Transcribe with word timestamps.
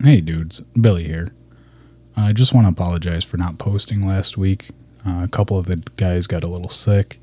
Hey, 0.00 0.20
dudes. 0.20 0.60
Billy 0.80 1.02
here. 1.04 1.32
I 2.16 2.32
just 2.32 2.54
want 2.54 2.66
to 2.66 2.70
apologize 2.70 3.24
for 3.24 3.36
not 3.36 3.58
posting 3.58 4.06
last 4.06 4.38
week. 4.38 4.68
Uh, 5.04 5.24
a 5.24 5.28
couple 5.28 5.58
of 5.58 5.66
the 5.66 5.82
guys 5.96 6.28
got 6.28 6.44
a 6.44 6.46
little 6.46 6.70
sick, 6.70 7.18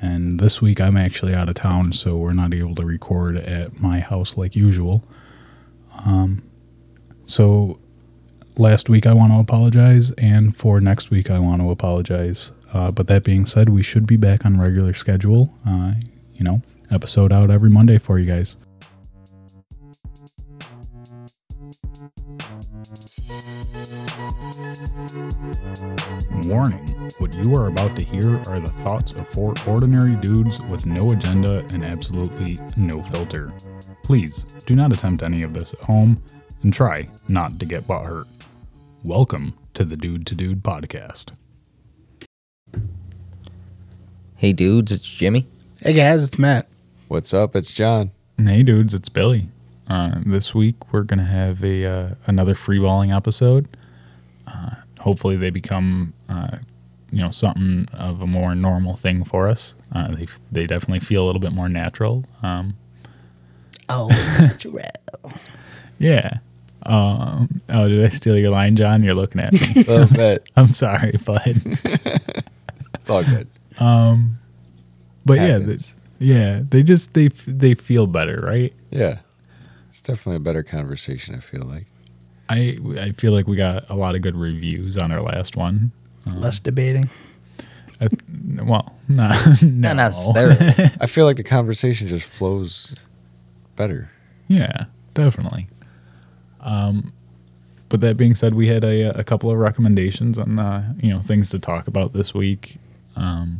and 0.00 0.38
this 0.38 0.62
week 0.62 0.80
I'm 0.80 0.96
actually 0.96 1.34
out 1.34 1.48
of 1.48 1.56
town, 1.56 1.92
so 1.92 2.16
we're 2.16 2.32
not 2.32 2.54
able 2.54 2.76
to 2.76 2.84
record 2.84 3.36
at 3.36 3.80
my 3.80 3.98
house 3.98 4.36
like 4.36 4.54
usual. 4.54 5.02
Um, 6.04 6.44
so 7.26 7.80
last 8.56 8.88
week 8.88 9.04
I 9.04 9.12
want 9.12 9.32
to 9.32 9.40
apologize, 9.40 10.12
and 10.12 10.56
for 10.56 10.80
next 10.80 11.10
week 11.10 11.28
I 11.28 11.40
want 11.40 11.60
to 11.60 11.72
apologize. 11.72 12.52
Uh, 12.72 12.92
but 12.92 13.08
that 13.08 13.24
being 13.24 13.46
said, 13.46 13.68
we 13.68 13.82
should 13.82 14.06
be 14.06 14.16
back 14.16 14.46
on 14.46 14.60
regular 14.60 14.94
schedule. 14.94 15.52
Uh, 15.66 15.94
you 16.36 16.44
know, 16.44 16.62
episode 16.88 17.32
out 17.32 17.50
every 17.50 17.70
Monday 17.70 17.98
for 17.98 18.16
you 18.20 18.26
guys. 18.26 18.56
Warning 26.46 26.86
What 27.18 27.34
you 27.42 27.56
are 27.56 27.66
about 27.66 27.96
to 27.96 28.04
hear 28.04 28.36
are 28.46 28.60
the 28.60 28.72
thoughts 28.84 29.16
of 29.16 29.26
four 29.28 29.52
ordinary 29.66 30.14
dudes 30.14 30.62
with 30.62 30.86
no 30.86 31.10
agenda 31.10 31.66
and 31.72 31.84
absolutely 31.84 32.60
no 32.76 33.02
filter. 33.02 33.52
Please 34.04 34.44
do 34.66 34.76
not 34.76 34.92
attempt 34.92 35.24
any 35.24 35.42
of 35.42 35.54
this 35.54 35.74
at 35.74 35.80
home 35.80 36.22
and 36.62 36.72
try 36.72 37.08
not 37.28 37.58
to 37.58 37.66
get 37.66 37.88
butt 37.88 38.06
hurt. 38.06 38.28
Welcome 39.02 39.54
to 39.74 39.84
the 39.84 39.96
Dude 39.96 40.24
to 40.28 40.36
Dude 40.36 40.62
podcast. 40.62 41.32
Hey 44.36 44.52
dudes, 44.52 44.92
it's 44.92 45.00
Jimmy. 45.00 45.46
Hey 45.82 45.94
guys, 45.94 46.22
it's 46.22 46.38
Matt. 46.38 46.68
What's 47.08 47.34
up? 47.34 47.56
It's 47.56 47.72
John. 47.72 48.12
Hey 48.38 48.62
dudes, 48.62 48.94
it's 48.94 49.08
Billy. 49.08 49.48
Uh, 49.88 50.16
this 50.26 50.54
week 50.54 50.92
we're 50.92 51.02
gonna 51.02 51.24
have 51.24 51.62
a 51.64 51.84
uh, 51.86 52.14
another 52.26 52.54
freeballing 52.54 53.14
episode. 53.14 53.68
Uh, 54.46 54.70
hopefully 55.00 55.36
they 55.36 55.50
become 55.50 56.12
uh, 56.28 56.58
you 57.10 57.20
know 57.20 57.30
something 57.30 57.86
of 57.92 58.20
a 58.20 58.26
more 58.26 58.54
normal 58.54 58.96
thing 58.96 59.22
for 59.24 59.48
us. 59.48 59.74
Uh, 59.94 60.14
they 60.14 60.26
they 60.52 60.66
definitely 60.66 61.00
feel 61.00 61.22
a 61.24 61.26
little 61.26 61.40
bit 61.40 61.52
more 61.52 61.68
natural. 61.68 62.24
Um, 62.42 62.74
Oh, 63.88 64.08
natural. 64.40 64.80
yeah. 65.98 66.38
Um, 66.84 67.60
oh, 67.68 67.86
did 67.88 68.04
I 68.04 68.08
steal 68.08 68.36
your 68.36 68.50
line, 68.50 68.74
John? 68.74 69.04
You're 69.04 69.14
looking 69.14 69.40
at 69.40 69.52
me. 69.52 69.60
A 69.76 69.90
little 69.90 70.16
bit. 70.16 70.48
I'm 70.56 70.72
sorry, 70.74 71.12
bud. 71.24 71.62
It's 72.94 73.08
all 73.10 73.22
good. 73.22 73.46
Um, 73.78 74.38
But 75.24 75.38
yeah, 75.38 75.58
they, 75.58 75.76
yeah, 76.18 76.60
they 76.68 76.82
just 76.82 77.14
they 77.14 77.26
f- 77.26 77.44
they 77.46 77.74
feel 77.74 78.08
better, 78.08 78.42
right? 78.44 78.72
Yeah. 78.90 79.18
It's 80.06 80.18
definitely 80.20 80.36
a 80.36 80.40
better 80.40 80.62
conversation, 80.62 81.34
I 81.34 81.40
feel 81.40 81.64
like. 81.64 81.86
I 82.48 82.78
I 82.96 83.10
feel 83.10 83.32
like 83.32 83.48
we 83.48 83.56
got 83.56 83.90
a 83.90 83.96
lot 83.96 84.14
of 84.14 84.22
good 84.22 84.36
reviews 84.36 84.96
on 84.96 85.10
our 85.10 85.20
last 85.20 85.56
one. 85.56 85.90
Less 86.24 86.60
debating. 86.60 87.10
I, 88.00 88.06
well, 88.62 88.94
nah, 89.08 89.30
no, 89.62 89.94
Not 89.94 89.96
necessarily. 89.96 90.56
I 91.00 91.06
feel 91.06 91.24
like 91.24 91.38
the 91.38 91.42
conversation 91.42 92.06
just 92.06 92.24
flows 92.24 92.94
better. 93.74 94.08
Yeah, 94.46 94.84
definitely. 95.14 95.66
Um, 96.60 97.12
but 97.88 98.00
that 98.02 98.16
being 98.16 98.36
said, 98.36 98.54
we 98.54 98.68
had 98.68 98.84
a, 98.84 99.18
a 99.18 99.24
couple 99.24 99.50
of 99.50 99.58
recommendations 99.58 100.38
on 100.38 100.60
uh, 100.60 100.94
you 101.02 101.12
know 101.12 101.20
things 101.20 101.50
to 101.50 101.58
talk 101.58 101.88
about 101.88 102.12
this 102.12 102.32
week. 102.32 102.78
Um, 103.16 103.58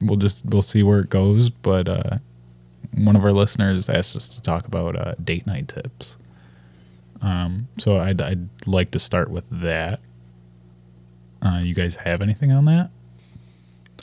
we'll 0.00 0.18
just 0.18 0.46
we'll 0.46 0.62
see 0.62 0.84
where 0.84 1.00
it 1.00 1.10
goes. 1.10 1.50
But 1.50 1.88
uh, 1.88 2.18
one 2.94 3.16
of 3.16 3.24
our 3.24 3.32
listeners 3.32 3.88
asked 3.88 4.16
us 4.16 4.28
to 4.28 4.42
talk 4.42 4.66
about 4.66 4.96
uh, 4.96 5.12
date 5.22 5.46
night 5.46 5.68
tips. 5.68 6.16
Um, 7.20 7.68
so 7.78 7.98
I'd 7.98 8.20
I'd 8.20 8.48
like 8.66 8.90
to 8.92 8.98
start 8.98 9.30
with 9.30 9.44
that. 9.50 10.00
Uh, 11.44 11.58
you 11.58 11.74
guys 11.74 11.96
have 11.96 12.20
anything 12.22 12.52
on 12.52 12.64
that? 12.66 12.90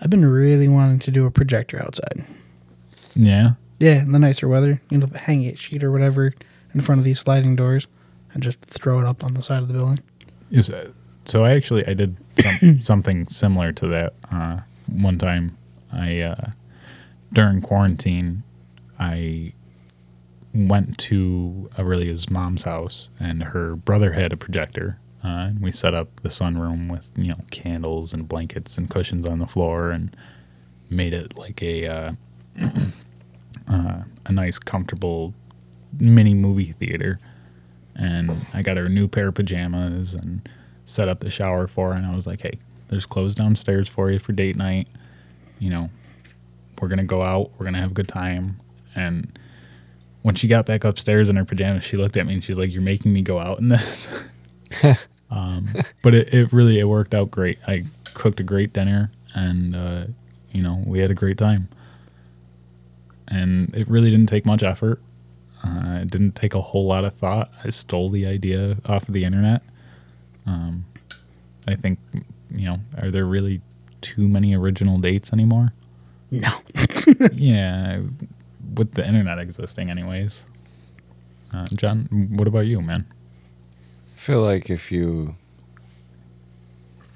I've 0.01 0.09
been 0.09 0.25
really 0.25 0.67
wanting 0.67 0.99
to 0.99 1.11
do 1.11 1.25
a 1.25 1.31
projector 1.31 1.81
outside. 1.81 2.25
Yeah. 3.15 3.51
Yeah, 3.79 4.03
in 4.03 4.11
the 4.11 4.19
nicer 4.19 4.47
weather. 4.47 4.81
You 4.89 4.97
know, 4.97 5.07
hang 5.07 5.45
a 5.45 5.55
sheet 5.55 5.83
or 5.83 5.91
whatever 5.91 6.33
in 6.73 6.81
front 6.81 6.99
of 6.99 7.05
these 7.05 7.19
sliding 7.19 7.55
doors 7.55 7.87
and 8.33 8.43
just 8.43 8.59
throw 8.61 8.99
it 8.99 9.05
up 9.05 9.23
on 9.23 9.33
the 9.33 9.41
side 9.41 9.61
of 9.61 9.67
the 9.67 9.73
building. 9.73 9.99
Is 10.51 10.69
uh, 10.69 10.91
so 11.25 11.43
I 11.43 11.55
actually 11.55 11.85
I 11.87 11.93
did 11.93 12.17
some, 12.41 12.79
something 12.81 13.27
similar 13.27 13.71
to 13.73 13.87
that 13.87 14.13
uh, 14.31 14.59
one 14.87 15.17
time. 15.17 15.57
I 15.91 16.19
uh, 16.21 16.51
during 17.33 17.61
quarantine, 17.61 18.43
I 18.99 19.53
went 20.53 20.97
to 20.97 21.69
Aurelia's 21.77 22.29
mom's 22.29 22.63
house, 22.63 23.09
and 23.19 23.43
her 23.43 23.75
brother 23.75 24.13
had 24.13 24.33
a 24.33 24.37
projector. 24.37 24.99
Uh, 25.23 25.47
and 25.47 25.59
we 25.59 25.71
set 25.71 25.95
up 25.95 26.21
the 26.21 26.29
sunroom 26.29 26.89
with 26.89 27.11
you 27.15 27.29
know 27.29 27.39
candles 27.49 28.13
and 28.13 28.27
blankets 28.27 28.77
and 28.77 28.89
cushions 28.89 29.25
on 29.25 29.39
the 29.39 29.47
floor, 29.47 29.91
and 29.91 30.15
made 30.89 31.13
it 31.13 31.37
like 31.37 31.61
a 31.61 31.87
uh, 31.87 32.11
uh, 33.67 34.03
a 34.25 34.31
nice, 34.31 34.59
comfortable 34.59 35.33
mini 35.99 36.33
movie 36.33 36.73
theater 36.73 37.19
and 37.95 38.45
I 38.53 38.61
got 38.61 38.77
her 38.77 38.85
a 38.85 38.89
new 38.89 39.07
pair 39.07 39.29
of 39.29 39.35
pajamas 39.35 40.13
and 40.13 40.47
set 40.85 41.07
up 41.07 41.21
the 41.21 41.29
shower 41.29 41.67
for 41.67 41.91
her. 41.91 41.95
And 41.95 42.05
I 42.05 42.15
was 42.15 42.27
like, 42.27 42.41
hey, 42.41 42.59
there's 42.89 43.05
clothes 43.05 43.35
downstairs 43.35 43.87
for 43.87 44.11
you 44.11 44.19
for 44.19 44.33
date 44.33 44.55
night. 44.55 44.89
You 45.59 45.69
know, 45.69 45.89
we're 46.79 46.89
to 46.97 47.03
go 47.03 47.21
out, 47.21 47.51
we're 47.57 47.65
to 47.75 47.79
have 47.81 47.91
a 47.91 47.93
good 47.93 48.09
time. 48.09 48.59
And 48.95 49.37
when 50.21 50.35
she 50.35 50.47
got 50.47 50.65
back 50.65 50.83
upstairs 50.83 51.29
in 51.29 51.35
her 51.35 51.45
pajamas, 51.45 51.83
she 51.83 51.97
looked 51.97 52.17
at 52.17 52.25
me 52.25 52.33
and 52.33 52.43
she's 52.43 52.57
like, 52.57 52.73
you're 52.73 52.81
making 52.81 53.13
me 53.13 53.21
go 53.21 53.39
out 53.39 53.59
in 53.59 53.69
this. 53.69 54.23
um, 55.29 55.67
but 56.01 56.15
it, 56.15 56.33
it 56.33 56.53
really, 56.53 56.79
it 56.79 56.85
worked 56.85 57.13
out 57.13 57.29
great. 57.29 57.59
I 57.67 57.85
cooked 58.13 58.39
a 58.39 58.43
great 58.43 58.73
dinner 58.73 59.11
and, 59.33 59.75
uh, 59.75 60.05
you 60.51 60.63
know, 60.63 60.81
we 60.85 60.99
had 60.99 61.11
a 61.11 61.15
great 61.15 61.37
time. 61.37 61.67
And 63.27 63.73
it 63.75 63.87
really 63.87 64.09
didn't 64.09 64.27
take 64.27 64.45
much 64.45 64.63
effort. 64.63 65.01
Uh, 65.63 65.99
it 66.01 66.11
didn't 66.11 66.33
take 66.33 66.53
a 66.53 66.61
whole 66.61 66.85
lot 66.85 67.05
of 67.05 67.13
thought. 67.13 67.51
I 67.63 67.69
stole 67.69 68.09
the 68.09 68.25
idea 68.25 68.77
off 68.85 69.07
of 69.07 69.13
the 69.13 69.23
internet. 69.23 69.61
Um, 70.45 70.85
I 71.67 71.75
think, 71.75 71.99
you 72.51 72.65
know, 72.65 72.79
are 72.99 73.09
there 73.09 73.25
really 73.25 73.61
too 74.01 74.27
many 74.27 74.55
original 74.55 74.99
dates 74.99 75.33
anymore? 75.33 75.73
No. 76.29 76.51
yeah, 77.33 78.01
with 78.77 78.93
the 78.93 79.05
internet 79.05 79.39
existing, 79.39 79.89
anyways. 79.89 80.45
Uh, 81.53 81.65
John, 81.75 82.07
what 82.31 82.47
about 82.47 82.65
you, 82.65 82.81
man? 82.81 83.05
I 84.15 84.19
feel 84.19 84.41
like 84.41 84.69
if 84.69 84.91
you. 84.91 85.35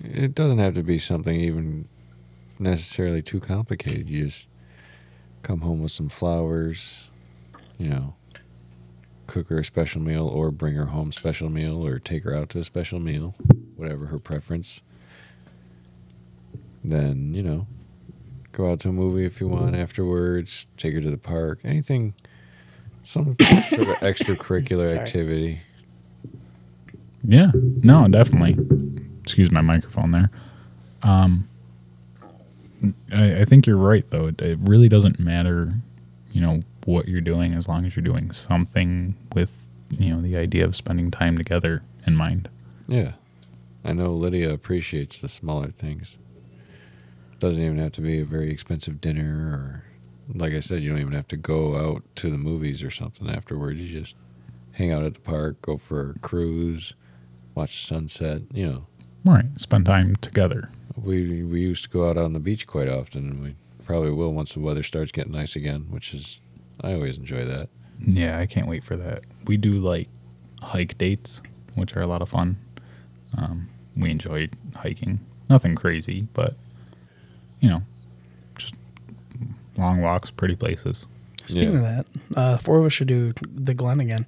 It 0.02 0.34
doesn't 0.34 0.59
have 0.59 0.75
to 0.75 0.84
be 0.84 0.98
something 0.98 1.36
even 1.36 1.88
necessarily 2.58 3.22
too 3.22 3.42
complicated. 3.42 4.09
You 4.09 4.25
just 4.25 4.48
come 5.44 5.62
home 5.62 5.81
with 5.81 5.92
some 5.92 6.09
flowers, 6.09 7.09
you 7.78 7.90
know, 7.90 8.16
cook 9.28 9.50
her 9.50 9.59
a 9.59 9.66
special 9.66 10.02
meal 10.02 10.28
or 10.28 10.52
bring 10.52 10.75
her 10.75 10.88
home 10.88 11.12
special 11.12 11.50
meal 11.50 11.86
or 11.86 12.00
take 12.00 12.24
her 12.24 12.36
out 12.36 12.50
to 12.50 12.59
a 12.59 12.64
special 12.64 13.00
meal, 13.00 13.36
whatever 13.75 14.08
her 14.08 14.19
preference. 14.19 14.81
Then, 16.84 17.34
you 17.34 17.44
know, 17.44 17.68
go 18.52 18.72
out 18.72 18.80
to 18.82 18.90
a 18.90 18.92
movie 18.92 19.26
if 19.26 19.40
you 19.40 19.48
want 19.48 19.76
afterwards, 19.76 20.66
take 20.78 20.94
her 20.94 21.02
to 21.02 21.10
the 21.10 21.18
park, 21.18 21.60
anything, 21.64 22.14
some 23.04 23.36
sort 23.42 23.88
of 23.88 23.98
extracurricular 23.98 24.88
Sorry. 24.90 25.00
activity. 25.00 25.62
Yeah, 27.24 27.52
no, 27.54 28.08
definitely. 28.08 28.58
Excuse 29.22 29.52
my 29.52 29.62
microphone 29.62 30.12
there. 30.12 30.32
Um, 31.04 31.48
I, 33.12 33.42
I 33.42 33.46
think 33.46 33.68
you're 33.68 33.78
right, 33.78 34.10
though. 34.10 34.28
It, 34.28 34.42
it 34.42 34.60
really 34.62 34.90
doesn't 34.90 35.20
matter, 35.20 35.74
you 36.31 36.42
know, 36.42 36.62
what 36.86 37.08
you're 37.08 37.22
doing 37.22 37.54
as 37.54 37.68
long 37.68 37.86
as 37.86 37.96
you're 37.96 38.04
doing 38.04 38.31
something 38.31 39.16
with, 39.34 39.68
you 39.92 40.14
know, 40.14 40.22
the 40.22 40.38
idea 40.38 40.66
of 40.66 40.76
spending 40.76 41.12
time 41.12 41.38
together 41.38 41.84
in 42.07 42.16
mind. 42.16 42.50
Yeah. 42.88 43.13
I 43.84 43.94
know 43.94 44.13
Lydia 44.13 44.51
appreciates 44.54 45.22
the 45.22 45.30
smaller 45.30 45.68
things. 45.68 46.18
Doesn't 47.39 47.63
even 47.63 47.77
have 47.77 47.94
to 47.94 48.01
be 48.01 48.19
a 48.19 48.25
very 48.25 48.51
expensive 48.51 49.00
dinner 49.01 49.51
or 49.51 49.83
like 50.36 50.53
I 50.53 50.59
said, 50.59 50.83
you 50.83 50.89
don't 50.89 51.00
even 51.00 51.13
have 51.13 51.27
to 51.30 51.38
go 51.38 51.75
out 51.75 52.03
to 52.18 52.30
the 52.30 52.38
movies 52.38 52.83
or 52.83 52.91
something 52.91 53.30
afterwards. 53.30 53.80
You 53.80 54.00
just 54.00 54.15
hang 54.74 54.91
out 54.91 55.03
at 55.03 55.15
the 55.15 55.19
park, 55.19 55.62
go 55.62 55.77
for 55.77 56.12
a 56.12 56.19
cruise, 56.19 56.94
watch 57.56 57.81
the 57.81 57.88
sunset, 57.88 58.41
you 58.53 58.68
know. 58.68 58.86
Right. 59.25 59.45
Spend 59.57 59.86
time 59.86 60.15
together. 60.18 60.69
We 60.95 61.44
we 61.44 61.62
used 61.62 61.83
to 61.83 61.89
go 61.89 62.09
out 62.09 62.18
on 62.18 62.33
the 62.33 62.39
beach 62.39 62.68
quite 62.68 62.89
often 62.89 63.30
and 63.30 63.44
we 63.44 63.56
probably 63.86 64.12
will 64.12 64.33
once 64.33 64.53
the 64.53 64.59
weather 64.59 64.83
starts 64.83 65.12
getting 65.12 65.33
nice 65.33 65.56
again, 65.56 65.88
which 65.89 66.13
is 66.13 66.41
I 66.81 66.94
always 66.94 67.18
enjoy 67.18 67.45
that. 67.45 67.69
Yeah, 68.06 68.39
I 68.39 68.45
can't 68.45 68.68
wait 68.68 68.83
for 68.83 68.95
that. 68.95 69.24
We 69.45 69.57
do 69.57 69.74
like 69.74 70.07
hike 70.62 70.97
dates, 70.97 71.41
which 71.75 71.95
are 71.95 72.01
a 72.01 72.07
lot 72.07 72.21
of 72.21 72.30
fun. 72.30 72.57
Um, 73.38 73.69
we 73.95 74.12
enjoy 74.12 74.50
hiking. 74.75 75.19
Nothing 75.50 75.75
crazy, 75.75 76.27
but 76.33 76.56
you 77.60 77.70
know, 77.70 77.82
just 78.58 78.76
long 79.78 80.02
walks, 80.02 80.30
pretty 80.32 80.56
places. 80.56 81.08
Speaking 81.46 81.74
Yeah. 81.74 81.78
of 81.78 81.82
that, 81.82 82.06
uh, 82.36 82.58
four 82.58 82.80
of 82.80 82.86
us 82.86 82.94
should 82.94 83.08
do 83.08 83.34
the 83.42 83.74
Glen 83.74 84.00
again. 84.00 84.26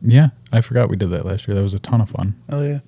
Yeah, 0.00 0.30
I 0.52 0.60
forgot 0.60 0.88
we 0.88 0.96
did 0.96 1.10
that 1.10 1.24
last 1.26 1.46
year. 1.46 1.54
That 1.56 1.62
was 1.62 1.74
a 1.74 1.78
ton 1.78 2.00
of 2.00 2.10
fun. 2.10 2.34
Oh 2.48 2.62
yeah. 2.62 2.80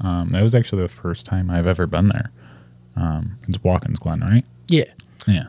Um, 0.00 0.30
that 0.32 0.42
was 0.42 0.54
actually 0.54 0.82
the 0.82 0.88
first 0.88 1.24
time 1.26 1.50
I've 1.50 1.66
ever 1.66 1.86
been 1.86 2.08
there. 2.08 2.30
Um, 2.96 3.38
it's 3.48 3.62
Watkins 3.62 3.98
Glen, 3.98 4.20
right? 4.20 4.44
Yeah. 4.68 4.84
Yeah. 5.26 5.44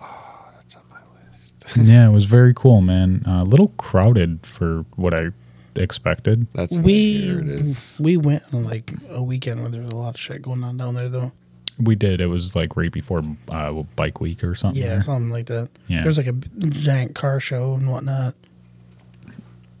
Oh, 0.00 0.50
that's 0.56 0.76
on 0.76 0.82
my 0.90 0.98
list. 1.30 1.76
yeah, 1.78 2.08
it 2.08 2.12
was 2.12 2.24
very 2.26 2.52
cool, 2.54 2.80
man. 2.82 3.22
A 3.26 3.44
little 3.44 3.68
crowded 3.78 4.40
for 4.46 4.84
what 4.96 5.14
I 5.18 5.30
expected. 5.74 6.46
That's 6.54 6.72
what 6.72 6.84
We 6.84 7.28
it 7.30 7.48
is. 7.48 7.98
we 7.98 8.16
went 8.18 8.42
on 8.52 8.64
like 8.64 8.92
a 9.10 9.22
weekend 9.22 9.60
where 9.62 9.70
there 9.70 9.82
was 9.82 9.92
a 9.92 9.96
lot 9.96 10.14
of 10.14 10.20
shit 10.20 10.42
going 10.42 10.62
on 10.64 10.76
down 10.76 10.94
there 10.94 11.08
though. 11.08 11.32
We 11.78 11.94
did. 11.94 12.20
It 12.20 12.26
was 12.26 12.54
like 12.54 12.76
right 12.76 12.92
before 12.92 13.22
uh, 13.50 13.72
Bike 13.96 14.20
Week 14.20 14.44
or 14.44 14.54
something. 14.54 14.80
Yeah, 14.80 14.90
there. 14.90 15.00
something 15.00 15.30
like 15.30 15.46
that. 15.46 15.68
Yeah. 15.88 16.02
There's 16.02 16.18
like 16.18 16.26
a 16.26 16.32
giant 16.32 17.14
car 17.14 17.40
show 17.40 17.74
and 17.74 17.90
whatnot. 17.90 18.34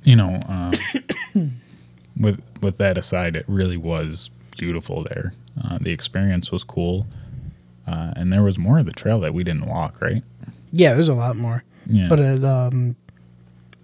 you 0.02 0.16
know, 0.16 0.40
uh, 0.48 0.72
with 2.18 2.40
with 2.60 2.78
that 2.78 2.98
aside, 2.98 3.36
it 3.36 3.44
really 3.46 3.76
was 3.76 4.30
beautiful 4.58 5.04
there. 5.04 5.34
Uh, 5.62 5.78
the 5.80 5.92
experience 5.92 6.50
was 6.50 6.64
cool, 6.64 7.06
uh, 7.86 8.12
and 8.16 8.32
there 8.32 8.42
was 8.42 8.58
more 8.58 8.78
of 8.78 8.86
the 8.86 8.92
trail 8.92 9.20
that 9.20 9.34
we 9.34 9.44
didn't 9.44 9.66
walk. 9.66 10.00
Right? 10.00 10.22
Yeah, 10.72 10.94
there's 10.94 11.08
a 11.10 11.14
lot 11.14 11.36
more. 11.36 11.62
Yeah. 11.86 12.08
But 12.08 12.20
it 12.20 12.44
um 12.44 12.96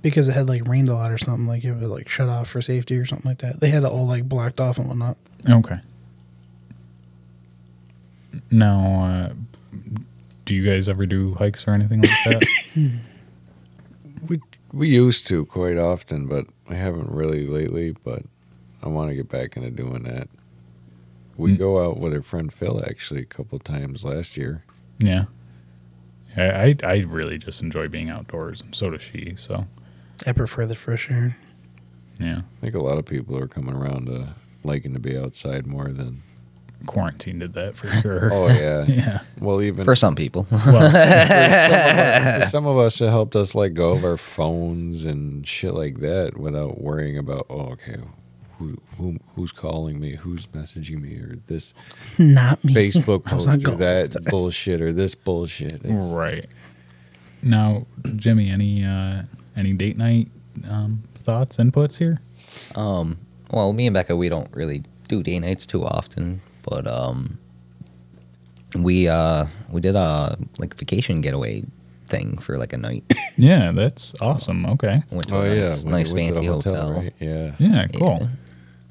because 0.03 0.29
it 0.29 0.33
had 0.33 0.49
like 0.49 0.67
rained 0.67 0.89
a 0.89 0.95
lot 0.95 1.11
or 1.11 1.19
something, 1.19 1.47
like 1.47 1.65
it 1.65 1.73
was 1.73 1.85
like 1.85 2.09
shut 2.09 2.29
off 2.29 2.49
for 2.49 2.63
safety 2.63 2.97
or 2.97 3.05
something 3.05 3.29
like 3.29 3.39
that. 3.39 3.61
They 3.61 3.69
had 3.71 3.83
it 3.83 3.91
all 3.91 4.07
like 4.07 4.29
blocked 4.29 4.61
off 4.61 4.79
and 4.79 4.89
whatnot. 4.89 5.17
okay. 5.49 5.77
Now, 8.51 9.05
uh, 9.33 9.33
do 10.45 10.55
you 10.55 10.65
guys 10.65 10.89
ever 10.89 11.07
do 11.07 11.35
hikes 11.35 11.67
or 11.67 11.73
anything 11.73 12.03
like 12.03 12.11
that? 12.25 12.47
We 14.29 14.41
we 14.73 14.89
used 14.89 15.27
to 15.29 15.47
quite 15.47 15.79
often, 15.79 16.27
but 16.27 16.47
I 16.69 16.75
haven't 16.75 17.11
really 17.11 17.47
lately. 17.47 17.95
But 18.05 18.23
I 18.83 18.89
want 18.89 19.11
to 19.11 19.15
get 19.17 19.29
back 19.29 19.57
into 19.57 19.71
doing 19.71 20.03
that. 20.05 20.29
We 21.37 21.53
Mm. 21.55 21.59
go 21.59 21.85
out 21.85 21.99
with 22.01 22.13
our 22.13 22.23
friend 22.23 22.53
Phil 22.53 22.83
actually 22.85 23.23
a 23.23 23.27
couple 23.27 23.59
times 23.61 24.05
last 24.05 24.37
year. 24.37 24.65
yeah. 24.99 25.27
I, 26.37 26.43
I 26.43 26.77
I 26.85 26.97
really 27.09 27.39
just 27.39 27.63
enjoy 27.63 27.89
being 27.89 28.11
outdoors, 28.11 28.61
and 28.61 28.75
so 28.75 28.91
does 28.91 29.03
she. 29.03 29.35
So 29.37 29.67
I 30.27 30.33
prefer 30.33 30.67
the 30.67 30.75
fresh 30.77 31.11
air. 31.11 31.37
yeah, 32.21 32.39
I 32.39 32.61
think 32.61 32.75
a 32.75 32.83
lot 32.83 32.99
of 32.99 33.07
people 33.07 33.37
are 33.39 33.49
coming 33.49 33.75
around 33.75 34.07
to 34.07 34.35
liking 34.65 34.93
to 34.95 35.01
be 35.01 35.17
outside 35.17 35.67
more 35.67 35.89
than. 35.89 36.23
Quarantine 36.87 37.39
did 37.39 37.55
that 37.55 37.77
for 37.77 37.87
sure. 37.89 38.33
Oh 38.33 38.47
yeah. 38.49 38.85
yeah. 38.85 39.19
Well, 39.41 39.61
even 39.63 39.85
For 39.85 39.97
some 39.97 40.15
people. 40.15 40.47
Well, 40.51 40.61
for 40.91 40.91
some, 41.71 41.77
of 41.87 41.97
us, 42.37 42.45
for 42.45 42.51
some 42.51 42.67
of 42.67 42.79
us, 42.79 43.01
it 43.01 43.09
helped 43.09 43.37
us 43.37 43.55
let 43.55 43.75
go 43.75 43.91
of 43.93 44.05
our 44.05 44.17
phones 44.17 45.05
and 45.05 45.47
shit 45.47 45.75
like 45.75 45.99
that 46.01 46.37
without 46.39 46.81
worrying 46.81 47.19
about, 47.19 47.47
oh, 47.51 47.71
okay, 47.73 47.97
who, 48.59 48.77
who 48.97 49.17
who's 49.37 49.53
calling 49.53 50.01
me, 50.01 50.17
who's 50.17 50.47
messaging 50.49 51.01
me, 51.01 51.15
or 51.17 51.37
this 51.47 51.75
Not 52.19 52.63
me. 52.65 52.75
Facebook 52.75 53.23
I 53.27 53.31
post, 53.31 53.49
or 53.49 53.77
that 53.77 54.15
with 54.15 54.25
bullshit, 54.27 54.81
or 54.81 54.93
this 54.93 55.15
bullshit. 55.15 55.75
It's- 55.85 56.05
Right. 56.13 56.47
Now, 57.43 57.87
Jimmy, 58.17 58.51
any 58.51 58.85
uh, 58.85 59.23
any 59.57 59.73
date 59.75 59.97
night 59.97 60.29
um, 60.69 61.05
thoughts, 61.15 61.57
inputs 61.59 61.97
here? 61.99 62.21
Um, 62.75 63.19
well, 63.53 63.73
me 63.73 63.87
and 63.87 63.95
Becca, 63.95 64.17
we 64.17 64.29
don't 64.29 64.53
really 64.55 64.83
do 65.07 65.23
day 65.23 65.39
nights 65.39 65.65
too 65.65 65.85
often, 65.85 66.41
but 66.69 66.87
um, 66.87 67.39
we 68.75 69.09
uh 69.09 69.47
we 69.71 69.81
did 69.81 69.97
a 69.97 70.37
like 70.59 70.75
vacation 70.77 71.21
getaway 71.21 71.63
thing 72.07 72.39
for 72.39 72.59
like 72.59 72.73
a 72.73 72.79
night. 72.79 73.05
Yeah, 73.41 73.71
that's 73.71 74.21
awesome. 74.21 74.67
Okay. 74.67 75.01
Went 75.13 75.29
to 75.29 75.37
Oh 75.37 75.43
a 75.43 75.55
yeah, 75.55 75.61
nice, 75.69 75.85
when 75.85 75.93
nice 75.93 76.13
we 76.13 76.25
fancy 76.27 76.47
the 76.49 76.53
hotel. 76.55 76.93
right? 76.93 77.15
Yeah. 77.21 77.53
Yeah, 77.59 77.87
cool. 77.95 78.19
Yeah. 78.21 78.27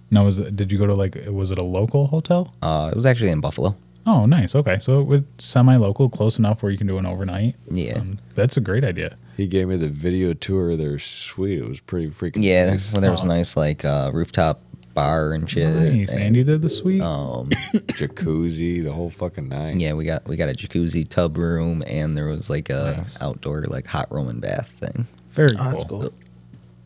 Now, 0.10 0.24
was 0.24 0.40
it, 0.40 0.56
did 0.56 0.72
you 0.72 0.78
go 0.78 0.88
to 0.88 0.94
like 0.96 1.18
was 1.28 1.52
it 1.52 1.58
a 1.58 1.66
local 1.66 2.08
hotel? 2.08 2.54
Uh, 2.62 2.88
it 2.90 2.96
was 2.96 3.06
actually 3.06 3.30
in 3.32 3.42
Buffalo. 3.42 3.76
Oh, 4.06 4.26
nice. 4.26 4.56
Okay, 4.56 4.80
so 4.80 5.02
it 5.02 5.04
was 5.04 5.20
semi-local, 5.38 6.08
close 6.08 6.40
enough 6.40 6.64
where 6.64 6.72
you 6.72 6.78
can 6.78 6.88
do 6.88 6.98
an 6.98 7.06
overnight. 7.06 7.56
Yeah. 7.70 7.98
Um, 8.00 8.20
that's 8.36 8.56
a 8.56 8.62
great 8.62 8.86
idea. 8.86 9.18
He 9.36 9.48
gave 9.48 9.68
me 9.68 9.76
the 9.76 9.90
video 9.90 10.32
tour. 10.32 10.78
They're 10.78 10.98
sweet. 10.98 11.60
It 11.60 11.68
was 11.68 11.82
pretty 11.82 12.08
freaking. 12.10 12.42
Yeah, 12.42 12.70
nice. 12.70 12.94
well, 12.94 13.02
there 13.02 13.12
was 13.12 13.20
Oh. 13.20 13.26
a 13.26 13.28
nice 13.28 13.58
like 13.58 13.84
uh, 13.84 14.12
rooftop 14.14 14.62
bar 14.98 15.34
and 15.34 15.48
shit. 15.50 15.74
Nice. 15.76 16.12
and, 16.14 16.24
Andy 16.24 16.44
did 16.44 16.62
the 16.64 16.70
suite. 16.70 17.02
Um, 17.02 17.50
jacuzzi, 18.00 18.84
the 18.84 18.92
whole 18.92 19.10
fucking 19.12 19.48
nine. 19.48 19.80
yeah, 19.80 19.94
we 19.94 20.06
got 20.06 20.26
we 20.28 20.36
got 20.38 20.50
a 20.50 20.54
jacuzzi 20.54 21.08
tub 21.08 21.38
room, 21.38 21.84
and 21.86 22.18
there 22.18 22.26
was 22.28 22.50
like 22.50 22.70
a 22.70 22.96
Nice. 22.98 23.22
outdoor 23.22 23.62
like 23.64 23.86
hot 23.86 24.12
Roman 24.12 24.40
bath 24.40 24.70
thing. 24.70 25.06
Very 25.32 25.56
Oh, 25.60 25.62
cool. 25.64 25.72
that's 25.72 25.84
cool. 25.84 26.14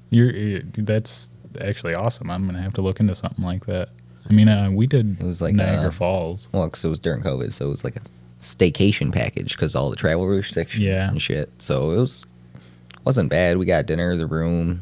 You're, 0.09 0.31
you 0.31 0.63
that's 0.77 1.29
actually 1.61 1.93
awesome. 1.93 2.29
I'm 2.29 2.45
gonna 2.45 2.61
have 2.61 2.73
to 2.75 2.81
look 2.81 2.99
into 2.99 3.15
something 3.15 3.45
like 3.45 3.65
that. 3.67 3.89
I 4.29 4.33
mean, 4.33 4.49
uh, 4.49 4.69
we 4.71 4.87
did 4.87 5.19
It 5.19 5.25
was 5.25 5.41
like, 5.41 5.55
Niagara 5.55 5.87
uh, 5.87 5.91
Falls. 5.91 6.47
Well, 6.51 6.65
because 6.67 6.83
it 6.83 6.89
was 6.89 6.99
during 6.99 7.23
COVID, 7.23 7.53
so 7.53 7.65
it 7.67 7.69
was 7.69 7.83
like 7.83 7.95
a 7.95 8.01
staycation 8.41 9.11
package 9.13 9.55
because 9.55 9.73
all 9.75 9.89
the 9.89 9.95
travel 9.95 10.27
restrictions 10.27 10.83
Yeah. 10.83 11.09
and 11.09 11.21
shit. 11.21 11.49
So 11.61 11.91
it 11.91 11.97
was 11.97 12.25
wasn't 13.05 13.29
bad. 13.29 13.57
We 13.57 13.65
got 13.65 13.85
dinner, 13.87 14.15
the 14.17 14.27
room, 14.27 14.81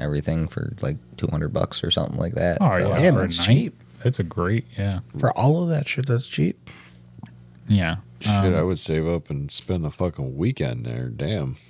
everything 0.00 0.48
for 0.48 0.74
like 0.80 0.96
two 1.16 1.28
hundred 1.28 1.52
bucks 1.52 1.82
or 1.84 1.90
something 1.90 2.18
like 2.18 2.34
that. 2.34 2.58
Oh 2.60 2.68
So- 2.70 2.78
yeah, 2.88 3.00
Damn, 3.00 3.14
that's 3.16 3.38
night, 3.38 3.46
cheap. 3.46 3.82
That's 4.02 4.18
a 4.18 4.22
great 4.24 4.64
yeah 4.78 5.00
For 5.18 5.30
all 5.36 5.62
of 5.62 5.68
that 5.70 5.86
shit, 5.88 6.06
that's 6.06 6.26
cheap. 6.26 6.70
yeah. 7.68 7.96
Shit, 8.20 8.30
Um, 8.32 8.54
I 8.54 8.62
would 8.62 8.78
save 8.78 9.06
up 9.06 9.30
and 9.30 9.50
spend 9.50 9.86
a 9.86 9.90
fucking 9.90 10.36
weekend 10.36 10.84
there. 10.86 11.08
Damn. 11.08 11.56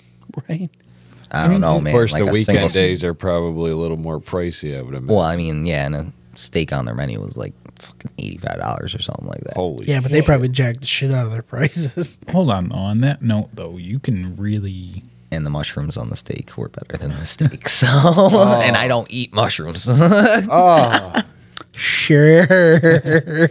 Right? 0.49 0.71
I 1.33 1.49
don't 1.49 1.61
know, 1.61 1.81
man. 1.81 1.93
of 1.93 1.97
course, 1.97 2.13
like 2.13 2.25
the 2.25 2.31
weekend 2.33 2.57
single- 2.59 2.69
days 2.69 3.03
are 3.05 3.15
probably 3.15 3.71
a 3.73 3.77
little 3.77 3.97
more 3.97 4.21
pricey. 4.21 4.77
I 4.79 4.83
would 4.83 4.95
imagine. 4.95 5.09
Well, 5.09 5.21
I 5.25 5.37
mean, 5.37 5.65
yeah, 5.67 5.87
and 5.87 5.95
a 5.95 6.13
steak 6.37 6.73
on 6.73 6.85
their 6.87 6.95
menu 6.95 7.21
was 7.21 7.37
like 7.37 7.53
fucking 7.77 8.11
eighty 8.19 8.39
five 8.39 8.59
dollars 8.61 8.95
or 8.95 9.03
something 9.03 9.27
like 9.27 9.43
that. 9.45 9.55
Holy. 9.57 9.87
Yeah, 9.87 10.01
but 10.01 10.11
they 10.13 10.23
probably 10.23 10.49
jacked 10.49 10.81
the 10.83 10.87
shit 10.87 11.11
out 11.13 11.25
of 11.27 11.33
their 11.33 11.43
prices. 11.55 12.19
Hold 12.31 12.51
on 12.51 12.69
though. 12.69 12.77
On 12.77 13.01
that 13.01 13.23
note, 13.23 13.51
though, 13.55 13.77
you 13.77 13.99
can 14.01 14.35
really 14.37 15.03
And 15.33 15.47
the 15.47 15.51
mushrooms 15.51 15.97
on 15.97 16.11
the 16.11 16.17
steak 16.17 16.57
were 16.57 16.69
better 16.69 16.97
than 16.97 17.11
the 17.13 17.25
steak. 17.35 17.69
So, 17.69 17.87
and 17.87 18.77
I 18.77 18.89
don't 18.89 19.11
eat 19.11 19.33
mushrooms. 19.33 19.87
Oh, 20.53 21.23
sure. 21.73 23.49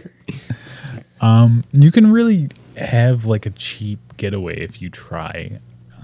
um 1.20 1.64
you 1.72 1.90
can 1.90 2.10
really 2.12 2.48
have 2.76 3.24
like 3.24 3.46
a 3.46 3.50
cheap 3.50 3.98
getaway 4.16 4.58
if 4.60 4.80
you 4.82 4.88
try. 4.90 5.58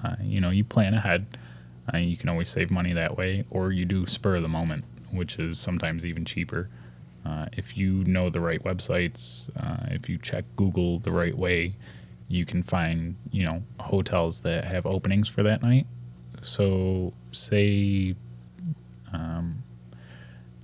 Uh, 0.04 0.16
you 0.22 0.40
know, 0.40 0.50
you 0.50 0.64
plan 0.64 0.94
ahead. 0.94 1.26
Uh, 1.92 1.98
you 1.98 2.16
can 2.16 2.28
always 2.28 2.48
save 2.48 2.70
money 2.70 2.92
that 2.92 3.16
way, 3.16 3.44
or 3.50 3.72
you 3.72 3.84
do 3.84 4.06
spur 4.06 4.36
of 4.36 4.42
the 4.42 4.48
moment, 4.48 4.84
which 5.10 5.38
is 5.38 5.58
sometimes 5.58 6.04
even 6.04 6.24
cheaper. 6.24 6.68
Uh, 7.24 7.46
if 7.52 7.76
you 7.76 8.04
know 8.04 8.30
the 8.30 8.40
right 8.40 8.62
websites, 8.62 9.48
uh, 9.56 9.86
if 9.90 10.08
you 10.08 10.18
check 10.18 10.44
Google 10.56 10.98
the 11.00 11.10
right 11.10 11.36
way, 11.36 11.74
you 12.28 12.44
can 12.44 12.62
find 12.62 13.16
you 13.30 13.44
know 13.44 13.62
hotels 13.80 14.40
that 14.40 14.64
have 14.64 14.86
openings 14.86 15.28
for 15.28 15.42
that 15.42 15.62
night. 15.62 15.86
So 16.42 17.12
say, 17.32 18.14
um, 19.12 19.62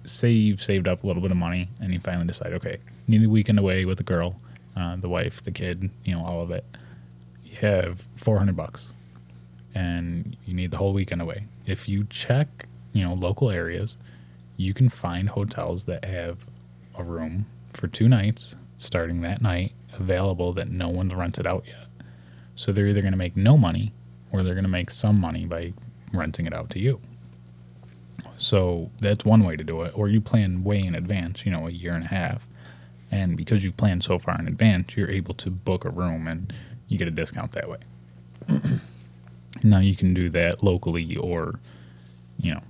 say 0.05 0.31
you've 0.31 0.63
saved 0.63 0.87
up 0.87 1.03
a 1.03 1.07
little 1.07 1.23
bit 1.23 1.31
of 1.31 1.37
money 1.37 1.69
and 1.81 1.93
you 1.93 2.01
finally 2.01 2.27
decide, 2.27 2.53
okay, 2.53 2.79
need 3.09 3.25
a 3.25 3.29
weekend 3.29 3.59
away 3.59 3.85
with 3.85 3.99
the 3.99 4.05
girl, 4.05 4.37
uh, 4.77 4.97
the 4.97 5.09
wife, 5.09 5.43
the 5.43 5.51
kid, 5.51 5.91
you 6.05 6.15
know, 6.15 6.23
all 6.25 6.41
of 6.43 6.51
it. 6.51 6.65
You 7.45 7.57
have 7.59 8.05
four 8.17 8.39
hundred 8.39 8.57
bucks, 8.57 8.91
and 9.75 10.37
you 10.47 10.55
need 10.55 10.71
the 10.71 10.79
whole 10.79 10.93
weekend 10.93 11.23
away. 11.23 11.47
If 11.67 11.89
you 11.89 12.05
check, 12.05 12.67
you 12.93 13.05
know, 13.05 13.15
local 13.15 13.51
areas, 13.51 13.97
you 14.57 14.75
can 14.75 14.89
find 14.89 15.29
hotels 15.29 15.85
that 15.87 16.05
have 16.05 16.47
a 16.97 17.03
room 17.03 17.47
for 17.73 17.89
two 17.89 18.09
nights 18.09 18.55
starting 18.77 19.21
that 19.23 19.41
night 19.41 19.73
available 20.03 20.53
that 20.53 20.69
no 20.69 20.89
one's 20.89 21.15
rented 21.15 21.47
out 21.47 21.65
yet. 21.67 21.87
So 22.55 22.73
they're 22.73 22.89
either 22.89 23.01
going 23.01 23.13
to 23.13 23.19
make 23.19 23.37
no 23.37 23.57
money 23.57 23.93
or 24.31 24.43
they're 24.43 24.55
going 24.55 24.65
to 24.65 24.71
make 24.71 24.91
some 24.91 25.19
money 25.19 25.47
by 25.47 25.73
renting 26.13 26.47
it 26.47 26.53
out 26.53 26.71
to 26.71 26.79
you. 26.79 27.01
So 28.37 28.91
that's 29.01 29.25
one 29.25 29.45
way 29.45 29.57
to 29.57 29.65
do 29.65 29.83
it. 29.83 29.93
Or 29.95 30.09
you 30.09 30.21
plan 30.21 30.65
way 30.65 30.81
in 30.81 30.95
advance, 30.95 31.47
you 31.47 31.53
know, 31.53 31.67
a 31.69 31.71
year 31.71 31.95
and 31.95 32.05
a 32.05 32.09
half. 32.09 32.47
And 33.11 33.37
because 33.37 33.63
you've 33.63 33.77
planned 33.77 34.03
so 34.03 34.19
far 34.19 34.39
in 34.39 34.49
advance, 34.49 34.97
you're 34.97 35.11
able 35.11 35.35
to 35.35 35.51
book 35.51 35.85
a 35.85 35.91
room 35.91 36.27
and 36.27 36.53
you 36.89 36.99
get 36.99 37.09
a 37.09 37.13
discount 37.13 37.53
that 37.53 37.69
way. 37.69 37.79
now 39.63 39.79
you 39.79 39.95
can 39.95 40.13
do 40.15 40.29
that 40.31 40.63
locally 40.63 41.17
or, 41.17 41.61
you 42.39 42.53
know, 42.53 42.63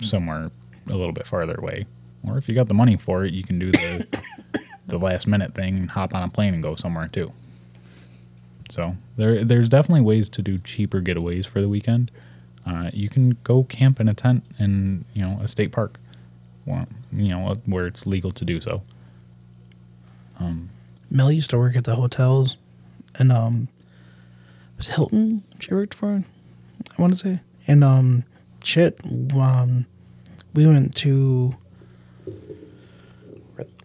somewhere 0.00 0.50
a 0.88 0.94
little 0.94 1.12
bit 1.12 1.26
farther 1.26 1.54
away. 1.54 1.86
Or 2.26 2.36
if 2.36 2.48
you 2.48 2.54
got 2.54 2.68
the 2.68 2.74
money 2.74 2.96
for 2.96 3.24
it, 3.24 3.32
you 3.32 3.44
can 3.44 3.58
do 3.58 3.70
the 3.70 4.06
the 4.86 4.98
last 4.98 5.26
minute 5.26 5.54
thing 5.54 5.76
and 5.76 5.90
hop 5.90 6.14
on 6.14 6.22
a 6.22 6.28
plane 6.28 6.54
and 6.54 6.62
go 6.62 6.74
somewhere 6.74 7.08
too. 7.08 7.32
So 8.70 8.96
there 9.16 9.44
there's 9.44 9.68
definitely 9.68 10.02
ways 10.02 10.28
to 10.30 10.42
do 10.42 10.58
cheaper 10.58 11.00
getaways 11.00 11.46
for 11.46 11.60
the 11.60 11.68
weekend. 11.68 12.10
Uh, 12.66 12.90
you 12.94 13.08
can 13.08 13.36
go 13.44 13.64
camp 13.64 14.00
in 14.00 14.08
a 14.08 14.14
tent 14.14 14.44
in 14.58 15.04
you 15.14 15.22
know 15.22 15.38
a 15.42 15.48
state 15.48 15.72
park, 15.72 15.98
well, 16.64 16.86
you 17.12 17.28
know 17.28 17.54
where 17.66 17.86
it's 17.86 18.06
legal 18.06 18.30
to 18.30 18.44
do 18.44 18.60
so. 18.60 18.82
Mel 21.10 21.30
used 21.30 21.50
to 21.50 21.58
work 21.58 21.76
at 21.76 21.84
the 21.84 21.94
hotels, 21.94 22.56
and 23.18 23.30
um, 23.30 23.68
was 24.76 24.88
Hilton 24.88 25.44
she 25.60 25.72
worked 25.72 25.94
for. 25.94 26.24
I 26.98 27.02
want 27.02 27.12
to 27.12 27.18
say, 27.18 27.40
and 27.68 27.84
um, 27.84 28.24
shit. 28.62 28.98
Um, 29.32 29.86
we 30.54 30.66
went 30.66 30.94
to 30.96 31.56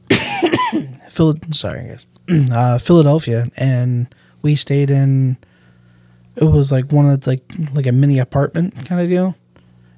Phil. 1.10 1.36
Sorry, 1.52 1.88
guys. 1.88 2.06
Uh, 2.52 2.78
Philadelphia, 2.78 3.48
and 3.58 4.14
we 4.44 4.54
stayed 4.54 4.92
in. 4.92 5.36
It 6.36 6.44
was 6.44 6.72
like 6.72 6.92
one 6.92 7.10
of 7.10 7.22
the, 7.22 7.28
like 7.32 7.44
like 7.74 7.88
a 7.88 7.92
mini 7.92 8.20
apartment 8.20 8.86
kind 8.86 9.02
of 9.02 9.10
deal, 9.10 9.36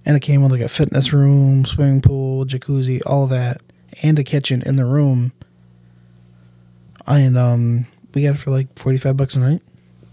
and 0.06 0.16
it 0.16 0.22
came 0.22 0.42
with 0.42 0.50
like 0.50 0.62
a 0.62 0.70
fitness 0.70 1.12
room, 1.12 1.66
swimming 1.66 2.00
pool, 2.00 2.46
jacuzzi, 2.46 3.02
all 3.06 3.28
that, 3.28 3.62
and 4.02 4.18
a 4.18 4.24
kitchen 4.24 4.64
in 4.66 4.78
the 4.78 4.86
room. 4.86 5.34
And 7.06 7.38
um, 7.38 7.86
we 8.14 8.24
got 8.24 8.36
it 8.36 8.38
for 8.38 8.52
like 8.52 8.80
forty 8.80 8.98
five 8.98 9.18
bucks 9.18 9.36
a 9.36 9.40
night. 9.40 9.62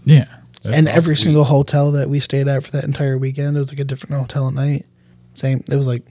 Yeah. 0.03 0.27
And 0.69 0.89
every 0.89 1.15
sweet. 1.15 1.25
single 1.25 1.45
hotel 1.45 1.91
that 1.93 2.09
we 2.09 2.19
stayed 2.19 2.49
at 2.49 2.65
for 2.65 2.71
that 2.71 2.83
entire 2.83 3.17
weekend, 3.17 3.55
it 3.55 3.59
was 3.59 3.71
like 3.71 3.79
a 3.79 3.85
different 3.85 4.19
hotel 4.19 4.49
at 4.49 4.53
night. 4.53 4.85
Same, 5.35 5.63
it 5.71 5.75
was 5.75 5.87
like 5.87 6.03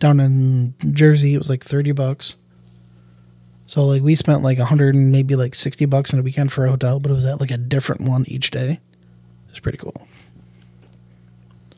down 0.00 0.20
in 0.20 0.74
Jersey, 0.92 1.34
it 1.34 1.38
was 1.38 1.48
like 1.48 1.64
thirty 1.64 1.92
bucks. 1.92 2.34
So 3.70 3.86
like 3.86 4.02
we 4.02 4.16
spent 4.16 4.42
like 4.42 4.58
a 4.58 4.64
hundred 4.64 4.96
and 4.96 5.12
maybe 5.12 5.36
like 5.36 5.54
sixty 5.54 5.84
bucks 5.84 6.12
in 6.12 6.18
a 6.18 6.22
weekend 6.22 6.50
for 6.50 6.66
a 6.66 6.70
hotel, 6.70 6.98
but 6.98 7.12
it 7.12 7.14
was 7.14 7.24
at 7.24 7.38
like 7.38 7.52
a 7.52 7.56
different 7.56 8.00
one 8.00 8.24
each 8.26 8.50
day. 8.50 8.80
It's 9.48 9.60
pretty 9.60 9.78
cool. 9.78 10.08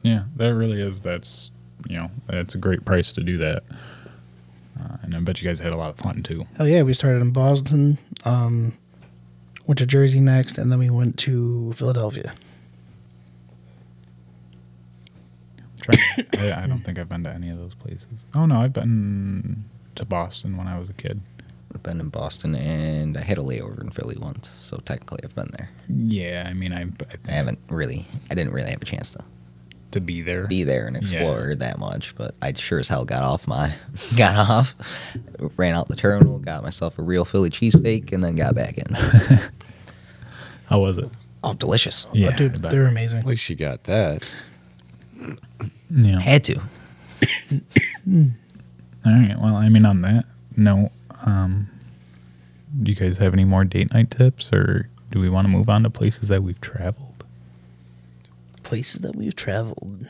Yeah, 0.00 0.22
that 0.36 0.54
really 0.54 0.80
is. 0.80 1.02
That's 1.02 1.50
you 1.86 1.98
know, 1.98 2.10
that's 2.28 2.54
a 2.54 2.58
great 2.58 2.86
price 2.86 3.12
to 3.12 3.22
do 3.22 3.36
that. 3.36 3.64
Uh, 4.80 4.96
and 5.02 5.14
I 5.14 5.20
bet 5.20 5.42
you 5.42 5.46
guys 5.46 5.60
had 5.60 5.74
a 5.74 5.76
lot 5.76 5.90
of 5.90 5.98
fun 5.98 6.22
too. 6.22 6.46
Hell 6.56 6.66
yeah, 6.66 6.80
we 6.80 6.94
started 6.94 7.20
in 7.20 7.30
Boston, 7.30 7.98
um, 8.24 8.72
went 9.66 9.76
to 9.76 9.84
Jersey 9.84 10.20
next, 10.20 10.56
and 10.56 10.72
then 10.72 10.78
we 10.78 10.88
went 10.88 11.18
to 11.18 11.74
Philadelphia. 11.74 12.32
Trying, 15.82 15.98
I, 16.38 16.62
I 16.62 16.66
don't 16.66 16.80
think 16.80 16.98
I've 16.98 17.10
been 17.10 17.24
to 17.24 17.30
any 17.30 17.50
of 17.50 17.58
those 17.58 17.74
places. 17.74 18.24
Oh 18.34 18.46
no, 18.46 18.62
I've 18.62 18.72
been 18.72 19.66
to 19.96 20.06
Boston 20.06 20.56
when 20.56 20.68
I 20.68 20.78
was 20.78 20.88
a 20.88 20.94
kid. 20.94 21.20
I've 21.74 21.82
been 21.82 22.00
in 22.00 22.08
Boston 22.08 22.54
and 22.54 23.16
I 23.16 23.22
had 23.22 23.38
a 23.38 23.42
layover 23.42 23.80
in 23.82 23.90
Philly 23.90 24.16
once, 24.18 24.48
so 24.48 24.76
technically 24.84 25.20
I've 25.24 25.34
been 25.34 25.50
there. 25.56 25.70
Yeah, 25.88 26.46
I 26.48 26.52
mean, 26.54 26.72
I, 26.72 26.82
I 26.82 27.16
I 27.28 27.32
haven't 27.32 27.58
really, 27.68 28.04
I 28.30 28.34
didn't 28.34 28.52
really 28.52 28.70
have 28.70 28.82
a 28.82 28.84
chance 28.86 29.10
to 29.12 29.24
to 29.92 30.00
be 30.00 30.22
there. 30.22 30.46
be 30.46 30.64
there 30.64 30.86
and 30.86 30.96
Yeah. 30.96 31.02
explore 31.20 31.54
that 31.56 31.78
much, 31.78 32.14
but 32.16 32.34
I 32.40 32.52
sure 32.54 32.78
as 32.80 32.88
hell 32.88 33.04
got 33.04 33.22
off 33.22 33.46
my, 33.46 33.74
got 34.16 34.36
off, 34.48 34.74
ran 35.58 35.74
out 35.74 35.88
the 35.88 35.96
terminal, 35.96 36.38
got 36.38 36.62
myself 36.62 36.98
a 36.98 37.02
real 37.02 37.24
Philly 37.26 37.50
cheesesteak, 37.50 38.10
and 38.12 38.24
then 38.24 38.34
got 38.34 38.54
back 38.54 38.78
in. 38.78 38.94
How 40.66 40.80
was 40.80 40.96
it? 40.98 41.10
oh, 41.44 41.52
delicious! 41.54 42.06
Oh, 42.08 42.14
yeah, 42.14 42.30
Oh, 42.32 42.36
dude, 42.36 42.54
they're 42.62 42.86
amazing. 42.86 43.18
At 43.18 43.26
least 43.26 43.48
you 43.50 43.56
got 43.56 43.84
that. 43.84 44.22
Yeah. 45.90 46.18
Had 46.20 46.44
to. 46.44 46.56
All 48.06 49.12
right. 49.12 49.36
Well, 49.38 49.56
I 49.56 49.68
mean, 49.68 49.84
on 49.84 50.00
that 50.02 50.24
note, 50.56 50.90
um, 51.22 51.68
do 52.82 52.90
you 52.90 52.96
guys 52.96 53.18
have 53.18 53.32
any 53.32 53.44
more 53.44 53.64
date 53.64 53.92
night 53.92 54.10
tips, 54.10 54.52
or 54.52 54.88
do 55.10 55.20
we 55.20 55.28
want 55.28 55.44
to 55.46 55.48
move 55.48 55.68
on 55.68 55.82
to 55.82 55.90
places 55.90 56.28
that 56.28 56.42
we've 56.42 56.60
traveled? 56.60 57.24
Places 58.62 59.00
that 59.02 59.16
we've 59.16 59.36
traveled. 59.36 60.06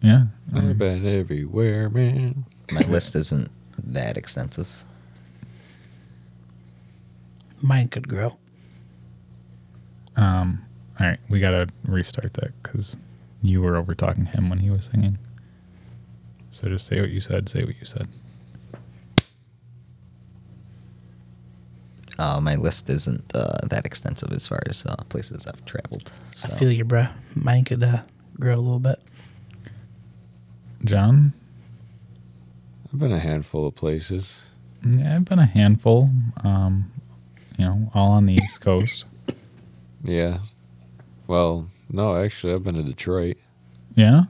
Yeah. 0.00 0.26
I've 0.54 0.78
been 0.78 1.06
everywhere, 1.06 1.90
man. 1.90 2.44
My 2.70 2.80
list 2.82 3.14
isn't 3.14 3.50
that 3.82 4.16
extensive. 4.16 4.84
Mine 7.60 7.88
could 7.88 8.08
grow. 8.08 8.38
Um. 10.16 10.64
All 11.00 11.06
right. 11.06 11.18
We 11.28 11.40
gotta 11.40 11.68
restart 11.84 12.34
that 12.34 12.52
because 12.62 12.96
you 13.42 13.62
were 13.62 13.76
over 13.76 13.94
talking 13.94 14.26
him 14.26 14.48
when 14.48 14.58
he 14.60 14.70
was 14.70 14.86
singing. 14.92 15.18
So 16.50 16.68
just 16.68 16.86
say 16.86 17.00
what 17.00 17.10
you 17.10 17.20
said. 17.20 17.48
Say 17.48 17.64
what 17.64 17.76
you 17.78 17.84
said. 17.84 18.08
Uh, 22.18 22.40
my 22.40 22.56
list 22.56 22.90
isn't 22.90 23.24
uh, 23.34 23.58
that 23.68 23.84
extensive 23.86 24.32
as 24.32 24.46
far 24.48 24.60
as 24.68 24.84
uh, 24.86 24.96
places 25.08 25.46
I've 25.46 25.64
traveled. 25.64 26.10
So. 26.34 26.48
I 26.52 26.58
feel 26.58 26.72
you, 26.72 26.84
bruh. 26.84 27.10
Mine 27.34 27.64
could 27.64 27.82
uh, 27.84 28.02
grow 28.40 28.56
a 28.56 28.60
little 28.60 28.80
bit. 28.80 28.98
John. 30.84 31.32
I've 32.92 32.98
been 32.98 33.12
a 33.12 33.18
handful 33.18 33.66
of 33.66 33.74
places. 33.74 34.44
Yeah, 34.86 35.16
I've 35.16 35.24
been 35.24 35.38
a 35.38 35.46
handful. 35.46 36.10
Um, 36.44 36.90
you 37.58 37.64
know, 37.64 37.90
all 37.94 38.12
on 38.12 38.26
the 38.26 38.34
East 38.34 38.60
Coast. 38.62 39.04
Yeah. 40.02 40.38
Well, 41.26 41.68
no, 41.90 42.16
actually, 42.16 42.54
I've 42.54 42.64
been 42.64 42.76
to 42.76 42.82
Detroit. 42.82 43.36
Yeah, 43.94 44.24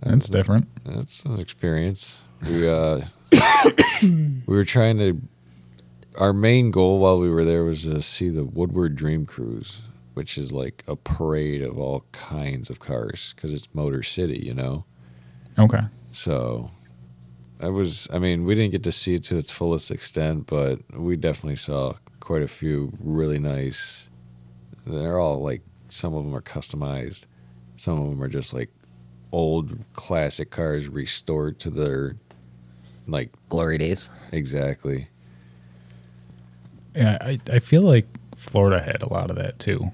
that's 0.00 0.28
That's- 0.28 0.28
different. 0.28 0.68
That's 0.84 1.22
an 1.24 1.38
experience. 1.38 2.22
We 2.46 2.68
uh, 2.68 3.00
we 4.02 4.42
were 4.46 4.64
trying 4.64 4.98
to. 4.98 5.20
Our 6.18 6.32
main 6.32 6.72
goal 6.72 6.98
while 6.98 7.20
we 7.20 7.30
were 7.30 7.44
there 7.44 7.62
was 7.62 7.84
to 7.84 8.02
see 8.02 8.28
the 8.28 8.44
Woodward 8.44 8.96
Dream 8.96 9.24
Cruise, 9.24 9.82
which 10.14 10.36
is 10.36 10.50
like 10.50 10.82
a 10.88 10.96
parade 10.96 11.62
of 11.62 11.78
all 11.78 12.04
kinds 12.10 12.70
of 12.70 12.80
cars 12.80 13.34
because 13.36 13.52
it's 13.52 13.72
Motor 13.72 14.02
City, 14.02 14.38
you 14.38 14.52
know. 14.52 14.84
Okay. 15.60 15.80
So, 16.10 16.72
I 17.60 17.68
was. 17.68 18.08
I 18.12 18.18
mean, 18.18 18.44
we 18.44 18.56
didn't 18.56 18.72
get 18.72 18.82
to 18.82 18.92
see 18.92 19.14
it 19.14 19.22
to 19.24 19.36
its 19.36 19.52
fullest 19.52 19.92
extent, 19.92 20.46
but 20.46 20.80
we 20.92 21.16
definitely 21.16 21.56
saw 21.56 21.94
quite 22.18 22.42
a 22.42 22.48
few 22.48 22.92
really 22.98 23.38
nice. 23.38 24.10
They're 24.86 25.20
all 25.20 25.40
like 25.40 25.62
some 25.88 26.14
of 26.14 26.24
them 26.24 26.34
are 26.34 26.42
customized, 26.42 27.26
some 27.76 28.00
of 28.00 28.08
them 28.08 28.20
are 28.20 28.28
just 28.28 28.52
like 28.52 28.70
old 29.30 29.78
classic 29.92 30.50
cars 30.50 30.88
restored 30.88 31.60
to 31.60 31.70
their 31.70 32.16
like 33.06 33.30
Glory 33.48 33.78
days. 33.78 34.10
exactly. 34.32 35.08
Yeah, 36.98 37.16
I, 37.20 37.38
I 37.52 37.58
feel 37.60 37.82
like 37.82 38.08
Florida 38.34 38.82
had 38.82 39.02
a 39.02 39.12
lot 39.12 39.30
of 39.30 39.36
that 39.36 39.60
too. 39.60 39.92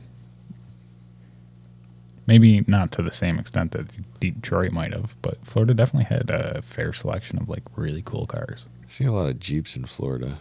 Maybe 2.26 2.64
not 2.66 2.92
to 2.92 3.02
the 3.02 3.10
same 3.10 3.38
extent 3.38 3.72
that 3.72 3.88
Detroit 4.20 4.72
might 4.72 4.94
have, 4.94 5.14
but 5.20 5.44
Florida 5.44 5.74
definitely 5.74 6.06
had 6.16 6.30
a 6.30 6.62
fair 6.62 6.94
selection 6.94 7.38
of 7.38 7.50
like 7.50 7.62
really 7.76 8.00
cool 8.02 8.24
cars. 8.24 8.68
See 8.86 9.04
a 9.04 9.12
lot 9.12 9.28
of 9.28 9.38
Jeeps 9.38 9.76
in 9.76 9.84
Florida. 9.84 10.38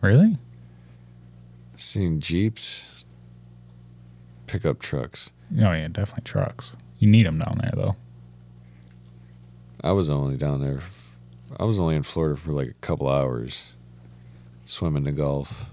Really? 0.00 0.38
Seen 1.74 2.20
Jeeps, 2.20 3.04
pickup 4.46 4.78
trucks. 4.78 5.32
Oh 5.58 5.72
yeah, 5.72 5.88
definitely 5.88 6.22
trucks. 6.22 6.76
You 7.00 7.08
need 7.08 7.26
them 7.26 7.40
down 7.40 7.58
there 7.60 7.72
though. 7.74 7.96
I 9.82 9.90
was 9.90 10.08
only 10.08 10.36
down 10.36 10.60
there. 10.60 10.82
I 11.58 11.64
was 11.64 11.80
only 11.80 11.96
in 11.96 12.04
Florida 12.04 12.36
for 12.36 12.52
like 12.52 12.68
a 12.68 12.74
couple 12.74 13.08
hours, 13.08 13.74
swimming 14.64 15.02
the 15.02 15.10
Gulf, 15.10 15.68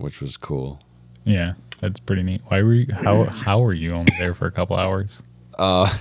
which 0.00 0.20
was 0.20 0.36
cool. 0.36 0.80
Yeah, 1.24 1.54
that's 1.80 2.00
pretty 2.00 2.22
neat. 2.22 2.42
Why 2.48 2.62
were 2.62 2.74
you? 2.74 2.86
How 2.92 3.24
how 3.24 3.60
were 3.60 3.74
you 3.74 3.92
only 3.92 4.12
there 4.18 4.34
for 4.34 4.46
a 4.46 4.50
couple 4.50 4.76
hours? 4.76 5.22
Uh, 5.58 5.94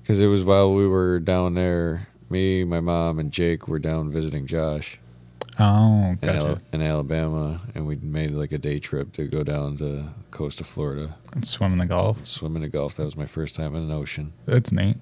because 0.00 0.20
it 0.20 0.26
was 0.26 0.44
while 0.44 0.72
we 0.74 0.86
were 0.86 1.20
down 1.20 1.54
there. 1.54 2.08
Me, 2.30 2.64
my 2.64 2.80
mom, 2.80 3.18
and 3.18 3.30
Jake 3.30 3.68
were 3.68 3.78
down 3.78 4.10
visiting 4.10 4.46
Josh 4.46 4.98
Oh, 5.60 6.06
in, 6.10 6.18
gotcha. 6.22 6.38
Al- 6.48 6.58
in 6.72 6.80
Alabama, 6.82 7.60
and 7.74 7.86
we 7.86 7.96
made 7.96 8.30
like 8.32 8.50
a 8.50 8.58
day 8.58 8.78
trip 8.78 9.12
to 9.12 9.26
go 9.28 9.44
down 9.44 9.76
to 9.76 9.84
the 9.84 10.08
coast 10.30 10.60
of 10.60 10.66
Florida, 10.66 11.14
and 11.34 11.46
swim 11.46 11.74
in 11.74 11.78
the 11.78 11.86
Gulf. 11.86 12.24
swim 12.26 12.56
in 12.56 12.62
the 12.62 12.68
Gulf. 12.68 12.96
That 12.96 13.04
was 13.04 13.14
my 13.16 13.26
first 13.26 13.54
time 13.54 13.76
in 13.76 13.82
an 13.84 13.92
ocean. 13.92 14.32
That's 14.46 14.72
neat. 14.72 14.96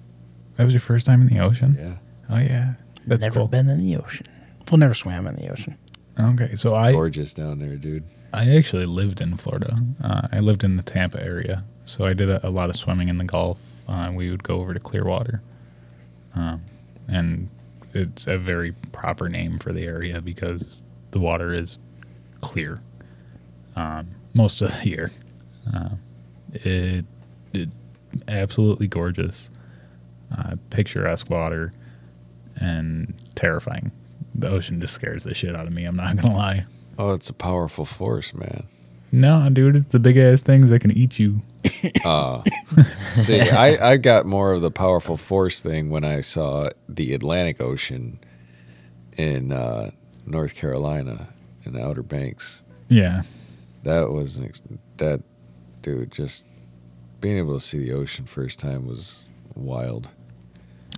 That 0.57 0.65
was 0.65 0.73
your 0.73 0.81
first 0.81 1.05
time 1.07 1.21
in 1.21 1.27
the 1.27 1.39
ocean. 1.39 1.75
Yeah, 1.79 2.35
Oh 2.35 2.39
yeah, 2.39 2.73
that's 3.07 3.23
Never 3.23 3.39
cool. 3.39 3.47
been 3.47 3.67
in 3.69 3.79
the 3.81 3.95
ocean. 3.95 4.27
Well, 4.69 4.77
never 4.77 4.93
swam 4.93 5.25
in 5.25 5.35
the 5.37 5.47
ocean. 5.49 5.77
Okay, 6.19 6.55
so 6.55 6.75
I 6.75 6.91
gorgeous 6.91 7.33
down 7.33 7.59
there, 7.59 7.75
dude. 7.75 8.03
I 8.33 8.55
actually 8.55 8.85
lived 8.85 9.21
in 9.21 9.37
Florida. 9.37 9.77
Uh, 10.03 10.27
I 10.31 10.39
lived 10.39 10.63
in 10.63 10.77
the 10.77 10.83
Tampa 10.83 11.21
area, 11.23 11.63
so 11.85 12.05
I 12.05 12.13
did 12.13 12.29
a, 12.29 12.45
a 12.47 12.49
lot 12.49 12.69
of 12.69 12.75
swimming 12.75 13.09
in 13.09 13.17
the 13.17 13.23
Gulf. 13.23 13.59
Uh, 13.87 14.11
we 14.13 14.29
would 14.29 14.43
go 14.43 14.61
over 14.61 14.73
to 14.73 14.79
Clearwater, 14.79 15.41
um, 16.35 16.63
and 17.07 17.49
it's 17.93 18.27
a 18.27 18.37
very 18.37 18.71
proper 18.91 19.29
name 19.29 19.57
for 19.59 19.73
the 19.73 19.83
area 19.83 20.21
because 20.21 20.83
the 21.11 21.19
water 21.19 21.53
is 21.53 21.79
clear 22.41 22.81
um, 23.75 24.07
most 24.33 24.61
of 24.61 24.71
the 24.81 24.89
year. 24.89 25.11
Uh, 25.73 25.89
it, 26.53 27.05
it 27.53 27.69
absolutely 28.27 28.87
gorgeous, 28.87 29.49
uh, 30.35 30.55
picturesque 30.69 31.29
water, 31.29 31.73
and 32.57 33.13
terrifying. 33.35 33.91
The 34.35 34.49
ocean 34.49 34.79
just 34.81 34.93
scares 34.93 35.23
the 35.23 35.33
shit 35.33 35.55
out 35.55 35.67
of 35.67 35.73
me. 35.73 35.85
I'm 35.85 35.95
not 35.95 36.15
gonna 36.15 36.35
lie. 36.35 36.65
Oh, 36.97 37.11
it's 37.11 37.29
a 37.29 37.33
powerful 37.33 37.85
force, 37.85 38.33
man. 38.33 38.67
No, 39.11 39.47
dude, 39.49 39.75
it's 39.75 39.91
the 39.91 39.99
big 39.99 40.17
ass 40.17 40.41
things 40.41 40.69
that 40.69 40.79
can 40.79 40.91
eat 40.91 41.19
you. 41.19 41.41
Uh, 42.03 42.41
see, 43.15 43.41
I, 43.49 43.91
I 43.91 43.97
got 43.97 44.25
more 44.25 44.53
of 44.53 44.61
the 44.61 44.71
powerful 44.71 45.17
force 45.17 45.61
thing 45.61 45.89
when 45.91 46.03
I 46.03 46.21
saw 46.21 46.69
the 46.89 47.13
Atlantic 47.13 47.61
Ocean 47.61 48.19
in 49.17 49.51
uh, 49.51 49.91
North 50.25 50.55
Carolina 50.55 51.27
in 51.63 51.73
the 51.73 51.83
Outer 51.83 52.03
Banks. 52.03 52.63
Yeah. 52.89 53.23
That 53.83 54.09
was 54.09 54.37
an 54.37 54.45
ex- 54.45 54.61
that 54.97 55.21
dude. 55.81 56.11
Just 56.11 56.45
being 57.21 57.37
able 57.37 57.53
to 57.53 57.59
see 57.59 57.79
the 57.79 57.93
ocean 57.93 58.25
first 58.25 58.59
time 58.59 58.87
was 58.87 59.25
wild. 59.55 60.09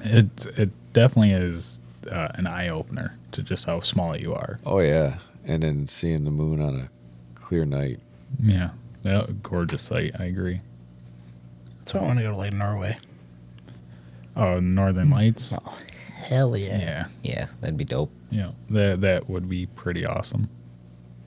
It 0.04 0.46
it 0.58 0.70
definitely 0.94 1.32
is 1.32 1.80
uh, 2.12 2.30
an 2.36 2.48
eye 2.48 2.70
opener 2.70 3.18
to 3.32 3.42
just 3.44 3.66
how 3.66 3.80
small 3.80 4.16
you 4.18 4.34
are. 4.34 4.60
Oh 4.66 4.80
yeah, 4.80 5.18
and 5.46 5.64
then 5.64 5.88
seeing 5.88 6.24
the 6.24 6.32
moon 6.32 6.62
on 6.62 6.76
a 6.80 6.90
clear 7.40 7.66
night. 7.66 8.00
Yeah, 8.42 8.72
yeah 9.04 9.26
gorgeous 9.44 9.84
sight. 9.84 10.14
I 10.20 10.26
agree. 10.26 10.62
That's 11.80 11.94
why 11.94 12.02
I 12.02 12.04
want 12.04 12.20
to 12.20 12.24
go 12.24 12.32
to 12.32 12.38
like 12.38 12.54
Norway. 12.54 12.98
Oh, 14.36 14.60
Northern 14.60 15.10
Lights. 15.10 15.54
Oh, 15.54 15.78
hell 16.14 16.58
yeah. 16.58 16.78
Yeah, 16.78 17.06
Yeah, 17.24 17.48
that'd 17.62 17.78
be 17.78 17.86
dope. 17.86 18.12
yeah, 18.32 18.52
that 18.72 19.02
that 19.02 19.30
would 19.30 19.48
be 19.48 19.66
pretty 19.68 20.06
awesome. 20.06 20.50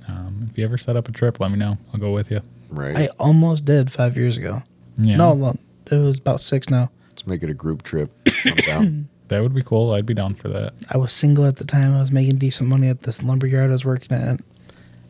Um, 0.06 0.49
if 0.50 0.58
you 0.58 0.64
ever 0.64 0.76
set 0.78 0.97
up 0.97 1.08
a 1.08 1.12
trip, 1.12 1.38
let 1.40 1.50
me 1.50 1.58
know. 1.58 1.78
I'll 1.92 2.00
go 2.00 2.12
with 2.12 2.30
you. 2.30 2.40
Right. 2.70 2.97
I 2.97 3.08
almost 3.18 3.64
did 3.64 3.90
five 3.92 4.16
years 4.16 4.37
ago. 4.37 4.62
Yeah, 4.99 5.16
No, 5.16 5.54
it 5.90 5.97
was 5.97 6.18
about 6.18 6.40
six 6.40 6.68
now. 6.68 6.90
Let's 7.11 7.26
make 7.26 7.42
it 7.42 7.50
a 7.50 7.54
group 7.54 7.82
trip. 7.82 8.11
That 9.28 9.42
would 9.42 9.54
be 9.54 9.62
cool. 9.62 9.92
I'd 9.92 10.06
be 10.06 10.14
down 10.14 10.35
for 10.35 10.49
that. 10.49 10.73
I 10.90 10.97
was 10.97 11.12
single 11.12 11.44
at 11.44 11.56
the 11.56 11.64
time. 11.64 11.94
I 11.94 12.00
was 12.00 12.11
making 12.11 12.38
decent 12.38 12.68
money 12.68 12.88
at 12.88 13.02
this 13.02 13.23
lumber 13.23 13.47
yard 13.47 13.70
I 13.70 13.73
was 13.73 13.85
working 13.85 14.16
at. 14.16 14.40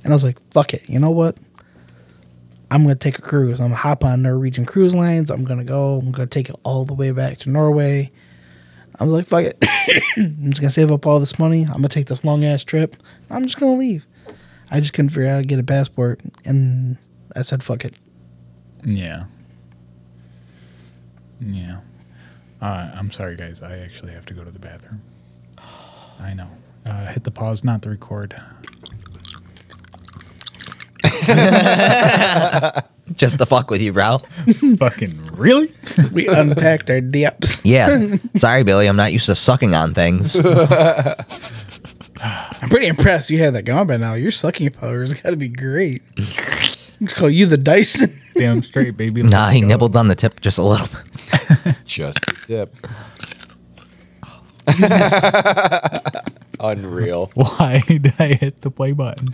And 0.05 0.13
I 0.13 0.15
was 0.15 0.25
like, 0.25 0.37
fuck 0.53 0.75
it. 0.75 0.89
You 0.89 0.99
know 0.99 1.11
what? 1.11 1.37
I'm 2.71 2.83
going 2.83 2.95
to 2.95 2.99
take 2.99 3.19
a 3.19 3.23
cruise. 3.23 3.61
I'm 3.61 3.69
going 3.69 3.77
to 3.77 3.79
hop 3.79 4.05
on 4.05 4.23
Norwegian 4.23 4.67
Cruise 4.67 4.95
Lines. 4.95 5.31
I'm 5.31 5.45
going 5.45 5.59
to 5.59 5.65
go. 5.65 5.99
I'm 5.99 6.13
going 6.13 6.29
to 6.29 6.35
take 6.35 6.51
it 6.51 6.57
all 6.65 6.85
the 6.85 6.95
way 6.95 7.13
back 7.13 7.39
to 7.39 7.51
Norway. 7.51 8.11
I 9.01 9.05
was 9.05 9.13
like, 9.13 9.27
fuck 9.27 9.45
it. 9.45 9.57
I'm 10.17 10.51
just 10.51 10.61
going 10.61 10.69
to 10.69 10.71
save 10.71 10.91
up 10.91 11.07
all 11.07 11.21
this 11.21 11.39
money. 11.39 11.63
I'm 11.63 11.75
going 11.75 11.83
to 11.85 11.89
take 11.89 12.09
this 12.09 12.25
long 12.25 12.45
ass 12.45 12.65
trip. 12.65 12.97
I'm 13.31 13.45
just 13.45 13.59
going 13.59 13.73
to 13.73 13.79
leave. 13.79 14.07
I 14.71 14.81
just 14.81 14.93
couldn't 14.93 15.11
figure 15.11 15.27
out 15.27 15.35
how 15.35 15.41
to 15.41 15.47
get 15.47 15.59
a 15.59 15.63
passport. 15.63 16.21
And 16.45 16.99
I 17.35 17.43
said, 17.43 17.63
fuck 17.63 17.85
it. 17.85 17.95
Yeah. 18.85 19.25
Yeah. 21.41 21.81
Uh, 22.61 22.91
I'm 22.95 23.11
sorry, 23.12 23.37
guys. 23.37 23.62
I 23.62 23.79
actually 23.79 24.12
have 24.12 24.27
to 24.27 24.35
go 24.35 24.45
to 24.45 24.50
the 24.50 24.59
bathroom. 24.59 25.00
I 26.21 26.35
know. 26.35 26.50
Uh, 26.85 27.07
hit 27.07 27.25
the 27.25 27.31
pause, 27.31 27.65
not 27.65 27.83
the 27.83 27.91
record. 27.91 28.35
Just 33.15 33.38
to 33.38 33.47
fuck 33.47 33.71
with 33.71 33.81
you, 33.81 33.93
bro. 33.93 34.19
Fucking 34.79 35.23
really? 35.33 35.73
We 36.12 36.29
unpacked 36.29 36.91
our 36.91 37.00
depths. 37.00 37.65
Yeah. 37.65 38.17
Sorry, 38.37 38.65
Billy. 38.65 38.87
I'm 38.87 38.97
not 38.97 39.12
used 39.12 39.27
to 39.27 39.35
sucking 39.35 39.75
on 39.75 39.95
things. 39.95 40.37
I'm 42.21 42.69
pretty 42.69 42.88
impressed 42.88 43.31
you 43.31 43.38
had 43.38 43.55
that 43.55 43.65
going 43.65 43.87
by 43.87 43.97
now. 43.97 44.15
Your 44.15 44.31
sucking 44.31 44.71
powers 44.73 45.15
got 45.15 45.31
to 45.31 45.37
be 45.37 45.49
great. 45.49 46.03
Let's 47.00 47.15
call 47.15 47.31
you 47.31 47.47
the 47.47 47.57
Dyson. 47.57 48.21
Damn 48.38 48.62
straight, 48.62 48.97
baby. 48.97 49.23
nah, 49.23 49.50
he 49.50 49.61
go. 49.61 49.66
nibbled 49.66 49.97
on 49.97 50.09
the 50.09 50.14
tip 50.14 50.40
just 50.40 50.59
a 50.59 50.62
little 50.62 50.87
bit. 50.87 51.76
Just 51.87 52.18
a 52.28 52.35
tip. 52.47 52.75
Unreal. 56.61 57.30
Why 57.35 57.83
did 57.87 58.12
I 58.18 58.35
hit 58.35 58.61
the 58.62 58.71
play 58.71 58.92
button? 58.92 59.28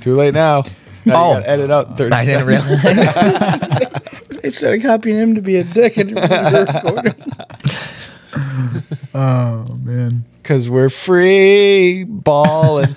Too 0.00 0.14
late 0.14 0.34
now. 0.34 0.64
Now 1.04 1.14
Oh. 1.14 1.28
you 1.28 1.34
gotta 1.40 1.50
edit 1.50 1.70
out 1.70 1.98
30 1.98 2.12
I 2.14 2.24
didn't 2.24 2.46
seconds. 2.48 2.76
realize. 3.16 3.92
They 4.42 4.50
started 4.52 4.82
copying 4.82 5.16
him 5.16 5.34
to 5.34 5.40
be 5.42 5.56
a 5.56 5.64
dick 5.64 5.96
and 5.96 6.12
recording. 6.12 7.14
Oh 9.14 9.66
man. 9.82 10.24
Cause 10.44 10.70
we're 10.70 10.88
free 10.88 12.04
balling. 12.04 12.94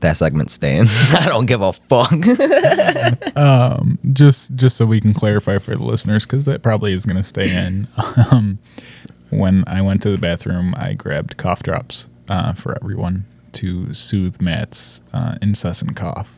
That 0.00 0.16
segment's 0.16 0.52
staying. 0.52 0.86
I 1.12 1.26
don't 1.28 1.46
give 1.46 1.62
a 1.62 1.72
fuck. 1.72 2.10
Just 4.12 4.54
just 4.54 4.76
so 4.76 4.86
we 4.86 5.00
can 5.00 5.14
clarify 5.14 5.58
for 5.58 5.74
the 5.76 5.84
listeners, 5.84 6.26
because 6.26 6.44
that 6.44 6.62
probably 6.62 6.92
is 6.92 7.06
going 7.06 7.16
to 7.16 7.22
stay 7.22 7.54
in. 7.54 7.88
Um, 8.30 8.58
when 9.30 9.64
I 9.66 9.80
went 9.82 10.02
to 10.02 10.10
the 10.10 10.18
bathroom, 10.18 10.74
I 10.76 10.94
grabbed 10.94 11.36
cough 11.36 11.62
drops 11.62 12.08
uh, 12.28 12.52
for 12.52 12.76
everyone 12.82 13.24
to 13.52 13.92
soothe 13.94 14.40
Matt's 14.40 15.00
uh, 15.12 15.36
incessant 15.40 15.96
cough. 15.96 16.36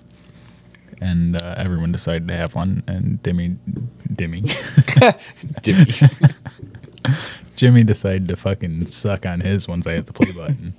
And 1.01 1.41
uh, 1.41 1.55
everyone 1.57 1.93
decided 1.93 2.29
to 2.29 2.37
have 2.37 2.55
one, 2.55 2.83
and 2.87 3.23
Dimmy, 3.23 3.57
Dimmy, 4.13 4.43
Dimmy. 5.63 7.57
Jimmy 7.57 7.85
decided 7.85 8.29
to 8.29 8.37
fucking 8.37 8.87
suck 8.87 9.27
on 9.27 9.41
his 9.41 9.67
once 9.67 9.87
I 9.87 9.93
hit 9.95 10.07
the 10.07 10.13
play 10.13 10.31
button. 10.33 10.75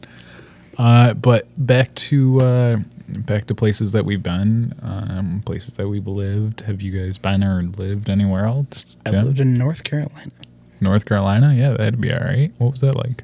Uh, 0.78 1.14
but 1.14 1.48
back 1.58 1.94
to 1.96 2.40
uh, 2.42 2.78
back 3.08 3.46
to 3.48 3.56
places 3.56 3.92
that 3.92 4.06
we've 4.06 4.24
been, 4.24 4.74
um, 4.82 5.42
places 5.46 5.76
that 5.78 5.88
we've 5.88 6.08
lived. 6.08 6.62
Have 6.62 6.82
you 6.82 6.92
guys 6.92 7.18
been 7.18 7.44
or 7.44 7.62
lived 7.64 8.10
anywhere 8.10 8.46
else? 8.46 8.98
I 9.06 9.12
Jen? 9.12 9.26
lived 9.26 9.40
in 9.40 9.54
North 9.54 9.84
Carolina. 9.84 10.32
North 10.82 11.06
Carolina. 11.06 11.54
Yeah, 11.54 11.72
that'd 11.72 12.02
be 12.02 12.12
all 12.14 12.20
right. 12.20 12.52
What 12.58 12.72
was 12.72 12.82
that 12.82 12.96
like? 12.96 13.24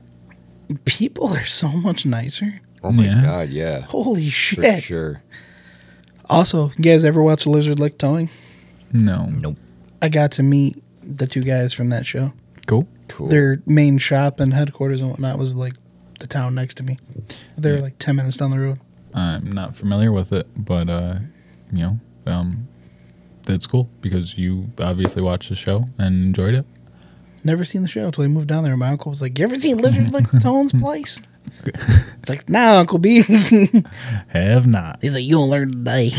People 0.85 1.29
are 1.35 1.43
so 1.45 1.67
much 1.69 2.05
nicer. 2.05 2.62
Oh 2.83 2.91
my 2.91 3.05
Yeah. 3.05 3.21
god, 3.23 3.49
yeah. 3.49 3.81
Holy 3.81 4.25
For 4.25 4.31
shit. 4.31 4.83
sure. 4.83 5.23
Also, 6.29 6.69
you 6.77 6.83
guys 6.83 7.03
ever 7.03 7.23
watch 7.23 7.45
Lizard 7.47 7.79
Lick 7.79 7.97
Towing? 7.97 8.29
No. 8.93 9.25
nope. 9.25 9.57
I 10.01 10.09
got 10.09 10.31
to 10.33 10.43
meet 10.43 10.81
the 11.03 11.25
two 11.25 11.41
guys 11.41 11.73
from 11.73 11.89
that 11.89 12.05
show. 12.05 12.31
Cool. 12.67 12.88
Cool. 13.07 13.27
Their 13.27 13.62
main 13.65 13.97
shop 13.97 14.39
and 14.39 14.53
headquarters 14.53 15.01
and 15.01 15.09
whatnot 15.09 15.39
was 15.39 15.55
like 15.55 15.73
the 16.19 16.27
town 16.27 16.55
next 16.55 16.75
to 16.75 16.84
me. 16.84 16.97
They 17.58 17.71
were 17.71 17.79
like 17.79 17.97
10 17.99 18.15
minutes 18.15 18.38
down 18.38 18.51
the 18.51 18.60
road. 18.60 18.79
I'm 19.13 19.51
not 19.51 19.75
familiar 19.75 20.12
with 20.12 20.32
it, 20.32 20.47
but 20.55 20.89
uh, 20.89 21.15
you 21.71 21.79
know, 21.79 21.99
um, 22.25 22.67
that's 23.43 23.65
cool 23.65 23.89
because 24.01 24.38
you 24.38 24.69
obviously 24.79 25.21
watched 25.21 25.49
the 25.49 25.55
show 25.55 25.86
and 25.97 26.23
enjoyed 26.23 26.53
it. 26.53 26.65
Never 27.43 27.63
seen 27.63 27.82
the 27.84 27.88
show 27.88 28.05
until 28.05 28.23
I 28.23 28.27
moved 28.27 28.47
down 28.49 28.63
there. 28.63 28.75
My 28.75 28.89
uncle 28.89 29.10
was 29.10 29.21
like, 29.21 29.39
You 29.39 29.45
ever 29.45 29.55
seen 29.55 29.77
Lizard 29.77 30.12
Lick 30.12 30.25
Towing's 30.41 30.73
place? 30.73 31.21
It's 31.65 32.29
like, 32.29 32.47
Nah, 32.49 32.79
Uncle 32.79 32.99
B. 32.99 33.21
Have 34.27 34.67
not. 34.67 34.99
He's 35.01 35.15
like, 35.15 35.23
You'll 35.23 35.49
learn 35.49 35.71
today. 35.71 36.12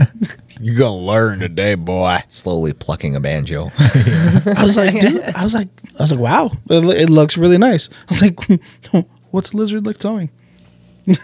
You're 0.60 0.78
gonna 0.78 0.96
learn 0.96 1.40
today, 1.40 1.74
boy. 1.74 2.22
Slowly 2.28 2.72
plucking 2.72 3.14
a 3.16 3.20
banjo. 3.20 3.70
I 3.78 4.60
was 4.62 4.76
like, 4.76 4.98
dude, 4.98 5.20
I 5.22 5.42
was 5.44 5.52
like, 5.54 5.68
I 5.98 6.02
was 6.02 6.12
like, 6.12 6.20
wow, 6.20 6.50
it, 6.70 6.84
it 7.02 7.10
looks 7.10 7.36
really 7.36 7.58
nice. 7.58 7.90
I 8.08 8.14
was 8.14 8.22
like, 8.22 8.38
what's 9.36 9.52
lizard 9.52 9.86
lick 9.86 9.98
towing? 9.98 10.30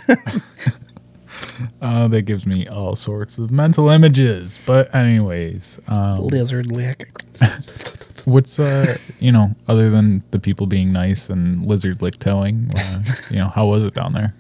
Uh, 1.81 2.07
that 2.09 2.23
gives 2.23 2.47
me 2.47 2.69
all 2.69 2.95
sorts 2.95 3.39
of 3.39 3.51
mental 3.51 3.89
images. 3.89 4.61
But 4.65 4.95
anyways, 4.95 5.81
um, 5.89 6.19
Lizard 6.19 6.71
lick. 6.71 7.09
what's 8.27 8.59
uh, 8.59 8.99
you 9.19 9.33
know, 9.33 9.55
other 9.67 9.91
than 9.91 10.23
the 10.31 10.39
people 10.39 10.67
being 10.67 10.93
nice 10.93 11.31
and 11.31 11.67
lizard 11.67 12.03
lick 12.03 12.19
towing, 12.19 12.71
uh, 12.77 13.03
you 13.31 13.39
know, 13.39 13.49
how 13.49 13.67
was 13.67 13.85
it 13.85 13.95
down 13.95 14.13
there? 14.13 14.35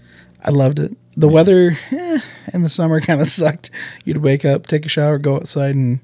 I 0.44 0.50
loved 0.50 0.78
it. 0.78 0.96
The 1.16 1.28
weather 1.28 1.76
eh, 1.90 2.20
in 2.52 2.62
the 2.62 2.68
summer 2.68 3.00
kind 3.00 3.20
of 3.20 3.28
sucked. 3.40 3.70
You'd 4.04 4.18
wake 4.18 4.44
up, 4.44 4.66
take 4.66 4.86
a 4.86 4.90
shower, 4.90 5.18
go 5.18 5.36
outside, 5.36 5.74
and 5.74 5.98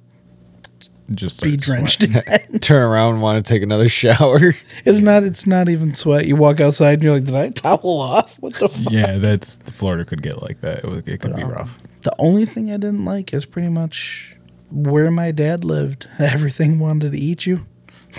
Just 1.14 1.42
be 1.42 1.56
drenched. 1.56 2.02
sweating. 2.02 2.58
Turn 2.60 2.82
around 2.82 3.14
and 3.14 3.22
want 3.22 3.44
to 3.44 3.48
take 3.52 3.62
another 3.62 3.88
shower. 3.88 4.54
it's 4.84 5.00
not. 5.00 5.22
It's 5.22 5.46
not 5.46 5.68
even 5.68 5.94
sweat. 5.94 6.26
You 6.26 6.36
walk 6.36 6.60
outside 6.60 6.94
and 6.94 7.02
you're 7.04 7.14
like, 7.14 7.24
did 7.24 7.34
I 7.34 7.48
towel 7.50 7.80
off? 8.00 8.36
What 8.40 8.54
the 8.54 8.68
fuck? 8.68 8.92
yeah, 8.92 9.16
that's 9.18 9.56
Florida 9.72 10.04
could 10.04 10.22
get 10.22 10.42
like 10.42 10.60
that. 10.60 10.78
It, 10.80 10.84
would- 10.84 11.08
it 11.08 11.20
could 11.20 11.34
be 11.34 11.42
um, 11.42 11.50
rough. 11.52 11.78
The 12.02 12.14
only 12.18 12.44
thing 12.44 12.70
I 12.70 12.76
didn't 12.76 13.04
like 13.04 13.32
is 13.32 13.44
pretty 13.46 13.70
much 13.70 14.36
where 14.70 15.10
my 15.10 15.30
dad 15.32 15.64
lived. 15.64 16.06
Everything 16.18 16.78
wanted 16.78 17.12
to 17.12 17.18
eat 17.18 17.46
you. 17.46 17.66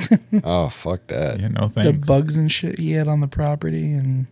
Oh 0.43 0.69
fuck 0.69 1.07
that. 1.07 1.39
Yeah, 1.39 1.47
no 1.49 1.67
the 1.67 1.91
bugs 1.93 2.37
and 2.37 2.51
shit 2.51 2.77
he 2.79 2.91
had 2.93 3.07
on 3.07 3.19
the 3.21 3.27
property 3.27 3.91
and 3.93 4.27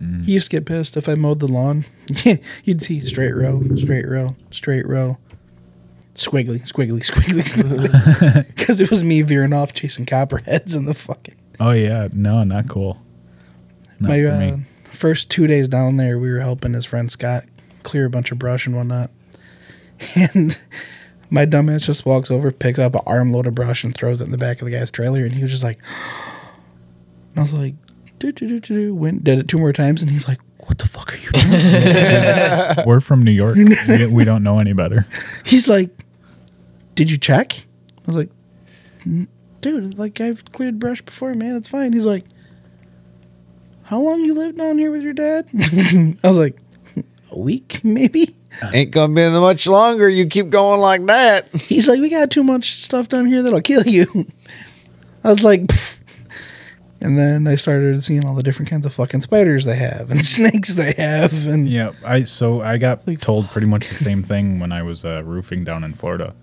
Mm. 0.00 0.24
he 0.24 0.34
used 0.34 0.44
to 0.48 0.50
get 0.50 0.64
pissed 0.64 0.96
if 0.96 1.08
I 1.08 1.16
mowed 1.16 1.40
the 1.40 1.48
lawn. 1.48 1.84
You'd 2.62 2.80
see 2.82 3.00
straight 3.00 3.32
row, 3.34 3.60
straight 3.74 4.06
row, 4.06 4.36
straight 4.52 4.86
row. 4.86 5.18
Squiggly, 6.18 6.60
squiggly, 6.66 7.00
squiggly. 7.00 7.42
Squiggly. 7.42 8.46
Because 8.56 8.80
it 8.80 8.90
was 8.90 9.04
me 9.04 9.22
veering 9.22 9.52
off 9.52 9.72
chasing 9.72 10.04
copperheads 10.04 10.74
in 10.74 10.84
the 10.84 10.92
fucking. 10.92 11.36
Oh 11.60 11.70
yeah, 11.70 12.08
no, 12.12 12.42
not 12.42 12.68
cool. 12.68 13.00
Not 14.00 14.08
My 14.08 14.24
uh, 14.24 14.56
first 14.90 15.30
two 15.30 15.46
days 15.46 15.68
down 15.68 15.96
there, 15.96 16.18
we 16.18 16.30
were 16.30 16.40
helping 16.40 16.74
his 16.74 16.84
friend 16.84 17.10
Scott 17.10 17.44
clear 17.84 18.04
a 18.06 18.10
bunch 18.10 18.32
of 18.32 18.38
brush 18.38 18.66
and 18.66 18.76
whatnot. 18.76 19.10
And 20.32 20.56
my 21.30 21.44
dumbass 21.44 21.82
just 21.82 22.06
walks 22.06 22.30
over, 22.30 22.50
picks 22.52 22.78
up 22.78 22.94
an 22.94 23.02
armload 23.06 23.46
of 23.46 23.54
brush, 23.54 23.84
and 23.84 23.94
throws 23.94 24.20
it 24.20 24.24
in 24.24 24.30
the 24.30 24.38
back 24.38 24.60
of 24.60 24.66
the 24.66 24.70
guy's 24.72 24.90
trailer. 24.90 25.24
And 25.24 25.32
he 25.32 25.42
was 25.42 25.50
just 25.50 25.64
like, 25.64 25.78
and 27.30 27.38
I 27.38 27.40
was 27.40 27.52
like, 27.52 27.74
do, 28.18 28.32
do, 28.32 28.58
do. 28.60 28.94
Went, 28.94 29.24
did 29.24 29.38
it 29.38 29.48
two 29.48 29.58
more 29.58 29.72
times, 29.72 30.02
and 30.02 30.10
he's 30.10 30.26
like, 30.26 30.38
what 30.60 30.78
the 30.78 30.86
fuck 30.88 31.12
are 31.12 31.16
you 31.16 31.30
doing? 31.30 32.86
We're 32.86 33.00
from 33.00 33.22
New 33.22 33.30
York. 33.32 33.56
we, 33.56 34.06
we 34.06 34.24
don't 34.24 34.42
know 34.42 34.58
any 34.58 34.72
better. 34.72 35.06
he's 35.44 35.66
like, 35.68 35.90
did 36.98 37.12
you 37.12 37.16
check? 37.16 37.52
I 37.96 38.00
was 38.06 38.16
like, 38.16 38.28
dude, 39.60 39.96
like 39.96 40.20
I've 40.20 40.44
cleared 40.50 40.80
brush 40.80 41.00
before, 41.00 41.32
man. 41.32 41.54
It's 41.54 41.68
fine. 41.68 41.92
He's 41.92 42.04
like, 42.04 42.24
how 43.84 44.00
long 44.00 44.18
you 44.24 44.34
lived 44.34 44.58
down 44.58 44.78
here 44.78 44.90
with 44.90 45.02
your 45.02 45.12
dad? 45.12 45.46
I 45.54 46.16
was 46.24 46.36
like, 46.36 46.58
a 47.30 47.38
week, 47.38 47.80
maybe. 47.84 48.30
Ain't 48.72 48.90
gonna 48.90 49.14
be 49.14 49.28
much 49.30 49.68
longer. 49.68 50.08
You 50.08 50.26
keep 50.26 50.50
going 50.50 50.80
like 50.80 51.06
that. 51.06 51.46
He's 51.54 51.86
like, 51.86 52.00
we 52.00 52.08
got 52.08 52.32
too 52.32 52.42
much 52.42 52.82
stuff 52.82 53.08
down 53.08 53.26
here 53.26 53.44
that'll 53.44 53.60
kill 53.60 53.86
you. 53.86 54.26
I 55.22 55.30
was 55.30 55.44
like, 55.44 55.68
"Pfft, 55.68 56.00
And 57.00 57.16
then 57.16 57.46
I 57.46 57.54
started 57.54 58.02
seeing 58.02 58.26
all 58.26 58.34
the 58.34 58.42
different 58.42 58.70
kinds 58.70 58.86
of 58.86 58.92
fucking 58.92 59.20
spiders 59.20 59.66
they 59.66 59.76
have 59.76 60.10
and 60.10 60.24
snakes 60.26 60.74
they 60.74 60.94
have. 60.94 61.46
And 61.46 61.70
Yeah, 61.70 61.92
I 62.04 62.24
so 62.24 62.60
I 62.60 62.76
got 62.76 63.04
told 63.20 63.50
pretty 63.50 63.68
much 63.68 63.88
the 63.88 63.94
same 63.94 64.24
thing 64.24 64.58
when 64.58 64.72
I 64.72 64.82
was 64.82 65.04
uh, 65.04 65.22
roofing 65.22 65.62
down 65.62 65.84
in 65.84 65.94
Florida. 65.94 66.34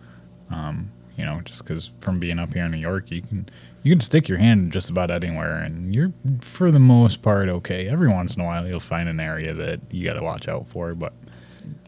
Um, 0.49 0.91
you 1.17 1.23
know, 1.23 1.39
just 1.45 1.63
because 1.63 1.91
from 2.01 2.19
being 2.19 2.39
up 2.39 2.53
here 2.53 2.65
in 2.65 2.71
New 2.71 2.77
York, 2.77 3.09
you 3.09 3.21
can 3.21 3.47
you 3.83 3.91
can 3.93 4.01
stick 4.01 4.27
your 4.27 4.37
hand 4.37 4.73
just 4.73 4.89
about 4.89 5.11
anywhere, 5.11 5.57
and 5.59 5.95
you're 5.95 6.11
for 6.41 6.71
the 6.71 6.79
most 6.79 7.21
part 7.21 7.47
okay. 7.47 7.87
Every 7.87 8.09
once 8.09 8.35
in 8.35 8.41
a 8.41 8.45
while, 8.45 8.67
you'll 8.67 8.79
find 8.81 9.07
an 9.07 9.19
area 9.19 9.53
that 9.53 9.79
you 9.93 10.05
got 10.05 10.13
to 10.13 10.23
watch 10.23 10.47
out 10.49 10.67
for, 10.67 10.93
but 10.93 11.13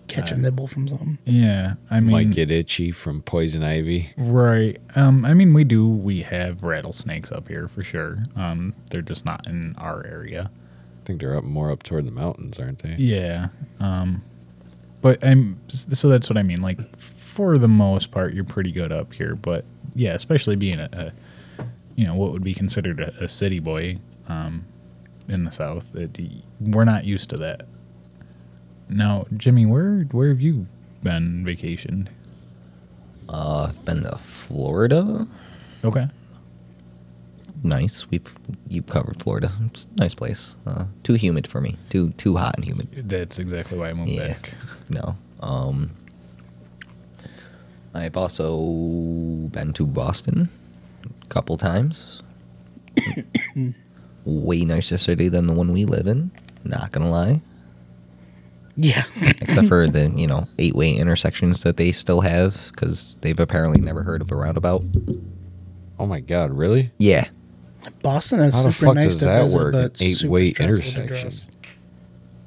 catch 0.08 0.32
a 0.32 0.38
nibble 0.38 0.68
from 0.68 0.88
something. 0.88 1.18
yeah, 1.26 1.74
I 1.92 2.00
mean, 2.00 2.12
Might 2.12 2.32
get 2.32 2.50
itchy 2.50 2.92
from 2.92 3.22
poison 3.22 3.64
ivy. 3.64 4.10
Right. 4.18 4.80
Um, 4.96 5.26
I 5.26 5.34
mean, 5.34 5.54
we 5.54 5.66
do. 5.66 5.88
We 5.88 6.22
have 6.22 6.64
rattlesnakes 6.64 7.32
up 7.32 7.50
here 7.50 7.68
for 7.68 7.84
sure. 7.84 8.20
Um, 8.38 8.74
they're 8.90 9.02
just 9.02 9.26
not 9.26 9.46
in 9.48 9.76
our 9.78 10.06
area. 10.08 10.50
I 10.50 11.06
think 11.06 11.20
they're 11.20 11.38
up 11.38 11.44
more 11.44 11.72
up 11.72 11.84
toward 11.84 12.06
the 12.06 12.12
mountains, 12.12 12.60
aren't 12.60 12.80
they? 12.80 12.96
Yeah. 12.98 13.50
Um, 13.82 14.24
but 15.02 15.22
I'm 15.24 15.60
so 15.68 16.08
that's 16.08 16.30
what 16.30 16.38
I 16.38 16.44
mean. 16.44 16.62
Like 16.62 16.80
for 17.38 17.58
the 17.60 17.68
most 17.68 18.10
part, 18.10 18.34
you're 18.34 18.44
pretty 18.44 18.72
good 18.72 18.92
up 18.92 19.14
here. 19.14 19.36
But 19.36 19.64
yeah, 19.94 20.14
especially 20.14 20.56
being 20.56 20.80
a, 20.80 20.90
a 21.58 21.64
you 21.96 22.06
know 22.06 22.16
what 22.16 22.32
would 22.32 22.44
be 22.44 22.56
considered 22.56 23.00
a, 23.00 23.24
a 23.24 23.28
city 23.28 23.60
boy 23.60 24.00
um, 24.28 24.66
in 25.30 25.44
the 25.46 25.52
South, 25.52 25.96
it, 25.96 26.18
we're 26.60 26.84
not 26.84 27.06
used 27.06 27.30
to 27.30 27.38
that. 27.38 27.68
Now, 28.90 29.28
Jimmy, 29.38 29.66
where 29.68 30.00
where 30.12 30.30
have 30.30 30.42
you 30.42 30.66
been 31.04 31.46
vacationed? 31.46 32.08
Uh, 33.30 33.68
I've 33.70 33.86
been 33.86 34.02
to 34.04 34.18
Florida. 34.18 35.28
Okay. 35.84 36.08
Nice. 37.64 38.10
We've 38.10 38.34
you've 38.68 38.86
covered 38.88 39.22
Florida. 39.22 39.52
It's 39.66 39.88
a 39.96 40.00
nice 40.00 40.14
place. 40.16 40.56
Uh, 40.66 40.86
too 41.04 41.14
humid 41.16 41.46
for 41.48 41.60
me. 41.62 41.78
Too 41.90 42.12
too 42.12 42.38
hot 42.38 42.56
and 42.56 42.64
humid. 42.66 43.10
That's 43.10 43.38
exactly 43.40 43.78
why 43.78 43.90
I 43.90 43.94
moved 43.94 44.10
Yeah. 44.10 44.28
back. 44.30 44.54
No. 44.90 45.16
Um. 45.42 45.96
I've 47.98 48.16
also 48.18 48.58
been 49.52 49.74
to 49.74 49.86
Boston 49.86 50.50
a 51.22 51.26
couple 51.28 51.58
times. 51.58 52.22
Way 54.26 54.66
nicer 54.66 54.98
city 54.98 55.28
than 55.30 55.48
the 55.48 55.54
one 55.54 55.72
we 55.72 55.86
live 55.86 56.08
in. 56.08 56.32
Not 56.64 56.92
gonna 56.92 57.10
lie. 57.10 57.42
Yeah. 58.76 59.04
Except 59.22 59.68
for 59.68 59.88
the 59.90 60.10
you 60.16 60.28
know 60.28 60.48
eight 60.60 60.76
way 60.76 60.94
intersections 60.94 61.64
that 61.64 61.78
they 61.78 61.92
still 61.92 62.22
have 62.22 62.72
because 62.72 63.16
they've 63.22 63.40
apparently 63.40 63.80
never 63.82 64.04
heard 64.04 64.22
of 64.22 64.32
a 64.32 64.36
roundabout. 64.36 64.84
Oh 66.00 66.06
my 66.06 66.20
god, 66.20 66.52
really? 66.52 66.92
Yeah. 67.00 67.28
Boston 68.04 68.42
is 68.42 68.54
How 68.54 68.64
the 68.64 68.72
super 68.74 68.86
fuck 68.88 68.96
nice 68.96 69.08
does 69.08 69.20
to 69.20 69.26
that 69.26 69.42
visit, 69.44 69.56
work? 69.58 69.72
but 69.72 69.80
An 69.80 69.86
it's 69.86 70.00
super 70.20 70.38
eight-way 70.38 70.54
stressful 70.54 71.02
intersection. 71.02 71.50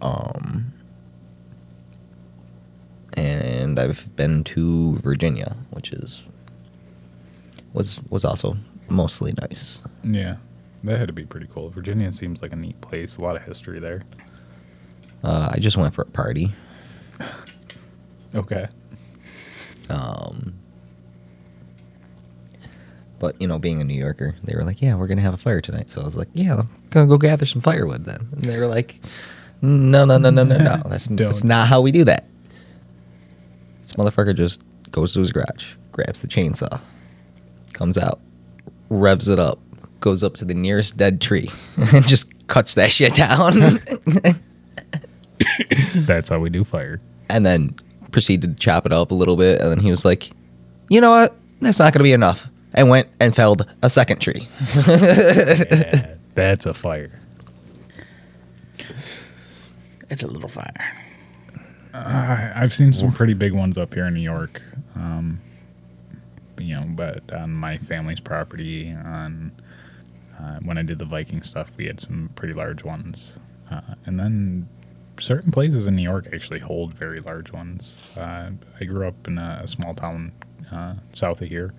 Um, 0.03 0.73
and 3.14 3.79
I've 3.79 4.14
been 4.16 4.44
to 4.44 4.96
Virginia, 4.99 5.57
which 5.70 5.92
is 5.92 6.23
was 7.73 8.01
was 8.11 8.25
also 8.25 8.57
mostly 8.88 9.33
nice. 9.40 9.81
Yeah, 10.03 10.37
that 10.85 10.99
had 10.99 11.09
to 11.09 11.14
be 11.14 11.25
pretty 11.25 11.49
cool. 11.53 11.70
Virginia 11.70 12.12
seems 12.12 12.42
like 12.42 12.53
a 12.53 12.57
neat 12.57 12.81
place. 12.81 13.16
A 13.16 13.20
lot 13.23 13.37
of 13.37 13.42
history 13.42 13.81
there. 13.81 14.03
Uh, 15.23 15.51
I 15.53 15.59
just 15.59 15.77
went 15.77 15.94
for 15.94 16.03
a 16.03 16.07
party. 16.07 16.53
Okay. 18.35 18.68
Um, 19.88 20.55
but 23.18 23.40
you 23.40 23.46
know, 23.46 23.59
being 23.59 23.81
a 23.81 23.85
New 23.85 23.94
Yorker, 23.94 24.35
they 24.44 24.55
were 24.55 24.64
like, 24.64 24.81
"Yeah, 24.81 24.94
we're 24.94 25.09
gonna 25.09 25.20
have 25.20 25.35
a 25.35 25.38
fire 25.38 25.61
tonight." 25.61 25.90
So 25.90 26.01
I 26.01 26.05
was 26.05 26.16
like, 26.16 26.29
"Yeah, 26.33 26.57
I'm 26.57 26.68
gonna 26.90 27.07
go 27.07 27.18
gather 27.18 27.44
some 27.44 27.61
firewood 27.61 28.05
then." 28.05 28.29
And 28.33 28.44
they 28.44 28.59
were 28.59 28.66
like, 28.68 29.01
"No, 29.61 30.05
no, 30.05 30.16
no, 30.16 30.31
no, 30.31 30.44
no, 30.44 30.57
no. 30.57 30.81
That's, 30.88 31.07
that's 31.09 31.44
not 31.44 31.68
how 31.68 31.81
we 31.81 31.92
do 31.92 32.05
that." 32.05 32.30
This 34.05 34.15
motherfucker 34.15 34.35
just 34.35 34.63
goes 34.91 35.13
to 35.15 35.21
his 35.21 35.31
garage, 35.33 35.75
grabs 35.93 36.21
the 36.21 36.29
chainsaw, 36.29 36.81
comes 37.73 37.97
out, 37.99 38.21
revs 38.89 39.29
it 39.29 39.39
up, 39.39 39.59
goes 40.01 40.23
up 40.23 40.35
to 40.35 40.45
the 40.45 40.55
nearest 40.55 40.97
dead 40.97 41.21
tree, 41.21 41.51
and 41.93 42.07
just 42.07 42.47
cuts 42.49 42.75
that 42.75 42.93
shit 42.93 43.15
down, 43.15 43.79
That's 45.95 46.29
how 46.29 46.39
we 46.39 46.51
do 46.51 46.65
fire. 46.65 47.01
and 47.29 47.47
then 47.47 47.75
proceeded 48.13 48.57
to 48.59 48.63
chop 48.63 48.85
it 48.87 48.93
up 48.93 49.11
a 49.11 49.15
little 49.15 49.37
bit. 49.37 49.61
And 49.61 49.71
then 49.71 49.79
he 49.81 49.91
was 49.91 50.05
like, 50.05 50.31
"You 50.89 51.01
know 51.01 51.11
what? 51.11 51.35
That's 51.61 51.79
not 51.79 51.93
gonna 51.93 52.03
be 52.03 52.13
enough." 52.13 52.49
And 52.75 52.89
went 52.89 53.09
and 53.21 53.35
felled 53.35 53.67
a 53.83 53.89
second 53.91 54.21
tree. 54.21 54.49
Yeah, 54.77 56.15
that's 56.35 56.67
a 56.67 56.75
fire. 56.75 57.19
It's 60.11 60.23
a 60.23 60.27
little 60.27 60.49
fire. 60.49 60.97
I, 61.92 62.53
I've 62.55 62.72
seen 62.72 62.92
some 62.92 63.12
pretty 63.12 63.35
big 63.35 63.53
ones 63.53 63.79
up 63.79 63.94
here 63.94 64.07
in 64.07 64.14
New 64.14 64.20
York. 64.20 64.62
Um, 64.94 65.40
you 66.59 66.74
know, 66.74 66.85
but 66.87 67.33
on 67.33 67.53
my 67.53 67.76
family's 67.76 68.20
property, 68.20 68.92
on 68.92 69.53
uh, 70.38 70.59
when 70.62 70.79
I 70.79 70.83
did 70.83 70.98
the 70.98 71.05
Viking 71.05 71.42
stuff, 71.42 71.72
we 71.76 71.87
had 71.87 72.00
some 72.00 72.31
pretty 72.35 72.55
large 72.55 72.85
ones. 72.85 73.38
Uh, 73.70 73.94
and 74.07 74.18
then 74.18 74.68
certain 75.18 75.53
places 75.53 75.87
in 75.87 75.96
New 75.96 76.03
York 76.03 76.29
actually 76.33 76.61
hold 76.61 76.92
very 76.94 77.20
large 77.20 77.53
ones. 77.53 78.16
Uh, 78.18 78.50
I 78.81 78.85
grew 78.85 79.07
up 79.07 79.29
in 79.29 79.38
a, 79.38 79.66
small 79.66 79.94
town 79.94 80.33
uh, 80.72 80.94
south 81.12 81.42
of 81.42 81.48
here, 81.48 81.72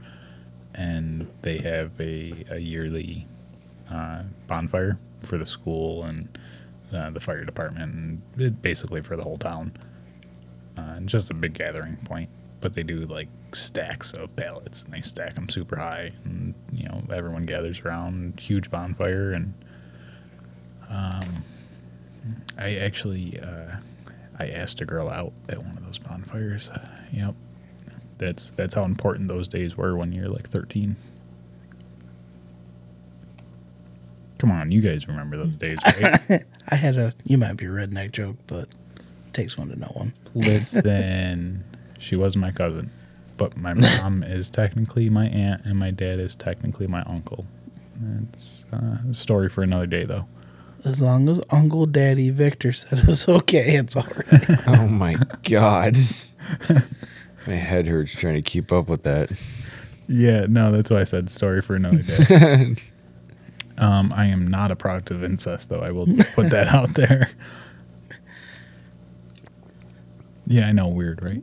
and 0.73 1.27
they 1.41 1.57
have 1.59 1.91
a, 1.99 2.45
a 2.49 2.59
yearly 2.59 3.27
uh, 3.89 4.23
bonfire 4.47 4.97
for 5.21 5.37
the 5.37 5.45
school 5.45 6.03
and 6.03 6.37
uh, 6.93 7.09
the 7.09 7.19
fire 7.19 7.43
department, 7.45 8.21
and 8.35 8.61
basically 8.61 9.01
for 9.01 9.15
the 9.15 9.23
whole 9.23 9.37
town. 9.37 9.71
Uh, 10.77 10.93
and 10.95 11.09
just 11.09 11.29
a 11.29 11.33
big 11.33 11.53
gathering 11.53 11.97
point. 12.05 12.29
But 12.61 12.73
they 12.73 12.83
do 12.83 13.05
like 13.07 13.27
stacks 13.53 14.13
of 14.13 14.35
pallets, 14.35 14.83
and 14.83 14.93
they 14.93 15.01
stack 15.01 15.33
them 15.35 15.49
super 15.49 15.77
high, 15.77 16.11
and 16.25 16.53
you 16.71 16.87
know 16.87 17.01
everyone 17.11 17.45
gathers 17.45 17.81
around, 17.81 18.39
huge 18.39 18.69
bonfire, 18.69 19.31
and 19.31 19.53
um, 20.89 21.43
I 22.57 22.75
actually 22.77 23.39
uh, 23.39 23.77
I 24.37 24.49
asked 24.49 24.81
a 24.81 24.85
girl 24.85 25.09
out 25.09 25.33
at 25.49 25.57
one 25.57 25.77
of 25.77 25.85
those 25.85 25.97
bonfires. 25.97 26.69
Uh, 26.69 26.87
yep, 27.11 27.33
that's 28.17 28.51
that's 28.51 28.75
how 28.75 28.83
important 28.83 29.27
those 29.27 29.47
days 29.47 29.75
were 29.75 29.95
when 29.97 30.11
you're 30.11 30.29
like 30.29 30.49
13. 30.49 30.95
Come 34.37 34.51
on, 34.51 34.71
you 34.71 34.81
guys 34.81 35.07
remember 35.07 35.37
those 35.37 35.53
days, 35.53 35.79
right? 36.01 36.43
I 36.69 36.75
had 36.75 36.97
a 36.97 37.13
you 37.23 37.37
might 37.37 37.57
be 37.57 37.65
a 37.65 37.69
redneck 37.69 38.11
joke, 38.11 38.37
but 38.47 38.67
takes 39.33 39.57
one 39.57 39.69
to 39.69 39.79
know 39.79 39.91
one. 39.93 40.13
Listen, 40.33 41.63
she 41.99 42.15
was 42.15 42.35
my 42.35 42.51
cousin, 42.51 42.91
but 43.37 43.57
my 43.57 43.73
mom 43.73 44.23
is 44.23 44.49
technically 44.49 45.09
my 45.09 45.27
aunt, 45.27 45.65
and 45.65 45.77
my 45.77 45.91
dad 45.91 46.19
is 46.19 46.35
technically 46.35 46.87
my 46.87 47.01
uncle. 47.03 47.45
It's 48.23 48.65
uh, 48.73 48.97
a 49.09 49.13
story 49.13 49.49
for 49.49 49.61
another 49.61 49.85
day, 49.85 50.05
though. 50.05 50.25
As 50.83 50.99
long 51.01 51.29
as 51.29 51.39
Uncle 51.51 51.85
Daddy 51.85 52.31
Victor 52.31 52.73
said 52.73 52.99
it 52.99 53.05
was 53.05 53.27
okay, 53.27 53.75
it's 53.75 53.95
all 53.95 54.07
right. 54.15 54.59
Oh 54.67 54.87
my 54.87 55.15
god. 55.43 55.95
my 57.47 57.53
head 57.53 57.85
hurts 57.85 58.13
trying 58.13 58.33
to 58.33 58.41
keep 58.41 58.71
up 58.71 58.89
with 58.89 59.03
that. 59.03 59.29
Yeah, 60.07 60.47
no, 60.49 60.71
that's 60.71 60.89
why 60.89 61.01
I 61.01 61.03
said 61.03 61.29
story 61.29 61.61
for 61.61 61.75
another 61.75 62.01
day. 62.01 62.75
um, 63.77 64.11
I 64.11 64.25
am 64.25 64.47
not 64.47 64.71
a 64.71 64.75
product 64.75 65.11
of 65.11 65.23
incest, 65.23 65.69
though. 65.69 65.81
I 65.81 65.91
will 65.91 66.07
put 66.33 66.49
that 66.49 66.67
out 66.73 66.95
there. 66.95 67.29
Yeah, 70.51 70.67
I 70.67 70.71
know, 70.73 70.87
weird, 70.89 71.21
right? 71.23 71.41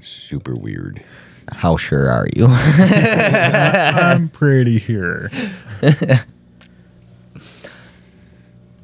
Super 0.00 0.54
weird. 0.54 1.02
How 1.52 1.76
sure 1.76 2.10
are 2.10 2.28
you? 2.36 2.46
I'm 2.48 4.28
pretty 4.28 4.78
sure. 4.78 5.30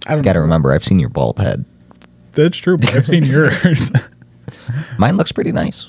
I 0.09 0.15
don't 0.15 0.23
Gotta 0.23 0.39
know. 0.39 0.43
remember, 0.43 0.73
I've 0.73 0.85
seen 0.85 0.99
your 0.99 1.09
bald 1.11 1.39
head. 1.39 1.65
That's 2.33 2.57
true, 2.57 2.77
but 2.77 2.95
I've 2.95 3.07
seen 3.07 3.25
yours. 3.27 3.91
Mine 4.99 5.17
looks 5.17 5.33
pretty 5.33 5.53
nice. 5.53 5.89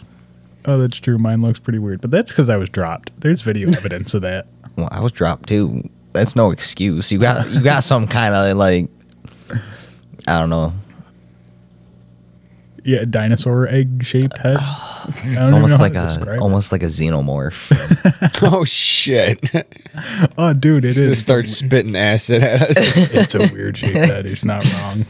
oh, 0.65 0.77
that's 0.77 0.97
true. 0.99 1.17
Mine 1.17 1.41
looks 1.41 1.59
pretty 1.59 1.79
weird, 1.79 2.01
but 2.01 2.11
that's 2.11 2.31
because 2.31 2.49
I 2.49 2.57
was 2.57 2.69
dropped. 2.69 3.11
There's 3.21 3.41
video 3.41 3.69
evidence 3.69 4.13
of 4.13 4.21
that. 4.21 4.47
Well, 4.75 4.87
I 4.91 4.99
was 5.01 5.11
dropped 5.11 5.49
too. 5.49 5.89
That's 6.13 6.35
no 6.35 6.51
excuse. 6.51 7.11
You 7.11 7.19
got 7.19 7.49
you 7.49 7.61
got 7.61 7.83
some 7.83 8.07
kind 8.07 8.33
of 8.33 8.55
like 8.57 8.87
I 10.27 10.39
don't 10.39 10.49
know. 10.49 10.73
Yeah, 12.87 13.03
dinosaur 13.03 13.67
egg 13.67 14.01
shaped 14.01 14.37
head. 14.37 14.55
I 14.61 15.13
It's 15.25 15.51
almost 15.51 15.77
like 15.77 15.93
a 15.95 16.15
describe 16.15 16.37
it. 16.37 16.41
almost 16.41 16.71
like 16.71 16.83
a 16.83 16.87
xenomorph. 16.87 18.41
oh 18.51 18.63
shit. 18.63 19.51
Oh, 20.37 20.53
dude, 20.53 20.85
it 20.85 20.93
Just 20.93 21.21
start 21.21 21.49
spitting 21.49 21.95
acid 21.95 22.43
at 22.43 22.61
us. 22.61 22.77
It's 23.13 23.33
a 23.35 23.39
weird 23.51 23.75
shaped 23.75 23.97
head. 23.97 24.25
It's 24.27 24.45
not 24.45 24.63
wrong. 24.73 25.05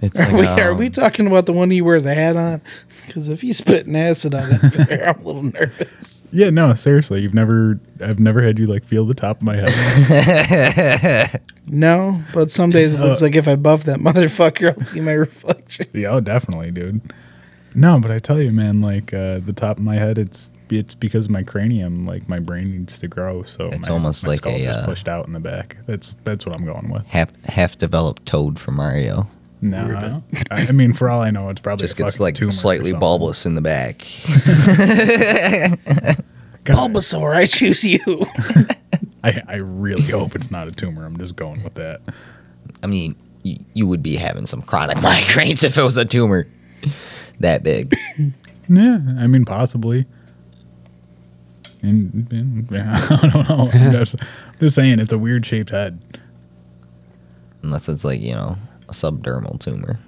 It's 0.00 0.18
like 0.18 0.32
Wait, 0.32 0.48
are 0.48 0.70
um, 0.72 0.78
we 0.78 0.88
talking 0.88 1.26
about 1.26 1.44
the 1.46 1.52
one 1.52 1.70
he 1.70 1.82
wears 1.82 2.06
a 2.06 2.14
hat 2.14 2.36
on? 2.36 2.62
Because 3.06 3.28
if 3.28 3.42
he's 3.42 3.58
spitting 3.58 3.94
acid 3.94 4.34
on 4.34 4.48
it, 4.50 5.02
I'm 5.02 5.20
a 5.20 5.22
little 5.22 5.42
nervous. 5.42 6.21
Yeah, 6.32 6.50
no, 6.50 6.72
seriously, 6.74 7.20
you've 7.22 7.34
never. 7.34 7.78
I've 8.00 8.18
never 8.18 8.42
had 8.42 8.58
you 8.58 8.66
like 8.66 8.84
feel 8.84 9.04
the 9.04 9.14
top 9.14 9.36
of 9.38 9.42
my 9.42 9.56
head. 9.56 11.40
No, 11.66 12.20
but 12.34 12.50
some 12.50 12.70
days 12.70 12.92
it 12.92 12.98
looks 13.00 13.22
like 13.22 13.36
if 13.36 13.46
I 13.46 13.54
buff 13.54 13.84
that 13.84 13.98
motherfucker, 14.00 14.76
I'll 14.76 14.84
see 14.84 15.00
my 15.00 15.12
reflection. 15.12 15.86
yeah, 15.94 16.08
oh, 16.08 16.20
definitely, 16.20 16.72
dude. 16.72 17.00
No, 17.74 17.98
but 18.00 18.10
I 18.10 18.18
tell 18.18 18.42
you, 18.42 18.50
man, 18.52 18.82
like 18.82 19.14
uh, 19.14 19.38
the 19.38 19.52
top 19.54 19.78
of 19.78 19.82
my 19.82 19.94
head, 19.94 20.18
it's 20.18 20.50
it's 20.70 20.94
because 20.94 21.28
my 21.28 21.42
cranium, 21.42 22.04
like 22.04 22.28
my 22.28 22.40
brain 22.40 22.72
needs 22.72 22.98
to 22.98 23.08
grow, 23.08 23.42
so 23.44 23.68
It's 23.68 23.86
my, 23.86 23.92
almost 23.92 24.24
my 24.24 24.30
like 24.30 24.38
skull 24.38 24.54
a, 24.54 24.62
just 24.64 24.78
uh, 24.80 24.84
pushed 24.86 25.08
out 25.08 25.26
in 25.26 25.32
the 25.32 25.40
back. 25.40 25.76
That's 25.86 26.14
that's 26.24 26.44
what 26.44 26.56
I'm 26.56 26.64
going 26.64 26.90
with. 26.90 27.06
half 27.06 27.30
half 27.46 27.78
developed 27.78 28.26
toad 28.26 28.58
for 28.58 28.72
Mario. 28.72 29.28
No, 29.62 30.22
I, 30.50 30.56
I 30.56 30.60
I 30.68 30.72
mean, 30.72 30.92
for 30.92 31.08
all 31.08 31.22
I 31.22 31.30
know, 31.30 31.48
it's 31.48 31.60
probably 31.60 31.86
Just 31.86 31.98
a 31.98 32.02
gets 32.02 32.18
like 32.20 32.34
tumor 32.34 32.50
slightly 32.52 32.92
bulbous 32.92 33.46
in 33.46 33.54
the 33.54 33.60
back. 33.60 33.98
God, 36.64 36.92
Bulbasaur, 36.92 37.34
I 37.34 37.46
choose 37.46 37.84
you. 37.84 38.00
I, 39.24 39.40
I 39.48 39.56
really 39.56 40.02
hope 40.10 40.34
it's 40.34 40.50
not 40.50 40.66
a 40.68 40.72
tumor. 40.72 41.06
I'm 41.06 41.16
just 41.16 41.36
going 41.36 41.62
with 41.62 41.74
that. 41.74 42.00
I 42.82 42.88
mean, 42.88 43.14
you, 43.44 43.58
you 43.74 43.86
would 43.86 44.02
be 44.02 44.16
having 44.16 44.46
some 44.46 44.62
chronic 44.62 44.96
migraines 44.98 45.62
if 45.64 45.78
it 45.78 45.82
was 45.82 45.96
a 45.96 46.04
tumor 46.04 46.46
that 47.40 47.62
big. 47.62 47.96
Yeah, 48.68 48.98
I 49.18 49.26
mean, 49.28 49.44
possibly. 49.44 50.06
And, 51.82 52.26
and- 52.32 52.68
yeah, 52.70 53.06
I 53.10 53.28
don't 53.28 53.48
know. 53.48 53.68
I'm 53.72 53.92
just, 53.92 54.16
I'm 54.20 54.58
just 54.60 54.74
saying, 54.74 54.98
it's 54.98 55.12
a 55.12 55.18
weird 55.18 55.46
shaped 55.46 55.70
head. 55.70 56.00
Unless 57.62 57.88
it's 57.88 58.04
like, 58.04 58.20
you 58.20 58.32
know, 58.34 58.56
a 58.92 58.94
subdermal 58.94 59.58
tumor. 59.58 59.98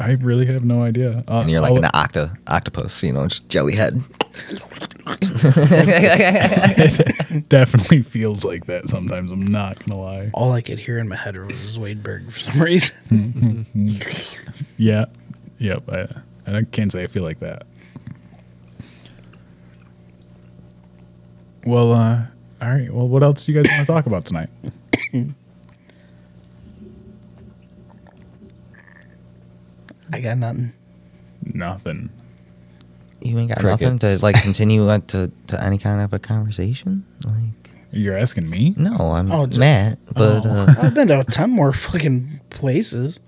I 0.00 0.12
really 0.12 0.46
have 0.46 0.64
no 0.64 0.84
idea. 0.84 1.24
Uh, 1.26 1.40
And 1.40 1.50
you're 1.50 1.60
like 1.60 1.72
I'll- 1.72 1.78
an 1.78 1.90
octa 1.92 2.36
octopus, 2.46 3.02
you 3.02 3.12
know, 3.12 3.26
just 3.26 3.48
jelly 3.48 3.74
head. 3.74 4.00
it 5.20 7.48
definitely 7.48 8.02
feels 8.02 8.44
like 8.44 8.66
that 8.66 8.88
sometimes. 8.88 9.32
I'm 9.32 9.44
not 9.44 9.84
gonna 9.84 10.00
lie. 10.00 10.30
All 10.34 10.52
I 10.52 10.60
could 10.60 10.78
hear 10.78 10.98
in 10.98 11.08
my 11.08 11.16
head 11.16 11.36
was 11.36 11.78
Wadeberg 11.78 12.30
for 12.30 12.38
some 12.38 12.62
reason. 12.62 13.66
Yeah, 14.80 15.06
yep. 15.58 15.82
I, 15.90 16.06
I 16.46 16.62
can't 16.62 16.92
say 16.92 17.02
I 17.02 17.08
feel 17.08 17.24
like 17.24 17.40
that. 17.40 17.66
Well, 21.66 21.90
uh, 21.92 22.26
all 22.62 22.68
right. 22.70 22.88
Well, 22.94 23.08
what 23.08 23.24
else 23.24 23.44
do 23.44 23.50
you 23.52 23.60
guys 23.60 23.68
want 23.68 23.84
to 23.84 23.92
talk 23.92 24.06
about 24.06 24.24
tonight? 24.24 24.50
I 30.12 30.20
got 30.20 30.38
nothing. 30.38 30.72
Nothing. 31.42 32.10
You 33.20 33.38
ain't 33.38 33.48
got 33.48 33.62
nothing 33.62 33.98
to 33.98 34.06
Crickets. 34.06 34.22
like 34.22 34.40
continue 34.42 34.88
on 34.88 35.02
to, 35.02 35.30
to 35.48 35.62
any 35.62 35.78
kind 35.78 36.00
of 36.00 36.12
a 36.12 36.18
conversation? 36.18 37.04
Like 37.26 37.70
You're 37.90 38.16
asking 38.16 38.48
me? 38.48 38.74
no, 38.76 39.12
I'm 39.12 39.30
Oh, 39.30 39.46
just- 39.46 39.58
Matt, 39.58 39.98
but 40.14 40.44
Oh. 40.46 40.50
uh 40.50 40.74
I've 40.82 40.94
been 40.94 41.08
to 41.08 41.20
a 41.20 41.24
ton 41.24 41.50
more 41.50 41.72
fucking 41.72 42.40
places. 42.50 43.18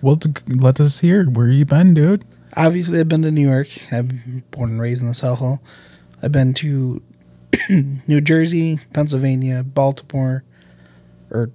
Well, 0.00 0.16
to, 0.16 0.32
let 0.48 0.80
us 0.80 1.00
hear 1.00 1.24
where 1.30 1.48
you 1.48 1.64
been, 1.64 1.94
dude. 1.94 2.24
Obviously, 2.56 2.98
I've 3.00 3.08
been 3.08 3.22
to 3.22 3.30
New 3.30 3.48
York. 3.48 3.68
I'm 3.92 4.42
born 4.50 4.70
and 4.70 4.80
raised 4.80 5.00
in 5.00 5.06
the 5.08 5.14
South 5.14 5.38
Hall. 5.38 5.62
I've 6.22 6.32
been 6.32 6.54
to 6.54 7.02
New 7.68 8.20
Jersey, 8.20 8.80
Pennsylvania, 8.92 9.62
Baltimore, 9.64 10.44
or 11.30 11.50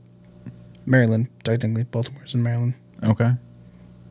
Maryland. 0.86 1.28
Technically, 1.44 1.84
Baltimore's 1.84 2.34
in 2.34 2.42
Maryland. 2.44 2.74
Okay. 3.04 3.32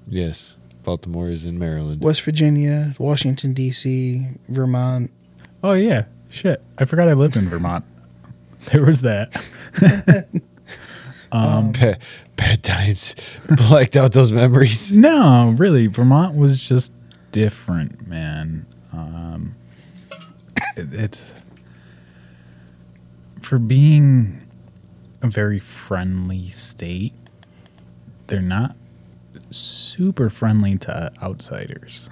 Yes, 0.09 0.57
Baltimore 0.85 1.29
is 1.29 1.45
in 1.45 1.59
Maryland. 1.59 2.01
West 2.01 2.23
Virginia, 2.23 2.95
Washington 2.99 3.53
D.C., 3.55 4.27
Vermont. 4.49 5.11
Oh 5.63 5.73
yeah. 5.73 6.05
Shit. 6.29 6.63
I 6.79 6.85
forgot 6.85 7.09
I 7.09 7.13
lived 7.15 7.37
in 7.37 7.49
Vermont. 7.49 7.85
There 8.73 8.85
was 8.85 9.03
that. 9.03 9.31
Bad, 11.31 11.99
bad 12.37 12.63
times. 12.63 13.15
Blacked 13.69 13.95
out 13.97 14.13
those 14.13 14.33
memories. 14.33 14.91
No, 14.93 15.55
really, 15.59 15.87
Vermont 15.87 16.37
was 16.37 16.63
just 16.67 16.93
different, 17.33 18.07
man. 18.09 18.67
Um, 18.93 19.55
it- 20.77 20.93
it's 20.95 21.35
for 23.43 23.59
being 23.59 24.47
a 25.23 25.29
very 25.29 25.59
friendly 25.59 26.49
state. 26.51 27.13
They're 28.29 28.41
not 28.43 28.77
super 29.57 30.31
friendly 30.31 30.77
to 30.79 31.13
outsiders. 31.23 32.11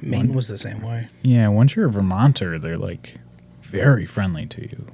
Maine 0.00 0.34
was 0.34 0.48
the 0.48 0.58
same 0.58 0.82
way. 0.82 1.08
Yeah, 1.22 1.48
once 1.48 1.74
you're 1.74 1.86
a 1.86 1.90
Vermonter, 1.90 2.58
they're 2.58 2.78
like 2.78 3.14
very 3.62 4.06
friendly 4.06 4.46
to 4.46 4.62
you. 4.62 4.86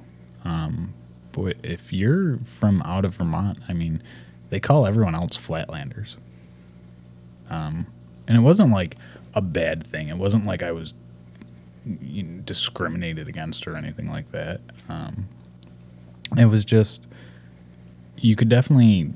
Um, 0.43 0.93
but 1.31 1.57
if 1.63 1.91
you're 1.93 2.37
from 2.37 2.81
out 2.83 3.05
of 3.05 3.15
Vermont, 3.15 3.59
I 3.67 3.73
mean, 3.73 4.01
they 4.49 4.59
call 4.59 4.87
everyone 4.87 5.15
else 5.15 5.37
Flatlanders. 5.37 6.17
Um, 7.49 7.87
and 8.27 8.37
it 8.37 8.41
wasn't 8.41 8.71
like 8.71 8.97
a 9.33 9.41
bad 9.41 9.85
thing. 9.85 10.09
It 10.09 10.17
wasn't 10.17 10.45
like 10.45 10.63
I 10.63 10.71
was 10.71 10.95
you 11.85 12.23
know, 12.23 12.41
discriminated 12.43 13.27
against 13.27 13.67
or 13.67 13.75
anything 13.75 14.11
like 14.11 14.31
that. 14.31 14.61
Um, 14.89 15.27
it 16.37 16.45
was 16.45 16.65
just 16.65 17.07
you 18.17 18.35
could 18.35 18.49
definitely 18.49 19.11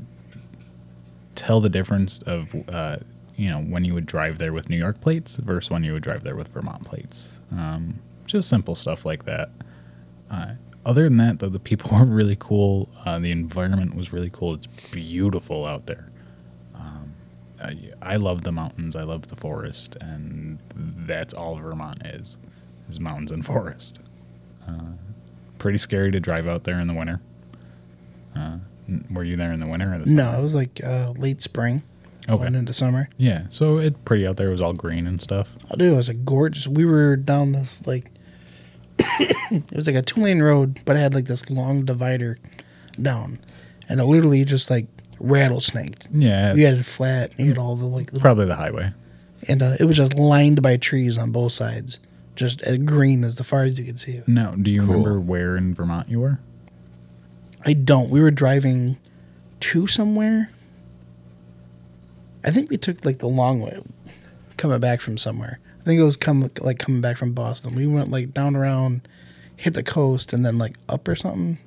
tell 1.36 1.62
the 1.62 1.70
difference 1.70 2.22
of 2.24 2.56
uh, 2.70 2.98
you 3.36 3.50
know 3.50 3.60
when 3.60 3.86
you 3.86 3.94
would 3.94 4.06
drive 4.06 4.38
there 4.38 4.54
with 4.54 4.70
New 4.70 4.78
York 4.78 5.00
plates 5.02 5.36
versus 5.36 5.70
when 5.70 5.84
you 5.84 5.94
would 5.94 6.04
drive 6.04 6.24
there 6.24 6.36
with 6.36 6.50
Vermont 6.50 6.84
plates. 6.86 7.40
Um, 7.52 8.00
just 8.26 8.50
simple 8.50 8.76
stuff 8.76 9.06
like 9.06 9.26
that. 9.26 9.50
Uh, 10.30 10.54
other 10.86 11.04
than 11.04 11.18
that, 11.18 11.40
though, 11.40 11.50
the 11.50 11.60
people 11.60 11.98
were 11.98 12.06
really 12.06 12.38
cool. 12.40 12.90
Uh, 13.06 13.20
the 13.20 13.32
environment 13.32 13.96
was 13.96 14.14
really 14.14 14.30
cool. 14.32 14.56
It's 14.56 14.68
beautiful 14.92 15.66
out 15.66 15.86
there. 15.86 16.08
Um, 16.76 17.14
I, 17.62 17.78
I 18.02 18.16
love 18.18 18.44
the 18.44 18.52
mountains. 18.52 18.96
I 18.96 19.04
love 19.04 19.28
the 19.28 19.36
forest, 19.36 19.98
and 20.02 20.60
that's 20.76 21.34
all 21.34 21.56
Vermont 21.56 22.06
is: 22.06 22.38
is 22.90 23.00
mountains 23.00 23.32
and 23.32 23.46
forest. 23.46 24.00
Uh, 24.68 24.94
pretty 25.58 25.78
scary 25.78 26.12
to 26.12 26.20
drive 26.20 26.48
out 26.48 26.64
there 26.64 26.80
in 26.80 26.88
the 26.88 26.94
winter. 26.94 27.22
N- 28.90 29.06
were 29.14 29.24
you 29.24 29.36
there 29.36 29.52
in 29.54 29.60
the 29.60 29.68
winter? 29.68 29.94
Or 29.94 30.00
the 30.00 30.06
No, 30.10 30.24
summer? 30.24 30.38
it 30.38 30.42
was 30.42 30.56
like 30.56 30.82
uh, 30.84 31.14
late 31.18 31.42
spring, 31.42 31.84
Okay. 32.28 32.38
going 32.44 32.56
into 32.56 32.74
summer. 32.74 33.08
Yeah, 33.18 33.44
so 33.50 33.78
it 33.78 34.04
pretty 34.06 34.26
out 34.28 34.38
there. 34.38 34.48
It 34.48 34.52
was 34.52 34.62
all 34.62 34.74
green 34.74 35.06
and 35.08 35.22
stuff. 35.22 35.54
Oh, 35.72 35.76
dude, 35.76 35.94
it 35.94 35.96
was 35.96 36.08
like 36.08 36.26
gorgeous. 36.26 36.68
We 36.68 36.86
were 36.86 37.16
down 37.16 37.52
this 37.54 37.86
like 37.88 38.12
it 39.00 39.72
was 39.76 39.88
like 39.88 39.96
a 39.96 40.02
two 40.02 40.22
lane 40.22 40.42
road, 40.42 40.80
but 40.86 40.96
it 40.96 41.00
had 41.00 41.14
like 41.14 41.26
this 41.26 41.50
long 41.50 41.86
divider 41.86 42.38
down, 43.02 43.40
and 43.88 44.00
it 44.00 44.04
literally 44.06 44.44
just 44.46 44.70
like 44.70 44.88
rattlesnaked. 45.20 46.08
Yeah, 46.12 46.54
We 46.54 46.64
had 46.64 46.76
it 46.76 46.84
flat. 46.86 47.32
You 47.38 47.50
had 47.50 47.58
all 47.58 47.76
the 47.76 47.86
like, 47.86 48.08
little, 48.12 48.22
probably 48.22 48.46
the 48.46 48.56
highway. 48.56 48.92
and 49.48 49.62
uh, 49.62 49.76
it 49.80 49.86
was 49.86 49.98
just 49.98 50.14
lined 50.16 50.62
by 50.62 50.78
trees 50.78 51.18
on 51.18 51.32
both 51.32 51.52
sides, 51.54 52.00
just 52.36 52.62
as 52.64 52.78
green 52.80 53.24
as 53.24 53.36
the 53.38 53.44
far 53.44 53.64
as 53.64 53.80
you 53.80 53.86
could 53.86 54.00
see 54.00 54.14
it. 54.14 54.28
No, 54.28 54.56
do 54.56 54.70
you 54.72 54.80
Cool. 54.80 54.88
remember 54.90 55.20
where 55.20 55.56
in 55.58 55.74
Vermont 55.74 56.10
you 56.10 56.20
were? 56.20 56.40
I 57.66 57.74
don't. 57.74 58.10
We 58.10 58.22
were 58.22 58.32
driving 58.32 58.98
to 59.62 59.88
somewhere. 59.88 60.50
I 62.44 62.52
think 62.52 62.70
we 62.70 62.78
took 62.78 63.04
like 63.04 63.18
the 63.18 63.28
long 63.28 63.62
way, 63.62 63.82
coming 64.58 64.80
back 64.80 65.02
from 65.02 65.18
somewhere. 65.18 65.60
I 65.80 65.84
think 65.84 66.00
it 66.00 66.04
was 66.04 66.16
come 66.16 66.50
like 66.62 66.80
coming 66.80 67.02
back 67.02 67.18
from 67.18 67.34
Boston. 67.34 67.76
We 67.76 67.88
went 67.88 68.12
like 68.12 68.34
down 68.34 68.56
around, 68.56 69.08
hit 69.58 69.74
the 69.74 69.84
coast, 69.84 70.34
and 70.34 70.46
then 70.46 70.58
like 70.58 70.78
up 70.88 71.08
or 71.08 71.16
something. 71.16 71.58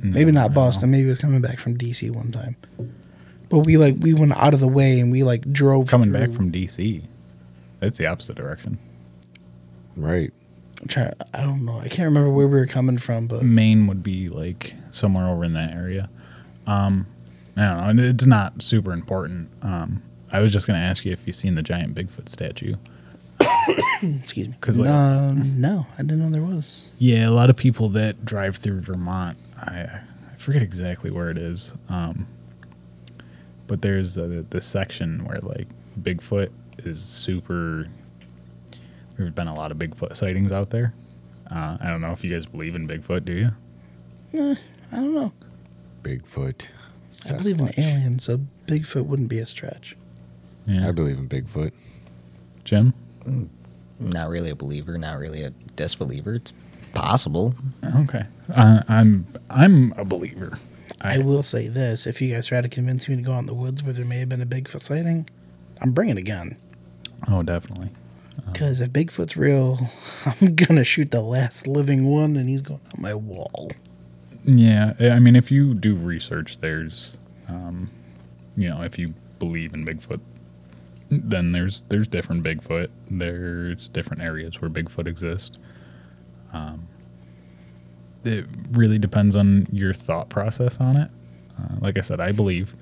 Mm, 0.00 0.12
Maybe 0.12 0.32
not 0.32 0.50
no. 0.50 0.54
Boston. 0.54 0.90
Maybe 0.90 1.06
it 1.06 1.10
was 1.10 1.18
coming 1.18 1.40
back 1.40 1.58
from 1.58 1.78
DC 1.78 2.10
one 2.10 2.30
time. 2.32 2.56
But 3.48 3.60
we 3.60 3.76
like 3.76 3.96
we 4.00 4.14
went 4.14 4.36
out 4.36 4.54
of 4.54 4.60
the 4.60 4.68
way 4.68 5.00
and 5.00 5.10
we 5.10 5.22
like 5.22 5.50
drove 5.52 5.88
Coming 5.88 6.12
back 6.12 6.30
from 6.30 6.52
DC. 6.52 7.02
That's 7.80 7.98
the 7.98 8.06
opposite 8.06 8.36
direction. 8.36 8.78
Right. 9.96 10.32
I'm 10.84 10.88
trying, 10.88 11.12
I 11.32 11.40
don't 11.40 11.64
know. 11.64 11.78
I 11.78 11.88
can't 11.88 12.04
remember 12.06 12.28
where 12.30 12.46
we 12.46 12.58
were 12.60 12.66
coming 12.66 12.98
from, 12.98 13.26
but 13.26 13.42
Maine 13.42 13.86
would 13.86 14.02
be 14.02 14.28
like 14.28 14.74
somewhere 14.90 15.26
over 15.28 15.42
in 15.42 15.54
that 15.54 15.72
area. 15.72 16.10
Um, 16.66 17.06
I 17.56 17.62
don't 17.62 17.76
know. 17.78 17.88
and 17.88 18.00
It's 18.00 18.26
not 18.26 18.60
super 18.60 18.92
important. 18.92 19.48
Um, 19.62 20.02
I 20.30 20.40
was 20.40 20.52
just 20.52 20.66
gonna 20.66 20.80
ask 20.80 21.06
you 21.06 21.12
if 21.12 21.26
you've 21.26 21.36
seen 21.36 21.54
the 21.54 21.62
giant 21.62 21.94
Bigfoot 21.94 22.28
statue. 22.28 22.74
excuse 24.02 24.48
me. 24.48 24.54
'Cause, 24.60 24.78
like- 24.78 24.90
um, 24.90 25.58
no, 25.58 25.86
I 25.98 26.02
didn't 26.02 26.18
know 26.18 26.28
there 26.28 26.42
was. 26.42 26.88
Yeah, 26.98 27.28
a 27.28 27.30
lot 27.30 27.48
of 27.48 27.56
people 27.56 27.88
that 27.90 28.24
drive 28.26 28.56
through 28.56 28.80
Vermont, 28.80 29.38
I, 29.58 29.86
I 30.32 30.36
forget 30.36 30.60
exactly 30.62 31.10
where 31.10 31.30
it 31.30 31.38
is, 31.38 31.72
um, 31.88 32.26
but 33.68 33.80
there's 33.80 34.18
a, 34.18 34.44
this 34.50 34.66
section 34.66 35.24
where 35.24 35.38
like 35.38 35.66
Bigfoot 35.98 36.50
is 36.78 37.02
super. 37.02 37.86
There's 39.16 39.32
been 39.32 39.48
a 39.48 39.54
lot 39.54 39.70
of 39.70 39.78
Bigfoot 39.78 40.16
sightings 40.16 40.52
out 40.52 40.70
there. 40.70 40.94
Uh, 41.50 41.76
I 41.80 41.88
don't 41.90 42.00
know 42.00 42.12
if 42.12 42.24
you 42.24 42.32
guys 42.32 42.46
believe 42.46 42.74
in 42.74 42.88
Bigfoot, 42.88 43.24
do 43.24 43.32
you? 43.32 43.50
Eh, 44.38 44.54
I 44.92 44.96
don't 44.96 45.14
know. 45.14 45.32
Bigfoot. 46.02 46.68
I 47.30 47.32
believe 47.36 47.60
in 47.60 47.66
Sasquatch. 47.68 47.78
aliens, 47.78 48.24
so 48.24 48.40
Bigfoot 48.66 49.06
wouldn't 49.06 49.28
be 49.28 49.38
a 49.38 49.46
stretch. 49.46 49.96
Yeah, 50.66 50.88
I 50.88 50.92
believe 50.92 51.18
in 51.18 51.28
Bigfoot. 51.28 51.72
Jim. 52.64 52.94
Not 54.00 54.28
really 54.28 54.50
a 54.50 54.56
believer, 54.56 54.98
not 54.98 55.18
really 55.18 55.42
a 55.42 55.50
disbeliever. 55.76 56.34
It's 56.34 56.52
possible. 56.92 57.54
Okay, 57.84 58.24
uh, 58.52 58.82
I'm 58.88 59.26
I'm 59.50 59.92
a 59.96 60.04
believer. 60.04 60.58
I 61.00 61.18
will 61.18 61.42
say 61.42 61.68
this: 61.68 62.06
if 62.06 62.20
you 62.20 62.34
guys 62.34 62.46
try 62.46 62.60
to 62.60 62.68
convince 62.68 63.08
me 63.08 63.16
to 63.16 63.22
go 63.22 63.32
out 63.32 63.40
in 63.40 63.46
the 63.46 63.54
woods 63.54 63.82
where 63.82 63.92
there 63.92 64.04
may 64.04 64.18
have 64.18 64.28
been 64.28 64.40
a 64.40 64.46
Bigfoot 64.46 64.80
sighting, 64.80 65.28
I'm 65.80 65.92
bringing 65.92 66.16
a 66.18 66.22
gun. 66.22 66.56
Oh, 67.28 67.42
definitely. 67.42 67.90
Because 68.46 68.80
if 68.80 68.90
Bigfoot's 68.90 69.36
real, 69.36 69.90
I'm 70.26 70.54
gonna 70.54 70.84
shoot 70.84 71.10
the 71.10 71.22
last 71.22 71.66
living 71.66 72.06
one, 72.06 72.36
and 72.36 72.48
he's 72.48 72.62
going 72.62 72.80
on 72.94 73.02
my 73.02 73.14
wall. 73.14 73.70
Yeah, 74.44 74.92
I 75.00 75.18
mean, 75.18 75.36
if 75.36 75.50
you 75.50 75.72
do 75.74 75.94
research, 75.94 76.58
there's, 76.58 77.16
um, 77.48 77.90
you 78.56 78.68
know, 78.68 78.82
if 78.82 78.98
you 78.98 79.14
believe 79.38 79.72
in 79.72 79.86
Bigfoot, 79.86 80.20
then 81.10 81.48
there's 81.48 81.82
there's 81.88 82.06
different 82.06 82.42
Bigfoot. 82.44 82.88
There's 83.10 83.88
different 83.88 84.22
areas 84.22 84.60
where 84.60 84.70
Bigfoot 84.70 85.06
exist. 85.06 85.58
Um, 86.52 86.86
it 88.24 88.46
really 88.72 88.98
depends 88.98 89.36
on 89.36 89.66
your 89.72 89.92
thought 89.92 90.28
process 90.28 90.78
on 90.78 90.96
it. 90.98 91.10
Uh, 91.58 91.76
like 91.80 91.98
I 91.98 92.00
said, 92.00 92.20
I 92.20 92.32
believe. 92.32 92.74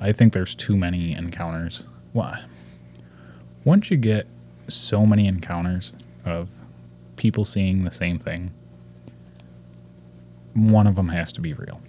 I 0.00 0.12
think 0.12 0.32
there's 0.32 0.54
too 0.54 0.76
many 0.76 1.12
encounters. 1.12 1.84
Why? 2.12 2.44
Once 3.64 3.90
you 3.90 3.96
get 3.96 4.26
so 4.68 5.06
many 5.06 5.26
encounters 5.26 5.92
of 6.24 6.48
people 7.16 7.44
seeing 7.44 7.84
the 7.84 7.90
same 7.90 8.18
thing, 8.18 8.52
one 10.54 10.86
of 10.86 10.96
them 10.96 11.08
has 11.08 11.32
to 11.32 11.40
be 11.40 11.52
real. 11.52 11.80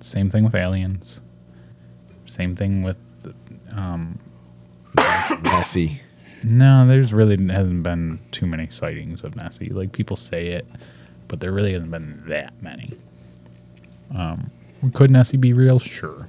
Same 0.00 0.30
thing 0.30 0.44
with 0.44 0.54
aliens. 0.54 1.20
Same 2.26 2.54
thing 2.54 2.82
with 2.82 2.96
um, 3.72 4.18
Nessie. 5.42 6.00
no, 6.42 6.86
there's 6.86 7.12
really 7.12 7.36
hasn't 7.52 7.82
been 7.82 8.20
too 8.30 8.46
many 8.46 8.68
sightings 8.68 9.22
of 9.22 9.36
Nessie. 9.36 9.70
Like 9.70 9.92
people 9.92 10.16
say 10.16 10.48
it, 10.48 10.66
but 11.28 11.40
there 11.40 11.52
really 11.52 11.72
hasn't 11.72 11.90
been 11.90 12.22
that 12.28 12.52
many. 12.62 12.92
Um, 14.14 14.50
could 14.94 15.10
Nessie 15.10 15.36
be 15.36 15.52
real? 15.52 15.78
Sure. 15.78 16.28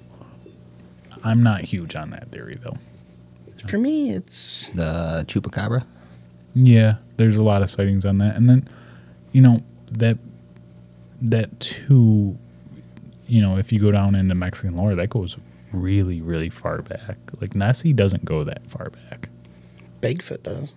I'm 1.23 1.43
not 1.43 1.61
huge 1.61 1.95
on 1.95 2.11
that 2.11 2.29
theory 2.31 2.55
though. 2.61 2.77
For 3.67 3.77
me, 3.77 4.11
it's 4.11 4.69
The 4.75 5.25
chupacabra. 5.27 5.83
Yeah, 6.55 6.95
there's 7.17 7.37
a 7.37 7.43
lot 7.43 7.61
of 7.61 7.69
sightings 7.69 8.05
on 8.05 8.17
that, 8.19 8.35
and 8.35 8.49
then, 8.49 8.67
you 9.31 9.41
know 9.41 9.61
that 9.91 10.17
that 11.21 11.59
too. 11.59 12.37
You 13.27 13.41
know, 13.41 13.57
if 13.57 13.71
you 13.71 13.79
go 13.79 13.91
down 13.91 14.15
into 14.15 14.33
Mexican 14.33 14.75
lore, 14.75 14.95
that 14.95 15.09
goes 15.11 15.37
really, 15.71 16.19
really 16.21 16.49
far 16.49 16.81
back. 16.81 17.17
Like 17.39 17.53
Nessie 17.55 17.93
doesn't 17.93 18.25
go 18.25 18.43
that 18.43 18.65
far 18.65 18.89
back. 18.89 19.29
Bigfoot 20.01 20.41
does. 20.43 20.73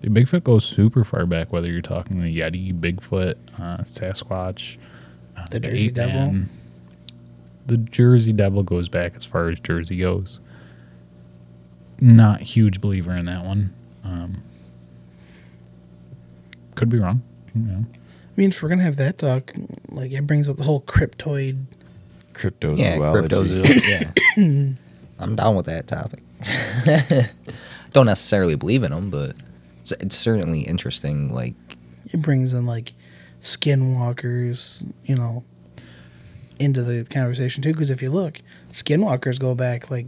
The 0.00 0.08
Bigfoot 0.08 0.42
goes 0.44 0.64
super 0.64 1.04
far 1.04 1.26
back, 1.26 1.52
whether 1.52 1.68
you're 1.70 1.80
talking 1.82 2.20
the 2.20 2.40
Yeti, 2.40 2.72
Bigfoot, 2.78 3.36
uh, 3.58 3.84
Sasquatch, 3.84 4.76
uh, 5.36 5.44
The 5.50 5.60
Jersey 5.60 5.86
ape 5.86 5.94
Devil? 5.94 6.14
man. 6.14 6.48
The 7.66 7.76
Jersey 7.78 8.32
Devil 8.32 8.62
goes 8.62 8.88
back 8.88 9.14
as 9.16 9.24
far 9.24 9.48
as 9.48 9.58
Jersey 9.60 9.98
goes. 9.98 10.40
Not 12.00 12.42
huge 12.42 12.80
believer 12.80 13.16
in 13.16 13.26
that 13.26 13.44
one. 13.44 13.72
Um, 14.04 14.42
could 16.74 16.88
be 16.88 16.98
wrong. 16.98 17.22
You 17.54 17.62
know. 17.62 17.84
I 17.86 18.40
mean, 18.40 18.50
if 18.50 18.62
we're 18.62 18.68
gonna 18.68 18.82
have 18.82 18.96
that 18.96 19.18
talk, 19.18 19.52
like 19.88 20.12
it 20.12 20.26
brings 20.26 20.48
up 20.48 20.56
the 20.56 20.62
whole 20.64 20.82
cryptoid. 20.82 21.64
Cryptozoology. 22.34 22.78
Yeah, 22.78 22.96
cryptos. 22.98 24.36
yeah. 24.36 24.72
I'm 25.18 25.36
down 25.36 25.56
with 25.56 25.66
that 25.66 25.88
topic. 25.88 26.22
Don't 27.92 28.06
necessarily 28.06 28.56
believe 28.56 28.82
in 28.82 28.92
them, 28.92 29.08
but 29.08 29.34
it's, 29.80 29.92
it's 29.92 30.18
certainly 30.18 30.60
interesting. 30.60 31.32
Like, 31.32 31.54
It 32.12 32.20
brings 32.20 32.52
in 32.52 32.66
like 32.66 32.92
skinwalkers, 33.40 34.86
you 35.04 35.14
know, 35.14 35.44
into 36.58 36.82
the 36.82 37.04
conversation 37.04 37.62
too. 37.62 37.72
Because 37.72 37.88
if 37.88 38.02
you 38.02 38.10
look, 38.10 38.42
skinwalkers 38.72 39.38
go 39.40 39.54
back 39.54 39.90
like 39.90 40.06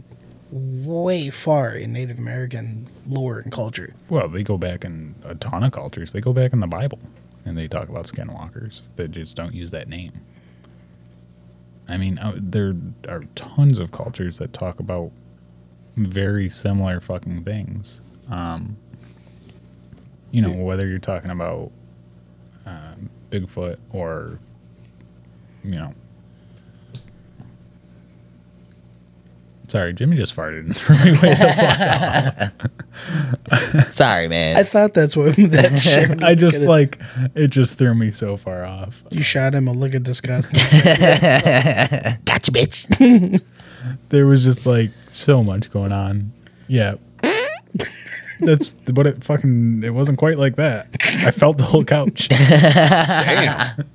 way 0.51 1.29
far 1.29 1.71
in 1.71 1.93
Native 1.93 2.17
American 2.17 2.87
lore 3.07 3.39
and 3.39 3.51
culture. 3.51 3.93
Well, 4.09 4.27
they 4.27 4.43
go 4.43 4.57
back 4.57 4.83
in 4.83 5.15
a 5.23 5.35
ton 5.35 5.63
of 5.63 5.71
cultures. 5.71 6.11
They 6.11 6.21
go 6.21 6.33
back 6.33 6.53
in 6.53 6.59
the 6.59 6.67
Bible, 6.67 6.99
and 7.45 7.57
they 7.57 7.67
talk 7.67 7.89
about 7.89 8.05
skinwalkers. 8.05 8.81
They 8.95 9.07
just 9.07 9.35
don't 9.35 9.53
use 9.53 9.71
that 9.71 9.87
name. 9.87 10.13
I 11.87 11.97
mean, 11.97 12.19
uh, 12.19 12.33
there 12.35 12.75
are 13.07 13.23
tons 13.35 13.79
of 13.79 13.91
cultures 13.91 14.37
that 14.37 14.53
talk 14.53 14.79
about 14.79 15.11
very 15.95 16.49
similar 16.49 16.99
fucking 16.99 17.43
things. 17.43 18.01
Um, 18.29 18.77
you 20.31 20.41
know, 20.41 20.51
whether 20.51 20.87
you're 20.87 20.99
talking 20.99 21.31
about 21.31 21.71
um, 22.65 23.09
Bigfoot 23.31 23.77
or, 23.91 24.39
you 25.63 25.75
know. 25.75 25.93
Sorry, 29.69 29.93
Jimmy 29.93 30.17
just 30.17 30.35
farted 30.35 30.61
and 30.61 30.75
threw 30.75 30.95
me 30.95 31.11
way 31.11 31.35
the 31.35 32.51
fuck 33.51 33.79
off. 33.85 33.93
sorry, 33.93 34.27
man. 34.27 34.57
I 34.57 34.63
thought 34.63 34.95
that's 34.95 35.15
what 35.15 35.35
that 35.35 35.79
shit. 35.79 36.23
I 36.29 36.33
just 36.33 36.61
like 36.61 36.99
it 37.35 37.49
just 37.49 37.77
threw 37.77 37.93
me 37.93 38.09
so 38.11 38.35
far 38.35 38.65
off. 38.65 39.03
you 39.11 39.21
shot 39.21 39.53
him 39.53 39.67
a 39.67 39.71
look 39.71 39.93
of 39.93 40.01
disgust. 40.01 40.53
gotcha, 40.53 42.51
bitch. 42.51 43.41
There 44.09 44.25
was 44.25 44.43
just 44.43 44.65
like 44.65 44.89
so 45.07 45.43
much 45.43 45.69
going 45.69 45.91
on. 45.91 46.31
Yeah. 46.67 46.95
That's 48.39 48.73
what 48.93 49.05
it 49.05 49.23
fucking 49.23 49.83
it 49.83 49.91
wasn't 49.91 50.17
quite 50.17 50.39
like 50.39 50.55
that. 50.55 50.87
I 51.03 51.29
felt 51.29 51.57
the 51.57 51.63
whole 51.63 51.83
couch. 51.83 52.29
Damn. 52.29 53.85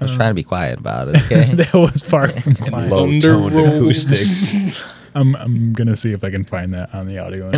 I 0.00 0.04
was 0.04 0.14
trying 0.14 0.30
to 0.30 0.34
be 0.34 0.44
quiet 0.44 0.78
about 0.78 1.08
it. 1.08 1.16
Okay. 1.24 1.54
that 1.54 1.74
was 1.74 2.02
far 2.02 2.28
from 2.40 2.54
quiet. 2.54 2.88
Low 2.90 3.06
toned 3.06 3.24
Underworld. 3.24 3.82
acoustics. 3.90 4.82
I'm 5.14 5.34
I'm 5.36 5.72
gonna 5.72 5.96
see 5.96 6.12
if 6.12 6.22
I 6.22 6.30
can 6.30 6.44
find 6.44 6.72
that 6.74 6.94
on 6.94 7.08
the 7.08 7.18
audio. 7.18 7.50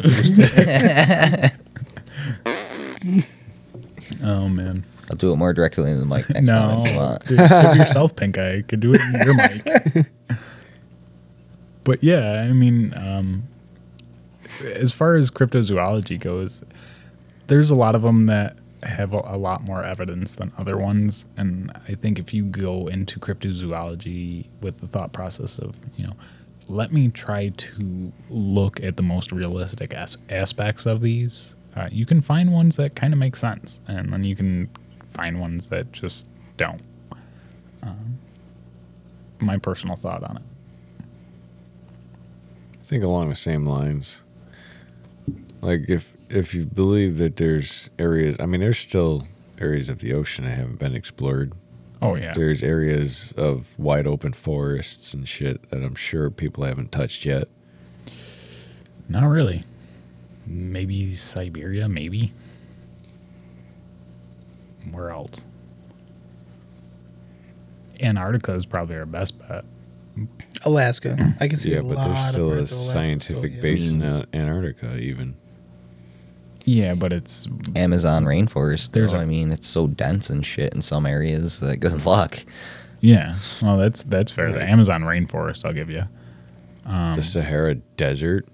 oh 4.23 4.49
man. 4.49 4.85
I'll 5.11 5.17
do 5.17 5.33
it 5.33 5.37
more 5.37 5.53
directly 5.53 5.91
in 5.91 5.99
the 5.99 6.07
mic 6.07 6.29
next 6.31 6.47
time 6.47 6.77
No, 6.77 6.85
if 6.85 6.93
you 6.93 6.97
want. 6.99 7.27
dude, 7.27 7.39
give 7.39 7.77
yourself 7.77 8.15
pink 8.15 8.39
eye. 8.39 8.55
You 8.55 8.63
could 8.63 8.79
do 8.81 8.95
it 8.95 9.01
in 9.01 9.21
your 9.25 9.35
mic. 9.35 10.07
but 11.83 12.03
yeah, 12.05 12.43
I 12.49 12.53
mean, 12.53 12.95
um, 12.97 13.43
as 14.65 14.93
far 14.93 15.17
as 15.17 15.29
cryptozoology 15.31 16.19
goes, 16.21 16.63
there's 17.49 17.71
a 17.73 17.75
lot 17.75 17.97
of 17.97 18.03
them 18.03 18.27
that 18.27 18.57
have 18.83 19.13
a, 19.13 19.37
lot 19.37 19.63
more 19.63 19.85
evidence 19.85 20.37
than 20.37 20.53
other 20.57 20.77
ones, 20.77 21.27
and 21.37 21.73
I 21.89 21.95
think 21.95 22.19
if 22.19 22.33
you 22.33 22.45
go 22.45 22.87
into 22.87 23.19
cryptozoology 23.21 24.47
with 24.61 24.79
the 24.79 24.87
thought 24.87 25.13
process 25.13 25.59
of, 25.59 25.75
you 25.97 26.07
know, 26.07 26.15
let 26.69 26.93
me 26.93 27.09
try 27.09 27.49
to 27.49 28.13
look 28.31 28.83
at 28.83 28.97
the 28.97 29.03
most 29.03 29.33
realistic 29.33 29.93
as- 29.93 30.19
aspects 30.29 30.87
of 30.87 31.01
these. 31.01 31.55
Uh, 31.77 31.89
you 31.91 32.07
can 32.07 32.21
find 32.21 32.53
ones 32.53 32.77
that 32.77 32.95
kind 32.95 33.13
of 33.13 33.19
make 33.19 33.37
sense, 33.37 33.81
and 33.89 34.13
then 34.13 34.25
you 34.25 34.37
can 34.37 34.69
find 35.13 35.41
ones 35.41 35.69
that 35.69 35.91
just 35.93 36.27
don't. 36.57 36.81
Um, 37.83 38.19
my 39.41 39.57
personal 39.57 39.97
thought 39.97 40.23
on 40.23 40.37
it. 40.37 40.43
I 42.81 42.83
think 42.83 43.05
along 43.05 43.29
the 43.29 43.35
same 43.35 43.67
lines. 43.67 44.23
Like 45.61 45.89
if 45.89 46.13
if 46.31 46.55
you 46.55 46.65
believe 46.65 47.19
that 47.19 47.37
there's 47.37 47.91
areas, 47.99 48.37
I 48.41 48.47
mean, 48.47 48.61
there's 48.61 48.79
still 48.79 49.25
areas 49.59 49.89
of 49.89 49.99
the 49.99 50.13
ocean 50.13 50.45
that 50.45 50.53
haven't 50.53 50.79
been 50.79 50.95
explored. 50.95 51.53
Oh 52.03 52.15
yeah, 52.15 52.33
There's 52.35 52.63
areas 52.63 53.35
of 53.37 53.67
wide 53.79 54.07
open 54.07 54.33
forests 54.33 55.13
and 55.13 55.29
shit 55.29 55.69
that 55.69 55.83
I'm 55.83 55.95
sure 55.95 56.31
people 56.31 56.65
haven't 56.65 56.93
touched 56.93 57.27
yet. 57.27 57.49
not 59.09 59.27
really. 59.27 59.65
Maybe 60.47 61.15
Siberia, 61.15 61.89
maybe. 61.89 62.33
Where 64.91 65.11
else? 65.11 65.41
Antarctica 68.01 68.55
is 68.55 68.65
probably 68.65 68.97
our 68.97 69.05
best 69.05 69.39
bet. 69.47 69.65
Alaska. 70.65 71.35
I 71.39 71.49
can 71.49 71.59
see 71.59 71.73
Yeah, 71.73 71.81
a 71.81 71.83
but 71.83 71.97
there's 72.03 72.29
still 72.29 72.51
a 72.53 72.59
Alaska 72.61 72.75
scientific 72.77 73.53
still, 73.53 73.63
base 73.63 73.91
in 73.91 74.03
uh, 74.03 74.25
Antarctica, 74.33 74.97
even. 74.99 75.37
Yeah, 76.65 76.95
but 76.95 77.13
it's 77.13 77.49
Amazon 77.77 78.25
rainforest. 78.25 78.91
There's 78.93 79.11
There's 79.11 79.13
a- 79.13 79.19
I 79.19 79.25
mean, 79.25 79.51
it's 79.53 79.67
so 79.67 79.87
dense 79.87 80.31
and 80.31 80.45
shit 80.45 80.75
in 80.75 80.83
some 80.83 81.07
areas 81.07 81.61
that 81.61 81.79
good 81.79 82.05
luck. 82.07 82.45
yeah. 83.01 83.37
Well, 83.63 83.77
that's 83.79 84.03
that's 84.05 84.31
fair. 84.33 84.53
The 84.53 84.63
Amazon 84.63 85.03
rainforest, 85.03 85.65
I'll 85.65 85.73
give 85.73 85.91
you. 85.91 86.05
Um, 86.87 87.15
the 87.15 87.23
Sahara 87.23 87.75
Desert. 87.97 88.47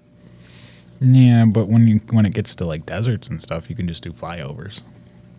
Yeah, 0.99 1.45
but 1.45 1.67
when 1.67 1.87
you 1.87 1.97
when 2.11 2.25
it 2.25 2.33
gets 2.33 2.55
to 2.55 2.65
like 2.65 2.85
deserts 2.85 3.27
and 3.27 3.41
stuff, 3.41 3.69
you 3.69 3.75
can 3.75 3.87
just 3.87 4.03
do 4.03 4.11
flyovers. 4.11 4.81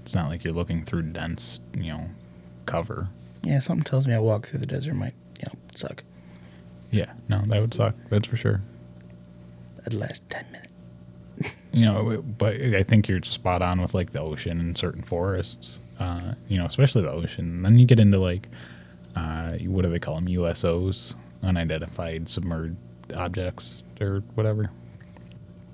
It's 0.05 0.14
not 0.14 0.31
like 0.31 0.45
you're 0.45 0.55
looking 0.55 0.85
through 0.85 1.03
dense, 1.03 1.61
you 1.77 1.93
know, 1.93 2.09
cover. 2.66 3.09
Yeah, 3.43 3.59
something 3.61 3.85
tells 3.85 4.07
me 4.07 4.14
I 4.14 4.19
walk 4.21 4.47
through 4.47 4.61
the 4.61 4.66
desert 4.66 4.95
might, 4.95 5.14
you 5.41 5.47
know, 5.47 5.59
suck. 5.75 6.03
Yeah, 6.91 7.12
no, 7.29 7.43
that 7.47 7.61
would 7.61 7.75
suck. 7.75 7.95
That's 8.09 8.27
for 8.27 8.37
sure. 8.37 8.61
At 9.85 9.93
last 9.93 10.29
ten 10.31 10.45
minutes. 10.53 10.68
You 11.79 11.85
know, 11.87 12.22
but 12.22 12.55
I 12.61 12.83
think 12.83 13.09
you're 13.09 13.22
spot 13.22 13.62
on 13.62 13.81
with 13.81 13.95
like 13.95 14.11
the 14.11 14.20
ocean 14.20 14.59
and 14.61 14.76
certain 14.76 15.03
forests. 15.03 15.79
Uh, 16.01 16.35
you 16.49 16.57
know, 16.59 16.64
especially 16.64 17.03
the 17.03 17.11
ocean. 17.11 17.45
And 17.57 17.64
then 17.64 17.79
you 17.79 17.85
get 17.87 17.99
into 17.99 18.18
like, 18.20 18.49
uh, 19.16 19.53
what 19.66 19.83
do 19.83 19.91
they 19.91 19.99
call 19.99 20.14
them? 20.14 20.26
USOs, 20.26 21.14
unidentified 21.43 22.29
submerged 22.29 22.76
objects 23.14 23.83
or 24.01 24.22
whatever. 24.35 24.70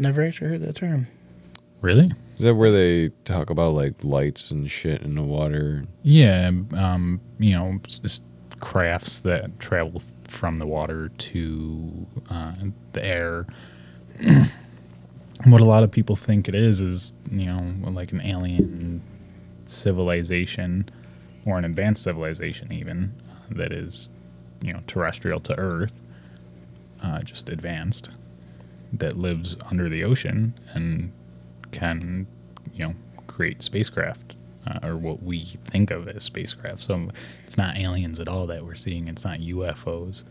Never 0.01 0.23
actually 0.23 0.49
heard 0.51 0.61
that 0.63 0.77
term. 0.77 1.07
Really? 1.83 2.11
Is 2.39 2.45
that 2.45 2.55
where 2.55 2.71
they 2.73 3.11
talk 3.25 3.51
about 3.51 3.75
like 3.75 4.03
lights 4.03 4.51
and 4.51 4.71
shit 4.71 5.03
in 5.03 5.15
the 5.15 5.23
water? 5.23 5.85
Yeah. 6.03 6.51
Um, 6.75 7.21
you 7.39 7.53
know, 7.57 7.79
s- 7.87 8.01
s- 8.05 8.21
crafts 8.61 9.21
that 9.21 9.59
travel 9.61 10.01
from 10.27 10.57
the 10.59 10.67
water 10.67 11.11
to 11.11 12.07
uh, 12.31 12.55
the 12.95 13.05
air. 13.05 13.47
what 15.43 15.61
a 15.61 15.65
lot 15.65 15.83
of 15.83 15.91
people 15.91 16.17
think 16.17 16.49
it 16.49 16.55
is 16.55 16.81
is, 16.81 17.13
you 17.31 17.47
know, 17.47 17.91
like 17.91 18.13
an 18.13 18.21
alien 18.21 19.03
civilization 19.67 20.89
or 21.47 21.59
an 21.59 21.65
advanced 21.65 22.03
civilization, 22.03 22.73
even 22.73 23.15
that 23.51 23.73
is, 23.73 24.11
you 24.63 24.73
know, 24.73 24.81
terrestrial 24.87 25.41
to 25.41 25.59
Earth, 25.59 26.03
uh, 27.03 27.21
just 27.21 27.49
advanced, 27.49 28.11
that 28.93 29.17
lives 29.17 29.57
under 29.71 29.89
the 29.89 30.05
ocean 30.05 30.55
and 30.73 31.13
can, 31.73 32.27
you 32.73 32.87
know, 32.87 32.95
create 33.27 33.63
spacecraft 33.63 34.37
uh, 34.67 34.87
or 34.87 34.97
what 34.97 35.23
we 35.23 35.45
think 35.67 35.91
of 35.91 36.09
as 36.09 36.23
spacecraft. 36.23 36.83
So 36.83 37.11
it's 37.45 37.57
not 37.57 37.83
aliens 37.83 38.21
at 38.21 38.29
all 38.29 38.47
that 38.47 38.65
we're 38.65 38.75
seeing. 38.75 39.09
It's 39.09 39.25
not 39.25 39.41
UFOs. 39.41 40.25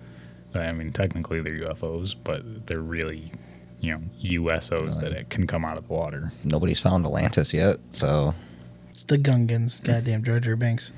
I 0.56 0.72
mean, 0.72 0.92
technically 0.92 1.42
they're 1.42 1.60
UFOs, 1.60 2.16
but 2.24 2.68
they're 2.68 2.80
really, 2.80 3.32
you 3.84 3.92
know, 3.92 4.02
USOs 4.24 5.02
that 5.02 5.12
it 5.12 5.30
can 5.30 5.46
come 5.46 5.66
out 5.66 5.78
of 5.78 5.86
the 5.88 5.94
water. 5.94 6.32
Nobody's 6.46 6.80
found 6.80 7.06
Atlantis 7.06 7.54
yet, 7.54 7.80
so 7.90 8.34
It's 8.92 9.04
the 9.04 9.18
Gungans, 9.18 9.84
goddamn 9.84 10.24
Jar 10.24 10.40
Jar 10.40 10.56
Binks. 10.56 10.94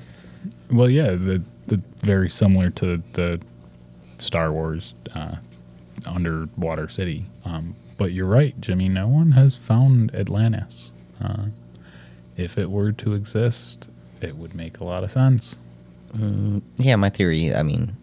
Well, 0.70 0.88
yeah, 0.88 1.10
the 1.10 1.42
the 1.66 1.82
very 1.98 2.30
similar 2.30 2.70
to 2.70 3.02
the 3.14 3.40
Star 4.18 4.52
Wars 4.52 4.94
uh, 5.12 5.36
underwater 6.06 6.88
city. 6.88 7.26
Um, 7.44 7.74
but 7.98 8.12
you're 8.12 8.26
right, 8.26 8.58
Jimmy. 8.60 8.88
No 8.88 9.08
one 9.08 9.32
has 9.32 9.56
found 9.56 10.14
Atlantis. 10.14 10.92
Uh, 11.20 11.46
if 12.36 12.56
it 12.56 12.70
were 12.70 12.92
to 12.92 13.14
exist, 13.14 13.90
it 14.20 14.36
would 14.36 14.54
make 14.54 14.78
a 14.78 14.84
lot 14.84 15.02
of 15.02 15.10
sense. 15.10 15.56
yeah, 16.76 16.94
my 16.94 17.10
theory. 17.10 17.52
I 17.52 17.64
mean, 17.64 17.96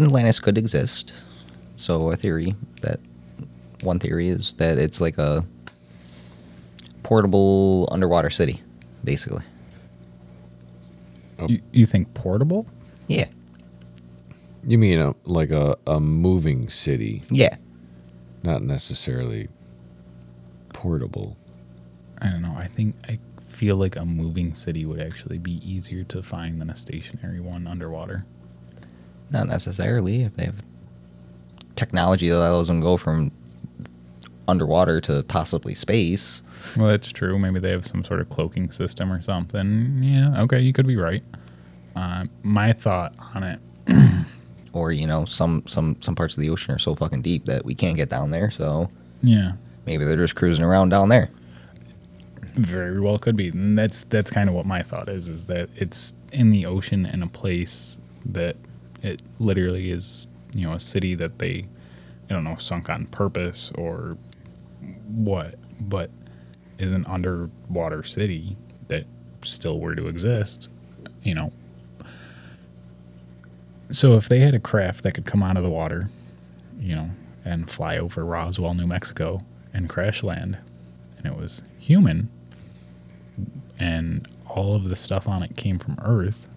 Atlantis 0.00 0.38
could 0.38 0.56
exist. 0.56 1.12
So 1.74 2.10
a 2.10 2.16
theory 2.16 2.54
that 2.82 3.00
one 3.82 3.98
theory 3.98 4.28
is 4.28 4.54
that 4.54 4.78
it's 4.78 5.00
like 5.00 5.18
a 5.18 5.44
portable 7.02 7.88
underwater 7.90 8.30
city, 8.30 8.62
basically. 9.04 9.42
Oh. 11.38 11.48
You, 11.48 11.60
you 11.72 11.86
think 11.86 12.12
portable? 12.14 12.66
Yeah, 13.06 13.26
You 14.66 14.76
mean 14.76 14.98
a, 14.98 15.14
like 15.24 15.50
a, 15.50 15.76
a 15.86 15.98
moving 16.00 16.68
city, 16.68 17.22
yeah. 17.30 17.56
not 18.42 18.62
necessarily 18.62 19.48
portable. 20.74 21.36
I 22.20 22.28
don't 22.28 22.42
know. 22.42 22.54
I 22.56 22.66
think 22.66 22.96
I 23.08 23.18
feel 23.46 23.76
like 23.76 23.96
a 23.96 24.04
moving 24.04 24.54
city 24.54 24.84
would 24.84 25.00
actually 25.00 25.38
be 25.38 25.52
easier 25.68 26.04
to 26.04 26.22
find 26.22 26.60
than 26.60 26.68
a 26.68 26.76
stationary 26.76 27.40
one 27.40 27.66
underwater. 27.66 28.26
Not 29.30 29.46
necessarily. 29.48 30.24
If 30.24 30.36
they 30.36 30.44
have 30.44 30.62
technology 31.76 32.28
that 32.28 32.36
allows 32.36 32.68
them 32.68 32.80
to 32.80 32.84
go 32.84 32.96
from 32.96 33.30
underwater 34.48 35.00
to 35.02 35.22
possibly 35.24 35.74
space. 35.74 36.42
Well, 36.76 36.88
that's 36.88 37.12
true. 37.12 37.38
Maybe 37.38 37.60
they 37.60 37.70
have 37.70 37.86
some 37.86 38.02
sort 38.04 38.20
of 38.20 38.28
cloaking 38.28 38.70
system 38.72 39.12
or 39.12 39.22
something. 39.22 40.00
Yeah, 40.02 40.42
okay, 40.42 40.58
you 40.60 40.72
could 40.72 40.86
be 40.86 40.96
right. 40.96 41.22
Uh, 41.94 42.24
my 42.42 42.72
thought 42.72 43.14
on 43.34 43.42
it, 43.44 43.60
Or, 44.74 44.92
you 44.92 45.06
know, 45.06 45.24
some, 45.24 45.64
some, 45.66 45.96
some 46.00 46.14
parts 46.14 46.36
of 46.36 46.40
the 46.40 46.50
ocean 46.50 46.74
are 46.74 46.78
so 46.78 46.94
fucking 46.94 47.22
deep 47.22 47.46
that 47.46 47.64
we 47.64 47.74
can't 47.74 47.96
get 47.96 48.08
down 48.10 48.30
there, 48.30 48.50
so 48.50 48.90
yeah, 49.22 49.52
maybe 49.86 50.04
they're 50.04 50.16
just 50.16 50.36
cruising 50.36 50.62
around 50.64 50.90
down 50.90 51.08
there. 51.08 51.30
very 52.54 53.00
well 53.00 53.18
could 53.18 53.34
be. 53.36 53.48
And 53.48 53.78
that's 53.78 54.02
that's 54.10 54.30
kind 54.30 54.48
of 54.48 54.54
what 54.54 54.66
my 54.66 54.82
thought 54.82 55.08
is: 55.08 55.28
is 55.28 55.46
that 55.46 55.70
it's 55.74 56.14
in 56.32 56.50
the 56.50 56.66
ocean 56.66 57.06
in 57.06 57.22
a 57.22 57.26
place 57.26 57.98
that 58.26 58.56
it 59.02 59.22
literally 59.38 59.90
is, 59.90 60.26
you 60.54 60.66
know, 60.66 60.74
a 60.74 60.80
city 60.80 61.14
that 61.14 61.38
they, 61.38 61.66
I 62.28 62.34
don't 62.34 62.44
know, 62.44 62.56
sunk 62.56 62.90
on 62.90 63.06
purpose 63.06 63.72
or 63.74 64.16
what, 65.08 65.54
but 65.80 66.10
is 66.78 66.92
an 66.92 67.04
underwater 67.06 68.02
city 68.02 68.56
that 68.88 69.04
still 69.42 69.80
were 69.80 69.94
to 69.94 70.06
exist, 70.08 70.70
you 71.22 71.34
know. 71.34 71.52
So 73.90 74.16
if 74.16 74.28
they 74.28 74.40
had 74.40 74.54
a 74.54 74.60
craft 74.60 75.02
that 75.02 75.12
could 75.12 75.24
come 75.24 75.42
out 75.42 75.56
of 75.56 75.62
the 75.62 75.70
water, 75.70 76.10
you 76.78 76.94
know, 76.94 77.10
and 77.44 77.70
fly 77.70 77.98
over 77.98 78.24
Roswell, 78.24 78.74
New 78.74 78.86
Mexico, 78.86 79.42
and 79.72 79.88
crash 79.88 80.22
land, 80.22 80.58
and 81.16 81.26
it 81.26 81.36
was 81.36 81.62
human, 81.78 82.28
and 83.78 84.28
all 84.46 84.74
of 84.74 84.88
the 84.88 84.96
stuff 84.96 85.28
on 85.28 85.42
it 85.42 85.56
came 85.56 85.78
from 85.78 85.98
Earth, 86.02 86.48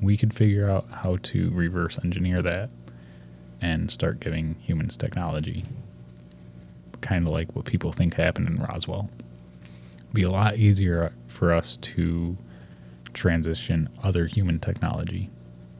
we 0.00 0.16
could 0.16 0.32
figure 0.32 0.70
out 0.70 0.90
how 0.90 1.18
to 1.22 1.50
reverse 1.50 1.98
engineer 2.02 2.42
that 2.42 2.70
and 3.60 3.90
start 3.90 4.20
giving 4.20 4.56
humans 4.62 4.96
technology. 4.96 5.64
Kind 7.00 7.26
of 7.26 7.32
like 7.32 7.54
what 7.56 7.64
people 7.64 7.92
think 7.92 8.14
happened 8.14 8.48
in 8.48 8.58
Roswell. 8.58 9.08
It'd 9.96 10.14
be 10.14 10.22
a 10.22 10.30
lot 10.30 10.56
easier 10.56 11.12
for 11.26 11.52
us 11.52 11.76
to 11.78 12.36
transition 13.12 13.88
other 14.02 14.26
human 14.26 14.58
technology 14.60 15.30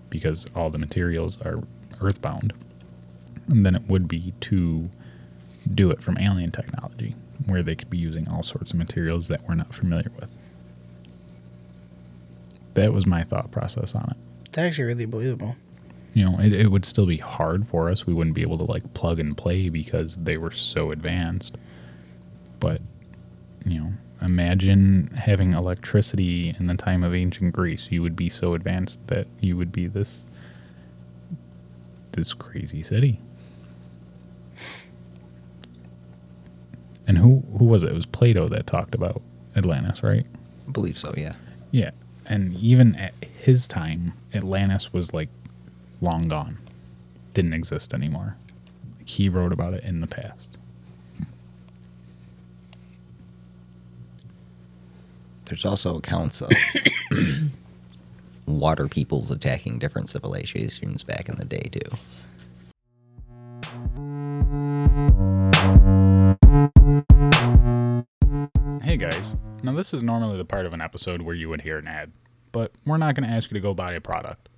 because 0.09 0.47
all 0.57 0.71
the 0.71 0.79
materials 0.79 1.39
are 1.43 1.63
earthbound 2.01 2.53
than 3.49 3.75
it 3.75 3.83
would 3.89 4.09
be 4.09 4.33
to 4.41 4.91
do 5.75 5.91
it 5.91 6.03
from 6.03 6.19
alien 6.19 6.51
technology 6.51 7.15
where 7.47 7.63
they 7.63 7.75
could 7.75 7.91
be 7.91 7.99
using 7.99 8.29
all 8.29 8.43
sorts 8.43 8.73
of 8.73 8.79
materials 8.79 9.29
that 9.29 9.47
we're 9.49 9.55
not 9.55 9.73
familiar 9.75 10.11
with. 10.19 10.33
That 12.75 12.93
was 12.93 13.07
my 13.07 13.25
thought 13.25 13.51
process 13.51 13.95
on 13.95 14.09
it. 14.11 14.17
It's 14.47 14.59
actually 14.59 14.85
really 14.85 15.07
believable. 15.07 15.57
You 16.13 16.25
know, 16.25 16.41
it, 16.41 16.53
it 16.53 16.71
would 16.71 16.85
still 16.85 17.07
be 17.07 17.19
hard 17.19 17.67
for 17.67 17.89
us. 17.89 18.07
We 18.07 18.15
wouldn't 18.15 18.35
be 18.35 18.43
able 18.43 18.59
to 18.59 18.65
like 18.65 18.95
plug 18.95 19.21
and 19.21 19.37
play 19.37 19.69
because 19.69 20.17
they 20.17 20.37
were 20.37 20.51
so 20.51 20.91
advanced. 20.91 21.57
But, 22.59 22.83
you 23.65 23.81
know, 23.81 23.93
imagine 24.21 25.11
having 25.17 25.55
electricity 25.55 26.55
in 26.59 26.67
the 26.67 26.75
time 26.75 27.05
of 27.05 27.15
ancient 27.15 27.53
Greece. 27.53 27.89
You 27.91 28.03
would 28.03 28.17
be 28.17 28.29
so 28.29 28.55
advanced 28.55 29.07
that 29.07 29.27
you 29.41 29.57
would 29.57 29.73
be 29.73 29.87
this 29.87 30.27
this 32.13 32.35
crazy 32.35 32.83
city. 32.83 33.21
And 37.07 37.17
who 37.17 37.43
who 37.59 37.65
was 37.65 37.83
it? 37.83 37.91
It 37.91 37.95
was 37.95 38.07
Plato 38.07 38.49
that 38.49 38.67
talked 38.67 38.95
about 38.95 39.23
Atlantis, 39.57 40.03
right? 40.03 40.27
I 40.67 40.71
believe 40.71 40.99
so, 40.99 41.15
yeah. 41.17 41.35
Yeah. 41.71 41.91
And 42.27 42.55
even 42.55 42.95
at 42.97 43.15
his 43.23 43.67
time, 43.67 44.13
Atlantis 44.35 44.93
was 44.93 45.13
like 45.15 45.29
long 46.01 46.29
gone. 46.29 46.59
Didn't 47.35 47.55
exist 47.55 47.95
anymore. 47.95 48.37
He 49.05 49.29
wrote 49.29 49.53
about 49.53 49.75
it 49.75 49.85
in 49.85 50.01
the 50.01 50.07
past. 50.07 50.59
There's 55.47 55.65
also 55.65 55.97
accounts 55.97 56.43
of 56.43 56.53
water 58.47 58.87
peoples 58.87 59.31
attacking 59.33 59.81
different 59.81 60.09
civilizations 60.09 61.03
back 61.03 61.29
in 61.29 61.37
the 61.37 61.45
day, 61.45 61.69
too. 61.73 61.97
Hey 68.83 68.97
guys, 68.97 69.37
now 69.63 69.73
this 69.73 69.93
is 69.93 70.05
normally 70.05 70.37
the 70.37 70.45
part 70.45 70.67
of 70.67 70.73
an 70.73 70.81
episode 70.81 71.23
where 71.23 71.35
you 71.35 71.49
would 71.49 71.63
hear 71.63 71.79
an 71.79 71.89
ad, 71.89 72.13
but 72.53 72.73
we're 72.87 72.97
not 72.97 73.17
going 73.17 73.29
to 73.29 73.35
ask 73.35 73.51
you 73.51 73.55
to 73.55 73.61
go 73.61 73.75
buy 73.75 73.93
a 73.95 74.01
product. 74.01 74.49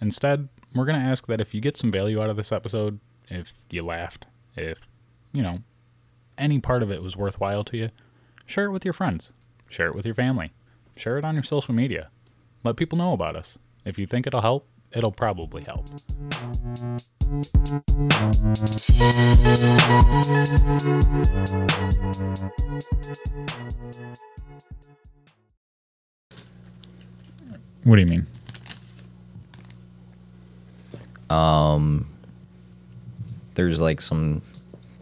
Instead, 0.00 0.48
we're 0.74 0.84
going 0.84 1.00
to 1.00 1.06
ask 1.06 1.26
that 1.26 1.40
if 1.40 1.54
you 1.54 1.60
get 1.60 1.76
some 1.76 1.90
value 1.90 2.20
out 2.20 2.30
of 2.30 2.36
this 2.36 2.52
episode, 2.52 3.00
if 3.28 3.52
you 3.70 3.82
laughed, 3.82 4.26
if, 4.56 4.80
you 5.32 5.42
know, 5.42 5.58
any 6.38 6.60
part 6.60 6.82
of 6.82 6.90
it 6.90 7.02
was 7.02 7.16
worthwhile 7.16 7.64
to 7.64 7.76
you, 7.76 7.90
share 8.44 8.66
it 8.66 8.72
with 8.72 8.84
your 8.84 8.94
friends, 8.94 9.32
share 9.68 9.88
it 9.88 9.94
with 9.94 10.04
your 10.04 10.14
family, 10.14 10.52
share 10.96 11.18
it 11.18 11.24
on 11.24 11.34
your 11.34 11.42
social 11.42 11.74
media. 11.74 12.10
Let 12.64 12.76
people 12.76 12.98
know 12.98 13.12
about 13.12 13.36
us. 13.36 13.58
If 13.84 13.98
you 13.98 14.06
think 14.06 14.26
it'll 14.26 14.42
help, 14.42 14.68
it'll 14.92 15.12
probably 15.12 15.64
help. 15.64 15.86
What 27.84 27.96
do 27.96 28.02
you 28.02 28.06
mean? 28.06 28.26
Um, 31.30 32.06
there's 33.54 33.80
like 33.80 34.00
some 34.00 34.42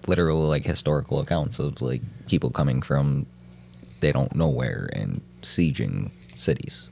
literal 0.06 0.40
like 0.48 0.64
historical 0.64 1.20
accounts 1.20 1.58
of 1.58 1.80
like 1.82 2.02
people 2.28 2.50
coming 2.50 2.82
from 2.82 3.26
they 4.00 4.12
don't 4.12 4.34
know 4.34 4.48
where 4.48 4.88
and 4.94 5.20
sieging 5.42 6.10
cities. 6.36 6.88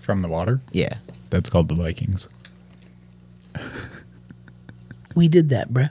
From 0.00 0.20
the 0.20 0.28
water? 0.28 0.60
Yeah. 0.72 0.94
That's 1.30 1.48
called 1.50 1.68
the 1.68 1.74
Vikings. 1.74 2.28
We 5.14 5.28
did 5.28 5.48
that, 5.50 5.70
bruh. 5.70 5.90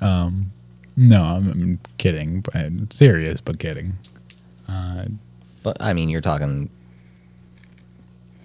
No, 0.00 1.22
I'm, 1.22 1.48
I'm 1.50 1.80
kidding. 1.98 2.44
I'm 2.54 2.90
serious, 2.90 3.40
but 3.40 3.58
kidding. 3.60 3.94
Uh, 4.68 5.04
But 5.62 5.76
I 5.80 5.92
mean, 5.92 6.08
you're 6.08 6.20
talking 6.20 6.70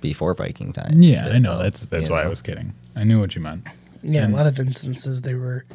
before 0.01 0.33
Viking 0.35 0.71
time. 0.71 1.01
yeah, 1.01 1.29
I 1.33 1.39
know. 1.39 1.57
That's 1.57 1.81
that's 1.81 2.09
you 2.09 2.13
why 2.13 2.21
I 2.23 2.27
was 2.27 2.41
kidding. 2.41 2.73
I 2.95 3.03
knew 3.03 3.19
what 3.19 3.35
you 3.35 3.41
meant. 3.41 3.65
Yeah, 4.01 4.23
And- 4.25 4.33
a 4.33 4.37
lot 4.37 4.47
of 4.47 4.59
instances 4.59 5.21
they 5.21 5.33
were 5.35 5.65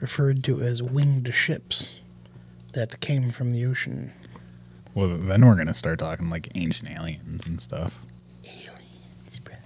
referred 0.00 0.42
to 0.44 0.60
as 0.60 0.82
winged 0.82 1.32
ships 1.34 1.88
that 2.72 3.00
came 3.00 3.30
from 3.30 3.50
the 3.50 3.64
ocean. 3.66 4.12
Well, 4.94 5.16
then 5.18 5.44
we're 5.46 5.54
gonna 5.56 5.74
start 5.74 5.98
talking 5.98 6.28
like 6.30 6.48
ancient 6.54 6.90
aliens 6.90 7.46
and 7.46 7.60
stuff. 7.60 8.00
Aliens, 8.44 9.40
bruh. 9.44 9.56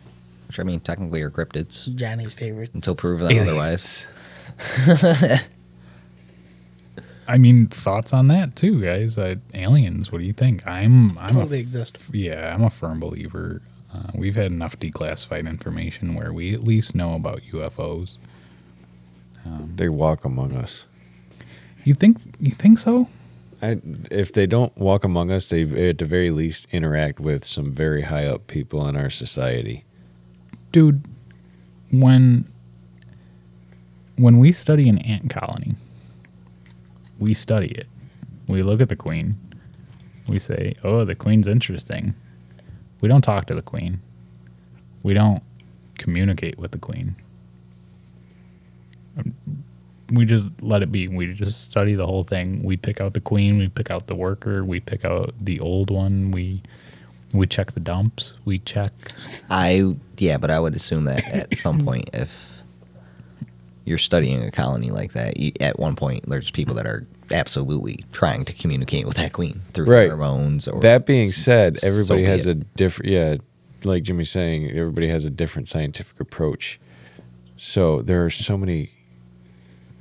Which 0.46 0.60
I 0.60 0.62
mean, 0.62 0.80
technically 0.80 1.20
are 1.22 1.30
cryptids 1.30 1.94
Johnny's 1.96 2.34
favorites. 2.34 2.74
until 2.74 2.94
proven 2.94 3.36
otherwise. 3.38 4.06
I 7.28 7.38
mean, 7.38 7.66
thoughts 7.66 8.12
on 8.12 8.28
that 8.28 8.54
too, 8.54 8.80
guys. 8.80 9.18
Uh, 9.18 9.34
aliens. 9.52 10.12
What 10.12 10.20
do 10.20 10.26
you 10.26 10.32
think? 10.32 10.64
I'm 10.66 11.18
I'm 11.18 11.34
Totally 11.34 11.58
a, 11.58 11.60
exist. 11.60 11.98
yeah, 12.12 12.54
I'm 12.54 12.62
a 12.62 12.70
firm 12.70 13.00
believer. 13.00 13.62
Uh, 13.92 14.10
we've 14.14 14.36
had 14.36 14.52
enough 14.52 14.78
declassified 14.78 15.48
information 15.48 16.14
where 16.14 16.32
we 16.32 16.52
at 16.54 16.64
least 16.64 16.94
know 16.94 17.14
about 17.14 17.40
UFOs. 17.52 18.16
They 19.76 19.88
walk 19.88 20.24
among 20.24 20.56
us. 20.56 20.86
You 21.84 21.94
think 21.94 22.18
you 22.40 22.50
think 22.50 22.78
so? 22.80 23.08
I, 23.62 23.80
if 24.10 24.32
they 24.32 24.44
don't 24.46 24.76
walk 24.76 25.04
among 25.04 25.30
us, 25.30 25.48
they 25.48 25.62
at 25.88 25.98
the 25.98 26.04
very 26.04 26.30
least 26.30 26.66
interact 26.72 27.20
with 27.20 27.44
some 27.44 27.72
very 27.72 28.02
high 28.02 28.26
up 28.26 28.48
people 28.48 28.86
in 28.88 28.96
our 28.96 29.08
society. 29.08 29.84
dude 30.72 31.02
when 31.92 32.44
when 34.16 34.38
we 34.38 34.50
study 34.52 34.88
an 34.88 34.98
ant 34.98 35.30
colony 35.30 35.74
we 37.18 37.32
study 37.32 37.68
it 37.68 37.86
we 38.48 38.62
look 38.62 38.80
at 38.80 38.88
the 38.88 38.96
queen 38.96 39.36
we 40.28 40.38
say 40.38 40.74
oh 40.82 41.04
the 41.04 41.14
queen's 41.14 41.46
interesting 41.48 42.14
we 43.00 43.08
don't 43.08 43.22
talk 43.22 43.46
to 43.46 43.54
the 43.54 43.62
queen. 43.62 44.00
We 45.02 45.14
don't 45.14 45.42
communicate 45.98 46.58
with 46.58 46.72
the 46.72 46.78
queen. 46.78 47.16
Um, 49.18 49.34
we 50.10 50.24
just 50.24 50.50
let 50.60 50.82
it 50.82 50.92
be. 50.92 51.08
We 51.08 51.32
just 51.32 51.64
study 51.64 51.94
the 51.94 52.06
whole 52.06 52.24
thing. 52.24 52.62
We 52.62 52.76
pick 52.76 53.00
out 53.00 53.14
the 53.14 53.20
queen. 53.20 53.58
We 53.58 53.68
pick 53.68 53.90
out 53.90 54.06
the 54.06 54.14
worker. 54.14 54.64
We 54.64 54.80
pick 54.80 55.04
out 55.04 55.34
the 55.40 55.60
old 55.60 55.90
one. 55.90 56.30
We 56.30 56.62
we 57.32 57.46
check 57.46 57.72
the 57.72 57.80
dumps. 57.80 58.34
We 58.44 58.60
check. 58.60 58.92
I 59.50 59.96
yeah, 60.18 60.38
but 60.38 60.50
I 60.50 60.60
would 60.60 60.76
assume 60.76 61.04
that 61.04 61.24
at 61.26 61.58
some 61.58 61.80
point, 61.84 62.10
if 62.12 62.62
you're 63.84 63.98
studying 63.98 64.42
a 64.42 64.50
colony 64.50 64.90
like 64.90 65.12
that, 65.12 65.36
you, 65.36 65.52
at 65.60 65.78
one 65.78 65.96
point 65.96 66.28
there's 66.28 66.50
people 66.50 66.74
that 66.76 66.86
are 66.86 67.06
absolutely 67.32 68.04
trying 68.12 68.44
to 68.44 68.52
communicate 68.52 69.06
with 69.06 69.16
that 69.16 69.32
queen 69.32 69.60
through 69.72 69.86
Right. 69.86 70.10
pheromones. 70.10 70.72
Or 70.72 70.80
That 70.80 71.06
being 71.06 71.32
said, 71.32 71.78
everybody 71.82 72.22
be 72.22 72.26
has 72.28 72.46
it. 72.46 72.50
a 72.50 72.54
different, 72.76 73.10
yeah, 73.12 73.36
like 73.84 74.02
Jimmy's 74.04 74.30
saying, 74.30 74.70
everybody 74.70 75.08
has 75.08 75.24
a 75.24 75.30
different 75.30 75.68
scientific 75.68 76.20
approach. 76.20 76.78
So 77.56 78.02
there 78.02 78.24
are 78.24 78.30
so 78.30 78.56
many 78.56 78.90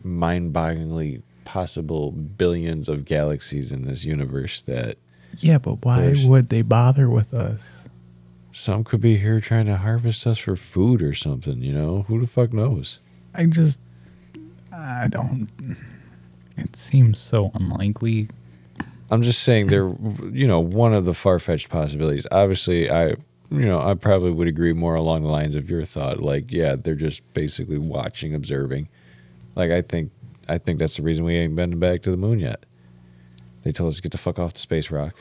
mind 0.03 0.53
bogglingly 0.53 1.21
possible 1.45 2.11
billions 2.11 2.89
of 2.89 3.05
galaxies 3.05 3.71
in 3.71 3.86
this 3.86 4.03
universe 4.03 4.61
that 4.63 4.97
Yeah, 5.39 5.57
but 5.57 5.84
why 5.86 6.13
would 6.26 6.49
they 6.49 6.61
bother 6.61 7.09
with 7.09 7.34
us? 7.34 7.82
some 8.51 8.84
could 8.86 9.01
be 9.01 9.17
here 9.17 9.41
trying 9.41 9.65
to 9.65 9.76
harvest 9.76 10.26
us 10.26 10.38
for 10.38 10.55
food 10.55 11.01
or 11.01 11.13
something, 11.13 11.61
you 11.61 11.73
know? 11.73 12.03
Who 12.07 12.21
the 12.21 12.28
fuck 12.28 12.53
knows? 12.53 12.99
I 13.34 13.47
just, 13.47 13.82
I 14.71 15.07
don't. 15.09 15.49
It 16.58 16.76
seems 16.76 17.20
so 17.20 17.51
unlikely. 17.53 18.30
I'm 19.12 19.22
just 19.22 19.43
saying 19.43 19.68
they're, 19.68 19.93
you 20.32 20.47
know, 20.47 20.60
one 20.60 20.93
of 20.93 21.06
the 21.06 21.14
far 21.14 21.39
fetched 21.39 21.70
possibilities. 21.70 22.26
Obviously, 22.32 22.89
I, 22.89 23.10
you 23.51 23.66
know, 23.66 23.80
I 23.80 23.93
probably 23.93 24.32
would 24.32 24.47
agree 24.47 24.74
more 24.74 24.95
along 24.95 25.24
the 25.24 25.30
lines 25.30 25.56
of 25.56 25.70
your 25.70 25.86
thought. 25.86 26.22
Like, 26.22 26.51
yeah, 26.51 26.76
they're 26.76 26.95
just 26.95 27.22
basically 27.34 27.78
watching, 27.78 28.34
observing. 28.34 28.89
Like, 29.56 29.72
I 29.72 29.82
think, 29.82 30.12
I 30.47 30.58
think 30.58 30.80
that's 30.80 30.97
the 30.97 31.03
reason 31.03 31.24
we 31.24 31.36
ain't 31.36 31.56
been 31.56 31.80
back 31.80 32.01
to 32.03 32.12
the 32.12 32.18
moon 32.18 32.39
yet. 32.39 32.66
They 33.64 33.72
told 33.72 33.89
us 33.89 33.97
to 33.97 34.01
get 34.01 34.12
the 34.12 34.18
fuck 34.18 34.39
off 34.39 34.53
the 34.53 34.60
space 34.60 34.91
rock. 34.91 35.16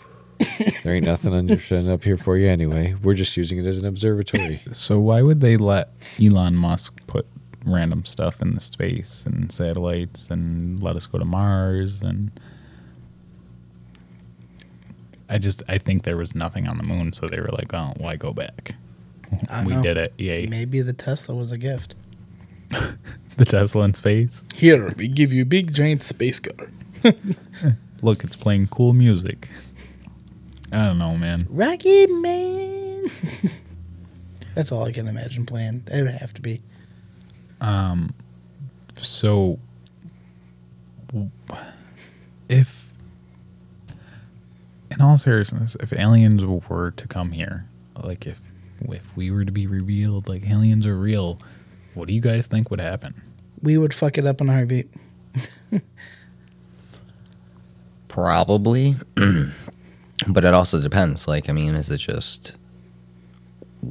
there 0.82 0.94
ain't 0.94 1.06
nothing 1.06 1.50
up 1.90 2.04
here 2.04 2.16
for 2.16 2.36
you 2.36 2.48
anyway. 2.48 2.94
We're 3.02 3.14
just 3.14 3.36
using 3.36 3.58
it 3.58 3.66
as 3.66 3.78
an 3.78 3.86
observatory. 3.86 4.62
So 4.72 4.98
why 4.98 5.22
would 5.22 5.40
they 5.40 5.56
let 5.56 5.90
Elon 6.20 6.56
Musk 6.56 7.00
put 7.06 7.26
random 7.66 8.04
stuff 8.04 8.42
in 8.42 8.54
the 8.54 8.60
space 8.60 9.24
and 9.26 9.50
satellites 9.50 10.28
and 10.30 10.82
let 10.82 10.96
us 10.96 11.06
go 11.06 11.18
to 11.18 11.24
Mars 11.24 12.02
and 12.02 12.30
I 15.28 15.38
just 15.38 15.62
I 15.68 15.78
think 15.78 16.02
there 16.02 16.16
was 16.16 16.34
nothing 16.34 16.68
on 16.68 16.76
the 16.76 16.82
moon, 16.84 17.12
so 17.14 17.26
they 17.26 17.40
were 17.40 17.48
like, 17.48 17.72
"Oh, 17.72 17.94
why 17.96 18.16
go 18.16 18.32
back? 18.32 18.74
I 19.48 19.64
we 19.64 19.72
know. 19.72 19.82
did 19.82 19.96
it! 19.96 20.12
Yay!" 20.18 20.46
Maybe 20.46 20.82
the 20.82 20.92
Tesla 20.92 21.34
was 21.34 21.50
a 21.52 21.58
gift. 21.58 21.94
The 23.36 23.44
Tesla 23.44 23.82
in 23.84 23.94
space. 23.94 24.44
Here, 24.54 24.94
we 24.96 25.08
give 25.08 25.32
you 25.32 25.42
a 25.42 25.44
big 25.46 25.74
giant 25.74 26.04
space 26.04 26.38
car. 26.38 26.70
Look, 28.00 28.22
it's 28.22 28.36
playing 28.36 28.68
cool 28.68 28.92
music. 28.92 29.48
I 30.70 30.84
don't 30.84 30.98
know, 30.98 31.16
man. 31.16 31.48
Rocket 31.50 32.10
Man. 32.12 33.10
That's 34.54 34.70
all 34.70 34.84
I 34.84 34.92
can 34.92 35.08
imagine 35.08 35.46
playing. 35.46 35.82
It 35.90 36.02
would 36.02 36.12
have 36.14 36.32
to 36.34 36.42
be. 36.42 36.62
Um, 37.64 38.14
so, 38.98 39.58
if, 42.50 42.92
in 44.90 45.00
all 45.00 45.16
seriousness, 45.16 45.74
if 45.80 45.92
aliens 45.94 46.44
were 46.44 46.90
to 46.90 47.08
come 47.08 47.32
here, 47.32 47.66
like 47.96 48.26
if 48.26 48.38
if 48.82 49.16
we 49.16 49.30
were 49.30 49.46
to 49.46 49.52
be 49.52 49.66
revealed, 49.66 50.28
like 50.28 50.46
aliens 50.46 50.86
are 50.86 50.98
real, 50.98 51.38
what 51.94 52.06
do 52.06 52.12
you 52.12 52.20
guys 52.20 52.46
think 52.46 52.70
would 52.70 52.80
happen? 52.80 53.22
We 53.62 53.78
would 53.78 53.94
fuck 53.94 54.18
it 54.18 54.26
up 54.26 54.42
in 54.42 54.50
a 54.50 54.52
heartbeat. 54.52 54.90
Probably. 58.08 58.96
but 60.26 60.44
it 60.44 60.52
also 60.52 60.82
depends. 60.82 61.26
Like, 61.26 61.48
I 61.48 61.52
mean, 61.54 61.74
is 61.74 61.88
it 61.88 61.96
just 61.96 62.58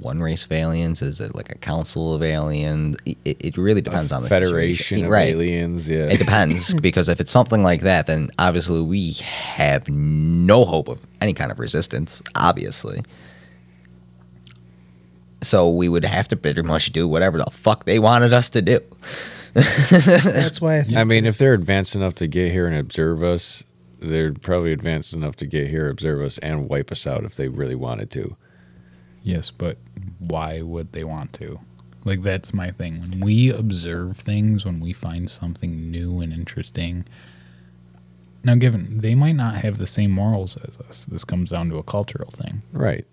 one 0.02 0.22
race 0.22 0.46
of 0.46 0.52
aliens? 0.52 1.02
Is 1.02 1.20
it 1.20 1.36
like 1.36 1.52
a 1.52 1.58
council 1.58 2.14
of 2.14 2.24
aliens? 2.24 2.98
It, 3.06 3.18
it 3.26 3.58
really 3.58 3.82
depends 3.82 4.12
on 4.12 4.24
the 4.24 4.30
Federation 4.30 4.84
situation. 4.84 5.06
of 5.06 5.12
right. 5.12 5.30
aliens. 5.30 5.90
Yeah. 5.90 6.08
It 6.08 6.18
depends 6.18 6.74
because 6.82 7.10
if 7.10 7.20
it's 7.20 7.32
something 7.32 7.64
like 7.64 7.82
that, 7.82 8.08
then 8.08 8.32
obviously 8.40 8.82
we 8.82 9.14
have 9.14 9.90
no 9.90 10.66
hope 10.66 10.88
of 10.88 11.00
any 11.22 11.34
kind 11.34 11.52
of 11.52 11.60
resistance. 11.60 12.22
Obviously, 12.36 13.04
so 15.44 15.70
we 15.70 15.90
would 15.90 16.06
have 16.06 16.28
to 16.30 16.36
pretty 16.36 16.62
much 16.62 16.92
do 16.92 17.08
whatever 17.08 17.38
the 17.38 17.50
fuck 17.52 17.86
they 17.86 18.00
wanted 18.00 18.34
us 18.34 18.50
to 18.50 18.62
do. 18.62 18.80
That's 19.54 20.62
why 20.62 20.78
I 20.78 20.82
think 20.84 20.98
I 20.98 21.04
mean, 21.04 21.26
if 21.26 21.38
they're 21.38 21.54
advanced 21.54 21.96
enough 21.96 22.16
to 22.16 22.28
get 22.28 22.52
here 22.52 22.66
and 22.66 22.76
observe 22.76 23.22
us, 23.22 23.64
they're 24.00 24.34
probably 24.34 24.74
advanced 24.74 25.14
enough 25.14 25.36
to 25.38 25.46
get 25.46 25.68
here, 25.68 25.90
observe 25.90 26.22
us, 26.22 26.38
and 26.40 26.70
wipe 26.70 26.92
us 26.92 27.08
out 27.08 27.24
if 27.24 27.36
they 27.36 27.48
really 27.48 27.76
wanted 27.76 28.10
to. 28.12 28.36
Yes, 29.24 29.52
but 29.52 29.78
why 30.20 30.62
would 30.62 30.92
they 30.92 31.04
want 31.04 31.34
to? 31.34 31.60
Like 32.06 32.22
that's 32.22 32.54
my 32.54 32.72
thing. 32.72 33.00
When 33.00 33.20
we 33.22 33.50
observe 33.50 34.18
things, 34.18 34.66
when 34.66 34.80
we 34.82 34.92
find 34.94 35.30
something 35.30 35.90
new 35.90 36.20
and 36.20 36.34
interesting. 36.34 37.06
Now, 38.44 38.56
given 38.56 39.00
they 39.00 39.16
might 39.16 39.38
not 39.38 39.56
have 39.56 39.78
the 39.78 39.88
same 39.88 40.12
morals 40.12 40.58
as 40.58 40.78
us, 40.80 41.06
this 41.06 41.24
comes 41.24 41.52
down 41.52 41.70
to 41.70 41.78
a 41.78 41.84
cultural 41.84 42.30
thing. 42.32 42.62
Right. 42.74 43.06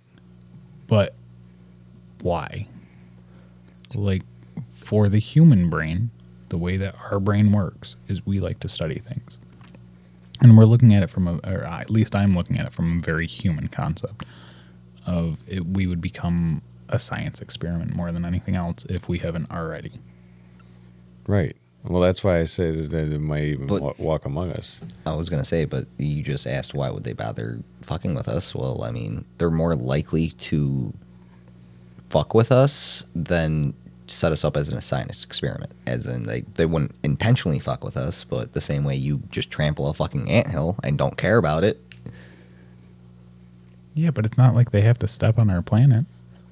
But 0.89 1.15
why? 2.21 2.67
Like 3.95 4.23
for 4.73 5.09
the 5.09 5.21
human 5.21 5.71
brain, 5.71 6.11
the 6.49 6.59
way 6.59 6.77
that 6.77 6.97
our 7.13 7.21
brain 7.21 7.53
works 7.53 7.95
is 8.09 8.27
we 8.27 8.41
like 8.41 8.59
to 8.61 8.69
study 8.69 8.99
things. 8.99 9.39
And 10.41 10.57
we're 10.57 10.65
looking 10.65 10.95
at 10.95 11.05
it 11.05 11.11
from 11.11 11.29
a 11.29 11.37
or 11.45 11.65
at 11.65 11.91
least 11.91 12.17
I'm 12.17 12.33
looking 12.33 12.59
at 12.59 12.67
it 12.67 12.73
from 12.73 12.99
a 12.99 13.03
very 13.03 13.29
human 13.29 13.69
concept 13.69 14.25
of 15.07 15.43
it, 15.47 15.67
we 15.67 15.87
would 15.87 16.01
become 16.01 16.63
a 16.89 16.99
science 16.99 17.41
experiment 17.41 17.95
more 17.95 18.11
than 18.13 18.25
anything 18.25 18.57
else 18.57 18.85
if 18.89 19.09
we 19.09 19.19
haven't 19.19 19.51
already. 19.51 19.93
Right. 21.27 21.57
Well, 21.85 22.03
that's 22.03 22.23
why 22.23 22.41
I 22.41 22.45
said 22.45 22.75
is 22.77 22.89
that 22.91 23.13
it 23.13 23.21
might 23.21 23.45
even 23.45 23.67
But- 23.67 23.83
wa- 23.83 23.95
walk 23.99 24.25
among 24.27 24.51
us. 24.53 24.81
I 25.07 25.15
was 25.15 25.31
gonna 25.31 25.45
say, 25.45 25.65
but 25.65 25.87
you 25.99 26.23
just 26.23 26.47
asked 26.47 26.75
why 26.75 26.91
would 26.91 27.05
they 27.05 27.13
bother 27.15 27.61
fucking 27.83 28.15
with 28.15 28.29
us? 28.29 28.55
Well, 28.55 28.83
I 28.85 28.91
mean, 28.91 29.25
they're 29.39 29.51
more 29.51 29.75
likely 29.77 30.31
to 30.31 30.93
fuck 32.11 32.35
with 32.35 32.51
us 32.53 33.05
than 33.15 33.73
set 34.09 34.33
us 34.33 34.45
up 34.45 34.57
as 34.57 34.69
an 34.71 34.83
science 34.83 35.23
experiment, 35.25 35.71
as 35.87 36.05
in 36.05 36.25
they 36.25 36.41
they 36.57 36.67
wouldn't 36.67 36.97
intentionally 37.05 37.61
fuck 37.61 37.85
with 37.85 37.97
us, 37.97 38.25
but 38.25 38.53
the 38.53 38.61
same 38.61 38.83
way 38.85 38.97
you 38.97 39.23
just 39.31 39.51
trample 39.51 39.87
a 39.89 39.95
fucking 39.95 40.29
anthill 40.29 40.77
and 40.83 40.99
don't 40.99 41.17
care 41.17 41.39
about 41.39 41.63
it. 41.65 41.81
Yeah, 44.01 44.11
but 44.11 44.25
it's 44.25 44.39
not 44.39 44.55
like 44.55 44.71
they 44.71 44.81
have 44.83 44.99
to 45.01 45.09
step 45.09 45.39
on 45.39 45.51
our 45.51 45.63
planet. 45.63 46.05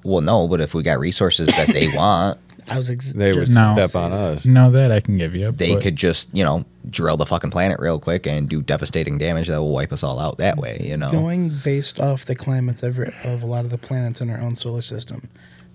Well, 0.03 0.21
no, 0.21 0.47
but 0.47 0.61
if 0.61 0.73
we 0.73 0.83
got 0.83 0.99
resources 0.99 1.47
that 1.47 1.67
they 1.69 1.87
want, 1.95 2.39
I 2.69 2.77
was 2.77 2.89
ex- 2.89 3.13
They 3.13 3.31
would 3.31 3.39
just- 3.47 3.51
No. 3.51 3.73
step 3.73 3.95
on 3.95 4.13
us. 4.13 4.45
No, 4.45 4.69
that 4.71 4.91
I 4.91 4.99
can 4.99 5.17
give 5.17 5.35
you. 5.35 5.51
they 5.51 5.73
but- 5.73 5.83
could 5.83 5.95
just 5.95 6.27
you 6.33 6.43
know 6.43 6.63
drill 6.89 7.17
the 7.17 7.25
fucking 7.25 7.49
planet 7.51 7.79
real 7.79 7.99
quick 7.99 8.25
and 8.27 8.47
do 8.47 8.61
devastating 8.61 9.17
damage 9.17 9.47
that 9.47 9.57
will 9.59 9.73
wipe 9.73 9.91
us 9.91 10.03
all 10.03 10.19
out 10.19 10.37
that 10.37 10.57
way. 10.57 10.79
You 10.83 10.97
know. 10.97 11.11
Going 11.11 11.49
based 11.63 11.99
off 11.99 12.25
the 12.25 12.35
climates 12.35 12.83
of, 12.83 12.99
of 12.99 13.41
a 13.43 13.45
lot 13.45 13.65
of 13.65 13.71
the 13.71 13.77
planets 13.77 14.21
in 14.21 14.29
our 14.29 14.39
own 14.39 14.55
solar 14.55 14.81
system, 14.81 15.27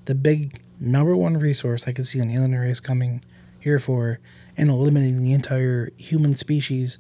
the 0.05 0.15
big 0.15 0.61
number 0.81 1.17
one 1.17 1.37
resource 1.37 1.87
I 1.89 1.93
could 1.93 2.07
see 2.07 2.21
an 2.21 2.31
alien 2.31 2.55
race 2.55 2.81
coming 2.81 3.23
here 3.61 3.79
for 3.79 4.21
and 4.57 4.69
eliminating 4.71 5.23
the 5.23 5.33
entire 5.33 5.91
human 5.97 6.35
species 6.37 6.99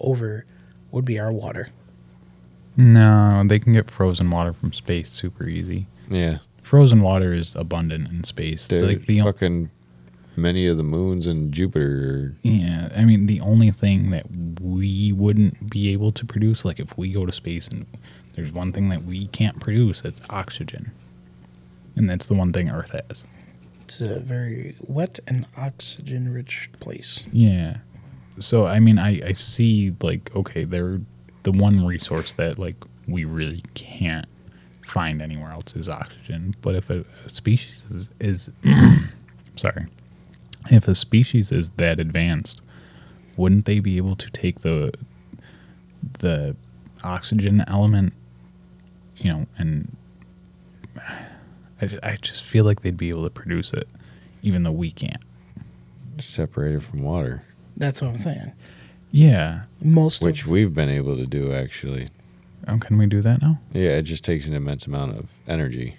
over 0.00 0.44
would 0.90 1.04
be 1.04 1.18
our 1.20 1.32
water. 1.32 1.68
No, 2.76 3.42
they 3.46 3.58
can 3.58 3.72
get 3.72 3.90
frozen 3.90 4.30
water 4.30 4.52
from 4.52 4.72
space 4.72 5.10
super 5.10 5.44
easy. 5.44 5.86
Yeah. 6.08 6.38
Frozen 6.62 7.00
water 7.00 7.32
is 7.32 7.54
abundant 7.54 8.08
in 8.08 8.24
space. 8.24 8.68
Dude, 8.68 8.86
like 8.86 9.06
the 9.06 9.20
fucking 9.20 9.70
many 10.36 10.66
of 10.66 10.76
the 10.76 10.82
moons 10.82 11.26
in 11.26 11.50
Jupiter. 11.52 12.34
yeah, 12.42 12.90
I 12.94 13.04
mean 13.04 13.26
the 13.26 13.40
only 13.40 13.70
thing 13.70 14.10
that 14.10 14.26
we 14.60 15.12
wouldn't 15.12 15.70
be 15.70 15.92
able 15.92 16.12
to 16.12 16.24
produce, 16.26 16.64
like 16.64 16.78
if 16.78 16.96
we 16.98 17.10
go 17.12 17.24
to 17.24 17.32
space 17.32 17.68
and 17.68 17.86
there's 18.34 18.52
one 18.52 18.72
thing 18.72 18.88
that 18.90 19.04
we 19.04 19.28
can't 19.28 19.58
produce, 19.60 20.02
it's 20.04 20.20
oxygen, 20.28 20.90
and 21.94 22.10
that's 22.10 22.26
the 22.26 22.34
one 22.34 22.52
thing 22.52 22.68
Earth 22.68 22.90
has. 22.90 23.24
It's 23.80 24.00
a 24.00 24.18
very 24.18 24.74
wet 24.80 25.20
and 25.26 25.46
oxygen 25.56 26.32
rich 26.32 26.68
place. 26.80 27.20
Yeah. 27.32 27.78
So 28.40 28.66
I 28.66 28.80
mean, 28.80 28.98
I 28.98 29.28
I 29.28 29.32
see 29.32 29.94
like 30.02 30.34
okay, 30.34 30.64
they're 30.64 31.00
the 31.46 31.52
one 31.52 31.86
resource 31.86 32.34
that 32.34 32.58
like 32.58 32.74
we 33.06 33.24
really 33.24 33.62
can't 33.74 34.26
find 34.82 35.22
anywhere 35.22 35.52
else 35.52 35.76
is 35.76 35.88
oxygen. 35.88 36.56
But 36.60 36.74
if 36.74 36.90
a, 36.90 37.04
a 37.24 37.28
species 37.28 37.84
is, 37.88 38.08
is 38.18 38.50
sorry, 39.54 39.86
if 40.72 40.88
a 40.88 40.94
species 40.96 41.52
is 41.52 41.70
that 41.76 42.00
advanced, 42.00 42.62
wouldn't 43.36 43.64
they 43.64 43.78
be 43.78 43.96
able 43.96 44.16
to 44.16 44.28
take 44.32 44.62
the 44.62 44.92
the 46.18 46.56
oxygen 47.04 47.64
element, 47.68 48.12
you 49.18 49.32
know, 49.32 49.46
and 49.56 49.96
I, 50.98 51.98
I 52.02 52.16
just 52.16 52.42
feel 52.42 52.64
like 52.64 52.82
they'd 52.82 52.96
be 52.96 53.10
able 53.10 53.22
to 53.22 53.30
produce 53.30 53.72
it, 53.72 53.88
even 54.42 54.64
though 54.64 54.72
we 54.72 54.90
can't. 54.90 55.22
separated 56.18 56.82
from 56.82 57.04
water, 57.04 57.44
That's 57.76 58.02
what 58.02 58.08
I'm 58.08 58.16
saying. 58.16 58.52
Yeah. 59.16 59.62
Most 59.82 60.22
which 60.22 60.42
of, 60.42 60.48
we've 60.48 60.74
been 60.74 60.90
able 60.90 61.16
to 61.16 61.26
do 61.26 61.52
actually. 61.52 62.08
Oh, 62.68 62.78
can 62.78 62.98
we 62.98 63.06
do 63.06 63.20
that 63.22 63.40
now? 63.40 63.58
Yeah, 63.72 63.90
it 63.90 64.02
just 64.02 64.24
takes 64.24 64.46
an 64.46 64.52
immense 64.54 64.86
amount 64.86 65.16
of 65.18 65.26
energy. 65.48 65.96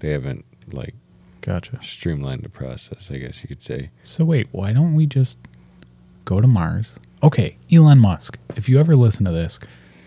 They 0.00 0.10
haven't 0.10 0.44
like 0.72 0.94
Gotcha. 1.42 1.78
streamlined 1.82 2.42
the 2.42 2.48
process, 2.48 3.10
I 3.10 3.18
guess 3.18 3.42
you 3.42 3.48
could 3.48 3.62
say. 3.62 3.90
So 4.02 4.24
wait, 4.24 4.48
why 4.50 4.72
don't 4.72 4.94
we 4.94 5.06
just 5.06 5.38
go 6.24 6.40
to 6.40 6.46
Mars? 6.46 6.98
Okay, 7.22 7.56
Elon 7.72 8.00
Musk, 8.00 8.38
if 8.56 8.68
you 8.68 8.80
ever 8.80 8.96
listen 8.96 9.24
to 9.26 9.32
this, 9.32 9.58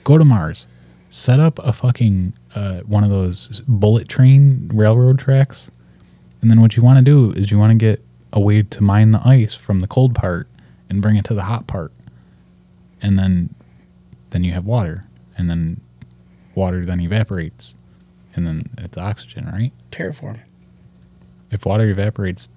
go 0.04 0.18
to 0.18 0.26
Mars, 0.26 0.68
set 1.10 1.40
up 1.40 1.60
a 1.60 1.72
fucking 1.72 2.34
uh, 2.56 2.80
one 2.82 3.04
of 3.04 3.10
those 3.10 3.62
bullet 3.68 4.10
train 4.10 4.70
railroad 4.74 5.18
tracks, 5.18 5.72
and 6.42 6.52
then 6.52 6.60
what 6.60 6.76
you 6.76 6.84
want 6.84 7.00
to 7.00 7.06
do 7.06 7.32
is 7.40 7.52
you 7.52 7.58
want 7.58 7.72
to 7.72 7.78
get 7.78 8.04
a 8.34 8.40
way 8.40 8.62
to 8.64 8.84
mine 8.84 9.12
the 9.12 9.22
ice 9.26 9.54
from 9.54 9.80
the 9.80 9.88
cold 9.88 10.14
part 10.14 10.48
and 10.90 11.02
bring 11.02 11.16
it 11.16 11.26
to 11.26 11.34
the 11.34 11.44
hot 11.44 11.66
part, 11.68 11.92
and 13.02 13.18
then 13.18 13.54
then 14.32 14.44
you 14.44 14.52
have 14.54 14.66
water, 14.66 15.06
and 15.38 15.50
then 15.50 15.82
water 16.56 16.84
then 16.86 17.00
evaporates, 17.00 17.76
and 18.36 18.46
then 18.46 18.70
it's 18.78 18.98
oxygen, 18.98 19.46
right? 19.46 19.72
terraform. 19.92 20.40
If 21.52 21.66
water 21.66 21.88
evaporates, 21.90 22.50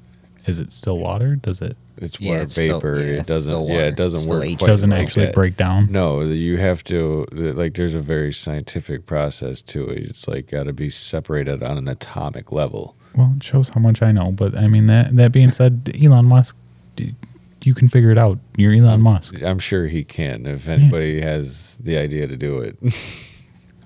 is 0.46 0.58
it 0.58 0.72
still 0.72 0.98
water? 0.98 1.36
Does 1.36 1.60
it 1.62 1.76
It's 1.96 2.18
Yeah, 2.20 2.30
water 2.30 2.42
it's 2.42 2.52
still- 2.52 2.80
vapor. 2.80 2.96
yeah, 2.98 3.20
it 3.20 3.26
doesn't. 3.26 3.52
still 3.52 3.68
Yeah, 3.68 3.86
it 3.86 3.94
doesn't 3.96 4.20
Still 4.20 4.32
work. 4.32 4.44
H2O. 4.44 4.66
doesn't 4.66 4.90
like 4.90 4.98
actually 5.00 5.26
that. 5.26 5.34
break 5.34 5.56
down? 5.56 5.88
No, 5.90 6.22
you 6.22 6.56
have 6.56 6.82
to 6.84 7.26
like. 7.32 7.74
There's 7.74 7.94
a 7.94 8.00
very 8.00 8.32
scientific 8.32 9.04
process 9.06 9.60
to 9.62 9.86
it. 9.86 9.98
It's 10.08 10.26
like 10.26 10.50
got 10.50 10.64
to 10.64 10.72
be 10.72 10.88
separated 10.88 11.62
on 11.62 11.76
an 11.78 11.88
atomic 11.88 12.52
level. 12.52 12.96
Well, 13.16 13.34
it 13.36 13.42
shows 13.42 13.68
how 13.68 13.80
much 13.80 14.02
I 14.02 14.12
know. 14.12 14.32
But 14.32 14.56
I 14.56 14.66
mean 14.66 14.86
that 14.86 15.14
that 15.16 15.30
being 15.30 15.50
said, 15.52 15.92
Elon 16.02 16.24
Musk, 16.24 16.56
d- 16.96 17.14
you 17.62 17.74
can 17.74 17.88
figure 17.88 18.10
it 18.10 18.18
out. 18.18 18.38
You're 18.56 18.74
Elon 18.74 19.02
Musk. 19.02 19.42
I'm 19.42 19.58
sure 19.58 19.86
he 19.86 20.04
can 20.04 20.46
if 20.46 20.68
anybody 20.68 21.20
has 21.20 21.76
the 21.76 21.96
idea 21.98 22.26
to 22.26 22.36
do 22.36 22.58
it. 22.58 22.76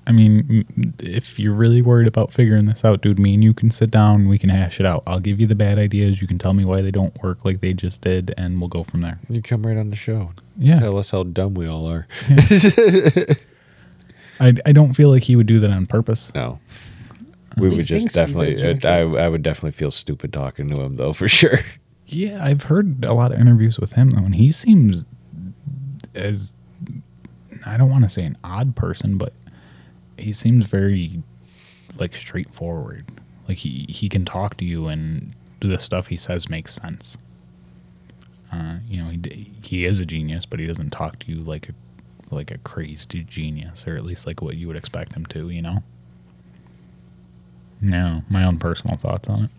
I 0.07 0.13
mean, 0.13 0.43
mm, 0.45 1.03
if 1.03 1.39
you're 1.39 1.55
really 1.55 1.81
worried 1.81 2.07
about 2.07 2.31
figuring 2.31 2.67
this 2.67 2.85
out, 2.85 3.01
dude, 3.01 3.19
me 3.19 3.35
and 3.35 3.43
you 3.43 3.55
can 3.55 3.71
sit 3.71 3.91
down 3.91 4.29
we 4.29 4.39
can 4.39 4.51
hash 4.51 4.79
it 4.79 4.85
out. 4.87 5.03
I'll 5.07 5.21
give 5.21 5.41
you 5.41 5.47
the 5.47 5.55
bad 5.55 5.79
ideas. 5.79 6.21
You 6.21 6.29
can 6.29 6.39
tell 6.39 6.53
me 6.53 6.65
why 6.65 6.83
they 6.83 6.91
don't 6.91 7.21
work 7.23 7.45
like 7.45 7.61
they 7.61 7.73
just 7.73 8.03
did, 8.03 8.35
and 8.37 8.61
we'll 8.61 8.69
go 8.69 8.85
from 8.85 9.01
there. 9.01 9.19
you 9.29 9.41
come 9.41 9.67
right 9.67 9.77
on 9.77 9.91
the 9.91 9.97
show. 9.97 10.33
Yeah, 10.59 10.81
Tell 10.81 10.99
us 10.99 11.11
how 11.11 11.23
dumb 11.23 11.55
we 11.55 11.67
all 11.67 11.87
are. 11.87 12.07
I, 14.41 14.53
I 14.67 14.73
don't 14.73 14.95
feel 14.95 15.11
like 15.11 15.23
he 15.23 15.37
would 15.37 15.47
do 15.47 15.59
that 15.61 15.71
on 15.71 15.87
purpose. 15.87 16.31
No. 16.35 16.61
We 17.57 17.71
He 17.71 17.77
would 17.77 17.87
just 17.87 18.15
definitely. 18.15 18.61
I, 18.85 19.01
I 19.01 19.29
would 19.29 19.43
definitely 19.43 19.73
feel 19.73 19.91
stupid 19.91 20.33
talking 20.33 20.69
to 20.71 20.81
him 20.81 20.97
though, 20.97 21.13
for 21.13 21.29
sure. 21.29 21.61
Yeah, 22.07 22.45
I've 22.45 22.65
heard 22.65 23.05
a 23.05 23.15
lot 23.15 23.33
of 23.33 23.39
interviews 23.39 23.79
with 23.79 23.95
him 23.95 24.11
though, 24.11 24.25
and 24.25 24.35
he 24.35 24.53
seems 24.53 25.07
as 26.15 26.55
I 27.67 27.77
don't 27.77 27.91
want 27.91 28.05
to 28.05 28.09
say 28.09 28.25
an 28.25 28.37
odd 28.45 28.77
person, 28.77 29.17
but 29.17 29.33
he 30.19 30.33
seems 30.33 30.67
very 30.67 31.23
like 31.99 32.15
straightforward. 32.15 33.07
Like 33.49 33.59
he 33.59 33.87
he 33.89 34.09
can 34.09 34.25
talk 34.25 34.57
to 34.59 34.65
you, 34.65 34.89
and 34.89 35.35
the 35.61 35.79
stuff 35.79 36.09
he 36.09 36.17
says 36.17 36.49
makes 36.49 36.75
sense. 36.75 37.17
Uh, 38.53 38.77
you 38.87 39.03
know, 39.03 39.11
he 39.11 39.51
he 39.63 39.85
is 39.85 40.01
a 40.01 40.07
genius, 40.07 40.47
but 40.47 40.61
he 40.61 40.67
doesn't 40.67 40.91
talk 40.91 41.19
to 41.21 41.33
you 41.33 41.41
like 41.41 41.69
a 41.69 42.35
like 42.35 42.51
a 42.51 42.59
crazed 42.59 43.15
genius, 43.27 43.87
or 43.87 43.95
at 43.97 44.05
least 44.05 44.27
like 44.27 44.43
what 44.43 44.57
you 44.57 44.67
would 44.67 44.77
expect 44.77 45.15
him 45.15 45.27
to. 45.27 45.49
You 45.51 45.63
know. 45.63 45.83
No, 47.81 48.23
my 48.31 48.45
own 48.45 48.59
personal 48.59 48.97
thoughts 48.97 49.29
on 49.29 49.45
it. 49.45 49.51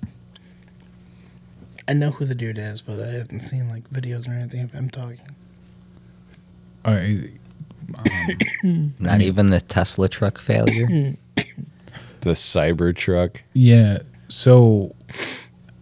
I 1.88 1.94
know 1.94 2.12
who 2.12 2.26
the 2.26 2.36
dude 2.36 2.58
is, 2.58 2.82
but 2.82 3.00
I 3.00 3.12
haven't 3.12 3.42
seen 3.42 3.70
like 3.70 3.90
videos 3.90 4.28
or 4.28 4.32
anything 4.32 4.62
of 4.62 4.72
him 4.72 4.90
talking. 4.90 5.20
I, 6.84 7.30
Not 9.00 9.16
um, 9.16 9.22
even 9.22 9.50
the 9.50 9.62
Tesla 9.62 10.10
truck 10.10 10.40
failure. 10.40 11.16
The 12.22 12.32
Cybertruck. 12.32 13.42
Yeah. 13.54 14.00
So 14.30 14.96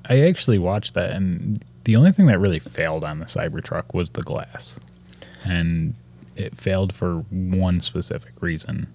I 0.09 0.23
actually 0.23 0.59
watched 0.59 0.93
that, 0.95 1.11
and 1.11 1.63
the 1.85 1.95
only 1.95 2.11
thing 2.11 2.25
that 2.25 2.37
really 2.37 2.59
failed 2.59 3.05
on 3.05 3.19
the 3.19 3.25
Cybertruck 3.27 3.93
was 3.93 4.09
the 4.09 4.23
glass. 4.23 4.77
And 5.45 5.95
it 6.35 6.57
failed 6.57 6.93
for 6.93 7.19
one 7.29 7.79
specific 7.79 8.33
reason. 8.41 8.87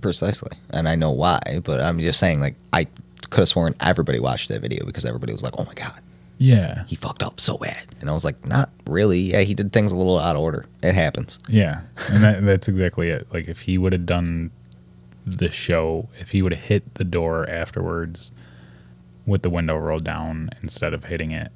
Precisely. 0.00 0.50
And 0.70 0.88
I 0.88 0.96
know 0.96 1.12
why, 1.12 1.60
but 1.62 1.80
I'm 1.80 2.00
just 2.00 2.18
saying, 2.18 2.40
like, 2.40 2.56
I 2.72 2.88
could 3.30 3.42
have 3.42 3.48
sworn 3.48 3.76
everybody 3.78 4.18
watched 4.18 4.48
that 4.48 4.60
video 4.60 4.84
because 4.84 5.04
everybody 5.04 5.32
was 5.32 5.44
like, 5.44 5.54
oh 5.58 5.64
my 5.64 5.74
God, 5.74 6.00
Yeah. 6.38 6.84
he 6.86 6.96
fucked 6.96 7.22
up 7.22 7.40
so 7.40 7.56
bad. 7.58 7.86
And 8.00 8.10
I 8.10 8.12
was 8.12 8.24
like, 8.24 8.44
not 8.46 8.70
really. 8.86 9.18
Yeah, 9.20 9.40
he 9.40 9.54
did 9.54 9.72
things 9.72 9.90
a 9.92 9.96
little 9.96 10.18
out 10.18 10.36
of 10.36 10.42
order. 10.42 10.66
It 10.82 10.94
happens. 10.94 11.38
Yeah. 11.48 11.80
And 12.10 12.22
that, 12.22 12.44
that's 12.44 12.68
exactly 12.68 13.08
it. 13.10 13.26
Like, 13.32 13.48
if 13.48 13.60
he 13.60 13.78
would 13.78 13.92
have 13.92 14.06
done 14.06 14.50
the 15.24 15.50
show, 15.50 16.08
if 16.20 16.30
he 16.30 16.42
would 16.42 16.52
have 16.54 16.64
hit 16.64 16.94
the 16.96 17.04
door 17.04 17.48
afterwards 17.48 18.30
with 19.26 19.42
the 19.42 19.50
window 19.50 19.76
rolled 19.76 20.04
down 20.04 20.50
instead 20.62 20.92
of 20.94 21.04
hitting 21.04 21.32
it 21.32 21.50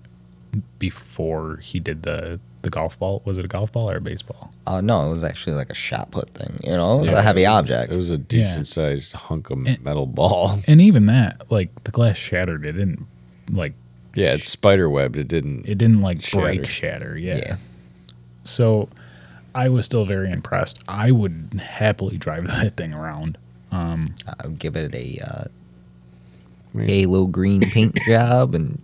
before 0.79 1.59
he 1.59 1.79
did 1.79 2.03
the, 2.03 2.41
the 2.63 2.71
golf 2.71 2.99
ball, 2.99 3.23
was 3.25 3.39
it 3.39 3.45
a 3.45 3.49
golf 3.49 3.71
ball 3.73 3.89
or 3.91 3.97
a 3.97 4.01
baseball? 4.01 4.53
Uh, 4.67 4.81
no, 4.81 5.07
it 5.07 5.11
was 5.13 5.23
actually 5.25 5.55
like 5.55 5.71
a 5.71 5.75
shot 5.75 6.11
put 6.11 6.31
thing, 6.31 6.59
you 6.65 6.71
know? 6.73 6.97
It 6.97 7.01
was 7.03 7.11
Yeah, 7.11 7.19
a 7.21 7.23
heavy 7.23 7.45
it 7.45 7.49
was- 7.49 7.59
object. 7.59 7.93
It 7.93 7.97
was 7.97 8.11
a 8.11 8.19
decent 8.19 8.67
sized 8.67 9.13
hunk 9.13 9.51
of 9.51 9.59
And- 9.67 9.83
metal 9.85 10.07
ball. 10.07 10.59
And 10.67 10.81
even 10.81 11.07
that, 11.07 11.51
like, 11.51 11.85
the 11.85 11.91
glass 11.93 12.17
shattered. 12.17 12.65
It 12.67 12.73
didn't, 12.73 13.07
like, 13.53 13.75
Yeah, 14.15 14.35
it's 14.35 14.49
spider 14.49 14.91
webbed. 14.91 15.17
It 15.17 15.29
didn't. 15.29 15.67
it 15.69 15.79
didn't 15.79 16.01
like 16.03 16.21
Shatter. 16.23 16.43
break 16.43 16.67
shatter 16.67 17.17
yeah. 17.19 17.37
Yeah. 17.37 17.57
so 18.45 18.89
i 19.55 19.69
was 19.69 19.85
still 19.85 20.05
very 20.05 20.31
impressed 20.31 20.81
i 20.89 21.11
would 21.11 21.61
happily 21.63 22.17
drive 22.17 22.47
that 22.49 22.77
thing 22.77 22.93
around 22.95 23.37
Um, 23.73 24.15
I 24.41 24.47
would 24.47 24.59
give 24.59 24.77
it 24.77 24.95
a 24.95 25.19
uh, 25.25 25.45
I 26.79 26.83
halo 26.85 27.27
green 27.27 27.61
paint 27.61 27.97
job 28.07 28.55
and 28.55 28.81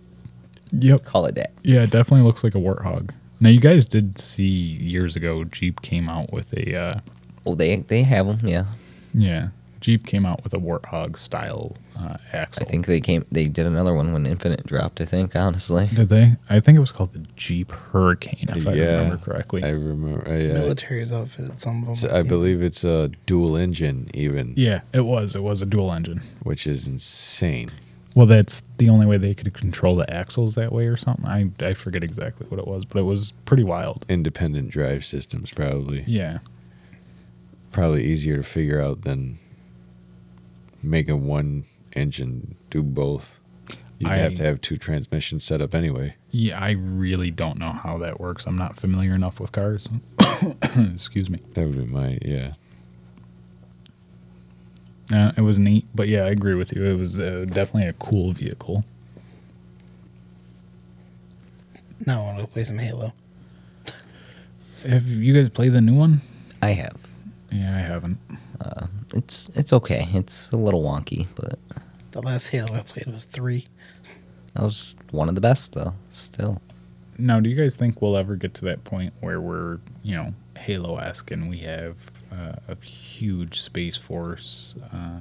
yep 0.71 1.03
call 1.05 1.25
it 1.25 1.35
that. 1.35 1.51
yeah 1.63 1.83
it 1.83 1.89
definitely 1.91 2.25
looks 2.25 2.43
like 2.43 2.55
a 2.55 2.59
warthog 2.59 3.11
now 3.39 3.49
you 3.49 3.59
guys 3.61 3.87
did 3.87 4.17
see 4.19 4.45
years 4.45 5.15
ago 5.15 5.43
jeep 5.45 5.81
came 5.81 6.09
out 6.09 6.31
with 6.33 6.53
a 6.53 6.75
uh 6.75 6.99
Oh, 7.45 7.55
they 7.55 7.77
they 7.77 8.03
have 8.03 8.27
them, 8.27 8.45
yeah. 8.47 8.65
yeah 9.13 9.47
Jeep 9.79 10.05
came 10.05 10.25
out 10.25 10.43
with 10.43 10.53
a 10.53 10.57
Warthog 10.57 11.17
style 11.17 11.77
uh, 11.99 12.17
axle. 12.33 12.65
I 12.65 12.69
think 12.69 12.85
they 12.85 13.01
came. 13.01 13.25
They 13.31 13.47
did 13.47 13.65
another 13.65 13.93
one 13.93 14.13
when 14.13 14.25
Infinite 14.25 14.65
dropped. 14.65 15.01
I 15.01 15.05
think 15.05 15.35
honestly. 15.35 15.89
Did 15.93 16.09
they? 16.09 16.35
I 16.49 16.59
think 16.59 16.77
it 16.77 16.81
was 16.81 16.91
called 16.91 17.13
the 17.13 17.25
Jeep 17.35 17.71
Hurricane, 17.71 18.45
if 18.49 18.67
I 18.67 18.73
yeah, 18.73 18.85
remember 18.97 19.17
correctly. 19.17 19.63
I 19.63 19.69
remember. 19.69 20.23
I, 20.29 20.51
uh, 20.51 20.53
Military's 20.53 21.11
outfit. 21.11 21.59
some 21.59 21.81
of 21.87 21.99
them. 21.99 22.09
it's- 22.09 22.25
I 22.25 22.27
believe 22.27 22.61
it's 22.61 22.83
a 22.83 23.09
dual 23.25 23.55
engine, 23.55 24.09
even, 24.13 24.53
yeah, 24.57 24.81
it 24.93 25.01
was. 25.01 25.35
It 25.35 25.43
was 25.43 25.61
a 25.61 25.65
dual 25.65 25.91
engine. 25.91 26.21
which 26.43 26.67
is 26.67 26.87
insane. 26.87 27.71
Well, 28.15 28.25
that's 28.25 28.63
the 28.77 28.89
only 28.89 29.05
way 29.05 29.17
they 29.17 29.35
could 29.35 29.53
control 29.53 29.95
the 29.95 30.11
axles 30.11 30.55
that 30.55 30.71
way 30.71 30.87
or 30.87 30.97
something. 30.97 31.25
I, 31.27 31.51
I 31.59 31.73
forget 31.75 32.03
exactly 32.03 32.47
what 32.49 32.59
it 32.59 32.65
was, 32.67 32.83
but 32.83 32.97
it 32.97 33.03
was 33.03 33.31
pretty 33.45 33.63
wild. 33.63 34.05
Independent 34.09 34.71
drive 34.71 35.05
systems, 35.05 35.51
probably. 35.51 36.03
Yeah. 36.07 36.39
Probably 37.71 38.03
easier 38.05 38.37
to 38.37 38.43
figure 38.43 38.81
out 38.81 39.01
than 39.03 39.37
making 40.81 41.27
one 41.27 41.65
engine 41.97 42.55
do 42.69 42.83
both. 42.83 43.39
You'd 43.99 44.11
I- 44.11 44.17
have 44.17 44.35
to 44.35 44.43
have 44.43 44.61
two 44.61 44.77
transmissions 44.77 45.43
set 45.43 45.61
up 45.61 45.73
anyway. 45.73 46.15
Yeah, 46.29 46.59
I 46.59 46.71
really 46.71 47.31
don't 47.31 47.57
know 47.57 47.71
how 47.71 47.97
that 47.99 48.19
works. 48.19 48.45
I'm 48.45 48.57
not 48.57 48.75
familiar 48.75 49.15
enough 49.15 49.39
with 49.39 49.51
cars. 49.51 49.87
Excuse 50.61 51.29
me. 51.29 51.39
That 51.53 51.65
would 51.67 51.77
be 51.77 51.85
my 51.91 52.19
yeah. 52.23 52.53
Uh, 55.11 55.31
it 55.37 55.41
was 55.41 55.57
neat, 55.57 55.85
but 55.95 56.09
yeah, 56.09 56.23
I 56.25 56.29
agree 56.29 56.53
with 56.53 56.73
you. 56.73 56.83
It 56.83 56.97
was 56.97 57.17
uh, 57.19 57.45
definitely 57.47 57.87
a 57.87 57.93
cool 57.93 58.33
vehicle. 58.33 58.83
Now 62.05 62.21
I 62.21 62.25
want 62.25 62.37
to 62.37 62.43
go 62.43 62.47
play 62.47 62.63
some 62.65 62.77
Halo. 62.77 63.13
Have 64.87 65.07
you 65.07 65.33
guys 65.33 65.49
played 65.49 65.73
the 65.73 65.81
new 65.81 65.95
one? 65.95 66.21
I 66.61 66.69
have. 66.71 67.07
Yeah, 67.51 67.75
I 67.75 67.79
haven't. 67.79 68.17
It's 69.13 69.49
it's 69.55 69.71
okay. 69.73 70.07
It's 70.13 70.51
a 70.51 70.57
little 70.57 70.83
wonky, 70.83 71.25
but 71.35 71.57
The 72.17 72.23
last 72.23 72.47
Halo 72.47 72.73
I 72.73 72.79
played 72.81 73.05
was 73.05 73.25
three. 73.25 73.67
that 74.55 74.63
was 74.63 74.95
one 75.11 75.29
of 75.29 75.35
the 75.35 75.41
best 75.41 75.73
though. 75.73 75.93
Still, 76.09 76.59
Now, 77.19 77.39
do 77.39 77.47
you 77.47 77.55
guys 77.55 77.75
think 77.75 78.01
we'll 78.01 78.17
ever 78.17 78.35
get 78.35 78.55
to 78.55 78.65
that 78.65 78.83
point 78.83 79.13
where 79.19 79.39
we're, 79.39 79.77
you 80.01 80.15
know, 80.15 80.33
Halo 80.57 80.97
esque 80.97 81.29
and 81.29 81.47
we 81.47 81.59
have 81.59 81.97
uh, 82.31 82.53
a 82.67 82.83
huge 82.83 83.61
space 83.61 83.97
force, 83.97 84.73
uh, 84.91 85.19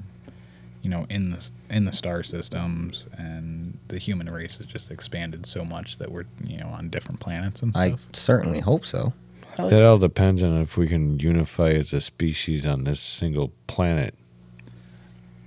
you 0.81 0.89
know, 0.89 1.05
in 1.11 1.33
the 1.33 1.51
in 1.69 1.85
the 1.85 1.93
star 1.93 2.23
systems, 2.23 3.09
and 3.19 3.77
the 3.89 4.01
human 4.01 4.31
race 4.31 4.57
has 4.57 4.65
just 4.65 4.91
expanded 4.91 5.45
so 5.45 5.67
much 5.67 5.99
that 5.99 6.11
we're, 6.11 6.25
you 6.47 6.57
know, 6.57 6.69
on 6.69 6.89
different 6.89 7.21
planets 7.21 7.61
and 7.61 7.75
stuff. 7.75 7.85
I 7.85 7.97
certainly 8.15 8.61
hope 8.61 8.87
so. 8.87 9.13
That 9.59 9.85
all 9.85 9.99
depends 9.99 10.43
on 10.43 10.63
if 10.63 10.79
we 10.79 10.87
can 10.89 11.19
unify 11.19 11.73
as 11.73 11.93
a 11.93 12.01
species 12.01 12.65
on 12.65 12.85
this 12.85 13.01
single 13.01 13.53
planet. 13.67 14.15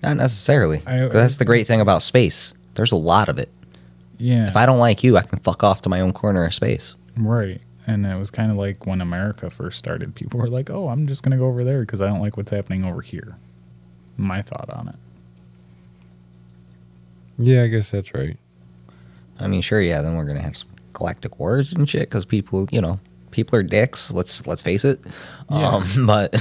Not 0.03 0.17
necessarily. 0.17 0.81
I- 0.85 0.99
'Cause 1.01 1.13
that's 1.13 1.35
the 1.37 1.45
great 1.45 1.67
thing 1.67 1.81
about 1.81 2.03
space. 2.03 2.53
There's 2.75 2.91
a 2.91 2.95
lot 2.97 3.27
of 3.29 3.37
it. 3.37 3.49
yeah, 4.17 4.47
If 4.47 4.55
I 4.55 4.65
don't 4.65 4.79
like 4.79 5.03
you, 5.03 5.17
I 5.17 5.21
can 5.21 5.39
fuck 5.39 5.63
off 5.63 5.81
to 5.83 5.89
my 5.89 6.01
own 6.01 6.11
corner 6.13 6.45
of 6.45 6.53
space. 6.53 6.95
right. 7.17 7.61
And 7.87 8.05
it 8.05 8.15
was 8.19 8.29
kind 8.29 8.51
of 8.51 8.57
like 8.57 8.85
when 8.85 9.01
America 9.01 9.49
first 9.49 9.79
started. 9.79 10.13
People 10.13 10.39
were 10.39 10.47
like, 10.47 10.69
"Oh, 10.69 10.89
I'm 10.89 11.07
just 11.07 11.23
gonna 11.23 11.37
go 11.37 11.47
over 11.47 11.63
there 11.63 11.79
because 11.81 12.01
I 12.03 12.09
don't 12.09 12.21
like 12.21 12.37
what's 12.37 12.51
happening 12.51 12.85
over 12.85 13.01
here." 13.01 13.35
My 14.15 14.43
thought 14.43 14.69
on 14.69 14.89
it. 14.89 14.95
Yeah, 17.39 17.63
I 17.63 17.67
guess 17.67 17.89
that's 17.91 18.13
right. 18.13 18.37
I 19.39 19.47
mean, 19.47 19.61
sure, 19.61 19.81
yeah. 19.81 20.01
Then 20.01 20.15
we're 20.15 20.25
gonna 20.25 20.41
have 20.41 20.57
some 20.57 20.67
galactic 20.93 21.39
wars 21.39 21.73
and 21.73 21.87
shit 21.89 22.01
because 22.01 22.25
people, 22.25 22.67
you 22.71 22.81
know, 22.81 22.99
people 23.31 23.57
are 23.57 23.63
dicks. 23.63 24.11
Let's 24.11 24.45
let's 24.45 24.61
face 24.61 24.83
it. 24.85 24.99
Yeah. 25.49 25.69
Um, 25.69 25.83
but 26.05 26.35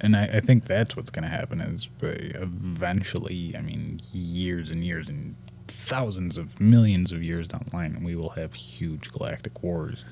And 0.00 0.16
I, 0.16 0.24
I 0.24 0.40
think 0.40 0.64
that's 0.64 0.96
what's 0.96 1.10
going 1.10 1.24
to 1.24 1.30
happen 1.30 1.60
is 1.60 1.88
eventually, 2.00 3.54
I 3.56 3.60
mean, 3.60 4.00
years 4.12 4.70
and 4.70 4.84
years 4.84 5.08
and 5.08 5.36
thousands 5.68 6.38
of 6.38 6.58
millions 6.60 7.12
of 7.12 7.22
years 7.22 7.48
down 7.48 7.66
the 7.68 7.76
line, 7.76 8.02
we 8.02 8.16
will 8.16 8.30
have 8.30 8.54
huge 8.54 9.12
galactic 9.12 9.62
wars. 9.62 10.04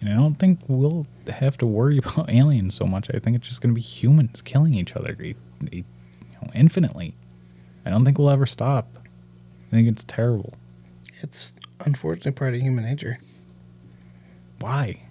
And 0.00 0.08
I 0.08 0.14
don't 0.14 0.36
think 0.36 0.60
we'll 0.66 1.06
have 1.28 1.58
to 1.58 1.66
worry 1.66 1.98
about 2.04 2.30
aliens 2.30 2.74
so 2.74 2.86
much. 2.86 3.08
I 3.14 3.18
think 3.18 3.36
it's 3.36 3.48
just 3.48 3.60
going 3.60 3.70
to 3.70 3.74
be 3.74 3.82
humans 3.82 4.40
killing 4.40 4.74
each 4.74 4.96
other 4.96 5.14
you 5.20 5.34
know, 5.70 6.50
infinitely. 6.54 7.14
I 7.84 7.90
don't 7.90 8.04
think 8.04 8.18
we'll 8.18 8.30
ever 8.30 8.46
stop. 8.46 8.98
I 9.68 9.70
think 9.70 9.88
it's 9.88 10.04
terrible. 10.04 10.54
It's 11.20 11.52
unfortunately 11.84 12.32
part 12.32 12.54
of 12.54 12.60
human 12.60 12.84
nature. 12.84 13.18
Why? 14.60 15.02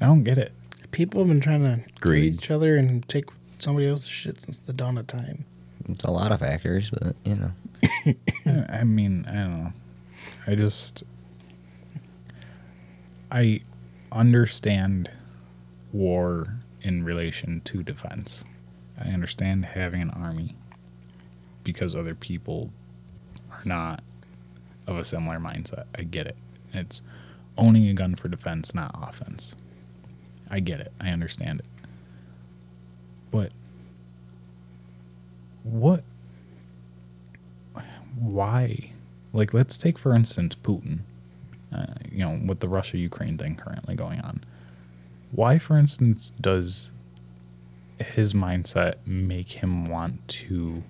I 0.00 0.06
don't 0.06 0.24
get 0.24 0.38
it. 0.38 0.52
People 0.94 1.20
have 1.22 1.28
been 1.28 1.40
trying 1.40 1.62
to 1.64 1.78
kill 1.78 2.00
Greed. 2.00 2.34
each 2.34 2.50
other 2.52 2.76
and 2.76 3.06
take 3.08 3.24
somebody 3.58 3.88
else's 3.88 4.06
shit 4.06 4.40
since 4.40 4.60
the 4.60 4.72
dawn 4.72 4.96
of 4.96 5.08
time. 5.08 5.44
it's 5.88 6.04
a 6.04 6.10
lot 6.10 6.30
of 6.30 6.38
factors. 6.38 6.90
But 6.90 7.16
you 7.24 7.34
know, 7.34 7.50
I, 8.46 8.78
I 8.80 8.84
mean, 8.84 9.26
I 9.28 9.32
don't 9.34 9.64
know. 9.64 9.72
I 10.46 10.54
just 10.54 11.02
I 13.32 13.60
understand 14.12 15.10
war 15.92 16.58
in 16.82 17.04
relation 17.04 17.60
to 17.62 17.82
defense. 17.82 18.44
I 18.96 19.08
understand 19.08 19.64
having 19.64 20.00
an 20.02 20.10
army 20.10 20.54
because 21.64 21.96
other 21.96 22.14
people 22.14 22.70
are 23.50 23.62
not 23.64 24.04
of 24.86 24.96
a 24.96 25.02
similar 25.02 25.38
mindset. 25.38 25.86
I 25.98 26.02
get 26.02 26.28
it. 26.28 26.36
It's 26.72 27.02
owning 27.58 27.88
a 27.88 27.94
gun 27.94 28.14
for 28.14 28.28
defense, 28.28 28.74
not 28.74 28.94
offense. 29.02 29.56
I 30.50 30.60
get 30.60 30.80
it. 30.80 30.92
I 31.00 31.10
understand 31.10 31.60
it. 31.60 31.66
But 33.30 33.52
what 35.62 36.04
why? 38.16 38.92
Like, 39.32 39.52
let's 39.52 39.76
take 39.76 39.98
for 39.98 40.14
instance 40.14 40.54
Putin. 40.54 41.00
Uh, 41.72 41.86
you 42.08 42.18
know, 42.20 42.40
with 42.46 42.60
the 42.60 42.68
Russia 42.68 42.98
Ukraine 42.98 43.36
thing 43.36 43.56
currently 43.56 43.96
going 43.96 44.20
on. 44.20 44.44
Why, 45.32 45.58
for 45.58 45.76
instance, 45.76 46.30
does 46.40 46.92
his 47.98 48.32
mindset 48.32 48.94
make 49.04 49.62
him 49.62 49.84
want 49.86 50.26
to 50.28 50.84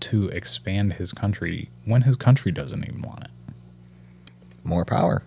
to 0.00 0.28
expand 0.28 0.94
his 0.94 1.12
country 1.12 1.68
when 1.84 2.02
his 2.02 2.16
country 2.16 2.50
doesn't 2.50 2.84
even 2.84 3.02
want 3.02 3.24
it? 3.24 3.30
more 4.66 4.84
power. 4.84 5.22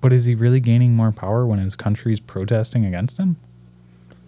But 0.00 0.12
is 0.12 0.24
he 0.26 0.34
really 0.34 0.60
gaining 0.60 0.94
more 0.94 1.12
power 1.12 1.46
when 1.46 1.58
his 1.58 1.74
country's 1.74 2.20
protesting 2.20 2.84
against 2.84 3.16
him? 3.18 3.36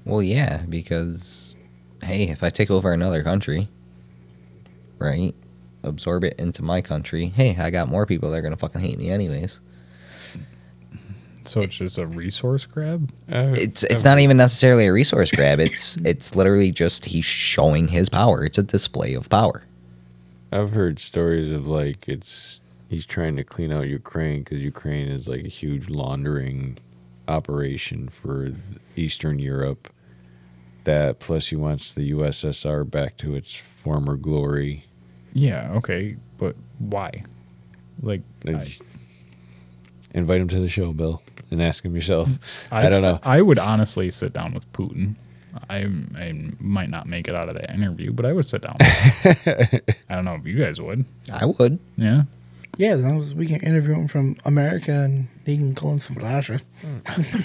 Well, 0.04 0.22
yeah, 0.22 0.64
because 0.68 1.54
hey, 2.02 2.24
if 2.28 2.42
I 2.42 2.50
take 2.50 2.70
over 2.70 2.92
another 2.92 3.22
country, 3.22 3.68
right, 4.98 5.34
absorb 5.82 6.24
it 6.24 6.34
into 6.38 6.62
my 6.62 6.80
country, 6.80 7.26
hey, 7.26 7.56
I 7.56 7.70
got 7.70 7.88
more 7.88 8.06
people 8.06 8.30
that 8.30 8.38
are 8.38 8.42
gonna 8.42 8.56
fucking 8.56 8.80
hate 8.80 8.98
me 8.98 9.10
anyways. 9.10 9.60
So 11.44 11.60
it's 11.60 11.74
just 11.74 11.98
a 11.98 12.06
resource 12.06 12.66
grab? 12.66 13.10
Uh, 13.30 13.54
It's 13.56 13.82
it's 13.84 14.04
not 14.04 14.20
even 14.20 14.36
necessarily 14.36 14.86
a 14.86 14.92
resource 14.92 15.30
grab. 15.30 15.58
It's 15.58 15.96
it's 15.98 16.36
literally 16.36 16.70
just 16.70 17.04
he's 17.06 17.24
showing 17.24 17.88
his 17.88 18.08
power. 18.08 18.44
It's 18.44 18.58
a 18.58 18.62
display 18.62 19.14
of 19.14 19.28
power. 19.28 19.64
I've 20.52 20.70
heard 20.70 20.98
stories 21.00 21.50
of 21.50 21.66
like 21.66 22.08
it's 22.08 22.60
he's 22.92 23.06
trying 23.06 23.36
to 23.36 23.42
clean 23.42 23.72
out 23.72 23.88
Ukraine 23.88 24.40
because 24.42 24.60
Ukraine 24.60 25.08
is 25.08 25.26
like 25.26 25.44
a 25.44 25.48
huge 25.48 25.88
laundering 25.88 26.78
operation 27.26 28.08
for 28.10 28.52
Eastern 28.96 29.38
Europe. 29.38 29.88
That 30.84 31.18
plus 31.18 31.48
he 31.48 31.56
wants 31.56 31.94
the 31.94 32.10
USSR 32.10 32.88
back 32.88 33.16
to 33.18 33.34
its 33.34 33.54
former 33.54 34.16
glory. 34.16 34.84
Yeah, 35.32 35.72
okay, 35.76 36.16
but 36.36 36.54
why? 36.78 37.24
Like, 38.02 38.20
I, 38.46 38.76
Invite 40.12 40.40
him 40.42 40.48
to 40.48 40.60
the 40.60 40.68
show, 40.68 40.92
Bill, 40.92 41.22
and 41.50 41.62
ask 41.62 41.84
him 41.84 41.94
yourself. 41.94 42.28
I, 42.70 42.86
I'd 42.86 42.90
don't 42.90 43.02
know. 43.02 43.18
I 43.22 43.40
would 43.40 43.58
honestly 43.58 44.10
sit 44.10 44.34
down 44.34 44.52
with 44.52 44.70
Putin. 44.72 45.14
I, 45.70 45.84
I 46.16 46.34
might 46.58 46.90
not 46.90 47.06
make 47.06 47.28
it 47.28 47.34
out 47.34 47.48
of 47.48 47.54
that 47.54 47.70
interview, 47.70 48.12
but 48.12 48.26
I 48.26 48.32
would 48.32 48.46
sit 48.46 48.60
down. 48.60 48.76
With 48.78 49.38
him. 49.38 49.80
I 50.10 50.14
don't 50.14 50.26
know 50.26 50.34
if 50.34 50.44
you 50.44 50.58
guys 50.58 50.80
would. 50.80 51.06
I 51.32 51.46
would. 51.46 51.78
Yeah. 51.96 52.24
Yeah, 52.78 52.92
as 52.92 53.04
long 53.04 53.16
as 53.16 53.34
we 53.34 53.46
can 53.46 53.60
interview 53.60 53.94
him 53.94 54.08
from 54.08 54.36
America 54.44 54.92
and 54.92 55.28
he 55.44 55.56
can 55.56 55.74
call 55.74 55.92
him 55.92 55.98
from 55.98 56.16
Russia. 56.16 56.60
Hmm. 56.80 57.40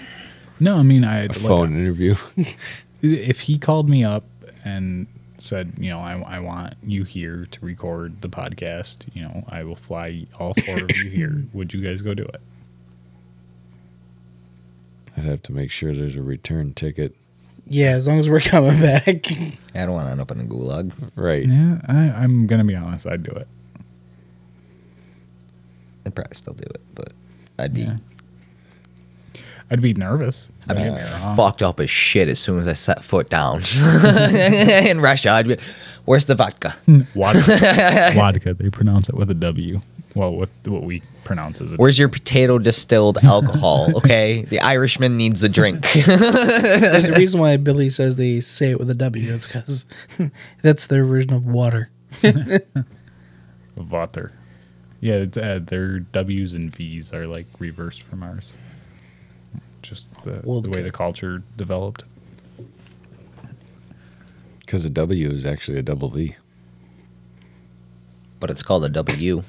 No, 0.59 0.77
I 0.77 0.83
mean, 0.83 1.03
I 1.03 1.17
had 1.17 1.37
I 1.37 1.39
A 1.39 1.39
phone 1.39 1.73
interview. 1.77 2.15
if 3.01 3.41
he 3.41 3.57
called 3.57 3.89
me 3.89 4.03
up 4.03 4.23
and 4.63 5.07
said, 5.37 5.73
you 5.77 5.89
know, 5.89 5.99
I, 5.99 6.19
I 6.21 6.39
want 6.39 6.73
you 6.81 7.03
here 7.03 7.47
to 7.51 7.65
record 7.65 8.21
the 8.21 8.29
podcast, 8.29 9.05
you 9.13 9.21
know, 9.21 9.43
I 9.49 9.63
will 9.63 9.75
fly 9.75 10.25
all 10.39 10.53
four 10.65 10.77
of 10.83 10.95
you 10.95 11.09
here. 11.09 11.43
Would 11.53 11.73
you 11.73 11.81
guys 11.81 12.01
go 12.01 12.13
do 12.13 12.23
it? 12.23 12.41
I'd 15.15 15.25
have 15.25 15.41
to 15.43 15.51
make 15.51 15.71
sure 15.71 15.93
there's 15.93 16.15
a 16.15 16.21
return 16.21 16.73
ticket. 16.73 17.15
Yeah, 17.69 17.91
as 17.91 18.07
long 18.07 18.19
as 18.19 18.29
we're 18.29 18.39
coming 18.39 18.79
back. 18.79 19.07
I 19.31 19.85
don't 19.85 19.91
want 19.91 20.07
to 20.07 20.11
end 20.11 20.21
up 20.21 20.31
in 20.31 20.39
a 20.39 20.43
gulag. 20.43 20.93
Right. 21.15 21.47
Yeah, 21.47 21.81
I, 21.87 22.23
I'm 22.23 22.47
gonna 22.47 22.63
be 22.63 22.75
honest. 22.75 23.05
I'd 23.05 23.23
do 23.23 23.31
it. 23.31 23.47
I'd 26.07 26.15
probably 26.15 26.35
still 26.35 26.53
do 26.53 26.63
it, 26.63 26.81
but 26.95 27.13
I'd 27.59 27.73
be 27.73 27.81
Yeah. 27.81 27.97
I'd 29.69 29.81
be 29.81 29.93
nervous. 29.93 30.49
I'd 30.69 30.77
be 30.77 30.83
Don't 30.85 30.95
get 30.97 31.05
me 31.05 31.11
wrong. 31.23 31.35
fucked 31.35 31.61
up 31.61 31.79
as 31.81 31.89
shit 31.89 32.29
as 32.29 32.39
soon 32.39 32.59
as 32.59 32.67
I 32.69 32.73
set 32.73 33.03
foot 33.03 33.29
down 33.29 33.61
in 34.87 35.01
Russia. 35.01 35.31
I'd 35.31 35.47
be, 35.49 35.57
where's 36.05 36.23
the 36.25 36.35
vodka? 36.35 36.73
Vodka. 36.87 38.11
Vodka. 38.15 38.53
They 38.53 38.69
pronounce 38.69 39.09
it 39.09 39.15
with 39.15 39.29
a 39.29 39.33
W. 39.33 39.81
Well, 40.15 40.33
with 40.35 40.49
what 40.65 40.83
we 40.83 41.03
pronounce 41.25 41.59
as 41.59 41.73
a 41.73 41.75
Where's 41.75 41.99
your 41.99 42.07
potato 42.07 42.57
distilled 42.59 43.17
alcohol? 43.23 43.89
Okay, 43.97 44.43
the 44.43 44.61
Irishman 44.61 45.17
needs 45.17 45.43
a 45.43 45.49
drink. 45.49 45.85
There's 45.93 47.09
a 47.09 47.13
reason 47.17 47.41
why 47.41 47.57
Billy 47.57 47.89
says 47.89 48.15
they 48.15 48.39
say 48.39 48.71
it 48.71 48.79
with 48.79 48.89
a 48.89 48.95
W. 48.95 49.33
It's 49.33 49.45
because 49.45 49.85
that's 50.63 50.87
their 50.87 51.03
version 51.03 51.33
of 51.33 51.45
water. 51.45 51.89
Vater. 53.75 54.31
Yeah, 54.99 55.15
it's, 55.15 55.37
uh, 55.37 55.59
their 55.63 55.99
W's 55.99 56.53
and 56.53 56.75
V's 56.75 57.13
are 57.13 57.27
like 57.27 57.45
reversed 57.59 58.01
from 58.01 58.23
ours. 58.23 58.53
Just 59.81 60.09
the, 60.23 60.41
World 60.43 60.65
the 60.65 60.69
way 60.69 60.81
the 60.81 60.91
culture 60.91 61.43
developed. 61.55 62.03
Because 64.59 64.83
a 64.83 64.89
W 64.89 65.29
is 65.29 65.45
actually 65.45 65.77
a 65.77 65.83
double 65.83 66.09
V. 66.09 66.35
but 68.39 68.49
it's 68.49 68.63
called 68.63 68.83
a 68.85 68.89
W. 68.89 69.43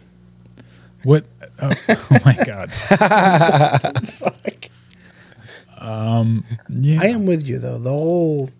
What? 1.02 1.26
Oh, 1.60 1.70
oh 1.88 2.18
my 2.24 2.36
god. 2.44 2.72
fuck? 2.72 4.66
Um. 5.78 6.44
Yeah. 6.68 7.00
I 7.02 7.06
am 7.06 7.24
with 7.26 7.46
you 7.46 7.58
though. 7.58 7.78
The 7.78 7.90
whole 7.90 8.50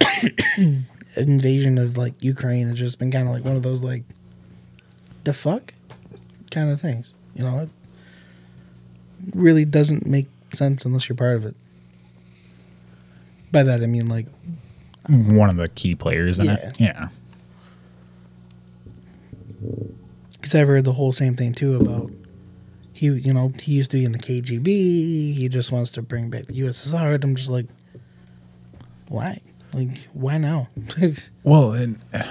invasion 1.16 1.78
of 1.78 1.96
like 1.96 2.14
Ukraine 2.22 2.68
has 2.68 2.78
just 2.78 2.98
been 2.98 3.10
kind 3.10 3.26
of 3.26 3.34
like 3.34 3.44
one 3.44 3.56
of 3.56 3.62
those 3.62 3.82
like 3.82 4.04
the 5.26 5.32
fuck 5.34 5.74
kind 6.50 6.70
of 6.70 6.80
things. 6.80 7.14
You 7.34 7.42
know, 7.44 7.58
it 7.60 7.68
really 9.34 9.64
doesn't 9.66 10.06
make 10.06 10.28
sense 10.54 10.84
unless 10.86 11.08
you're 11.08 11.16
part 11.16 11.36
of 11.36 11.44
it. 11.44 11.54
By 13.52 13.62
that 13.64 13.82
I 13.82 13.86
mean 13.86 14.06
like 14.06 14.26
one 15.08 15.50
of 15.50 15.56
the 15.56 15.68
key 15.68 15.94
players 15.94 16.38
in 16.38 16.46
Yeah. 16.46 16.54
it. 16.68 16.80
Yeah. 16.80 17.08
because 20.32 20.54
I've 20.54 20.68
heard 20.68 20.84
the 20.84 20.92
whole 20.92 21.12
same 21.12 21.34
thing 21.34 21.54
too 21.54 21.74
about 21.76 22.10
he, 22.92 23.06
you 23.06 23.34
know, 23.34 23.52
he 23.60 23.72
used 23.72 23.90
to 23.90 23.96
be 23.98 24.04
in 24.04 24.12
the 24.12 24.18
KGB. 24.18 24.64
He 25.34 25.48
just 25.50 25.70
wants 25.72 25.90
to 25.92 26.02
bring 26.02 26.30
back 26.30 26.46
the 26.46 26.54
USSR. 26.60 27.14
And 27.16 27.24
I'm 27.24 27.34
just 27.36 27.50
like, 27.50 27.66
why? 29.08 29.40
Like, 29.74 29.98
why 30.14 30.38
now? 30.38 30.68
Well, 31.42 31.72
and 31.72 31.98
uh, 32.14 32.22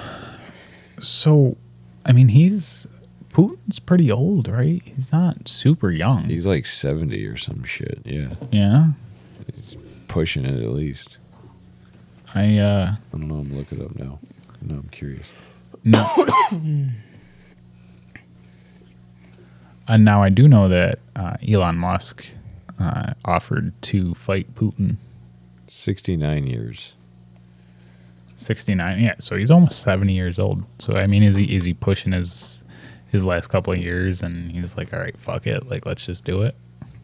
so, 1.01 1.57
I 2.05 2.11
mean, 2.11 2.29
he's 2.29 2.85
Putin's 3.31 3.79
pretty 3.79 4.11
old, 4.11 4.47
right? 4.47 4.81
He's 4.85 5.11
not 5.11 5.47
super 5.49 5.91
young. 5.91 6.25
He's 6.25 6.45
like 6.45 6.65
70 6.65 7.25
or 7.25 7.35
some 7.35 7.63
shit. 7.63 8.01
Yeah. 8.05 8.35
yeah. 8.51 8.91
He's 9.53 9.77
pushing 10.07 10.45
it 10.45 10.63
at 10.63 10.69
least. 10.69 11.17
I 12.33 12.57
uh 12.57 12.95
I 13.13 13.17
don't 13.17 13.27
know. 13.27 13.35
I'm 13.35 13.55
looking 13.55 13.83
up 13.83 13.95
now. 13.95 14.19
No, 14.61 14.75
I'm 14.75 14.89
curious. 14.89 15.33
no. 15.83 16.05
and 19.87 20.05
now 20.05 20.23
I 20.23 20.29
do 20.29 20.47
know 20.47 20.67
that 20.69 20.99
uh, 21.15 21.37
Elon 21.47 21.77
Musk 21.77 22.27
uh, 22.79 23.13
offered 23.23 23.73
to 23.83 24.13
fight 24.15 24.55
Putin. 24.55 24.97
69 25.67 26.47
years. 26.47 26.93
69 28.37 28.99
yeah 28.99 29.15
so 29.19 29.35
he's 29.37 29.51
almost 29.51 29.81
70 29.81 30.13
years 30.13 30.37
old 30.39 30.63
so 30.79 30.95
i 30.95 31.07
mean 31.07 31.23
is 31.23 31.35
he 31.35 31.55
is 31.55 31.63
he 31.63 31.73
pushing 31.73 32.11
his 32.11 32.63
his 33.11 33.23
last 33.23 33.47
couple 33.47 33.71
of 33.73 33.79
years 33.79 34.21
and 34.21 34.51
he's 34.51 34.75
like 34.75 34.93
all 34.93 34.99
right 34.99 35.17
fuck 35.17 35.47
it 35.47 35.67
like 35.69 35.85
let's 35.85 36.05
just 36.05 36.25
do 36.25 36.41
it 36.41 36.53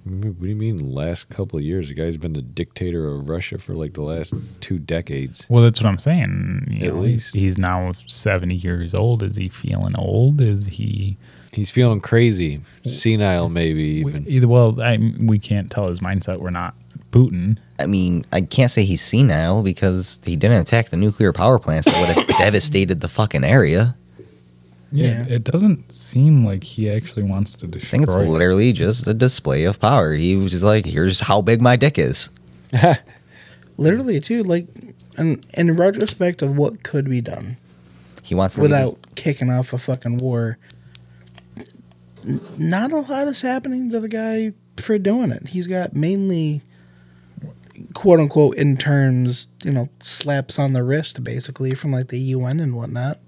mm, 0.07 0.25
What 0.25 0.41
do 0.41 0.47
you 0.47 0.55
mean 0.55 0.93
last 0.93 1.29
couple 1.29 1.57
of 1.59 1.63
years? 1.63 1.87
The 1.87 1.93
guy's 1.93 2.17
been 2.17 2.33
the 2.33 2.41
dictator 2.41 3.07
of 3.13 3.29
Russia 3.29 3.57
for 3.59 3.75
like 3.75 3.93
the 3.93 4.01
last 4.01 4.33
two 4.59 4.77
decades. 4.77 5.45
well 5.47 5.63
that's 5.63 5.81
what 5.81 5.87
i'm 5.87 5.99
saying 5.99 6.67
you 6.69 6.87
At 6.89 6.93
know, 6.95 6.99
least. 7.01 7.33
he's 7.35 7.57
now 7.57 7.93
70 8.07 8.55
years 8.55 8.93
old 8.93 9.23
is 9.23 9.37
he 9.37 9.47
feeling 9.47 9.95
old 9.97 10.41
is 10.41 10.65
he 10.67 11.17
He's 11.53 11.69
feeling 11.69 11.99
crazy, 11.99 12.61
senile 12.85 13.49
maybe 13.49 14.03
we, 14.05 14.11
even. 14.11 14.25
either 14.27 14.47
well 14.47 14.81
I, 14.81 14.97
we 15.19 15.37
can't 15.37 15.69
tell 15.69 15.87
his 15.87 15.99
mindset 15.99 16.39
we're 16.39 16.49
not 16.49 16.73
putin 17.11 17.57
I 17.79 17.87
mean, 17.87 18.25
I 18.31 18.41
can't 18.41 18.69
say 18.69 18.83
he's 18.85 19.01
senile 19.01 19.63
because 19.63 20.19
he 20.23 20.35
didn't 20.35 20.61
attack 20.61 20.89
the 20.89 20.97
nuclear 20.97 21.33
power 21.33 21.57
plants 21.57 21.85
that 21.85 21.99
would 21.99 22.15
have 22.15 22.27
devastated 22.37 22.99
the 23.01 23.07
fucking 23.09 23.43
area. 23.43 23.95
yeah, 24.91 25.25
Yeah. 25.25 25.35
it 25.35 25.43
doesn't 25.43 25.91
seem 25.91 26.45
like 26.45 26.63
he 26.63 26.89
actually 26.91 27.23
wants 27.23 27.53
to 27.57 27.65
destroy. 27.65 27.87
I 27.87 27.89
think 27.89 28.03
it's 28.03 28.15
it. 28.15 28.29
literally 28.29 28.71
just 28.71 29.07
a 29.07 29.15
display 29.15 29.63
of 29.63 29.79
power. 29.79 30.13
He 30.13 30.35
was 30.35 30.51
just 30.51 30.63
like, 30.63 30.85
here's 30.85 31.21
how 31.21 31.41
big 31.41 31.59
my 31.59 31.75
dick 31.75 31.97
is. 31.97 32.29
Literally, 33.77 34.19
too, 34.19 34.43
like, 34.43 34.67
and 35.17 35.43
in 35.55 35.75
retrospect 35.75 36.43
of 36.43 36.55
what 36.55 36.83
could 36.83 37.09
be 37.09 37.19
done 37.19 37.57
He 38.21 38.35
wants 38.35 38.55
to 38.55 38.61
leave 38.61 38.69
his- 38.71 38.79
without 38.91 39.15
kicking 39.15 39.49
off 39.49 39.73
a 39.73 39.79
fucking 39.79 40.17
war, 40.17 40.59
not 42.57 42.91
a 42.91 42.97
lot 42.99 43.27
is 43.27 43.41
happening 43.41 43.89
to 43.89 43.99
the 43.99 44.07
guy 44.09 44.53
for 44.77 44.99
doing 44.99 45.31
it. 45.31 45.47
He's 45.47 45.65
got 45.67 45.95
mainly, 45.95 46.61
quote 47.93 48.19
unquote, 48.19 48.55
in 48.55 48.77
terms, 48.77 49.47
you 49.63 49.71
know, 49.71 49.89
slaps 49.99 50.57
on 50.59 50.73
the 50.73 50.83
wrist, 50.83 51.23
basically, 51.23 51.73
from 51.75 51.91
like 51.91 52.07
the 52.09 52.19
UN 52.19 52.59
and 52.59 52.75
whatnot. 52.75 53.19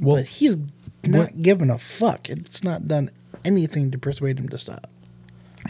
well 0.00 0.16
but 0.16 0.26
he's 0.26 0.56
not 1.04 1.18
what- 1.32 1.42
giving 1.42 1.70
a 1.70 1.78
fuck. 1.78 2.28
It's 2.28 2.62
not 2.64 2.88
done 2.88 3.10
anything 3.44 3.90
to 3.92 3.98
persuade 3.98 4.38
him 4.38 4.48
to 4.50 4.58
stop. 4.58 4.90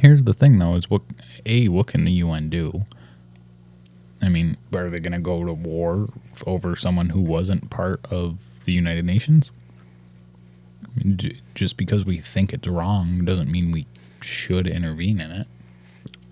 Here's 0.01 0.23
the 0.25 0.35
thing, 0.35 0.59
though: 0.59 0.75
is 0.75 0.91
what 0.91 1.03
a 1.47 1.69
what 1.69 1.87
can 1.89 2.05
the 2.05 2.13
UN 2.13 2.49
do? 2.51 2.85
I 4.23 4.29
mean, 4.29 4.57
are 4.75 4.89
they 4.91 4.99
going 4.99 5.13
to 5.13 5.19
go 5.19 5.45
to 5.45 5.53
war 5.53 6.09
over 6.47 6.75
someone 6.77 7.11
who 7.11 7.21
wasn't 7.21 7.71
part 7.71 8.01
of 8.11 8.39
the 8.65 8.73
United 8.73 9.05
Nations? 9.05 9.53
I 10.85 10.89
mean, 11.05 11.17
j- 11.19 11.41
just 11.55 11.77
because 11.77 12.05
we 12.07 12.19
think 12.19 12.53
it's 12.53 12.67
wrong 12.69 13.25
doesn't 13.25 13.51
mean 13.51 13.73
we 13.73 13.87
should 14.23 14.67
intervene 14.67 15.21
in 15.21 15.31
it. 15.31 15.47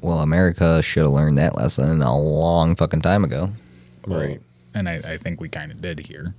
Well, 0.04 0.18
America 0.18 0.82
should 0.82 1.04
have 1.04 1.12
learned 1.12 1.38
that 1.38 1.56
lesson 1.56 2.02
a 2.02 2.18
long 2.18 2.76
fucking 2.76 3.00
time 3.00 3.24
ago. 3.24 3.48
Right. 4.06 4.38
And 4.74 4.86
I, 4.86 4.96
I 4.96 5.16
think 5.16 5.40
we 5.40 5.48
kind 5.48 5.72
of 5.72 5.80
did 5.80 5.98
here. 5.98 6.34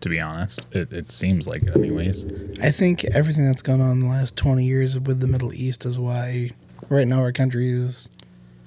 To 0.00 0.08
be 0.08 0.18
honest, 0.18 0.66
it, 0.72 0.90
it 0.90 1.12
seems 1.12 1.46
like 1.46 1.62
it, 1.64 1.76
anyways. 1.76 2.24
I 2.62 2.70
think 2.70 3.04
everything 3.04 3.44
that's 3.44 3.60
gone 3.60 3.82
on 3.82 3.90
in 3.90 4.00
the 4.00 4.06
last 4.06 4.36
20 4.36 4.64
years 4.64 4.98
with 4.98 5.20
the 5.20 5.28
Middle 5.28 5.52
East 5.52 5.84
is 5.84 5.98
why 5.98 6.50
right 6.88 7.06
now 7.06 7.20
our 7.20 7.30
country 7.30 7.70
is, 7.70 8.08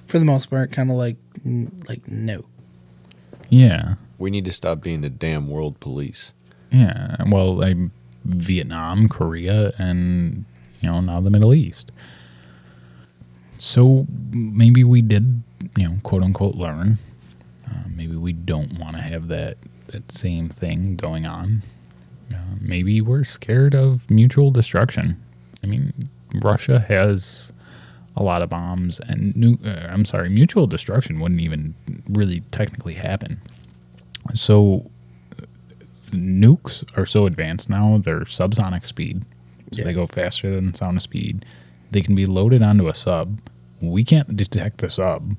for 0.05 0.19
the 0.19 0.23
most 0.25 0.51
part, 0.51 0.71
kind 0.71 0.91
of 0.91 0.97
like, 0.97 1.17
like, 1.89 2.07
no. 2.07 2.45
Yeah, 3.49 3.95
We 4.19 4.29
need 4.29 4.45
to 4.45 4.51
stop 4.51 4.81
being 4.81 5.01
the 5.01 5.09
damn 5.09 5.47
world 5.49 5.79
police. 5.79 6.33
yeah. 6.71 7.15
Well, 7.27 7.63
I, 7.63 7.89
Vietnam, 8.23 9.09
Korea, 9.09 9.73
and 9.79 10.45
you 10.79 10.89
know 10.89 11.01
now 11.01 11.21
the 11.21 11.31
Middle 11.31 11.55
East. 11.55 11.91
So 13.65 14.05
maybe 14.31 14.83
we 14.83 15.01
did, 15.01 15.41
you 15.75 15.89
know, 15.89 15.97
quote 16.03 16.21
unquote, 16.21 16.53
learn. 16.53 16.99
Uh, 17.67 17.79
maybe 17.89 18.15
we 18.15 18.31
don't 18.31 18.77
want 18.77 18.95
to 18.95 19.01
have 19.01 19.27
that 19.29 19.57
that 19.87 20.11
same 20.11 20.49
thing 20.49 20.95
going 20.95 21.25
on. 21.25 21.63
Uh, 22.31 22.37
maybe 22.61 23.01
we're 23.01 23.23
scared 23.23 23.73
of 23.73 24.09
mutual 24.09 24.51
destruction. 24.51 25.19
I 25.63 25.65
mean, 25.67 26.09
Russia 26.43 26.79
has 26.79 27.51
a 28.15 28.21
lot 28.21 28.43
of 28.43 28.49
bombs, 28.51 28.99
and 28.99 29.35
nu- 29.35 29.57
uh, 29.65 29.87
I'm 29.89 30.05
sorry, 30.05 30.29
mutual 30.29 30.67
destruction 30.67 31.19
wouldn't 31.19 31.41
even 31.41 31.73
really 32.07 32.41
technically 32.51 32.93
happen. 32.93 33.41
So 34.35 34.91
nukes 36.11 36.83
are 36.95 37.07
so 37.07 37.25
advanced 37.25 37.67
now; 37.67 37.97
they're 37.97 38.21
subsonic 38.21 38.85
speed. 38.85 39.23
So 39.71 39.79
Yeah. 39.79 39.85
they 39.85 39.93
go 39.93 40.05
faster 40.05 40.53
than 40.55 40.75
sound 40.75 40.97
of 40.97 41.01
speed. 41.03 41.45
They 41.89 42.01
can 42.01 42.13
be 42.13 42.25
loaded 42.25 42.61
onto 42.61 42.87
a 42.89 42.93
sub. 42.93 43.39
We 43.81 44.03
can't 44.03 44.35
detect 44.35 44.79
the 44.79 44.89
sub, 44.89 45.35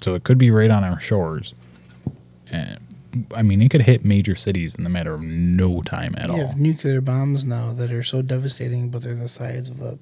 so 0.00 0.14
it 0.14 0.24
could 0.24 0.38
be 0.38 0.50
right 0.50 0.70
on 0.70 0.84
our 0.84 1.00
shores. 1.00 1.54
And 2.50 2.78
I 3.34 3.42
mean, 3.42 3.60
it 3.62 3.70
could 3.70 3.82
hit 3.84 4.04
major 4.04 4.34
cities 4.34 4.74
in 4.74 4.84
the 4.84 4.90
matter 4.90 5.14
of 5.14 5.22
no 5.22 5.82
time 5.82 6.14
at 6.16 6.26
You 6.26 6.32
all. 6.32 6.46
have 6.48 6.58
nuclear 6.58 7.00
bombs 7.00 7.44
now 7.44 7.72
that 7.72 7.92
are 7.92 8.02
so 8.02 8.22
devastating, 8.22 8.90
but 8.90 9.02
they're 9.02 9.14
the 9.14 9.28
size 9.28 9.68
of 9.68 9.80
a 9.82 9.98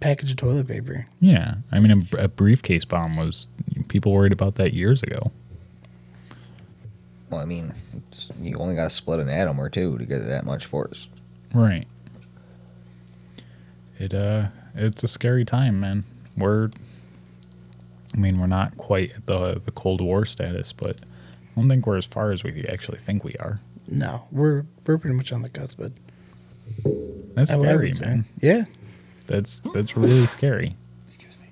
package 0.00 0.30
of 0.30 0.36
toilet 0.36 0.66
paper. 0.66 1.06
Yeah, 1.20 1.56
I 1.70 1.78
mean, 1.78 2.08
a, 2.18 2.24
a 2.24 2.28
briefcase 2.28 2.84
bomb 2.84 3.16
was 3.16 3.46
people 3.88 4.12
worried 4.12 4.32
about 4.32 4.56
that 4.56 4.72
years 4.74 5.02
ago. 5.02 5.30
Well, 7.30 7.40
I 7.40 7.44
mean, 7.44 7.72
it's, 8.10 8.30
you 8.40 8.56
only 8.58 8.74
got 8.74 8.84
to 8.84 8.90
split 8.90 9.20
an 9.20 9.28
atom 9.28 9.58
or 9.58 9.68
two 9.70 9.96
to 9.98 10.04
get 10.04 10.18
that 10.26 10.44
much 10.44 10.66
force. 10.66 11.08
Right. 11.54 11.86
It 13.98 14.12
uh, 14.14 14.48
it's 14.74 15.02
a 15.04 15.08
scary 15.08 15.44
time, 15.44 15.78
man. 15.80 16.04
We're, 16.36 16.70
I 18.14 18.16
mean, 18.16 18.38
we're 18.40 18.46
not 18.46 18.76
quite 18.76 19.12
at 19.16 19.26
the 19.26 19.60
the 19.64 19.70
Cold 19.72 20.00
War 20.00 20.24
status, 20.24 20.72
but 20.72 21.00
I 21.02 21.60
don't 21.60 21.68
think 21.68 21.86
we're 21.86 21.96
as 21.98 22.06
far 22.06 22.32
as 22.32 22.42
we 22.44 22.64
actually 22.68 22.98
think 22.98 23.24
we 23.24 23.34
are. 23.40 23.60
No, 23.86 24.24
we're 24.30 24.64
we're 24.86 24.98
pretty 24.98 25.16
much 25.16 25.32
on 25.32 25.42
the 25.42 25.48
cusp, 25.50 25.78
but 25.78 25.92
That's 27.34 27.50
I, 27.50 27.56
would- 27.56 27.68
I 27.68 27.72
scary, 27.72 27.92
say, 27.94 28.04
man. 28.06 28.24
yeah, 28.40 28.64
That's 29.26 29.60
that's 29.74 29.96
really 29.96 30.26
scary. 30.26 30.76
Excuse 31.08 31.36
me. 31.38 31.46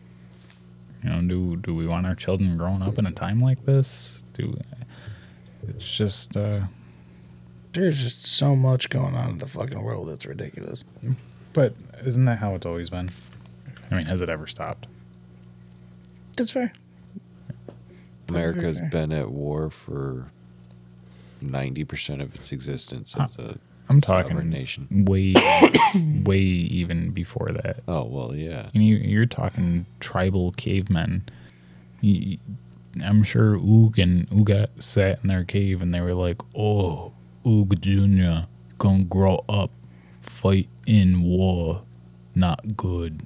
You 1.05 1.11
know, 1.11 1.29
do 1.29 1.57
do 1.57 1.75
we 1.75 1.87
want 1.87 2.07
our 2.07 2.15
children 2.15 2.57
growing 2.57 2.83
up 2.83 2.99
in 2.99 3.07
a 3.07 3.13
time 3.13 3.41
like 3.41 3.65
this? 3.67 4.23
Do 4.35 4.57
it's 5.69 5.87
just 5.87 6.37
uh 6.37 6.61
There's 7.75 8.01
just 8.01 8.25
so 8.25 8.57
much 8.57 8.89
going 8.89 9.15
on 9.15 9.31
in 9.31 9.39
the 9.39 9.47
fucking 9.47 9.83
world. 9.83 10.09
It's 10.09 10.25
ridiculous. 10.25 10.85
but 11.53 11.75
isn't 12.05 12.25
that 12.25 12.39
how 12.39 12.55
it's 12.55 12.65
always 12.65 12.89
been? 12.91 13.11
I 13.91 13.97
mean, 13.97 14.07
has 14.07 14.23
it 14.23 14.29
ever 14.29 14.47
stopped? 14.47 14.87
That's 16.37 16.51
fair. 16.53 16.73
America's 18.29 18.79
fair. 18.79 18.89
been 18.91 19.13
at 19.13 19.31
war 19.31 19.71
for 19.71 20.31
ninety 21.43 21.85
percent 21.85 22.23
of 22.23 22.35
its 22.35 22.53
existence 22.53 23.15
Huh. 23.15 23.25
as 23.31 23.39
a 23.39 23.59
I'm 23.89 24.01
sovereign 24.01 24.37
talking 24.37 24.51
nation. 24.51 25.05
way 25.07 25.35
way 26.25 26.39
even 26.39 27.11
before 27.11 27.51
that. 27.53 27.83
Oh 27.89 28.05
well, 28.05 28.35
yeah. 28.35 28.71
And 28.73 28.87
you, 28.87 28.97
you're 28.97 29.27
talking 29.27 29.87
tribal 29.99 30.53
cavemen. 30.53 31.25
You, 32.01 32.39
I'm 33.05 33.25
sure 33.25 33.57
Oog 33.59 33.99
and 33.99 34.29
Oogat 34.31 34.69
sat 34.83 35.19
in 35.23 35.29
their 35.29 35.43
cave 35.45 35.83
and 35.83 35.93
they 35.93 36.01
were 36.01 36.15
like, 36.15 36.41
"Oh, 36.57 37.13
Oog 37.45 37.81
Junior, 37.81 38.47
gonna 38.79 39.03
grow 39.05 39.45
up, 39.49 39.71
fight 40.21 40.69
in 40.87 41.23
war, 41.23 41.83
not 42.37 42.77
good." 42.77 43.23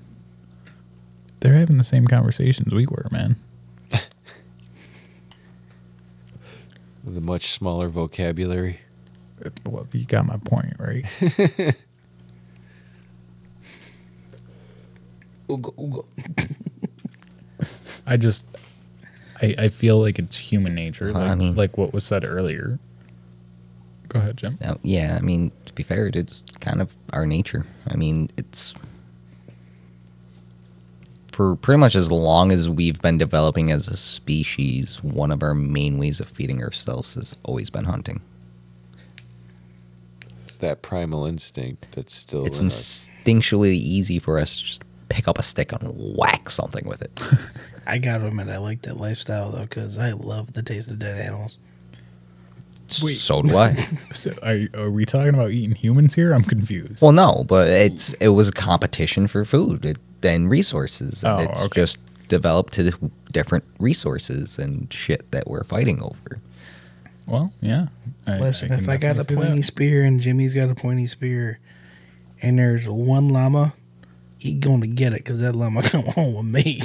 They're 1.44 1.52
having 1.54 1.76
the 1.76 1.84
same 1.84 2.06
conversations 2.06 2.72
we 2.72 2.86
were, 2.86 3.06
man. 3.10 3.36
With 7.04 7.18
a 7.18 7.20
much 7.20 7.52
smaller 7.52 7.90
vocabulary. 7.90 8.80
Well, 9.66 9.86
you 9.92 10.06
got 10.06 10.24
my 10.24 10.38
point, 10.38 10.72
right? 10.78 11.04
Ooga, 15.50 15.74
ooga. 15.76 16.06
I 18.06 18.16
just, 18.16 18.46
I, 19.42 19.54
I 19.58 19.68
feel 19.68 20.00
like 20.00 20.18
it's 20.18 20.36
human 20.38 20.74
nature, 20.74 21.12
Well, 21.12 21.20
like, 21.22 21.30
I 21.30 21.34
mean- 21.34 21.56
like 21.56 21.76
what 21.76 21.92
was 21.92 22.04
said 22.04 22.24
earlier. 22.24 22.78
Go 24.08 24.18
ahead, 24.20 24.38
Jim. 24.38 24.56
Now, 24.62 24.78
yeah, 24.82 25.18
I 25.18 25.22
mean, 25.22 25.52
to 25.66 25.74
be 25.74 25.82
fair, 25.82 26.06
it's 26.14 26.42
kind 26.60 26.80
of 26.80 26.90
our 27.12 27.26
nature. 27.26 27.66
I 27.86 27.96
mean, 27.96 28.30
it's 28.38 28.72
for 31.34 31.56
pretty 31.56 31.78
much 31.78 31.96
as 31.96 32.10
long 32.10 32.52
as 32.52 32.68
we've 32.68 33.02
been 33.02 33.18
developing 33.18 33.70
as 33.70 33.88
a 33.88 33.96
species, 33.96 35.02
one 35.02 35.30
of 35.32 35.42
our 35.42 35.52
main 35.54 35.98
ways 35.98 36.20
of 36.20 36.28
feeding 36.28 36.62
ourselves 36.62 37.14
has 37.14 37.34
always 37.42 37.70
been 37.70 37.84
hunting. 37.84 38.20
It's 40.44 40.56
that 40.58 40.82
primal 40.82 41.26
instinct 41.26 41.88
that's 41.92 42.14
still 42.14 42.44
It's 42.46 42.60
in 42.60 42.66
us. 42.66 43.10
instinctually 43.24 43.74
easy 43.74 44.18
for 44.18 44.38
us 44.38 44.56
to 44.56 44.62
just 44.64 44.82
pick 45.08 45.26
up 45.26 45.38
a 45.38 45.42
stick 45.42 45.72
and 45.72 45.82
whack 46.16 46.48
something 46.50 46.86
with 46.86 47.02
it. 47.02 47.20
I 47.86 47.98
gotta 47.98 48.26
admit, 48.26 48.48
I 48.48 48.58
like 48.58 48.82
that 48.82 48.98
lifestyle 48.98 49.50
though, 49.50 49.62
because 49.62 49.98
I 49.98 50.12
love 50.12 50.52
the 50.52 50.62
taste 50.62 50.90
of 50.90 50.98
dead 51.00 51.20
animals. 51.20 51.58
Wait. 53.02 53.16
So 53.16 53.42
do 53.42 53.56
I. 53.56 53.88
So, 54.12 54.32
are, 54.42 54.68
are 54.74 54.90
we 54.90 55.04
talking 55.04 55.34
about 55.34 55.50
eating 55.50 55.74
humans 55.74 56.14
here? 56.14 56.32
I'm 56.32 56.44
confused. 56.44 57.02
Well, 57.02 57.10
no, 57.12 57.44
but 57.48 57.66
it's 57.66 58.12
it 58.14 58.28
was 58.28 58.46
a 58.48 58.52
competition 58.52 59.26
for 59.26 59.44
food 59.44 59.84
it, 59.84 59.98
and 60.24 60.48
resources. 60.50 61.22
And 61.22 61.40
Oh, 61.40 61.44
it's 61.44 61.60
okay. 61.60 61.80
just 61.82 61.98
developed 62.28 62.72
to 62.74 62.92
different 63.32 63.64
resources 63.78 64.58
and 64.58 64.92
shit 64.92 65.30
that 65.32 65.46
we're 65.48 65.64
fighting 65.64 66.02
over. 66.02 66.40
Well, 67.26 67.52
yeah. 67.60 67.86
I- 68.26 68.38
Listen, 68.38 68.68
can 68.68 68.78
if 68.80 68.88
I 68.88 68.96
got 68.96 69.18
a 69.18 69.24
pointy 69.24 69.58
that. 69.58 69.64
spear 69.64 70.02
and 70.04 70.20
Jimmy's 70.20 70.54
got 70.54 70.68
a 70.70 70.74
pointy 70.74 71.06
spear, 71.06 71.58
and 72.42 72.58
there's 72.58 72.88
one 72.88 73.28
llama, 73.30 73.74
he 74.38 74.52
going 74.54 74.80
to 74.82 74.86
get 74.86 75.12
it 75.12 75.18
because 75.18 75.40
that 75.40 75.54
llama 75.56 75.82
come 75.88 76.04
home 76.04 76.34
with 76.36 76.46
me. 76.64 76.82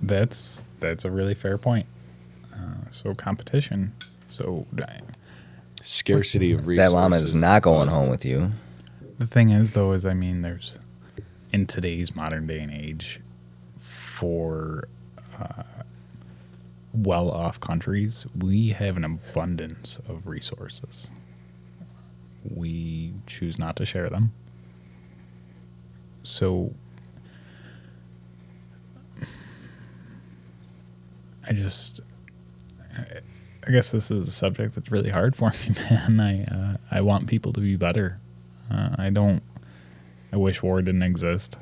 that's 0.00 0.64
that's 0.80 1.04
a 1.04 1.10
really 1.10 1.34
fair 1.34 1.58
point. 1.58 1.86
Uh, 2.54 2.58
so 2.90 3.14
competition. 3.14 3.92
So 4.30 4.66
I- 4.78 5.00
Scarcity 5.82 6.52
of 6.52 6.66
resources. 6.68 6.90
That 6.90 6.94
llama 6.94 7.16
is 7.16 7.34
not 7.34 7.62
going 7.62 7.88
home 7.88 8.08
with 8.08 8.24
you. 8.24 8.52
the 9.18 9.26
thing 9.26 9.50
is, 9.50 9.72
though, 9.72 9.92
is 9.92 10.06
I 10.06 10.14
mean, 10.14 10.42
there's 10.42 10.78
in 11.52 11.66
today's 11.66 12.14
modern 12.14 12.46
day 12.46 12.60
and 12.60 12.70
age, 12.70 13.20
for 13.78 14.88
uh, 15.38 15.62
well-off 16.92 17.60
countries, 17.60 18.26
we 18.38 18.70
have 18.70 18.96
an 18.96 19.04
abundance 19.04 19.98
of 20.08 20.26
resources. 20.26 21.08
We 22.48 23.12
choose 23.26 23.58
not 23.58 23.76
to 23.76 23.86
share 23.86 24.10
them. 24.10 24.32
So 26.22 26.72
I 31.46 31.52
just 31.52 32.00
I 33.66 33.70
guess 33.70 33.90
this 33.92 34.10
is 34.10 34.28
a 34.28 34.32
subject 34.32 34.74
that's 34.74 34.90
really 34.90 35.10
hard 35.10 35.36
for 35.36 35.50
me, 35.50 35.74
man. 35.90 36.20
I 36.20 36.44
uh, 36.44 36.76
I 36.90 37.00
want 37.00 37.28
people 37.28 37.52
to 37.52 37.60
be 37.60 37.76
better. 37.76 38.18
Uh, 38.70 38.90
I 38.98 39.10
don't. 39.10 39.42
I 40.32 40.36
wish 40.36 40.62
war 40.62 40.80
didn't 40.82 41.02
exist. 41.02 41.58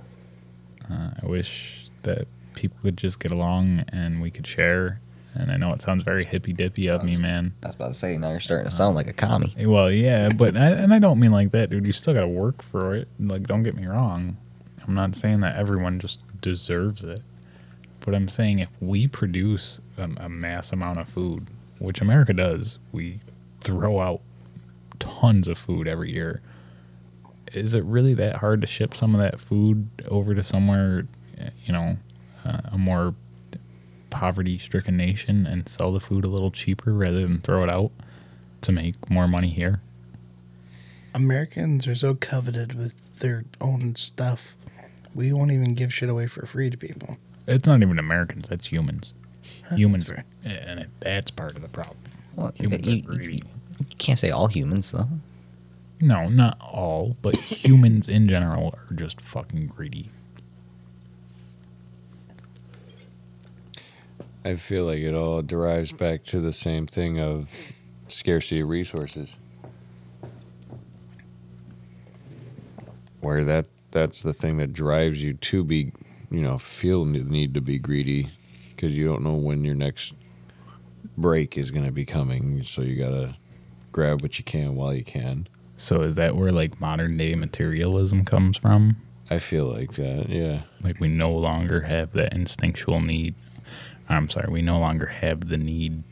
Uh, 0.90 1.10
I 1.22 1.26
wish 1.26 1.88
that 2.02 2.26
people 2.54 2.78
could 2.82 2.96
just 2.96 3.20
get 3.20 3.30
along 3.32 3.84
and 3.88 4.20
we 4.20 4.30
could 4.30 4.46
share. 4.46 5.00
And 5.34 5.52
I 5.52 5.56
know 5.56 5.72
it 5.72 5.80
sounds 5.80 6.02
very 6.02 6.24
hippy 6.24 6.52
dippy 6.52 6.88
of 6.88 7.04
me, 7.04 7.16
man. 7.16 7.54
I 7.62 7.68
was 7.68 7.76
about 7.76 7.88
to 7.88 7.94
say, 7.94 8.18
now 8.18 8.30
you're 8.30 8.40
starting 8.40 8.68
to 8.68 8.74
sound 8.74 8.96
like 8.96 9.06
a 9.06 9.12
commie. 9.12 9.54
Well, 9.64 9.90
yeah, 9.90 10.28
but 10.28 10.56
I, 10.56 10.70
and 10.70 10.92
I 10.92 10.98
don't 10.98 11.20
mean 11.20 11.30
like 11.30 11.52
that, 11.52 11.70
dude. 11.70 11.86
You 11.86 11.92
still 11.92 12.14
got 12.14 12.22
to 12.22 12.28
work 12.28 12.62
for 12.62 12.96
it. 12.96 13.06
Like, 13.20 13.46
don't 13.46 13.62
get 13.62 13.76
me 13.76 13.86
wrong. 13.86 14.36
I'm 14.86 14.94
not 14.94 15.14
saying 15.14 15.40
that 15.40 15.56
everyone 15.56 16.00
just 16.00 16.22
deserves 16.40 17.04
it, 17.04 17.22
but 18.00 18.14
I'm 18.14 18.28
saying 18.28 18.58
if 18.58 18.70
we 18.80 19.06
produce 19.06 19.80
a, 19.96 20.10
a 20.16 20.28
mass 20.28 20.72
amount 20.72 20.98
of 20.98 21.08
food, 21.08 21.46
which 21.78 22.00
America 22.00 22.32
does, 22.32 22.80
we 22.90 23.20
throw 23.60 24.00
out 24.00 24.20
tons 24.98 25.46
of 25.46 25.58
food 25.58 25.86
every 25.86 26.12
year. 26.12 26.40
Is 27.53 27.74
it 27.74 27.84
really 27.84 28.14
that 28.14 28.36
hard 28.36 28.61
to 28.61 28.66
ship 28.66 28.94
some 28.94 29.14
of 29.14 29.20
that 29.20 29.40
food 29.40 29.88
over 30.09 30.34
to 30.34 30.42
somewhere, 30.42 31.07
you 31.64 31.72
know, 31.72 31.96
uh, 32.44 32.61
a 32.72 32.78
more 32.78 33.14
poverty-stricken 34.11 34.96
nation 34.96 35.46
and 35.46 35.68
sell 35.68 35.92
the 35.92 36.01
food 36.01 36.24
a 36.24 36.28
little 36.28 36.51
cheaper 36.51 36.92
rather 36.92 37.20
than 37.22 37.40
throw 37.40 37.62
it 37.64 37.70
out? 37.70 37.90
to 38.62 38.72
make 38.72 39.09
more 39.09 39.26
money 39.26 39.48
here. 39.48 39.80
Americans 41.14 41.86
are 41.86 41.94
so 41.94 42.14
coveted 42.14 42.74
with 42.74 42.94
their 43.20 43.44
own 43.61 43.96
stuff. 43.96 44.55
We 45.14 45.32
won't 45.32 45.51
even 45.51 45.74
give 45.74 45.92
shit 45.92 46.09
away 46.11 46.26
for 46.26 46.44
free 46.46 46.68
to 46.70 46.76
people. 46.76 47.16
It's 47.46 47.66
not 47.66 47.80
even 47.82 47.98
Americans; 47.98 48.48
that's 48.48 48.66
humans. 48.70 49.14
Huh, 49.66 49.76
humans, 49.76 50.05
that's 50.05 50.22
and 50.44 50.86
that's 51.01 51.30
part 51.30 51.57
of 51.57 51.62
the 51.62 51.68
problem. 51.68 51.96
Well, 52.36 52.53
Humans 52.57 52.86
you, 52.86 53.03
are 53.09 53.20
you- 53.20 53.30
you 53.30 53.96
can't 53.98 54.18
say 54.18 54.30
all 54.30 54.46
humans, 54.46 54.90
though. 54.90 55.09
No, 56.01 56.28
not 56.28 56.59
all, 56.61 57.16
but 57.20 57.36
humans 57.36 58.09
in 58.09 58.26
general 58.26 58.74
are 58.74 58.94
just 58.94 59.20
fucking 59.20 59.66
greedy. 59.66 60.09
I 64.44 64.57
feel 64.57 64.86
like 64.86 65.01
it 65.01 65.14
all 65.14 65.42
derives 65.42 65.92
back 65.92 66.24
to 66.24 66.40
the 66.40 66.53
same 66.53 66.86
thing 66.86 67.20
of 67.20 67.48
scarcity 68.09 68.61
of 68.62 68.68
resources. 68.70 69.36
Where 73.20 73.44
that 73.44 73.66
that's 73.90 74.22
the 74.22 74.32
thing 74.32 74.57
that 74.59 74.72
drives 74.72 75.22
you 75.22 75.34
to 75.34 75.62
be, 75.62 75.92
you 76.30 76.40
know, 76.40 76.57
feel 76.57 77.05
the 77.05 77.18
need 77.18 77.53
to 77.55 77.61
be 77.61 77.78
greedy 77.78 78.30
because 78.70 78.96
you 78.96 79.07
don't 79.07 79.22
know 79.22 79.34
when 79.34 79.62
your 79.62 79.74
next 79.74 80.14
break 81.18 81.59
is 81.59 81.70
going 81.70 81.84
to 81.84 81.92
be 81.92 82.07
coming, 82.07 82.62
so 82.62 82.80
you 82.80 82.96
got 82.96 83.11
to 83.11 83.36
grab 83.92 84.22
what 84.22 84.38
you 84.38 84.44
can 84.44 84.74
while 84.74 84.94
you 84.94 85.05
can. 85.05 85.46
So 85.81 86.03
is 86.03 86.16
that 86.16 86.37
where 86.37 86.53
like 86.53 86.78
modern 86.78 87.16
day 87.16 87.35
materialism 87.35 88.26
comes 88.26 88.59
from? 88.59 88.97
I 89.31 89.39
feel 89.39 89.64
like 89.64 89.95
that, 89.95 90.28
yeah. 90.28 90.62
Like 90.83 91.01
we 91.01 91.09
no 91.09 91.33
longer 91.33 91.81
have 91.81 92.12
that 92.12 92.35
instinctual 92.35 93.01
need. 93.01 93.35
I'm 94.07 94.28
sorry, 94.28 94.53
we 94.53 94.61
no 94.61 94.78
longer 94.78 95.07
have 95.07 95.49
the 95.49 95.57
need, 95.57 96.03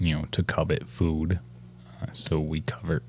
you 0.00 0.16
know, 0.16 0.24
to 0.30 0.42
covet 0.42 0.86
food. 0.88 1.40
Uh, 2.00 2.06
so 2.14 2.40
we 2.40 2.62
covet 2.62 3.02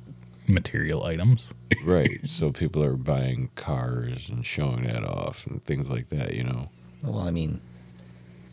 material 0.45 1.03
items. 1.03 1.53
Right. 1.85 2.19
so 2.25 2.51
people 2.51 2.81
are 2.83 2.95
buying 2.95 3.49
cars 3.55 4.29
and 4.29 4.45
showing 4.45 4.83
that 4.83 5.03
off 5.03 5.45
and 5.47 5.63
things 5.65 5.89
like 5.89 6.09
that, 6.09 6.33
you 6.33 6.43
know. 6.43 6.69
Well, 7.01 7.21
I 7.21 7.31
mean, 7.31 7.59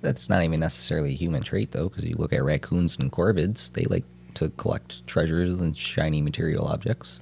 that's 0.02 0.28
not 0.28 0.42
even 0.42 0.58
necessarily 0.58 1.10
a 1.10 1.16
human 1.16 1.42
trait, 1.42 1.70
though, 1.72 1.88
because 1.88 2.04
you 2.04 2.16
look 2.16 2.32
at 2.32 2.42
raccoons 2.42 2.98
and 2.98 3.10
corvids, 3.12 3.72
they 3.72 3.84
like 3.84 4.04
to 4.34 4.50
collect 4.50 5.06
treasures 5.06 5.60
and 5.60 5.76
shiny 5.76 6.20
material 6.20 6.66
objects. 6.66 7.20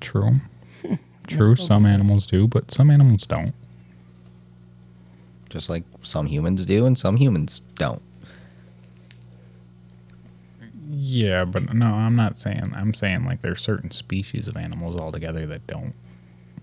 True. 0.00 0.40
True. 1.26 1.56
Some 1.56 1.84
animals 1.84 2.26
do, 2.26 2.48
but 2.48 2.70
some 2.70 2.90
animals 2.90 3.26
don't. 3.26 3.54
Just 5.50 5.68
like 5.68 5.84
some 6.02 6.26
humans 6.26 6.64
do 6.64 6.86
and 6.86 6.96
some 6.96 7.16
humans 7.16 7.60
don't. 7.76 8.02
Yeah, 10.90 11.44
but 11.44 11.74
no, 11.74 11.86
I'm 11.86 12.16
not 12.16 12.38
saying. 12.38 12.72
I'm 12.74 12.94
saying 12.94 13.24
like 13.24 13.40
there's 13.40 13.60
certain 13.60 13.90
species 13.90 14.48
of 14.48 14.56
animals 14.56 14.96
altogether 14.96 15.46
that 15.46 15.66
don't. 15.66 15.94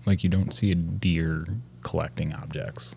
Like 0.04 0.24
you 0.24 0.30
don't 0.30 0.52
see 0.52 0.72
a 0.72 0.74
deer 0.74 1.46
collecting 1.82 2.32
objects. 2.32 2.94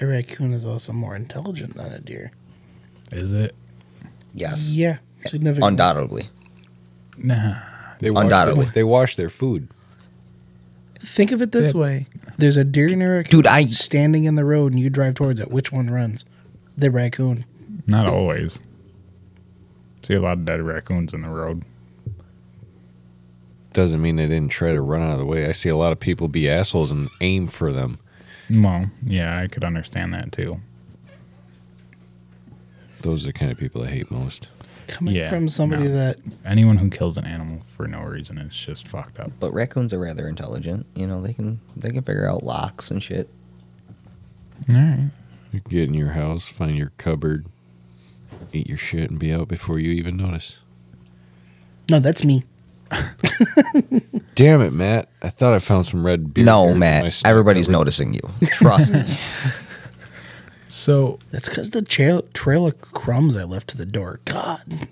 A 0.00 0.06
raccoon 0.06 0.52
is 0.52 0.66
also 0.66 0.92
more 0.92 1.16
intelligent 1.16 1.74
than 1.74 1.92
a 1.92 2.00
deer. 2.00 2.32
Is 3.12 3.32
it? 3.32 3.54
Yes. 4.34 4.68
Yeah, 4.68 4.98
significantly. 5.24 5.68
Undoubtedly. 5.68 6.24
Nah. 7.16 7.56
They 7.98 8.10
wash, 8.10 8.24
Undoubtedly. 8.24 8.64
Their, 8.66 8.72
they 8.74 8.84
wash 8.84 9.16
their 9.16 9.30
food. 9.30 9.68
Think 11.00 11.30
of 11.32 11.40
it 11.42 11.52
this 11.52 11.74
Yeah. 11.74 11.80
way: 11.80 12.06
there's 12.38 12.56
a 12.56 12.64
deer 12.64 12.90
and 12.92 13.02
a 13.02 13.06
raccoon 13.08 13.30
Dude, 13.30 13.46
I- 13.46 13.66
standing 13.66 14.24
in 14.24 14.34
the 14.34 14.44
road, 14.44 14.72
and 14.72 14.80
you 14.80 14.90
drive 14.90 15.14
towards 15.14 15.40
it. 15.40 15.50
Which 15.50 15.70
one 15.72 15.88
runs? 15.90 16.24
The 16.76 16.90
raccoon. 16.90 17.44
Not 17.86 18.08
always. 18.08 18.58
See 20.02 20.14
a 20.14 20.20
lot 20.20 20.34
of 20.38 20.44
dead 20.44 20.62
raccoons 20.62 21.12
in 21.14 21.22
the 21.22 21.28
road. 21.28 21.64
Doesn't 23.72 24.00
mean 24.00 24.16
they 24.16 24.26
didn't 24.26 24.50
try 24.50 24.72
to 24.72 24.80
run 24.80 25.02
out 25.02 25.12
of 25.12 25.18
the 25.18 25.26
way. 25.26 25.46
I 25.46 25.52
see 25.52 25.68
a 25.68 25.76
lot 25.76 25.92
of 25.92 26.00
people 26.00 26.28
be 26.28 26.48
assholes 26.48 26.90
and 26.90 27.08
aim 27.20 27.46
for 27.48 27.72
them. 27.72 27.98
Well, 28.50 28.86
yeah, 29.04 29.38
I 29.38 29.48
could 29.48 29.64
understand 29.64 30.14
that 30.14 30.32
too. 30.32 30.60
Those 33.00 33.24
are 33.24 33.26
the 33.28 33.32
kind 33.32 33.52
of 33.52 33.58
people 33.58 33.82
I 33.82 33.88
hate 33.88 34.10
most. 34.10 34.48
Coming 34.86 35.14
Yeah, 35.16 35.28
from 35.30 35.48
somebody 35.48 35.84
no. 35.84 35.94
that 35.94 36.16
Anyone 36.44 36.76
who 36.78 36.88
kills 36.90 37.16
an 37.16 37.24
animal 37.26 37.60
for 37.66 37.86
no 37.88 38.00
reason 38.02 38.38
is 38.38 38.54
just 38.54 38.86
fucked 38.88 39.18
up. 39.20 39.32
But 39.40 39.52
raccoons 39.52 39.92
are 39.92 39.98
rather 39.98 40.28
intelligent. 40.28 40.86
You 40.94 41.06
know, 41.06 41.20
they 41.20 41.32
can 41.32 41.60
they 41.76 41.90
can 41.90 42.02
figure 42.02 42.28
out 42.28 42.42
locks 42.44 42.90
and 42.90 43.02
shit. 43.02 43.28
All 44.68 44.74
right. 44.76 45.10
You 45.52 45.60
get 45.68 45.88
in 45.88 45.94
your 45.94 46.10
house, 46.10 46.48
find 46.48 46.76
your 46.76 46.92
cupboard, 46.98 47.46
eat 48.52 48.66
your 48.68 48.78
shit, 48.78 49.10
and 49.10 49.18
be 49.18 49.32
out 49.32 49.48
before 49.48 49.78
you 49.78 49.90
even 49.92 50.16
notice. 50.16 50.58
no, 51.90 51.98
that's 52.00 52.24
me. 52.24 52.42
Damn 54.36 54.60
it, 54.60 54.72
Matt! 54.72 55.08
I 55.22 55.28
thought 55.30 55.52
I 55.54 55.58
found 55.58 55.86
some 55.86 56.04
red 56.06 56.32
beer. 56.32 56.44
no, 56.44 56.64
here 56.64 56.72
in 56.72 56.78
my 56.78 56.86
Matt. 57.02 57.22
Everybody's 57.24 57.68
noticing 57.68 58.14
you. 58.14 58.20
Trust 58.46 58.92
me. 58.92 59.02
So 60.68 61.18
That's 61.30 61.48
because 61.48 61.70
the 61.70 61.82
trail 61.82 62.22
trail 62.34 62.66
of 62.66 62.80
crumbs 62.80 63.36
I 63.36 63.44
left 63.44 63.68
to 63.68 63.76
the 63.76 63.86
door. 63.86 64.20
God, 64.24 64.88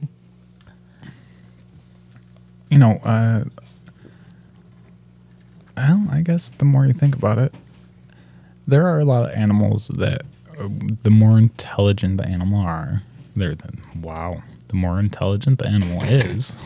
you 2.70 2.79
know, 2.79 3.01
uh, 3.05 3.45
well, 5.77 6.07
I 6.11 6.20
guess 6.22 6.51
the 6.59 6.64
more 6.64 6.87
you 6.87 6.93
think 6.93 7.16
about 7.16 7.39
it, 7.39 7.53
there 8.66 8.87
are 8.87 9.01
a 9.01 9.05
lot 9.05 9.25
of 9.25 9.31
animals 9.37 9.89
that 9.89 10.22
uh, 10.59 10.68
the 11.03 11.11
more 11.11 11.39
intelligent 11.39 12.18
the 12.18 12.27
animal 12.27 12.61
are, 12.61 13.03
they're 13.37 13.55
the 13.55 13.72
wow. 14.01 14.43
The 14.68 14.77
more 14.77 14.99
intelligent 14.99 15.59
the 15.59 15.68
animal 15.68 16.03
is, 16.03 16.62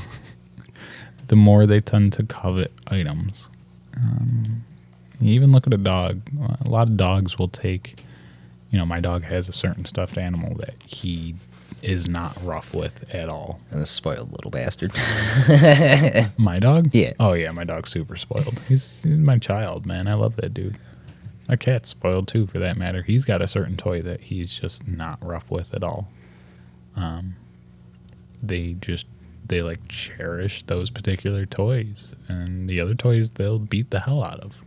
the 1.29 1.37
more 1.37 1.67
they 1.67 1.81
tend 1.81 2.13
to 2.15 2.23
covet 2.23 2.73
items. 2.87 3.49
Um, 3.97 4.65
you 5.21 5.33
even 5.33 5.51
look 5.53 5.67
at 5.67 5.75
a 5.75 5.79
dog. 5.79 6.21
A 6.65 6.69
lot 6.71 6.89
of 6.89 6.97
dogs 6.97 7.39
will 7.39 7.49
take. 7.49 7.97
You 8.71 8.79
know, 8.79 8.87
my 8.87 9.01
dog 9.01 9.23
has 9.25 9.49
a 9.49 9.53
certain 9.53 9.85
stuffed 9.87 10.19
animal 10.19 10.55
that 10.57 10.75
he 10.85 11.35
is 11.83 12.09
not 12.09 12.37
rough 12.43 12.75
with 12.75 13.05
at 13.15 13.29
all. 13.29 13.61
and 13.71 13.81
the 13.81 13.87
spoiled 13.87 14.33
little 14.33 14.51
bastard. 14.51 14.93
My 16.39 16.59
dog? 16.59 16.91
Yeah. 16.93 17.13
Oh 17.21 17.33
yeah, 17.33 17.51
my 17.53 17.65
dog's 17.65 17.91
super 17.91 18.17
spoiled. 18.17 18.59
He's, 18.69 19.01
he's 19.03 19.17
my 19.17 19.39
child, 19.39 19.87
man. 19.87 20.07
I 20.09 20.15
love 20.15 20.37
that 20.37 20.53
dude. 20.53 20.79
My 21.49 21.57
cat's 21.57 21.89
spoiled 21.91 22.29
too, 22.29 22.47
for 22.47 22.59
that 22.59 22.77
matter. 22.77 23.03
He's 23.03 23.25
got 23.25 23.41
a 23.41 23.47
certain 23.47 23.77
toy 23.77 24.03
that 24.03 24.23
he's 24.23 24.59
just 24.59 24.87
not 24.87 25.19
rough 25.25 25.51
with 25.51 25.73
at 25.73 25.83
all. 25.83 26.09
Um, 26.97 27.37
they 28.43 28.75
just 28.75 29.07
they 29.47 29.63
like 29.63 29.89
cherish 29.89 30.63
those 30.65 30.91
particular 30.91 31.47
toys, 31.47 32.15
and 32.29 32.69
the 32.69 32.81
other 32.81 32.95
toys 32.95 33.31
they'll 33.33 33.59
beat 33.59 33.91
the 33.91 34.01
hell 34.01 34.23
out 34.23 34.41
of. 34.41 34.63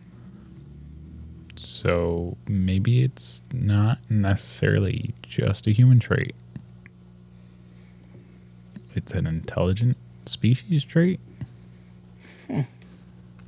So 1.64 2.38
maybe 2.47 3.03
it's 3.03 3.41
not 3.53 3.99
necessarily 4.09 5.14
just 5.22 5.68
a 5.68 5.72
human 5.72 5.99
trait. 5.99 6.36
It's 8.95 9.14
an 9.14 9.28
intelligent 9.28 9.97
species 10.26 10.84
trait. 10.84 11.20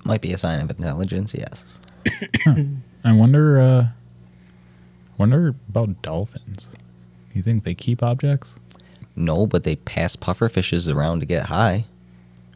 Might 0.05 0.21
be 0.21 0.31
a 0.33 0.37
sign 0.37 0.59
of 0.59 0.69
intelligence, 0.69 1.33
yes. 1.33 1.63
I 3.03 3.11
wonder. 3.11 3.59
Uh, 3.59 3.87
wonder 5.17 5.55
about 5.69 6.01
dolphins. 6.01 6.67
You 7.33 7.41
think 7.41 7.63
they 7.63 7.73
keep 7.73 8.03
objects? 8.03 8.55
No, 9.15 9.45
but 9.45 9.63
they 9.63 9.75
pass 9.77 10.15
puffer 10.15 10.49
fishes 10.49 10.87
around 10.89 11.19
to 11.21 11.25
get 11.25 11.45
high. 11.45 11.85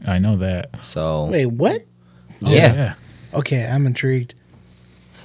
I 0.06 0.20
know 0.20 0.38
that. 0.38 0.82
So 0.82 1.26
wait, 1.26 1.48
what? 1.48 1.84
Oh, 2.44 2.52
Yeah. 2.52 2.94
Okay, 3.34 3.66
I'm 3.66 3.86
intrigued. 3.86 4.36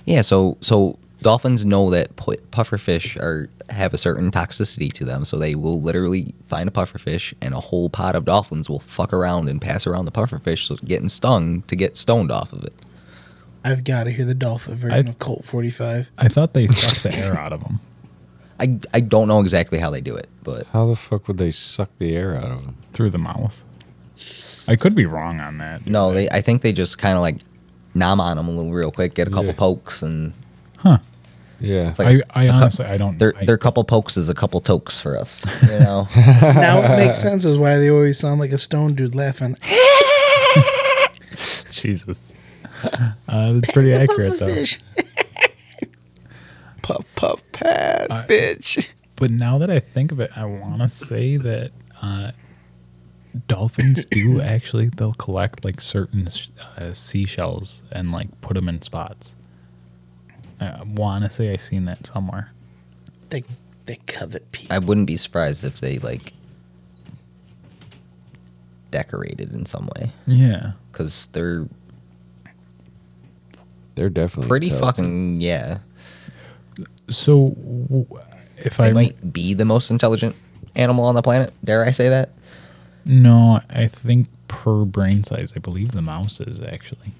Yeah, 0.06 0.22
so 0.22 0.56
so 0.60 0.98
dolphins 1.22 1.64
know 1.64 1.90
that 1.90 2.14
pu- 2.16 2.36
puffer 2.50 2.78
fish 2.78 3.16
are 3.16 3.48
have 3.70 3.94
a 3.94 3.98
certain 3.98 4.30
toxicity 4.30 4.92
to 4.92 5.04
them, 5.04 5.24
so 5.24 5.38
they 5.38 5.54
will 5.54 5.80
literally 5.80 6.34
find 6.46 6.68
a 6.68 6.72
puffer 6.72 6.98
fish 6.98 7.32
and 7.40 7.54
a 7.54 7.60
whole 7.60 7.88
pod 7.88 8.14
of 8.14 8.24
dolphins 8.24 8.68
will 8.68 8.80
fuck 8.80 9.12
around 9.12 9.48
and 9.48 9.60
pass 9.62 9.86
around 9.86 10.04
the 10.04 10.10
puffer 10.10 10.38
fish, 10.38 10.66
so 10.68 10.76
getting 10.84 11.08
stung 11.08 11.62
to 11.62 11.76
get 11.76 11.96
stoned 11.96 12.30
off 12.30 12.52
of 12.52 12.64
it. 12.64 12.74
I've 13.64 13.84
got 13.84 14.04
to 14.04 14.10
hear 14.10 14.24
the 14.24 14.34
dolphin 14.34 14.74
version 14.74 15.06
I- 15.06 15.10
of 15.10 15.18
Colt 15.20 15.44
45. 15.44 16.10
I 16.18 16.28
thought 16.28 16.52
they 16.52 16.66
sucked 16.66 17.04
the 17.04 17.14
air 17.14 17.34
out 17.38 17.52
of 17.52 17.60
them. 17.62 17.80
I 18.60 18.78
I 18.92 19.00
don't 19.00 19.28
know 19.28 19.40
exactly 19.40 19.78
how 19.78 19.90
they 19.90 20.00
do 20.00 20.14
it, 20.16 20.28
but 20.42 20.66
How 20.72 20.86
the 20.86 20.96
fuck 20.96 21.26
would 21.28 21.38
they 21.38 21.50
suck 21.52 21.90
the 21.98 22.14
air 22.16 22.36
out 22.36 22.50
of 22.50 22.64
them? 22.64 22.76
through 22.92 23.10
the 23.10 23.18
mouth. 23.18 23.62
I 24.68 24.76
could 24.76 24.94
be 24.94 25.06
wrong 25.06 25.40
on 25.40 25.58
that. 25.58 25.86
no, 25.86 26.12
they 26.12 26.28
I 26.28 26.40
think 26.42 26.62
they 26.62 26.72
just 26.72 26.98
kind 26.98 27.14
of 27.16 27.22
like 27.22 27.36
nom 27.94 28.20
on 28.20 28.36
them 28.36 28.48
a 28.48 28.50
little 28.50 28.72
real 28.72 28.90
quick, 28.90 29.14
get 29.14 29.26
a 29.28 29.30
couple 29.30 29.46
Yeah. 29.46 29.52
pokes, 29.56 30.02
and 30.02 30.32
Huh. 30.78 30.98
Yeah. 31.60 31.90
it's 31.90 31.98
like 31.98 32.22
I, 32.34 32.40
I 32.40 32.44
a 32.44 32.48
cou- 32.50 32.56
honestly 32.56 32.84
I 32.86 32.96
don't. 32.96 33.18
their 33.18 33.34
I, 33.36 33.44
their 33.44 33.58
couple 33.58 33.84
pokes 33.84 34.16
is 34.16 34.28
a 34.28 34.34
couple 34.34 34.60
tokes 34.60 34.98
for 35.00 35.16
us, 35.18 35.44
you 35.62 35.78
know. 35.80 36.08
now 36.16 36.80
it 36.80 36.96
makes 37.06 37.20
sense 37.20 37.44
as 37.44 37.56
why 37.56 37.76
they 37.78 37.88
always 37.90 38.18
sound 38.18 38.40
like 38.40 38.50
a 38.52 38.58
stone 38.58 38.94
dude 38.94 39.14
laughing. 39.14 39.56
Jesus. 41.70 42.34
Uh, 43.28 43.52
that's 43.54 43.72
pretty 43.72 43.92
accurate 43.92 44.38
though. 44.38 44.48
Puff 46.82 47.06
puff 47.14 47.40
pass, 47.52 48.10
I- 48.10 48.26
bitch. 48.26 48.88
But 49.16 49.30
now 49.30 49.58
that 49.58 49.70
I 49.70 49.78
think 49.78 50.10
of 50.10 50.18
it, 50.18 50.30
I 50.34 50.44
want 50.46 50.80
to 50.82 50.88
say 50.88 51.36
that 51.36 51.70
uh, 52.02 52.32
dolphins 53.48 54.04
do 54.10 54.40
actually 54.40 54.88
they'll 54.88 55.14
collect 55.14 55.64
like 55.64 55.80
certain 55.80 56.28
uh, 56.76 56.92
seashells 56.92 57.82
and 57.90 58.12
like 58.12 58.28
put 58.40 58.54
them 58.54 58.68
in 58.68 58.82
spots. 58.82 59.34
I 60.60 60.82
want 60.84 61.24
to 61.24 61.30
say 61.30 61.52
I 61.52 61.56
seen 61.56 61.86
that 61.86 62.06
somewhere. 62.06 62.52
They 63.30 63.42
they 63.86 63.96
covet 64.06 64.52
people. 64.52 64.74
I 64.74 64.78
wouldn't 64.78 65.06
be 65.06 65.16
surprised 65.16 65.64
if 65.64 65.80
they 65.80 65.98
like 65.98 66.32
decorated 68.90 69.52
in 69.54 69.64
some 69.66 69.88
way 69.96 70.12
Yeah. 70.26 70.72
because 70.90 71.28
they're 71.32 71.66
They're 73.94 74.10
definitely 74.10 74.48
pretty 74.48 74.66
intelligent. 74.66 74.96
fucking 74.96 75.40
yeah. 75.40 75.78
So 77.08 77.56
if 78.58 78.76
They 78.76 78.84
I 78.84 78.92
might 78.92 79.32
be 79.32 79.54
the 79.54 79.64
most 79.64 79.90
intelligent 79.90 80.36
animal 80.76 81.04
on 81.06 81.14
the 81.14 81.22
planet. 81.22 81.52
Dare 81.64 81.84
I 81.84 81.90
say 81.90 82.08
that? 82.10 82.30
No, 83.04 83.60
I 83.70 83.86
think 83.88 84.28
per 84.48 84.84
brain 84.84 85.24
size, 85.24 85.52
I 85.56 85.58
believe 85.58 85.92
the 85.92 86.02
mouse 86.02 86.40
is 86.40 86.60
actually. 86.60 87.12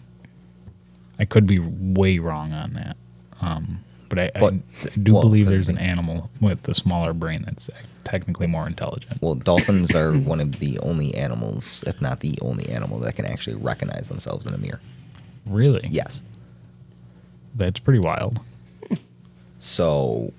I 1.18 1.24
could 1.24 1.46
be 1.46 1.59
way 1.60 2.18
wrong 2.18 2.52
on 2.52 2.72
that, 2.74 2.96
um, 3.40 3.80
but 4.09 4.18
I, 4.18 4.30
What- 4.38 4.54
I 4.54 4.88
do 5.02 5.14
well, 5.14 5.22
believe 5.22 5.46
what 5.46 5.50
do 5.50 5.56
you 5.56 5.59
there's 5.59 5.68
an 5.68 5.78
animal 5.78 6.30
with 6.40 6.66
a 6.68 6.74
smaller 6.74 7.12
brain 7.12 7.42
that's 7.44 7.70
technically 8.04 8.46
more 8.48 8.66
intelligent. 8.66 9.20
Well, 9.22 9.34
dolphins 9.36 9.94
are 9.94 10.12
one 10.18 10.40
of 10.40 10.59
the 10.59 10.78
only 10.80 11.14
animals, 11.14 11.84
if 11.86 12.00
not 12.02 12.20
the 12.20 12.36
only 12.42 12.68
animal, 12.68 12.98
that 13.00 13.14
can 13.16 13.24
actually 13.24 13.56
recognize 13.56 14.09
themselves 14.09 14.46
in 14.46 14.54
a 14.54 14.59
mirror. 14.59 14.80
Really? 15.46 15.86
Yes. 15.90 16.22
That's 17.54 17.78
pretty 17.78 18.00
wild. 18.00 18.40
So, 19.60 20.32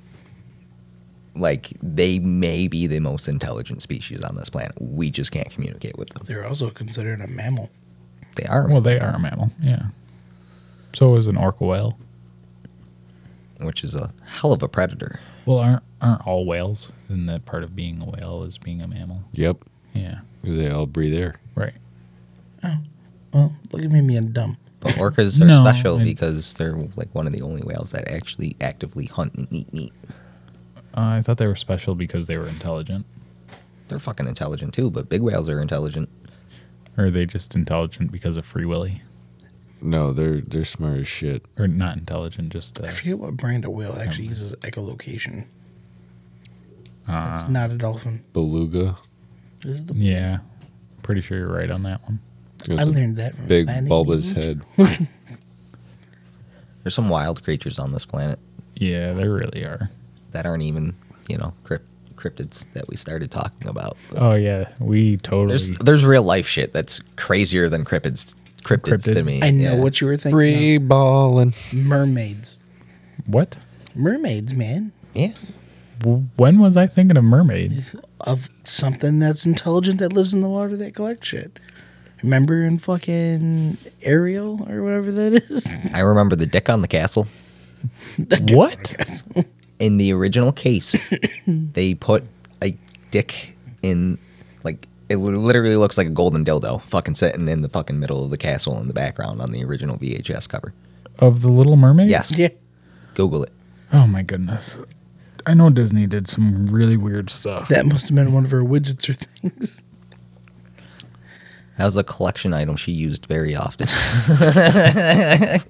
like, 1.36 1.70
they 1.82 2.20
may 2.20 2.68
be 2.68 2.86
the 2.88 3.00
most 3.00 3.28
intelligent 3.28 3.82
species 3.82 4.22
on 4.24 4.36
this 4.36 4.50
planet. 4.50 4.74
We 4.80 5.10
just 5.10 5.32
can't 5.32 5.50
communicate 5.50 5.98
with 5.98 6.10
them. 6.10 6.24
They're 6.26 6.46
also 6.46 6.70
considered 6.70 7.22
a 7.22 7.28
mammal. 7.28 7.70
They 8.36 8.46
are, 8.46 8.68
Well, 8.68 8.82
they 8.82 9.00
are 9.00 9.16
a 9.16 9.20
mammal. 9.20 9.52
Yeah. 9.62 9.88
So 10.94 11.16
is 11.16 11.28
an 11.28 11.38
orca 11.38 11.64
whale. 11.66 11.98
which 13.62 13.84
is 13.84 13.96
a 13.96 14.12
hell 14.26 14.52
of 14.54 14.62
a 14.64 14.68
predator. 14.68 15.20
Well, 15.46 15.60
aren't 15.60 15.84
aren't 16.02 16.28
all 16.28 16.46
whales? 16.46 16.92
Isn't 17.10 17.26
that 17.28 17.46
part 17.46 17.64
of 17.64 17.76
being 17.76 18.02
a 18.02 18.06
whale 18.06 18.44
is 18.44 18.58
being 18.58 18.82
a 18.82 18.88
mammal? 18.88 19.24
Yep. 19.34 19.58
Yeah. 19.94 20.20
Because 20.42 20.58
they 20.58 20.70
all 20.70 20.86
breathe 20.86 21.14
air. 21.14 21.36
Right. 21.56 21.74
Oh, 22.64 22.78
well, 23.34 23.56
look 23.72 23.84
at 23.84 23.92
me 23.92 24.02
being 24.02 24.32
dumb. 24.34 24.58
But 24.82 24.94
orcas 24.94 25.40
are 25.42 25.46
No, 25.46 25.64
special 25.64 25.98
because 26.00 26.54
they're 26.56 26.76
like 26.96 27.14
one 27.16 27.26
of 27.28 27.34
the 27.34 27.42
only 27.42 27.62
whales 27.62 27.92
that 27.92 28.08
actually 28.10 28.56
actively 28.62 29.06
hunt 29.06 29.34
and 29.36 29.48
eat 29.52 29.72
meat. 29.74 29.94
Uh, 30.96 31.02
I 31.02 31.22
thought 31.22 31.38
they 31.38 31.48
were 31.48 31.56
special 31.56 31.96
because 31.96 32.28
they 32.28 32.38
were 32.38 32.48
intelligent. 32.48 33.06
They're 33.88 34.00
fucking 34.00 34.28
intelligent 34.28 34.74
too, 34.74 34.90
but 34.92 35.10
big 35.10 35.22
whales 35.22 35.50
are 35.50 35.62
intelligent. 35.62 36.10
Or 36.98 37.06
are 37.06 37.12
they 37.12 37.26
just 37.26 37.56
intelligent 37.56 38.12
because 38.12 38.38
of 38.38 38.46
Free 38.46 38.66
Willy? 38.66 39.02
No, 39.82 40.14
they're 40.14 40.42
they're 40.42 40.64
smart 40.66 41.00
as 41.00 41.08
shit. 41.08 41.46
or 41.58 41.68
not 41.68 41.98
intelligent, 41.98 42.54
just 42.54 42.80
uh, 42.80 42.86
I 42.88 42.92
forget 42.92 43.18
what 43.20 43.36
brand 43.36 43.66
of 43.66 43.72
whale 43.72 43.94
actually 44.00 44.28
uses 44.28 44.56
echolocation. 44.58 45.46
uh, 47.08 47.40
It's 47.42 47.50
not 47.50 47.72
a 47.72 47.76
dolphin. 47.76 48.24
Beluga. 48.32 48.96
Is 49.66 49.82
it 49.82 49.88
the- 49.88 49.96
yeah. 49.98 50.38
Pretty 51.02 51.20
sure 51.22 51.38
you're 51.38 51.52
right 51.52 51.70
on 51.70 51.84
that 51.84 52.02
one. 52.04 52.20
I 52.80 52.86
learned 52.86 53.18
that 53.18 53.36
from 53.36 53.48
big 53.48 53.66
Finding 53.68 53.90
bulbous 53.90 54.32
head. 54.32 54.62
There's 54.78 55.08
some 56.96 57.10
wild 57.10 57.44
creatures 57.44 57.78
on 57.80 57.92
this 57.92 58.06
planet 58.06 58.40
Yeah, 58.76 59.12
there 59.14 59.34
really 59.34 59.64
are. 59.64 59.90
That 60.34 60.46
aren't 60.46 60.64
even, 60.64 60.94
you 61.28 61.38
know, 61.38 61.54
crypt- 61.64 61.88
cryptids 62.16 62.72
that 62.74 62.88
we 62.88 62.96
started 62.96 63.32
talking 63.32 63.68
about. 63.68 63.98
Oh 64.16 64.34
yeah, 64.34 64.70
we 64.80 65.18
totally. 65.18 65.48
There's 65.50 65.72
there's 65.80 66.06
real 66.06 66.24
life 66.24 66.48
shit 66.48 66.74
that's 66.74 67.00
crazier 67.16 67.70
than 67.70 67.86
cryptids. 67.86 68.36
Cryptids, 68.64 69.04
to 69.04 69.12
Cryptids? 69.12 69.26
me. 69.26 69.42
I 69.44 69.52
know 69.52 69.74
yeah. 69.74 69.76
what 69.80 70.00
you 70.00 70.08
were 70.08 70.16
thinking. 70.16 70.38
Free 70.38 70.78
balling. 70.78 71.50
of. 71.50 71.74
Mermaids. 71.74 72.60
what? 73.26 73.58
Mermaids, 73.94 74.54
man. 74.54 74.94
Yeah. 75.14 75.34
W- 76.00 76.24
When 76.38 76.60
was 76.60 76.78
I 76.78 76.88
thinking 76.88 77.18
of 77.18 77.26
mermaids? 77.26 77.94
Of 78.22 78.50
something 78.64 79.20
that's 79.20 79.46
intelligent 79.46 80.00
that 80.00 80.14
lives 80.14 80.34
in 80.34 80.40
the 80.40 80.48
water 80.48 80.78
that 80.78 80.96
collects 80.96 81.28
shit. 81.28 81.60
Remember 82.24 82.64
in 82.64 82.78
fucking 82.80 83.78
Ariel 84.04 84.66
or 84.72 84.82
whatever 84.82 85.12
that 85.12 85.34
is? 85.34 85.68
I 85.94 86.00
remember 86.00 86.38
the 86.38 86.46
dick 86.46 86.70
on 86.70 86.82
the 86.82 86.88
castle. 86.88 87.28
what? 88.52 88.96
In 89.84 89.98
the 89.98 90.14
original 90.14 90.54
case, 90.54 90.96
they 91.48 91.94
put 91.94 92.24
a 92.62 92.78
dick 93.12 93.58
in, 93.82 94.18
like, 94.64 94.88
it 95.10 95.18
literally 95.18 95.76
looks 95.76 95.98
like 95.98 96.08
a 96.08 96.12
golden 96.12 96.46
dildo 96.46 96.82
fucking 96.82 97.16
sitting 97.16 97.50
in 97.50 97.60
the 97.64 97.68
fucking 97.68 98.00
middle 98.00 98.24
of 98.24 98.30
the 98.30 98.38
castle 98.38 98.80
in 98.80 98.88
the 98.88 98.94
background 98.94 99.42
on 99.42 99.52
the 99.52 99.62
original 99.66 99.98
VHS 99.98 100.48
cover. 100.48 100.74
Of 101.20 101.42
the 101.42 101.50
Little 101.50 101.76
Mermaid? 101.76 102.10
Yes. 102.10 102.32
yeah. 102.32 102.48
Google 103.14 103.44
it. 103.44 103.52
Oh 103.92 104.08
my 104.08 104.24
goodness. 104.24 104.80
I 105.46 105.54
know 105.54 105.70
Disney 105.70 106.08
did 106.08 106.30
some 106.30 106.68
really 106.68 106.96
weird 106.96 107.30
stuff. 107.30 107.68
That 107.68 107.86
must 107.86 108.08
have 108.08 108.16
been 108.16 108.32
one 108.32 108.46
of 108.46 108.52
her 108.52 108.62
widgets 108.62 109.10
or 109.10 109.14
things. 109.14 109.84
That 111.78 111.84
was 111.84 111.98
a 111.98 112.06
collection 112.06 112.54
item 112.54 112.78
she 112.78 112.94
used 112.94 113.26
very 113.26 113.54
often. 113.54 113.88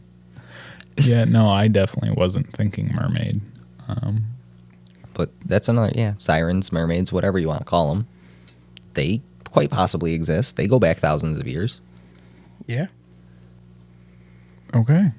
yeah, 0.97 1.25
no, 1.25 1.49
I 1.49 1.67
definitely 1.67 2.11
wasn't 2.11 2.53
thinking 2.53 2.91
mermaid. 2.93 3.41
Um, 3.87 4.25
but 5.13 5.29
that's 5.45 5.67
another, 5.67 5.91
yeah, 5.95 6.13
sirens, 6.17 6.71
mermaids, 6.71 7.11
whatever 7.11 7.37
you 7.39 7.47
want 7.47 7.59
to 7.61 7.65
call 7.65 7.93
them. 7.93 8.07
They 8.93 9.21
quite 9.45 9.69
possibly 9.69 10.13
exist. 10.13 10.55
They 10.55 10.67
go 10.67 10.79
back 10.79 10.97
thousands 10.97 11.37
of 11.37 11.47
years. 11.47 11.81
Yeah. 12.65 12.87
okay. 14.73 15.11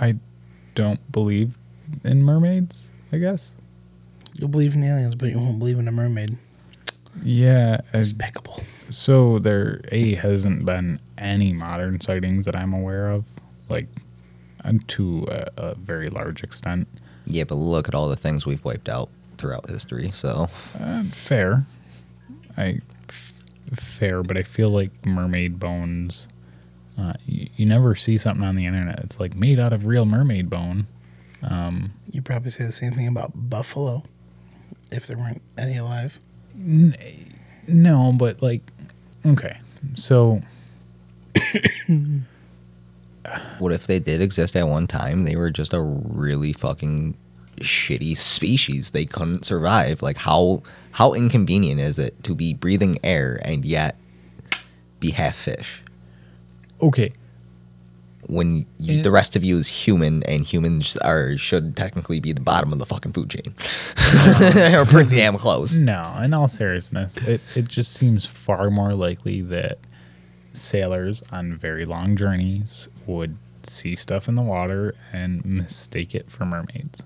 I 0.00 0.16
don't 0.74 1.10
believe 1.10 1.58
in 2.04 2.22
mermaids, 2.22 2.90
I 3.12 3.18
guess. 3.18 3.50
You'll 4.34 4.48
believe 4.48 4.74
in 4.74 4.84
aliens, 4.84 5.14
but 5.14 5.30
you 5.30 5.38
won't 5.38 5.58
believe 5.58 5.78
in 5.78 5.88
a 5.88 5.92
mermaid. 5.92 6.36
Yeah. 7.22 7.80
I- 7.92 7.98
Despicable. 7.98 8.62
so 8.90 9.38
there 9.38 9.80
A 9.90 10.14
hasn't 10.14 10.64
been 10.64 11.00
any 11.16 11.52
modern 11.52 12.00
sightings 12.00 12.44
that 12.44 12.54
I'm 12.54 12.72
aware 12.72 13.10
of, 13.10 13.24
like 13.68 13.86
and 13.94 14.02
to 14.88 15.26
a, 15.30 15.48
a 15.56 15.74
very 15.74 16.08
large 16.10 16.42
extent. 16.42 16.88
Yeah, 17.26 17.44
but 17.44 17.56
look 17.56 17.88
at 17.88 17.94
all 17.94 18.08
the 18.08 18.16
things 18.16 18.46
we've 18.46 18.64
wiped 18.64 18.88
out 18.88 19.08
throughout 19.36 19.68
history. 19.68 20.10
So 20.12 20.48
Uh, 20.80 21.02
fair. 21.04 21.64
I 22.56 22.80
f- 23.08 23.34
fair, 23.74 24.22
but 24.22 24.36
I 24.36 24.42
feel 24.42 24.68
like 24.70 25.04
mermaid 25.06 25.58
bones. 25.60 26.26
Uh, 26.98 27.12
you, 27.26 27.48
you 27.56 27.66
never 27.66 27.94
see 27.94 28.18
something 28.18 28.44
on 28.44 28.56
the 28.56 28.66
internet. 28.66 28.98
It's 29.00 29.20
like 29.20 29.34
made 29.36 29.60
out 29.60 29.72
of 29.72 29.86
real 29.86 30.04
mermaid 30.04 30.50
bone. 30.50 30.86
You 32.10 32.22
probably 32.22 32.50
say 32.50 32.64
the 32.64 32.72
same 32.72 32.92
thing 32.92 33.06
about 33.06 33.30
buffalo, 33.48 34.02
if 34.90 35.06
there 35.06 35.16
weren't 35.16 35.40
any 35.56 35.76
alive. 35.76 36.18
No, 37.68 38.12
but 38.16 38.42
like, 38.42 38.62
okay, 39.24 39.58
so 39.94 40.40
what 43.58 43.72
if 43.72 43.86
they 43.86 43.98
did 43.98 44.20
exist 44.20 44.56
at 44.56 44.68
one 44.68 44.86
time? 44.86 45.24
They 45.24 45.36
were 45.36 45.50
just 45.50 45.72
a 45.72 45.80
really 45.80 46.52
fucking 46.52 47.16
shitty 47.60 48.16
species. 48.16 48.92
They 48.92 49.04
couldn't 49.04 49.44
survive. 49.44 50.02
Like 50.02 50.16
how 50.18 50.62
how 50.92 51.12
inconvenient 51.14 51.80
is 51.80 51.98
it 51.98 52.22
to 52.24 52.34
be 52.34 52.54
breathing 52.54 52.98
air 53.02 53.40
and 53.44 53.64
yet 53.64 53.96
be 55.00 55.10
half 55.10 55.36
fish? 55.36 55.82
okay, 56.80 57.12
When 58.28 58.66
you, 58.78 59.02
the 59.02 59.10
rest 59.10 59.34
of 59.34 59.42
you 59.42 59.58
is 59.58 59.66
human, 59.66 60.22
and 60.24 60.44
humans 60.44 60.96
are 60.98 61.36
should 61.36 61.76
technically 61.76 62.20
be 62.20 62.32
the 62.32 62.40
bottom 62.40 62.72
of 62.72 62.78
the 62.78 62.86
fucking 62.86 63.12
food 63.12 63.30
chain, 63.30 63.54
or 64.74 64.84
pretty 64.86 65.16
damn 65.16 65.36
close. 65.36 65.74
no. 65.92 66.16
In 66.22 66.32
all 66.34 66.46
seriousness, 66.46 67.16
it 67.16 67.40
it 67.56 67.68
just 67.68 67.94
seems 67.94 68.26
far 68.26 68.70
more 68.70 68.92
likely 68.92 69.40
that 69.42 69.78
sailors 70.52 71.22
on 71.32 71.56
very 71.56 71.84
long 71.84 72.16
journeys 72.16 72.88
would 73.08 73.36
see 73.64 73.96
stuff 73.96 74.28
in 74.28 74.34
the 74.36 74.42
water 74.42 74.94
and 75.12 75.44
mistake 75.44 76.14
it 76.14 76.30
for 76.30 76.44
mermaids. 76.44 77.02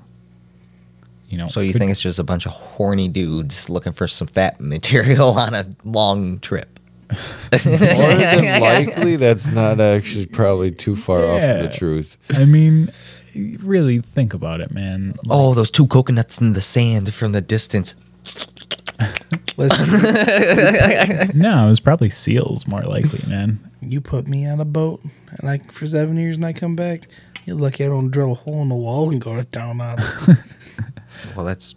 You 1.28 1.38
know, 1.38 1.48
So 1.48 1.60
you 1.60 1.72
could- 1.72 1.78
think 1.80 1.90
it's 1.92 2.00
just 2.02 2.18
a 2.18 2.24
bunch 2.24 2.44
of 2.44 2.52
horny 2.52 3.08
dudes 3.08 3.70
looking 3.70 3.92
for 3.92 4.06
some 4.06 4.26
fat 4.26 4.60
material 4.74 5.30
on 5.38 5.54
a 5.54 5.64
long 5.84 6.40
trip? 6.40 6.78
More 7.10 7.74
than 7.78 8.60
likely, 8.60 9.16
that's 9.16 9.46
not 9.46 9.80
actually 9.80 10.26
probably 10.26 10.70
too 10.70 10.96
far 10.96 11.24
off 11.26 11.40
from 11.40 11.58
the 11.62 11.68
truth. 11.68 12.16
I 12.30 12.44
mean, 12.46 12.90
really 13.34 14.00
think 14.00 14.32
about 14.34 14.60
it, 14.60 14.70
man. 14.70 15.14
Oh, 15.28 15.52
those 15.54 15.70
two 15.70 15.86
coconuts 15.86 16.38
in 16.40 16.54
the 16.54 16.62
sand 16.62 17.12
from 17.12 17.32
the 17.32 17.40
distance. 17.42 17.94
Listen, 19.56 21.38
No, 21.38 21.64
it 21.64 21.68
was 21.68 21.80
probably 21.80 22.10
seals 22.10 22.66
more 22.66 22.82
likely, 22.82 23.20
man. 23.28 23.58
you 23.80 24.00
put 24.00 24.26
me 24.26 24.46
on 24.48 24.60
a 24.60 24.64
boat, 24.64 25.02
and 25.38 25.48
I 25.48 25.58
for 25.58 25.86
seven 25.86 26.16
years, 26.16 26.36
and 26.36 26.46
I 26.46 26.52
come 26.52 26.74
back. 26.76 27.08
You're 27.44 27.56
lucky 27.56 27.84
I 27.84 27.88
don't 27.88 28.10
drill 28.10 28.32
a 28.32 28.34
hole 28.34 28.62
in 28.62 28.68
the 28.68 28.74
wall 28.76 29.10
and 29.10 29.20
go 29.20 29.34
to 29.36 29.44
town 29.44 29.80
on 29.80 29.98
it. 29.98 30.38
Well, 31.36 31.44
that's 31.44 31.74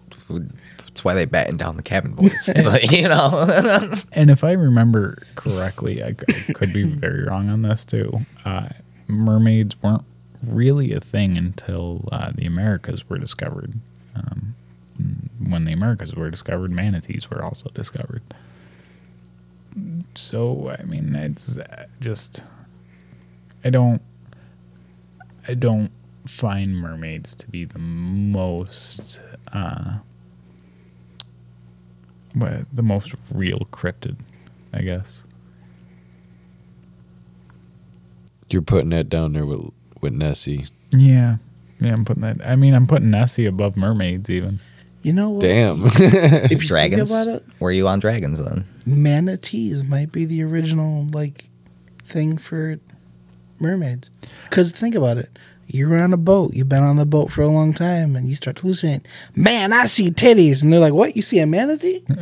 that's 0.78 1.04
why 1.04 1.14
they 1.14 1.26
batten 1.26 1.58
down 1.58 1.76
the 1.76 1.84
cabin 1.84 2.14
boys. 2.14 2.50
But, 2.64 2.92
you 2.92 3.08
know, 3.10 3.94
And 4.14 4.30
if 4.32 4.44
I 4.44 4.54
remember 4.54 5.22
correctly, 5.36 6.02
I 6.04 6.14
could 6.54 6.72
be 6.74 6.84
very 6.84 7.24
wrong 7.26 7.50
on 7.50 7.62
this 7.62 7.84
too. 7.86 8.22
Uh, 8.46 8.70
mermaids 9.08 9.76
weren't 9.84 10.04
really 10.42 10.94
a 10.94 11.00
thing 11.02 11.38
until 11.38 12.08
uh, 12.12 12.32
the 12.34 12.46
Americas 12.46 13.08
were 13.10 13.18
discovered. 13.18 13.74
Um, 14.16 14.56
when 15.50 15.66
the 15.66 15.74
Americas 15.74 16.16
were 16.16 16.30
discovered, 16.30 16.72
manatees 16.72 17.30
were 17.30 17.44
also 17.44 17.70
discovered. 17.70 18.22
So 20.16 20.76
I 20.80 20.84
mean, 20.84 21.16
it's 21.16 21.58
uh, 21.58 21.86
just 22.00 22.44
I 23.64 23.70
don't 23.70 24.02
I 25.48 25.54
don't 25.54 25.92
find 26.26 26.78
mermaids 26.78 27.36
to 27.36 27.48
be 27.48 27.66
the 27.66 27.80
most 27.80 29.20
uh, 29.52 29.98
the 32.34 32.84
most 32.84 33.16
real 33.34 33.68
cryptid, 33.72 34.18
I 34.74 34.82
guess. 34.82 35.26
You're 38.50 38.62
putting 38.62 38.90
that 38.92 39.10
down 39.10 39.34
there 39.34 39.46
with 39.46 39.72
with 40.02 40.14
Nessie. 40.14 40.66
Yeah, 40.92 41.38
yeah. 41.80 41.94
I'm 41.94 42.06
putting 42.06 42.22
that. 42.22 42.48
I 42.48 42.56
mean, 42.56 42.74
I'm 42.74 42.88
putting 42.88 43.12
Nessie 43.12 43.46
above 43.46 43.76
mermaids 43.76 44.30
even. 44.30 44.60
You 45.06 45.14
know 45.14 45.30
what? 45.30 45.42
Damn. 45.42 45.84
If 45.86 46.64
you 46.64 46.68
dragons. 46.68 47.10
think 47.10 47.10
about 47.10 47.28
it, 47.36 47.46
Were 47.60 47.72
you 47.72 47.88
on 47.88 48.00
dragons 48.00 48.44
then? 48.44 48.66
manatees 48.88 49.84
might 49.84 50.12
be 50.12 50.26
the 50.26 50.42
original 50.44 51.06
like 51.14 51.46
thing 52.06 52.38
for 52.38 52.80
mermaids. 53.60 54.10
Because 54.50 54.72
think 54.72 54.96
about 54.96 55.18
it. 55.20 55.30
You're 55.68 55.96
on 55.98 56.12
a 56.14 56.18
boat. 56.18 56.54
You've 56.56 56.70
been 56.70 56.84
on 56.84 56.96
the 56.96 57.06
boat 57.06 57.32
for 57.32 57.42
a 57.44 57.48
long 57.48 57.74
time, 57.74 58.16
and 58.16 58.28
you 58.28 58.36
start 58.36 58.60
hallucinating. 58.60 59.06
Man, 59.36 59.74
I 59.74 59.86
see 59.86 60.10
titties, 60.12 60.62
and 60.64 60.72
they're 60.74 60.80
like, 60.80 60.94
"What? 60.94 61.16
You 61.16 61.22
see 61.22 61.40
a 61.40 61.46
manatee?" 61.46 62.04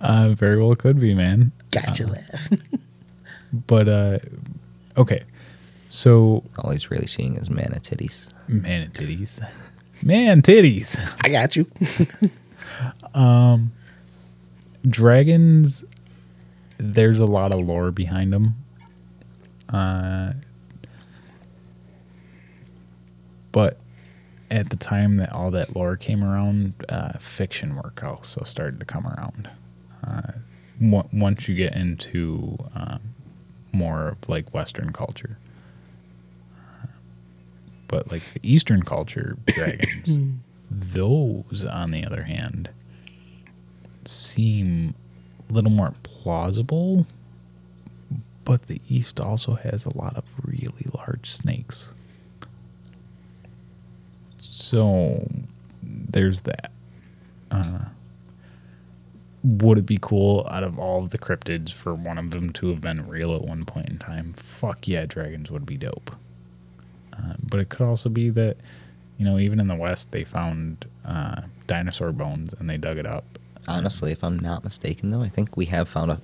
Uh, 0.00 0.30
very 0.30 0.56
well 0.62 0.74
could 0.74 0.98
be, 1.00 1.14
man. 1.14 1.50
Gotcha. 1.70 2.06
Laugh. 2.06 2.48
But 3.66 3.86
uh, 3.88 4.18
okay. 4.96 5.22
So 5.90 6.42
All 6.58 6.70
he's 6.70 6.90
really 6.90 7.06
seeing 7.06 7.36
is 7.36 7.50
mana 7.50 7.80
titties. 7.80 8.28
man 8.48 8.90
titties, 8.92 9.38
man 10.02 10.42
titties. 10.42 10.98
I 11.22 11.28
got 11.28 11.56
you. 11.56 11.66
um, 13.14 13.72
dragons 14.86 15.84
there's 16.78 17.20
a 17.20 17.24
lot 17.26 17.52
of 17.52 17.60
lore 17.60 17.90
behind 17.92 18.32
them 18.32 18.54
uh, 19.68 20.32
but 23.52 23.78
at 24.50 24.70
the 24.70 24.76
time 24.76 25.18
that 25.18 25.30
all 25.32 25.50
that 25.52 25.76
lore 25.76 25.96
came 25.96 26.24
around 26.24 26.74
uh, 26.88 27.12
fiction 27.20 27.76
work 27.76 28.02
also 28.02 28.42
started 28.44 28.80
to 28.80 28.86
come 28.86 29.06
around 29.06 29.48
uh, 30.06 30.32
on- 30.82 31.08
once 31.12 31.46
you 31.48 31.54
get 31.54 31.74
into 31.74 32.58
um, 32.74 33.00
more 33.72 34.08
of 34.08 34.28
like 34.28 34.52
Western 34.52 34.92
culture. 34.92 35.38
But 37.92 38.10
like 38.10 38.22
the 38.32 38.40
Eastern 38.42 38.84
culture 38.84 39.36
dragons, 39.48 40.18
those 40.70 41.66
on 41.66 41.90
the 41.90 42.06
other 42.06 42.22
hand 42.22 42.70
seem 44.06 44.94
a 45.50 45.52
little 45.52 45.70
more 45.70 45.92
plausible. 46.02 47.06
But 48.44 48.66
the 48.66 48.80
East 48.88 49.20
also 49.20 49.56
has 49.56 49.84
a 49.84 49.94
lot 49.94 50.16
of 50.16 50.24
really 50.42 50.86
large 50.94 51.30
snakes. 51.30 51.90
So 54.38 55.28
there's 55.82 56.40
that. 56.40 56.72
Uh, 57.50 57.80
would 59.44 59.76
it 59.76 59.86
be 59.86 59.98
cool 60.00 60.48
out 60.50 60.64
of 60.64 60.78
all 60.78 61.04
of 61.04 61.10
the 61.10 61.18
cryptids 61.18 61.70
for 61.70 61.92
one 61.94 62.16
of 62.16 62.30
them 62.30 62.54
to 62.54 62.68
have 62.68 62.80
been 62.80 63.06
real 63.06 63.36
at 63.36 63.42
one 63.42 63.66
point 63.66 63.90
in 63.90 63.98
time? 63.98 64.32
Fuck 64.32 64.88
yeah, 64.88 65.04
dragons 65.04 65.50
would 65.50 65.66
be 65.66 65.76
dope. 65.76 66.16
Uh, 67.22 67.34
but 67.48 67.60
it 67.60 67.68
could 67.68 67.82
also 67.86 68.08
be 68.08 68.30
that, 68.30 68.56
you 69.18 69.24
know, 69.24 69.38
even 69.38 69.60
in 69.60 69.68
the 69.68 69.74
West, 69.74 70.12
they 70.12 70.24
found 70.24 70.84
uh, 71.04 71.42
dinosaur 71.66 72.12
bones 72.12 72.52
and 72.58 72.68
they 72.68 72.76
dug 72.76 72.98
it 72.98 73.06
up. 73.06 73.24
Honestly, 73.68 74.10
if 74.10 74.24
I'm 74.24 74.38
not 74.38 74.64
mistaken, 74.64 75.10
though, 75.10 75.22
I 75.22 75.28
think 75.28 75.56
we 75.56 75.66
have 75.66 75.88
found 75.88 76.10
a 76.10 76.20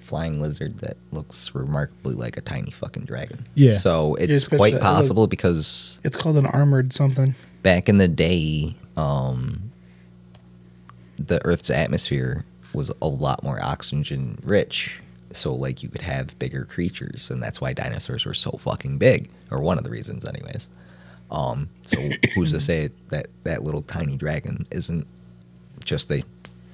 flying 0.00 0.40
lizard 0.40 0.78
that 0.78 0.96
looks 1.10 1.52
remarkably 1.52 2.14
like 2.14 2.36
a 2.36 2.40
tiny 2.40 2.70
fucking 2.70 3.04
dragon. 3.06 3.44
Yeah. 3.56 3.78
So 3.78 4.14
it's 4.14 4.32
especially 4.32 4.58
quite 4.58 4.74
that- 4.74 4.82
possible 4.82 5.26
because 5.26 5.98
It's 6.04 6.16
called 6.16 6.36
an 6.36 6.46
armored 6.46 6.92
something. 6.92 7.34
back 7.62 7.88
in 7.88 7.98
the 7.98 8.06
day, 8.06 8.76
um, 8.96 9.72
the 11.18 11.44
Earth's 11.44 11.70
atmosphere 11.70 12.44
was 12.72 12.92
a 13.02 13.08
lot 13.08 13.42
more 13.42 13.60
oxygen 13.60 14.38
rich. 14.44 15.00
So, 15.36 15.54
like, 15.54 15.82
you 15.82 15.88
could 15.88 16.02
have 16.02 16.38
bigger 16.38 16.64
creatures, 16.64 17.30
and 17.30 17.42
that's 17.42 17.60
why 17.60 17.72
dinosaurs 17.72 18.24
were 18.24 18.34
so 18.34 18.52
fucking 18.52 18.98
big, 18.98 19.30
or 19.50 19.60
one 19.60 19.78
of 19.78 19.84
the 19.84 19.90
reasons, 19.90 20.24
anyways. 20.24 20.68
Um, 21.30 21.68
so, 21.82 21.96
who's 22.34 22.52
to 22.52 22.60
say 22.60 22.90
that 23.08 23.28
that 23.44 23.64
little 23.64 23.82
tiny 23.82 24.16
dragon 24.16 24.66
isn't 24.70 25.06
just 25.84 26.08
the 26.08 26.24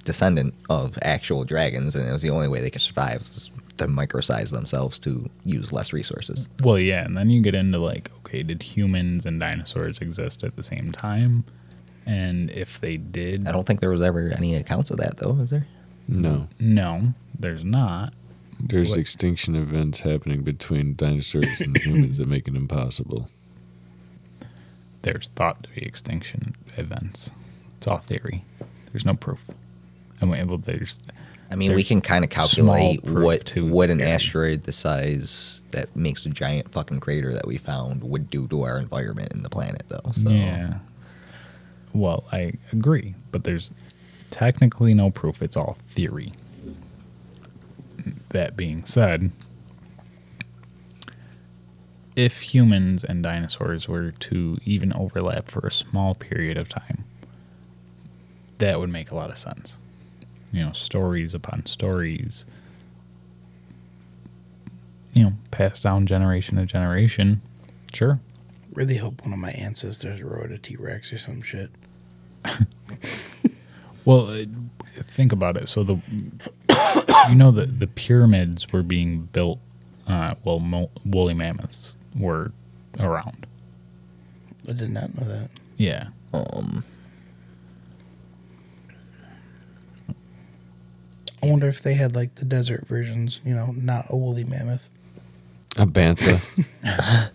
descendant 0.04 0.54
of 0.70 0.98
actual 1.02 1.44
dragons, 1.44 1.94
and 1.94 2.08
it 2.08 2.12
was 2.12 2.22
the 2.22 2.30
only 2.30 2.48
way 2.48 2.60
they 2.60 2.70
could 2.70 2.80
survive 2.80 3.20
was 3.20 3.50
to 3.78 3.86
microsize 3.86 4.50
themselves 4.50 4.98
to 5.00 5.28
use 5.44 5.72
less 5.72 5.92
resources? 5.92 6.48
Well, 6.62 6.78
yeah, 6.78 7.04
and 7.04 7.16
then 7.16 7.30
you 7.30 7.40
get 7.42 7.54
into 7.54 7.78
like, 7.78 8.10
okay, 8.18 8.42
did 8.42 8.62
humans 8.62 9.26
and 9.26 9.40
dinosaurs 9.40 9.98
exist 9.98 10.44
at 10.44 10.56
the 10.56 10.62
same 10.62 10.92
time? 10.92 11.44
And 12.06 12.50
if 12.50 12.80
they 12.80 12.96
did, 12.96 13.46
I 13.46 13.52
don't 13.52 13.66
think 13.66 13.80
there 13.80 13.90
was 13.90 14.02
ever 14.02 14.32
any 14.36 14.56
accounts 14.56 14.90
of 14.90 14.98
that, 14.98 15.18
though, 15.18 15.38
is 15.40 15.50
there? 15.50 15.66
No. 16.08 16.48
no, 16.58 17.14
there's 17.38 17.64
not. 17.64 18.12
There's 18.64 18.90
What- 18.90 18.98
extinction 19.00 19.54
events 19.56 20.00
happening 20.00 20.42
between 20.42 20.94
dinosaurs 20.94 21.60
and 21.60 21.76
humans 21.82 22.18
that 22.18 22.28
make 22.28 22.46
it 22.48 22.54
impossible. 22.54 23.28
There's 25.02 25.28
thought 25.28 25.64
to 25.64 25.70
be 25.70 25.82
extinction 25.84 26.54
events. 26.76 27.30
It's 27.78 27.88
all 27.88 27.98
theory. 27.98 28.44
There's 28.92 29.04
no 29.04 29.14
proof. 29.14 29.44
And 30.20 30.30
we 30.30 30.42
well, 30.44 30.58
there's 30.58 31.02
I 31.50 31.56
mean, 31.56 31.74
we 31.74 31.82
can 31.84 32.00
kind 32.00 32.24
of 32.24 32.30
calculate 32.30 33.02
what 33.04 33.44
to 33.46 33.66
what 33.66 33.90
an 33.90 33.98
theory. 33.98 34.10
asteroid 34.10 34.62
the 34.62 34.72
size 34.72 35.62
that 35.72 35.94
makes 35.96 36.24
a 36.24 36.28
giant 36.30 36.70
fucking 36.72 37.00
crater 37.00 37.32
that 37.34 37.46
we 37.46 37.58
found 37.58 38.02
would 38.04 38.30
do 38.30 38.46
to 38.48 38.62
our 38.62 38.78
environment 38.78 39.32
and 39.32 39.44
the 39.44 39.50
planet, 39.50 39.82
though. 39.88 40.12
So 40.14 40.30
yeah. 40.30 40.78
Well, 41.92 42.24
I 42.32 42.54
agree, 42.72 43.16
but 43.32 43.44
there's 43.44 43.72
technically 44.30 44.94
no 44.94 45.10
proof. 45.10 45.42
It's 45.42 45.56
all 45.56 45.76
theory. 45.88 46.32
That 48.32 48.56
being 48.56 48.84
said, 48.84 49.30
if 52.16 52.40
humans 52.40 53.04
and 53.04 53.22
dinosaurs 53.22 53.88
were 53.88 54.10
to 54.10 54.58
even 54.64 54.92
overlap 54.92 55.48
for 55.48 55.66
a 55.66 55.70
small 55.70 56.14
period 56.14 56.56
of 56.56 56.68
time, 56.68 57.04
that 58.58 58.78
would 58.78 58.90
make 58.90 59.10
a 59.10 59.14
lot 59.14 59.30
of 59.30 59.38
sense. 59.38 59.74
You 60.50 60.64
know, 60.64 60.72
stories 60.72 61.34
upon 61.34 61.66
stories, 61.66 62.44
you 65.12 65.24
know, 65.24 65.32
passed 65.50 65.82
down 65.82 66.06
generation 66.06 66.56
to 66.56 66.66
generation. 66.66 67.42
Sure. 67.92 68.20
Really 68.72 68.96
hope 68.96 69.22
one 69.22 69.32
of 69.32 69.38
my 69.38 69.50
ancestors 69.52 70.22
rode 70.22 70.52
a 70.52 70.58
T 70.58 70.76
Rex 70.76 71.12
or 71.12 71.18
some 71.18 71.42
shit. 71.42 71.70
Well, 74.04 74.30
uh, 74.30 74.44
think 75.00 75.32
about 75.32 75.56
it. 75.56 75.68
So 75.68 75.82
the 75.84 76.00
you 77.28 77.34
know 77.34 77.50
the 77.50 77.66
the 77.66 77.86
pyramids 77.86 78.72
were 78.72 78.82
being 78.82 79.22
built. 79.32 79.58
Uh, 80.06 80.34
well, 80.44 80.58
mo- 80.58 80.90
woolly 81.04 81.34
mammoths 81.34 81.96
were 82.16 82.52
around. 82.98 83.46
I 84.68 84.72
did 84.72 84.90
not 84.90 85.14
know 85.14 85.26
that. 85.26 85.50
Yeah, 85.76 86.08
um, 86.32 86.84
I 91.42 91.46
wonder 91.46 91.66
if 91.66 91.82
they 91.82 91.94
had 91.94 92.14
like 92.14 92.36
the 92.36 92.44
desert 92.44 92.86
versions, 92.86 93.40
you 93.44 93.54
know, 93.54 93.72
not 93.72 94.06
a 94.10 94.16
woolly 94.16 94.44
mammoth. 94.44 94.88
A 95.76 95.86
bantha. 95.86 96.40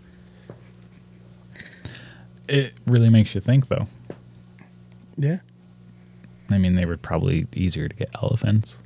it 2.47 2.73
really 2.85 3.09
makes 3.09 3.35
you 3.35 3.41
think, 3.41 3.67
though. 3.67 3.88
Yeah. 5.17 5.39
I 6.49 6.57
mean, 6.57 6.75
they 6.75 6.85
were 6.85 6.97
probably 6.97 7.47
easier 7.55 7.87
to 7.87 7.95
get 7.95 8.09
elephants 8.21 8.81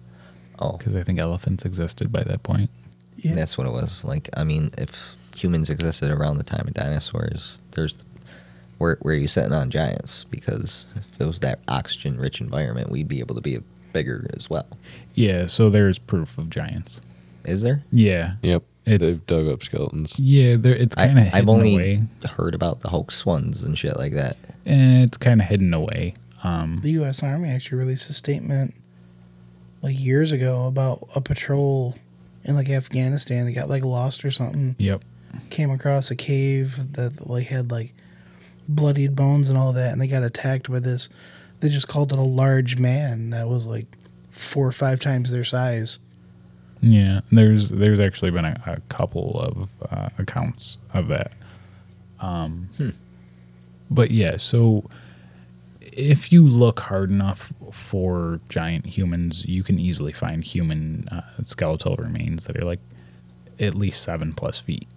oh, 0.59 0.77
because 0.77 0.95
I 0.95 1.03
think 1.03 1.19
elephants 1.19 1.65
existed 1.65 2.11
by 2.11 2.23
that 2.23 2.43
point. 2.43 2.69
Yeah. 3.17 3.35
that's 3.35 3.57
what 3.57 3.67
it 3.67 3.71
was. 3.73 4.03
Like, 4.03 4.29
I 4.35 4.43
mean, 4.43 4.71
if 4.77 5.15
humans 5.35 5.69
existed 5.69 6.09
around 6.09 6.37
the 6.37 6.43
time 6.43 6.67
of 6.67 6.73
dinosaurs, 6.73 7.61
there's 7.71 8.03
where 8.79 8.97
where 9.01 9.13
are 9.13 9.17
you 9.17 9.27
sitting 9.27 9.53
on 9.53 9.69
giants? 9.69 10.25
Because 10.31 10.85
if 10.95 11.21
it 11.21 11.25
was 11.25 11.39
that 11.41 11.59
oxygen-rich 11.67 12.41
environment, 12.41 12.89
we'd 12.89 13.07
be 13.07 13.19
able 13.19 13.35
to 13.35 13.41
be 13.41 13.59
bigger 13.93 14.27
as 14.35 14.49
well. 14.49 14.65
Yeah, 15.13 15.45
so 15.45 15.69
there's 15.69 15.99
proof 15.99 16.37
of 16.39 16.49
giants. 16.49 16.99
Is 17.45 17.61
there? 17.61 17.83
Yeah, 17.91 18.35
Yep. 18.41 18.63
It's- 18.85 19.07
They've 19.11 19.27
dug 19.27 19.47
up 19.47 19.61
skeletons. 19.63 20.19
yeah, 20.19 20.55
there. 20.55 20.73
It's 20.75 20.95
kind 20.95 21.19
of 21.19 21.31
I've 21.33 21.47
only 21.49 21.75
away. 21.75 22.03
heard 22.25 22.55
about 22.55 22.81
the 22.81 22.89
hoax 22.89 23.23
ones 23.27 23.61
and 23.61 23.77
shit 23.77 23.95
like 23.97 24.13
that. 24.13 24.37
Eh, 24.65 25.03
It's 25.03 25.17
kind 25.17 25.39
of 25.39 25.45
hidden 25.47 25.71
away. 25.75 26.15
Um, 26.43 26.79
The 26.81 26.91
U.S. 26.91 27.21
Army 27.23 27.49
actually 27.49 27.77
released 27.79 28.09
a 28.09 28.13
statement 28.13 28.73
like 29.81 29.99
years 29.99 30.31
ago 30.31 30.67
about 30.67 31.07
a 31.15 31.21
patrol 31.21 31.95
in 32.43 32.55
like 32.55 32.69
Afghanistan. 32.69 33.45
They 33.45 33.53
got 33.53 33.69
like 33.69 33.83
lost 33.83 34.25
or 34.25 34.31
something. 34.31 34.75
yep. 34.79 35.03
Came 35.49 35.71
across 35.71 36.11
a 36.11 36.15
cave 36.15 36.93
that 36.93 37.27
like 37.29 37.47
had 37.47 37.71
like 37.71 37.93
bloodied 38.67 39.15
bones 39.15 39.49
and 39.49 39.57
all 39.57 39.71
that, 39.73 39.91
and 39.93 40.01
they 40.01 40.07
got 40.07 40.23
attacked 40.23 40.69
by 40.69 40.79
this. 40.79 41.09
They 41.61 41.69
just 41.69 41.87
called 41.87 42.11
it 42.11 42.19
a 42.19 42.23
large 42.23 42.77
man 42.77 43.29
that 43.29 43.47
was 43.47 43.65
like 43.67 43.85
four 44.29 44.67
or 44.67 44.71
five 44.71 44.99
times 44.99 45.31
their 45.31 45.43
size. 45.43 45.99
Yeah, 46.81 47.21
there's 47.31 47.69
there's 47.69 47.99
actually 47.99 48.31
been 48.31 48.45
a, 48.45 48.61
a 48.65 48.79
couple 48.93 49.39
of 49.39 49.69
uh, 49.91 50.09
accounts 50.17 50.77
of 50.93 51.07
that. 51.09 51.33
Um, 52.19 52.69
But 53.89 54.11
yeah, 54.11 54.37
so 54.37 54.89
if 56.01 56.31
you 56.31 56.45
look 56.47 56.79
hard 56.79 57.11
enough 57.11 57.53
for 57.71 58.39
giant 58.49 58.85
humans, 58.85 59.45
you 59.45 59.63
can 59.63 59.79
easily 59.79 60.11
find 60.11 60.43
human 60.43 61.07
uh, 61.09 61.21
skeletal 61.43 61.95
remains 61.97 62.45
that 62.45 62.57
are 62.57 62.65
like 62.65 62.79
at 63.59 63.75
least 63.75 64.01
seven 64.01 64.33
plus 64.33 64.57
feet. 64.57 64.87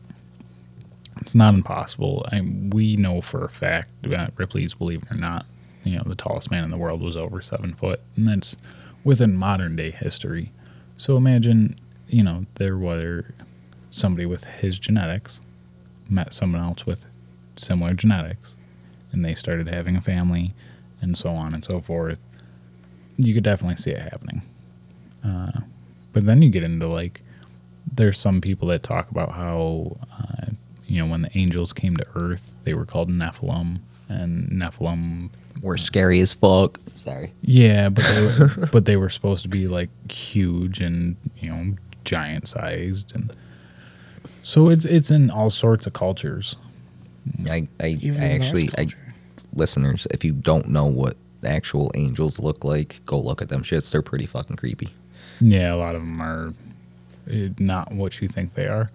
It's 1.20 1.34
not 1.34 1.54
impossible. 1.54 2.26
I, 2.32 2.40
we 2.40 2.96
know 2.96 3.20
for 3.20 3.44
a 3.44 3.48
fact, 3.48 3.90
uh, 4.06 4.28
Ripley's 4.36 4.74
believe 4.74 5.02
it 5.02 5.12
or 5.12 5.16
not, 5.16 5.46
you 5.84 5.96
know, 5.96 6.02
the 6.06 6.16
tallest 6.16 6.50
man 6.50 6.64
in 6.64 6.70
the 6.70 6.76
world 6.78 7.02
was 7.02 7.16
over 7.16 7.40
seven 7.42 7.74
foot, 7.74 8.00
and 8.16 8.26
that's 8.26 8.56
within 9.04 9.36
modern 9.36 9.76
day 9.76 9.90
history. 9.90 10.50
So 10.96 11.16
imagine, 11.16 11.76
you 12.08 12.22
know, 12.22 12.46
there 12.54 12.76
were 12.76 13.26
somebody 13.90 14.26
with 14.26 14.44
his 14.44 14.78
genetics 14.78 15.40
met 16.08 16.32
someone 16.32 16.62
else 16.62 16.86
with 16.86 17.06
similar 17.56 17.94
genetics, 17.94 18.56
and 19.12 19.24
they 19.24 19.34
started 19.34 19.68
having 19.68 19.96
a 19.96 20.00
family, 20.00 20.54
and 21.04 21.16
so 21.16 21.30
on 21.30 21.54
and 21.54 21.64
so 21.64 21.80
forth. 21.80 22.18
You 23.16 23.32
could 23.32 23.44
definitely 23.44 23.76
see 23.76 23.92
it 23.92 24.00
happening. 24.00 24.42
Uh, 25.24 25.60
but 26.12 26.26
then 26.26 26.42
you 26.42 26.50
get 26.50 26.64
into 26.64 26.88
like, 26.88 27.22
there's 27.92 28.18
some 28.18 28.40
people 28.40 28.68
that 28.68 28.82
talk 28.82 29.10
about 29.10 29.32
how, 29.32 29.96
uh, 30.18 30.46
you 30.86 31.00
know, 31.00 31.06
when 31.06 31.22
the 31.22 31.38
angels 31.38 31.72
came 31.72 31.96
to 31.96 32.06
Earth, 32.16 32.58
they 32.64 32.74
were 32.74 32.86
called 32.86 33.08
Nephilim, 33.08 33.78
and 34.08 34.48
Nephilim 34.48 35.30
were 35.62 35.76
scary 35.76 36.20
as 36.20 36.32
fuck. 36.32 36.80
Sorry. 36.96 37.32
yeah, 37.42 37.88
but 37.88 38.04
they 38.04 38.22
were, 38.24 38.66
but 38.72 38.84
they 38.86 38.96
were 38.96 39.10
supposed 39.10 39.42
to 39.44 39.48
be 39.48 39.68
like 39.68 39.90
huge 40.10 40.80
and 40.80 41.16
you 41.38 41.50
know 41.50 41.74
giant 42.04 42.48
sized, 42.48 43.14
and 43.14 43.34
so 44.42 44.68
it's 44.68 44.84
it's 44.84 45.10
in 45.10 45.30
all 45.30 45.50
sorts 45.50 45.86
of 45.86 45.92
cultures. 45.92 46.56
I, 47.48 47.68
I, 47.80 47.98
Even 48.00 48.22
I 48.22 48.32
actually, 48.32 48.68
I, 48.72 48.84
culture. 48.84 49.03
Listeners, 49.56 50.06
if 50.10 50.24
you 50.24 50.32
don't 50.32 50.68
know 50.68 50.86
what 50.86 51.16
actual 51.44 51.90
angels 51.94 52.38
look 52.38 52.64
like, 52.64 53.04
go 53.04 53.18
look 53.18 53.42
at 53.42 53.48
them 53.48 53.62
shits. 53.62 53.90
They're 53.90 54.02
pretty 54.02 54.26
fucking 54.26 54.56
creepy. 54.56 54.90
Yeah, 55.40 55.72
a 55.72 55.76
lot 55.76 55.94
of 55.94 56.02
them 56.02 56.20
are 56.20 56.54
eh, 57.30 57.48
not 57.58 57.92
what 57.92 58.20
you 58.20 58.28
think 58.28 58.54
they 58.54 58.66
are. 58.66 58.90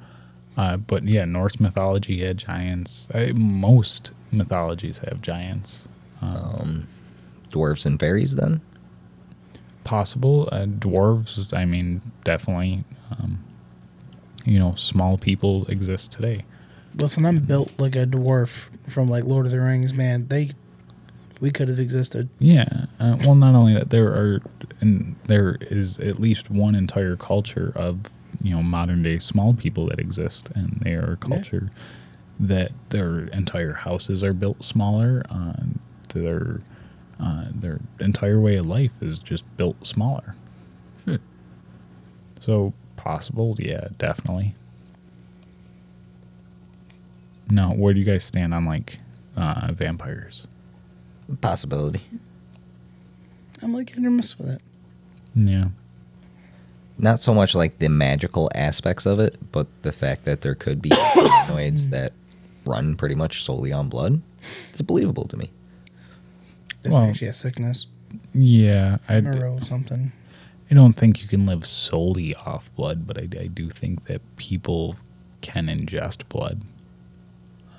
Uh, 0.58 0.78
but 0.78 1.04
yeah, 1.04 1.26
Norse 1.26 1.60
mythology 1.60 2.26
had 2.26 2.38
giants. 2.38 3.08
Uh, 3.14 3.28
most 3.34 4.12
mythologies 4.32 4.98
have 5.00 5.22
giants. 5.22 5.88
Um, 6.22 6.88
dwarves 7.50 7.86
and 7.86 8.00
fairies, 8.00 8.36
then? 8.36 8.62
Possible. 9.84 10.50
Uh, 10.52 10.66
dwarves, 10.66 11.54
I 11.54 11.66
mean, 11.66 12.02
definitely. 12.24 12.84
Um, 13.12 13.40
you 14.46 14.60
know, 14.60 14.74
small 14.76 15.18
people 15.18 15.66
exist 15.68 16.12
today. 16.12 16.44
Listen, 16.96 17.26
I'm 17.26 17.40
built 17.40 17.72
like 17.80 17.96
a 17.96 18.06
dwarf 18.06 18.70
from 18.88 19.10
like 19.10 19.24
Lord 19.24 19.46
of 19.46 19.52
the 19.52 19.60
Rings, 19.60 19.94
man. 19.94 20.28
They, 20.28 20.50
we 21.40 21.52
could 21.52 21.70
have 21.70 21.80
existed. 21.80 22.30
Yeah. 22.40 22.86
Uh, 23.00 23.18
well, 23.22 23.36
not 23.36 23.56
only 23.56 23.74
that, 23.76 23.90
there 23.90 24.08
are, 24.10 24.42
and 24.82 25.16
there 25.26 25.58
is 25.62 26.00
at 26.00 26.20
least 26.20 26.50
one 26.50 26.76
entire 26.76 27.16
culture 27.16 27.72
of 27.76 28.00
you 28.42 28.52
know 28.56 28.64
modern 28.64 29.04
day 29.04 29.20
small 29.20 29.54
people 29.54 29.88
that 29.88 30.00
exist, 30.00 30.50
and 30.56 30.80
they 30.84 30.94
are 30.94 31.14
a 31.14 31.18
culture 31.18 31.70
that 32.40 32.72
their 32.90 33.26
entire 33.28 33.74
houses 33.74 34.24
are 34.24 34.34
built 34.34 34.64
smaller. 34.64 35.24
Uh, 35.30 35.54
their 36.14 36.62
uh, 37.20 37.46
their 37.54 37.80
entire 38.00 38.40
way 38.40 38.56
of 38.56 38.66
life 38.66 39.02
is 39.02 39.20
just 39.20 39.46
built 39.58 39.86
smaller. 39.86 40.36
So 42.40 42.74
possible, 42.96 43.56
yeah, 43.60 43.90
definitely. 43.98 44.56
Now, 47.50 47.74
where 47.74 47.94
do 47.94 48.00
you 48.00 48.06
guys 48.06 48.24
stand 48.24 48.54
on 48.54 48.66
like 48.66 49.00
uh, 49.36 49.70
vampires? 49.72 50.48
Possibility. 51.42 52.02
I'm 53.62 53.74
like 53.74 53.90
hit 53.90 54.06
or 54.06 54.10
miss 54.12 54.38
with 54.38 54.50
it. 54.50 54.62
Yeah. 55.36 55.70
Not 56.98 57.20
so 57.20 57.34
much 57.34 57.56
like 57.56 57.80
the 57.80 57.88
magical 57.90 58.50
aspects 58.56 59.06
of 59.06 59.20
it, 59.20 59.38
but 59.52 59.68
the 59.84 59.92
fact 59.92 60.26
that 60.26 60.42
there 60.42 60.56
could 60.56 60.82
be 60.82 60.90
humanoids 61.14 61.90
that 61.90 62.14
run 62.66 62.96
pretty 62.96 63.16
much 63.16 63.44
solely 63.44 63.72
on 63.72 63.90
blood. 63.90 64.22
It's 64.72 64.82
believable 64.82 65.26
to 65.26 65.38
me. 65.38 65.50
There's 66.82 66.94
Well- 66.94 67.04
actually 67.04 67.28
a 67.28 67.34
sickness, 67.34 67.88
Yeah, 68.34 68.98
I, 69.08 69.20
neuro 69.22 69.60
something. 69.62 70.12
I 70.72 70.76
don't 70.76 70.94
think 70.94 71.22
you 71.22 71.28
can 71.28 71.46
live 71.46 71.66
solely 71.66 72.36
off 72.36 72.70
blood, 72.76 73.08
but 73.08 73.18
I, 73.18 73.22
I 73.40 73.48
do 73.48 73.70
think 73.70 74.06
that 74.06 74.22
people 74.38 74.96
can 75.42 75.66
ingest 75.68 76.28
blood. 76.30 76.62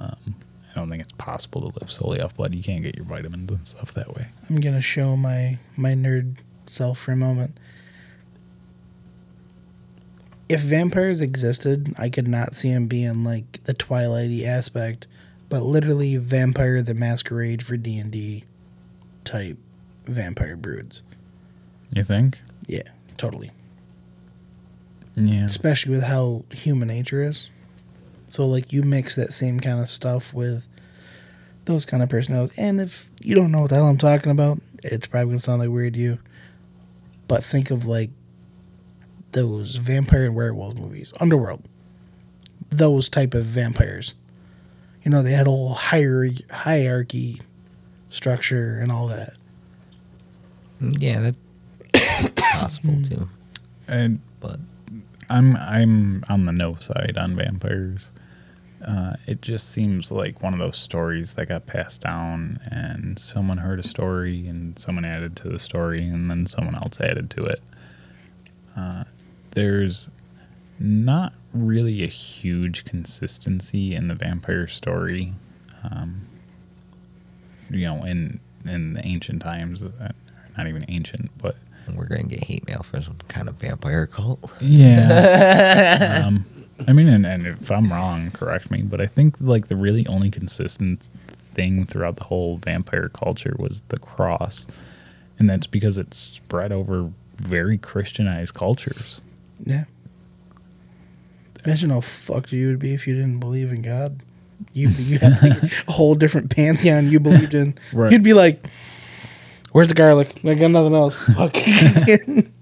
Um, 0.01 0.35
I 0.71 0.79
don't 0.79 0.89
think 0.91 1.03
it's 1.03 1.13
possible 1.13 1.61
to 1.71 1.79
live 1.79 1.91
solely 1.91 2.21
off 2.21 2.37
blood. 2.37 2.55
You 2.55 2.63
can't 2.63 2.83
get 2.83 2.97
your 2.97 3.05
vitamins 3.05 3.51
and 3.51 3.67
stuff 3.67 3.93
that 3.95 4.15
way. 4.15 4.29
I'm 4.49 4.61
gonna 4.61 4.81
show 4.81 5.17
my 5.17 5.59
my 5.77 5.93
nerd 5.95 6.37
self 6.67 6.99
for 6.99 7.13
a 7.13 7.17
moment. 7.17 7.59
If 10.49 10.61
vampires 10.63 11.21
existed, 11.21 11.95
I 11.97 12.09
could 12.09 12.27
not 12.27 12.55
see 12.55 12.73
them 12.73 12.87
being 12.87 13.23
like 13.23 13.63
the 13.65 13.75
Twilighty 13.75 14.45
aspect, 14.45 15.07
but 15.49 15.63
literally 15.63 16.17
Vampire 16.17 16.83
the 16.83 16.95
Masquerade 16.95 17.63
for 17.63 17.77
D 17.77 17.99
and 17.99 18.11
D 18.11 18.45
type 19.25 19.59
vampire 20.07 20.57
broods. 20.57 21.03
You 21.93 22.03
think? 22.03 22.39
Yeah, 22.67 22.89
totally. 23.17 23.51
Yeah. 25.15 25.45
Especially 25.45 25.93
with 25.93 26.05
how 26.05 26.45
human 26.51 26.89
nature 26.89 27.23
is. 27.23 27.51
So 28.31 28.47
like 28.47 28.73
you 28.73 28.83
mix 28.83 29.17
that 29.17 29.33
same 29.33 29.61
kind 29.61 29.81
of 29.81 29.89
stuff 29.89 30.33
with 30.33 30.67
those 31.65 31.85
kind 31.85 32.03
of 32.03 32.09
personalities. 32.09 32.57
And 32.57 32.81
if 32.81 33.11
you 33.21 33.35
don't 33.35 33.51
know 33.51 33.63
what 33.63 33.71
the 33.71 33.77
hell 33.77 33.87
I'm 33.87 33.99
talking 33.99 34.31
about, 34.31 34.61
it's 34.83 35.07
probably 35.07 35.33
gonna 35.33 35.41
sound 35.41 35.61
like 35.61 35.69
weird 35.69 35.95
to 35.95 36.01
you. 36.01 36.19
But 37.29 37.45
think 37.45 37.71
of 37.71 37.87
like 37.87 38.11
those 39.33 39.77
vampire 39.77 40.25
and 40.25 40.35
werewolf 40.35 40.75
movies, 40.77 41.13
Underworld. 41.21 41.65
Those 42.71 43.09
type 43.09 43.35
of 43.35 43.45
vampires. 43.45 44.15
You 45.03 45.11
know, 45.11 45.23
they 45.23 45.33
had 45.33 45.47
a 45.47 45.51
whole 45.51 45.75
hierarchy, 45.75 46.45
hierarchy 46.51 47.41
structure 48.11 48.79
and 48.79 48.93
all 48.93 49.09
that. 49.09 49.35
Yeah, 50.81 51.33
that's 51.93 52.31
possible 52.37 52.95
hmm. 52.95 53.03
too. 53.05 53.29
And 53.89 54.21
But 54.39 54.61
I'm 55.29 55.57
I'm 55.57 56.25
on 56.29 56.47
the 56.47 56.53
no 56.53 56.77
side 56.77 57.17
on 57.17 57.37
vampires. 57.37 58.11
Uh, 58.87 59.15
it 59.27 59.43
just 59.43 59.71
seems 59.71 60.11
like 60.11 60.43
one 60.43 60.55
of 60.55 60.59
those 60.59 60.79
stories 60.79 61.35
that 61.35 61.47
got 61.47 61.67
passed 61.67 62.01
down, 62.01 62.59
and 62.71 63.19
someone 63.19 63.59
heard 63.59 63.79
a 63.79 63.87
story, 63.87 64.47
and 64.47 64.79
someone 64.79 65.05
added 65.05 65.37
to 65.37 65.49
the 65.49 65.59
story, 65.59 66.09
and 66.09 66.31
then 66.31 66.47
someone 66.47 66.75
else 66.75 67.01
added 67.01 67.31
to 67.31 67.45
it. 67.45 67.63
Uh, 68.77 69.05
there's 69.51 70.09
not 70.79 71.35
really 71.53 72.03
a 72.03 72.09
huge 72.09 72.85
consistency 72.85 73.95
in 73.95 74.09
the 74.09 74.15
vampire 74.15 74.67
story. 74.67 75.35
Um, 75.91 76.27
you 77.71 77.87
know, 77.87 78.05
in 78.05 78.41
in 78.65 78.95
the 78.95 79.07
ancient 79.07 79.43
times, 79.43 79.83
uh, 79.83 80.13
not 80.57 80.67
even 80.67 80.85
ancient, 80.89 81.31
but 81.39 81.57
we're 81.95 82.07
gonna 82.07 82.25
get 82.25 82.45
hate 82.45 82.67
mail 82.67 82.83
for 82.83 83.01
some 83.01 83.17
kind 83.29 83.49
of 83.49 83.57
vampire 83.57 84.07
cult. 84.07 84.51
Yeah. 84.61 86.25
um, 86.27 86.45
I 86.87 86.93
mean, 86.93 87.09
and, 87.09 87.27
and 87.27 87.47
if 87.47 87.71
I'm 87.71 87.93
wrong, 87.93 88.31
correct 88.31 88.71
me, 88.71 88.83
but 88.83 89.01
I 89.01 89.07
think 89.07 89.37
like 89.41 89.69
the 89.69 89.77
really 89.77 90.07
only 90.07 90.31
consistent 90.31 91.11
thing 91.55 91.85
throughout 91.85 92.17
the 92.17 92.25
whole 92.25 92.57
vampire 92.57 93.09
culture 93.09 93.55
was 93.59 93.83
the 93.89 93.99
cross, 93.99 94.67
and 95.39 95.49
that's 95.49 95.67
because 95.67 95.99
it 95.99 96.15
spread 96.15 96.73
over 96.73 97.11
very 97.37 97.79
Christianized 97.79 98.55
cultures. 98.55 99.21
Yeah. 99.65 99.85
Imagine 101.65 101.91
how 101.91 102.01
fucked 102.01 102.53
you 102.53 102.69
would 102.69 102.79
be 102.79 102.95
if 102.95 103.07
you 103.07 103.15
didn't 103.15 103.39
believe 103.39 103.71
in 103.71 103.83
God. 103.83 104.23
You 104.73 104.89
you 104.89 105.19
had 105.19 105.43
like 105.43 105.63
a 105.89 105.93
whole 105.93 106.15
different 106.15 106.55
pantheon 106.55 107.11
you 107.11 107.21
believed 107.21 107.55
in. 107.55 107.75
Right. 107.93 108.13
You'd 108.13 108.23
be 108.23 108.35
like, 108.35 108.67
"Where's 109.73 109.89
the 109.89 109.95
garlic? 109.95 110.41
I 110.45 110.55
got 110.55 110.71
nothing 110.71 110.95
else." 110.95 111.15
Fuck. 111.35 111.57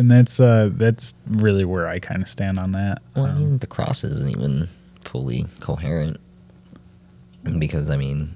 And 0.00 0.10
that's 0.10 0.40
uh 0.40 0.70
that's 0.72 1.14
really 1.28 1.64
where 1.66 1.86
I 1.86 1.98
kind 1.98 2.22
of 2.22 2.28
stand 2.28 2.58
on 2.58 2.72
that. 2.72 3.02
Well, 3.14 3.26
I 3.26 3.30
Um, 3.30 3.36
mean, 3.38 3.58
the 3.58 3.66
cross 3.66 4.02
isn't 4.02 4.30
even 4.30 4.66
fully 5.04 5.44
coherent 5.60 6.18
because 7.58 7.90
I 7.90 7.96
mean, 7.98 8.34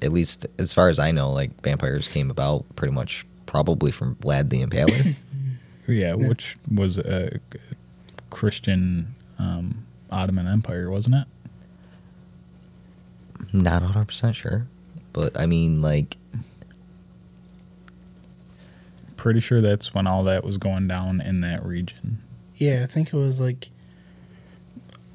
at 0.00 0.12
least 0.12 0.46
as 0.58 0.72
far 0.72 0.88
as 0.88 0.98
I 0.98 1.10
know, 1.10 1.30
like 1.30 1.60
vampires 1.62 2.08
came 2.08 2.30
about 2.30 2.64
pretty 2.74 2.94
much 2.94 3.26
probably 3.44 3.90
from 3.90 4.14
Vlad 4.16 4.48
the 4.48 4.64
Impaler. 4.64 5.14
yeah, 5.88 6.14
which 6.14 6.56
was 6.74 6.96
a 6.96 7.38
Christian 8.30 9.14
um, 9.38 9.84
Ottoman 10.10 10.46
Empire, 10.46 10.90
wasn't 10.90 11.16
it? 11.16 11.26
Not 13.52 13.82
100 13.82 14.06
percent 14.06 14.36
sure, 14.36 14.66
but 15.12 15.38
I 15.38 15.44
mean, 15.46 15.82
like, 15.82 16.16
Pretty 19.20 19.40
sure 19.40 19.60
that's 19.60 19.92
when 19.92 20.06
all 20.06 20.24
that 20.24 20.44
was 20.44 20.56
going 20.56 20.88
down 20.88 21.20
in 21.20 21.42
that 21.42 21.62
region. 21.62 22.22
yeah, 22.54 22.82
I 22.82 22.86
think 22.86 23.08
it 23.12 23.16
was 23.16 23.38
like 23.38 23.68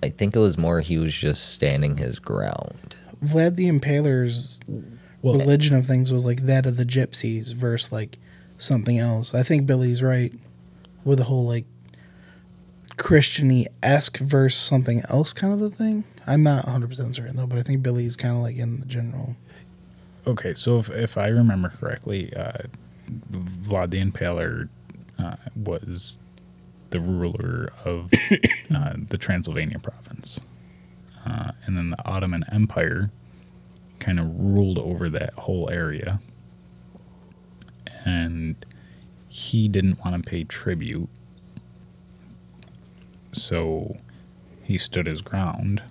I 0.04 0.10
think 0.10 0.36
it 0.36 0.40
was 0.40 0.60
more 0.60 0.82
he 0.82 1.00
was 1.00 1.12
just 1.12 1.50
standing 1.54 1.98
his 1.98 2.20
ground. 2.20 2.96
Vlad 3.24 3.56
the 3.56 3.68
Impaler's 3.68 4.60
Well, 5.24 5.34
religion 5.40 5.76
of 5.76 5.88
things 5.88 6.14
was 6.14 6.24
like 6.24 6.42
that 6.46 6.68
of 6.68 6.78
the 6.78 6.86
gypsies 6.86 7.52
versus 7.56 7.92
like 7.92 8.20
something 8.60 9.00
else. 9.00 9.34
I 9.34 9.42
think 9.42 9.66
Billy's 9.66 10.04
right 10.04 10.32
with 11.04 11.18
the 11.18 11.24
whole 11.24 11.48
like 11.48 11.66
Christiany 12.98 13.66
esque 13.82 14.20
versus 14.20 14.60
something 14.60 15.02
else 15.10 15.34
kind 15.34 15.52
of 15.52 15.64
a 15.64 15.72
thing. 15.72 16.04
I'm 16.28 16.44
not 16.44 16.66
100 16.66 16.88
percent 16.90 17.16
certain 17.16 17.38
though, 17.38 17.48
but 17.48 17.58
I 17.58 17.64
think 17.64 17.82
Billy's 17.82 18.16
kind 18.16 18.36
of 18.38 18.44
like 18.44 18.58
in 18.58 18.82
the 18.82 18.86
general. 18.86 19.36
Okay, 20.28 20.54
so 20.54 20.78
if, 20.78 20.92
if 20.92 21.18
I 21.18 21.28
remember 21.28 21.70
correctly, 21.70 22.32
uh, 22.36 22.64
Vlad 23.32 23.92
the 23.92 24.00
Impaler 24.00 24.70
uh, 25.20 25.36
was 25.56 26.18
the 26.90 27.00
ruler 27.00 27.72
of 27.84 28.12
uh, 28.74 28.94
the 29.10 29.18
Transylvania 29.18 29.80
province. 29.80 30.40
Uh, 31.26 31.52
and 31.66 31.78
then 31.78 31.90
the 31.90 32.08
Ottoman 32.08 32.46
Empire 32.52 33.12
kind 34.00 34.20
of 34.20 34.28
ruled 34.40 34.78
over 34.78 35.10
that 35.10 35.34
whole 35.34 35.70
area. 35.70 36.20
And 38.06 38.64
he 39.28 39.68
didn't 39.68 40.00
want 40.06 40.24
to 40.24 40.30
pay 40.30 40.44
tribute. 40.44 41.10
So 43.34 43.98
he 44.64 44.78
stood 44.78 45.08
his 45.08 45.22
ground. 45.22 45.84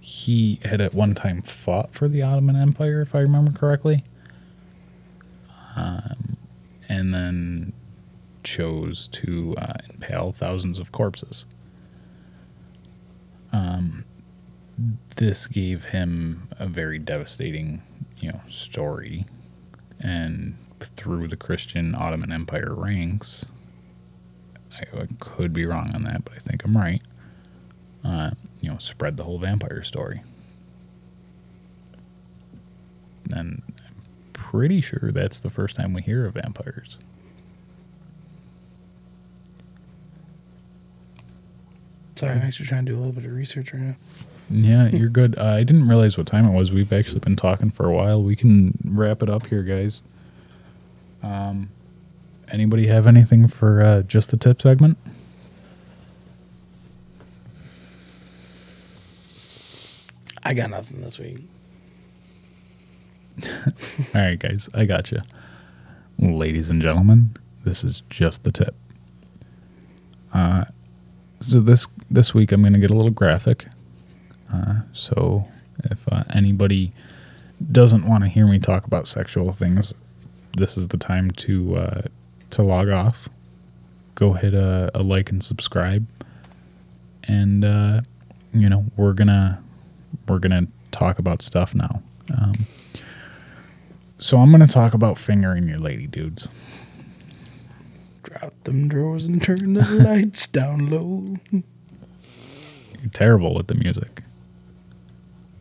He 0.00 0.58
had 0.64 0.80
at 0.80 0.92
one 0.92 1.14
time 1.14 1.40
fought 1.42 1.92
for 1.92 2.08
the 2.08 2.22
Ottoman 2.22 2.56
Empire, 2.56 3.00
if 3.00 3.14
I 3.14 3.20
remember 3.20 3.52
correctly. 3.52 4.04
Um, 5.80 6.36
and 6.88 7.14
then 7.14 7.72
chose 8.42 9.08
to 9.08 9.54
uh, 9.56 9.74
impale 9.88 10.32
thousands 10.32 10.78
of 10.78 10.92
corpses. 10.92 11.46
Um, 13.52 14.04
this 15.16 15.46
gave 15.46 15.86
him 15.86 16.48
a 16.58 16.66
very 16.66 16.98
devastating, 16.98 17.82
you 18.18 18.30
know, 18.30 18.40
story, 18.46 19.24
and 19.98 20.56
through 20.80 21.28
the 21.28 21.36
Christian 21.36 21.94
Ottoman 21.94 22.32
Empire 22.32 22.74
ranks, 22.74 23.46
I, 24.72 24.98
I 24.98 25.08
could 25.18 25.52
be 25.52 25.64
wrong 25.64 25.92
on 25.94 26.02
that, 26.04 26.24
but 26.24 26.34
I 26.34 26.38
think 26.38 26.64
I'm 26.64 26.76
right. 26.76 27.02
Uh, 28.04 28.30
you 28.60 28.70
know, 28.70 28.78
spread 28.78 29.16
the 29.16 29.24
whole 29.24 29.38
vampire 29.38 29.82
story. 29.82 30.22
And 33.32 33.62
pretty 34.50 34.80
sure 34.80 35.12
that's 35.12 35.42
the 35.42 35.48
first 35.48 35.76
time 35.76 35.92
we 35.92 36.02
hear 36.02 36.26
of 36.26 36.34
vampires. 36.34 36.98
Sorry, 42.16 42.32
I'm 42.32 42.42
actually 42.42 42.66
trying 42.66 42.84
to 42.84 42.90
do 42.90 42.98
a 42.98 42.98
little 42.98 43.12
bit 43.12 43.24
of 43.24 43.32
research 43.32 43.72
right 43.72 43.80
now. 43.80 43.96
Yeah, 44.50 44.88
you're 44.88 45.08
good. 45.08 45.38
Uh, 45.38 45.44
I 45.44 45.62
didn't 45.62 45.86
realize 45.86 46.18
what 46.18 46.26
time 46.26 46.46
it 46.46 46.50
was. 46.50 46.72
We've 46.72 46.92
actually 46.92 47.20
been 47.20 47.36
talking 47.36 47.70
for 47.70 47.86
a 47.86 47.92
while. 47.92 48.20
We 48.24 48.34
can 48.34 48.76
wrap 48.84 49.22
it 49.22 49.30
up 49.30 49.46
here, 49.46 49.62
guys. 49.62 50.02
Um, 51.22 51.70
anybody 52.50 52.88
have 52.88 53.06
anything 53.06 53.46
for 53.46 53.80
uh, 53.80 54.02
just 54.02 54.32
the 54.32 54.36
tip 54.36 54.60
segment? 54.60 54.98
I 60.42 60.54
got 60.54 60.70
nothing 60.70 61.00
this 61.02 61.20
week. 61.20 61.44
All 64.14 64.20
right, 64.20 64.38
guys, 64.38 64.68
I 64.74 64.84
got 64.84 65.10
you. 65.10 65.18
Ladies 66.18 66.70
and 66.70 66.82
gentlemen, 66.82 67.36
this 67.64 67.84
is 67.84 68.02
just 68.10 68.44
the 68.44 68.52
tip. 68.52 68.74
Uh, 70.32 70.64
so 71.40 71.60
this 71.60 71.86
this 72.10 72.34
week 72.34 72.52
I'm 72.52 72.62
going 72.62 72.74
to 72.74 72.78
get 72.78 72.90
a 72.90 72.94
little 72.94 73.10
graphic. 73.10 73.66
Uh, 74.52 74.80
so 74.92 75.48
if 75.84 76.06
uh, 76.12 76.24
anybody 76.34 76.92
doesn't 77.72 78.06
want 78.06 78.24
to 78.24 78.30
hear 78.30 78.46
me 78.46 78.58
talk 78.58 78.86
about 78.86 79.06
sexual 79.06 79.52
things, 79.52 79.94
this 80.56 80.76
is 80.76 80.88
the 80.88 80.96
time 80.98 81.30
to 81.32 81.76
uh, 81.76 82.02
to 82.50 82.62
log 82.62 82.90
off. 82.90 83.28
Go 84.14 84.34
hit 84.34 84.54
a, 84.54 84.90
a 84.94 85.00
like 85.00 85.30
and 85.30 85.42
subscribe, 85.42 86.06
and 87.24 87.64
uh, 87.64 88.00
you 88.52 88.68
know 88.68 88.84
we're 88.96 89.14
gonna 89.14 89.62
we're 90.28 90.38
gonna 90.38 90.66
talk 90.90 91.18
about 91.18 91.42
stuff 91.42 91.74
now. 91.74 92.02
Um, 92.36 92.52
so 94.20 94.38
I'm 94.38 94.50
gonna 94.50 94.66
talk 94.66 94.94
about 94.94 95.18
fingering 95.18 95.66
your 95.66 95.78
lady 95.78 96.06
dudes. 96.06 96.48
Drop 98.22 98.52
them 98.64 98.86
drawers 98.88 99.26
and 99.26 99.42
turn 99.42 99.72
the 99.72 99.84
lights 100.04 100.46
down 100.46 100.90
low. 100.90 101.36
You're 101.50 103.10
terrible 103.12 103.54
with 103.54 103.66
the 103.68 103.74
music. 103.74 104.22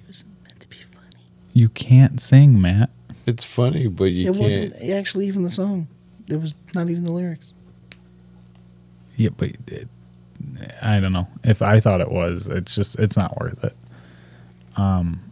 It 0.03 0.07
was 0.07 0.23
meant 0.44 0.60
to 0.60 0.68
be 0.68 0.76
funny. 0.76 1.23
You 1.53 1.69
can't 1.69 2.19
sing, 2.19 2.61
Matt. 2.61 2.90
It's 3.26 3.44
funny, 3.45 3.88
but 3.88 4.11
you 4.11 4.30
it 4.31 4.38
can't. 4.38 4.72
wasn't 4.73 4.91
actually 4.91 5.27
even 5.27 5.44
the 5.44 5.49
song. 5.49 5.88
It 6.27 6.41
was 6.41 6.53
not 6.76 6.90
even 6.90 7.06
the 7.06 7.11
lyrics. 7.11 7.53
Yeah, 9.15 9.30
but 9.36 9.52
it, 9.68 9.88
I 10.81 10.99
don't 10.99 11.14
know. 11.14 11.27
If 11.44 11.61
I 11.61 11.80
thought 11.80 12.02
it 12.02 12.11
was, 12.11 12.48
it's 12.48 12.76
just 12.76 12.99
it's 12.99 13.15
not 13.15 13.40
worth 13.40 13.64
it. 13.64 13.76
Um. 14.76 15.28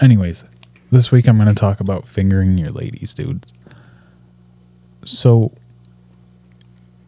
Anyways, 0.00 0.44
this 0.90 1.10
week 1.12 1.28
I'm 1.28 1.36
going 1.36 1.48
to 1.48 1.54
talk 1.54 1.80
about 1.80 2.06
fingering 2.06 2.56
your 2.56 2.70
ladies, 2.70 3.12
dudes. 3.12 3.52
So, 5.04 5.52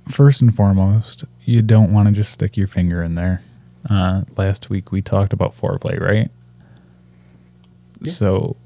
first 0.08 0.42
and 0.42 0.54
foremost, 0.54 1.24
you 1.44 1.62
don't 1.62 1.92
want 1.92 2.08
to 2.08 2.12
just 2.14 2.32
stick 2.32 2.56
your 2.56 2.66
finger 2.66 3.02
in 3.02 3.14
there. 3.14 3.40
Uh, 3.88 4.22
last 4.36 4.68
week 4.68 4.92
we 4.92 5.00
talked 5.00 5.32
about 5.32 5.56
foreplay, 5.56 5.98
right? 5.98 6.30
Yeah. 8.00 8.12
So, 8.12 8.56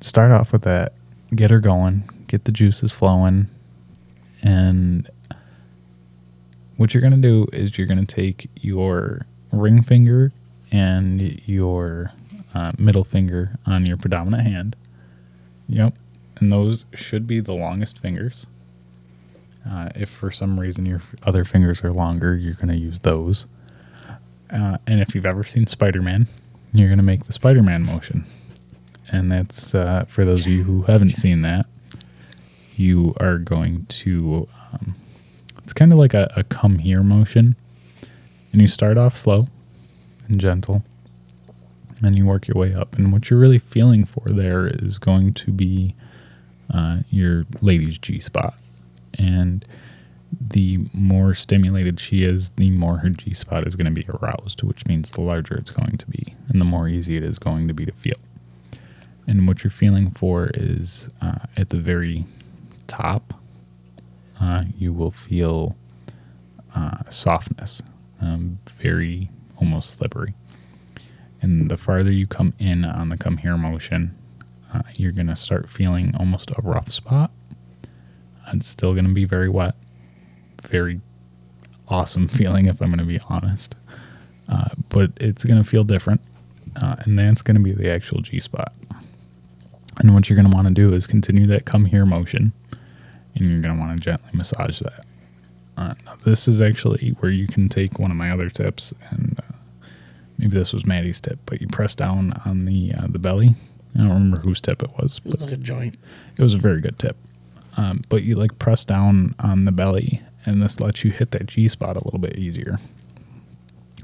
start 0.00 0.30
off 0.30 0.52
with 0.52 0.62
that. 0.62 0.92
Get 1.34 1.50
her 1.50 1.60
going. 1.60 2.08
Get 2.26 2.44
the 2.44 2.52
juices 2.52 2.92
flowing. 2.92 3.48
And 4.42 5.08
what 6.76 6.92
you're 6.92 7.00
going 7.00 7.14
to 7.14 7.16
do 7.16 7.46
is 7.50 7.78
you're 7.78 7.86
going 7.86 8.04
to 8.04 8.14
take 8.14 8.50
your 8.56 9.24
ring 9.52 9.82
finger 9.82 10.32
and 10.70 11.40
your 11.46 12.12
uh, 12.54 12.72
middle 12.78 13.04
finger 13.04 13.58
on 13.66 13.86
your 13.86 13.96
predominant 13.96 14.44
hand. 14.44 14.76
Yep. 15.68 15.94
And 16.36 16.52
those 16.52 16.84
should 16.94 17.26
be 17.26 17.40
the 17.40 17.54
longest 17.54 17.98
fingers. 17.98 18.46
Uh, 19.68 19.88
if 19.94 20.10
for 20.10 20.30
some 20.30 20.60
reason 20.60 20.84
your 20.84 21.00
other 21.22 21.44
fingers 21.44 21.82
are 21.82 21.92
longer, 21.92 22.36
you're 22.36 22.54
going 22.54 22.68
to 22.68 22.76
use 22.76 23.00
those. 23.00 23.46
Uh, 24.50 24.78
and 24.86 25.00
if 25.00 25.14
you've 25.14 25.26
ever 25.26 25.42
seen 25.42 25.66
Spider 25.66 26.02
Man, 26.02 26.26
you're 26.72 26.88
going 26.88 26.98
to 26.98 27.04
make 27.04 27.24
the 27.24 27.32
Spider 27.32 27.62
Man 27.62 27.84
motion. 27.84 28.24
And 29.10 29.30
that's 29.30 29.74
uh, 29.74 30.04
for 30.06 30.24
those 30.24 30.40
of 30.40 30.48
you 30.48 30.64
who 30.64 30.82
haven't 30.82 31.16
seen 31.16 31.42
that, 31.42 31.66
you 32.76 33.14
are 33.18 33.38
going 33.38 33.86
to. 33.86 34.48
Um, 34.72 34.96
it's 35.62 35.72
kind 35.72 35.92
of 35.92 35.98
like 35.98 36.12
a, 36.12 36.30
a 36.36 36.44
come 36.44 36.78
here 36.78 37.02
motion. 37.02 37.56
And 38.52 38.60
you 38.60 38.68
start 38.68 38.98
off 38.98 39.16
slow 39.16 39.48
and 40.28 40.38
gentle. 40.40 40.84
And 42.04 42.16
you 42.16 42.26
work 42.26 42.46
your 42.46 42.56
way 42.56 42.74
up. 42.74 42.96
And 42.96 43.12
what 43.12 43.30
you're 43.30 43.38
really 43.38 43.58
feeling 43.58 44.04
for 44.04 44.28
there 44.28 44.66
is 44.66 44.98
going 44.98 45.32
to 45.34 45.50
be 45.50 45.94
uh, 46.72 46.98
your 47.10 47.46
lady's 47.60 47.98
G 47.98 48.20
spot. 48.20 48.58
And 49.14 49.64
the 50.38 50.86
more 50.92 51.34
stimulated 51.34 52.00
she 52.00 52.24
is, 52.24 52.50
the 52.50 52.70
more 52.70 52.98
her 52.98 53.10
G 53.10 53.32
spot 53.34 53.66
is 53.66 53.76
going 53.76 53.86
to 53.86 54.02
be 54.02 54.06
aroused, 54.08 54.62
which 54.62 54.86
means 54.86 55.12
the 55.12 55.20
larger 55.20 55.54
it's 55.54 55.70
going 55.70 55.96
to 55.98 56.06
be 56.06 56.34
and 56.48 56.60
the 56.60 56.64
more 56.64 56.88
easy 56.88 57.16
it 57.16 57.22
is 57.22 57.38
going 57.38 57.68
to 57.68 57.74
be 57.74 57.84
to 57.86 57.92
feel. 57.92 58.18
And 59.26 59.48
what 59.48 59.64
you're 59.64 59.70
feeling 59.70 60.10
for 60.10 60.50
is 60.54 61.08
uh, 61.22 61.46
at 61.56 61.70
the 61.70 61.78
very 61.78 62.24
top, 62.86 63.34
uh, 64.40 64.64
you 64.76 64.92
will 64.92 65.10
feel 65.10 65.76
uh, 66.74 66.98
softness, 67.08 67.82
um, 68.20 68.58
very 68.80 69.30
almost 69.56 69.90
slippery. 69.90 70.34
And 71.44 71.70
the 71.70 71.76
farther 71.76 72.10
you 72.10 72.26
come 72.26 72.54
in 72.58 72.86
on 72.86 73.10
the 73.10 73.18
come 73.18 73.36
here 73.36 73.58
motion, 73.58 74.16
uh, 74.72 74.80
you're 74.96 75.12
going 75.12 75.26
to 75.26 75.36
start 75.36 75.68
feeling 75.68 76.16
almost 76.18 76.50
a 76.50 76.62
rough 76.62 76.90
spot. 76.90 77.30
It's 78.54 78.66
still 78.66 78.94
going 78.94 79.04
to 79.04 79.12
be 79.12 79.26
very 79.26 79.50
wet, 79.50 79.74
very 80.62 81.02
awesome 81.86 82.28
feeling, 82.38 82.64
if 82.64 82.80
I'm 82.80 82.88
going 82.88 82.98
to 82.98 83.04
be 83.04 83.20
honest. 83.28 83.76
Uh, 84.48 84.70
but 84.88 85.10
it's 85.18 85.44
going 85.44 85.62
to 85.62 85.68
feel 85.68 85.84
different. 85.84 86.22
Uh, 86.80 86.96
and 87.00 87.18
that's 87.18 87.42
going 87.42 87.56
to 87.56 87.62
be 87.62 87.72
the 87.72 87.90
actual 87.90 88.22
G 88.22 88.40
spot. 88.40 88.72
And 90.00 90.14
what 90.14 90.30
you're 90.30 90.38
going 90.38 90.50
to 90.50 90.56
want 90.56 90.68
to 90.68 90.72
do 90.72 90.94
is 90.94 91.06
continue 91.06 91.46
that 91.48 91.66
come 91.66 91.84
here 91.84 92.06
motion. 92.06 92.54
And 93.34 93.50
you're 93.50 93.58
going 93.58 93.74
to 93.74 93.80
want 93.80 93.94
to 93.94 94.02
gently 94.02 94.30
massage 94.32 94.78
that. 94.78 95.04
Uh, 95.76 95.94
this 96.24 96.48
is 96.48 96.62
actually 96.62 97.10
where 97.20 97.30
you 97.30 97.46
can 97.46 97.68
take 97.68 97.98
one 97.98 98.10
of 98.10 98.16
my 98.16 98.30
other 98.30 98.48
tips, 98.48 98.94
and 99.10 99.33
maybe 100.38 100.56
this 100.56 100.72
was 100.72 100.86
Maddie's 100.86 101.20
tip, 101.20 101.38
but 101.46 101.60
you 101.60 101.66
press 101.68 101.94
down 101.94 102.32
on 102.44 102.66
the 102.66 102.92
uh, 102.94 103.06
the 103.08 103.18
belly. 103.18 103.54
I 103.94 103.98
don't 103.98 104.08
remember 104.08 104.38
whose 104.40 104.60
tip 104.60 104.82
it 104.82 104.90
was, 104.98 105.20
It 105.24 105.30
was 105.30 105.42
like 105.42 105.52
a 105.52 105.56
joint. 105.56 105.96
it 106.36 106.42
was 106.42 106.54
a 106.54 106.58
very 106.58 106.80
good 106.80 106.98
tip. 106.98 107.16
Um, 107.76 108.02
but 108.08 108.24
you 108.24 108.34
like 108.34 108.58
press 108.58 108.84
down 108.84 109.34
on 109.38 109.64
the 109.66 109.72
belly, 109.72 110.20
and 110.44 110.60
this 110.60 110.80
lets 110.80 111.04
you 111.04 111.12
hit 111.12 111.30
that 111.32 111.46
G 111.46 111.68
spot 111.68 111.96
a 111.96 112.04
little 112.04 112.18
bit 112.18 112.36
easier. 112.36 112.78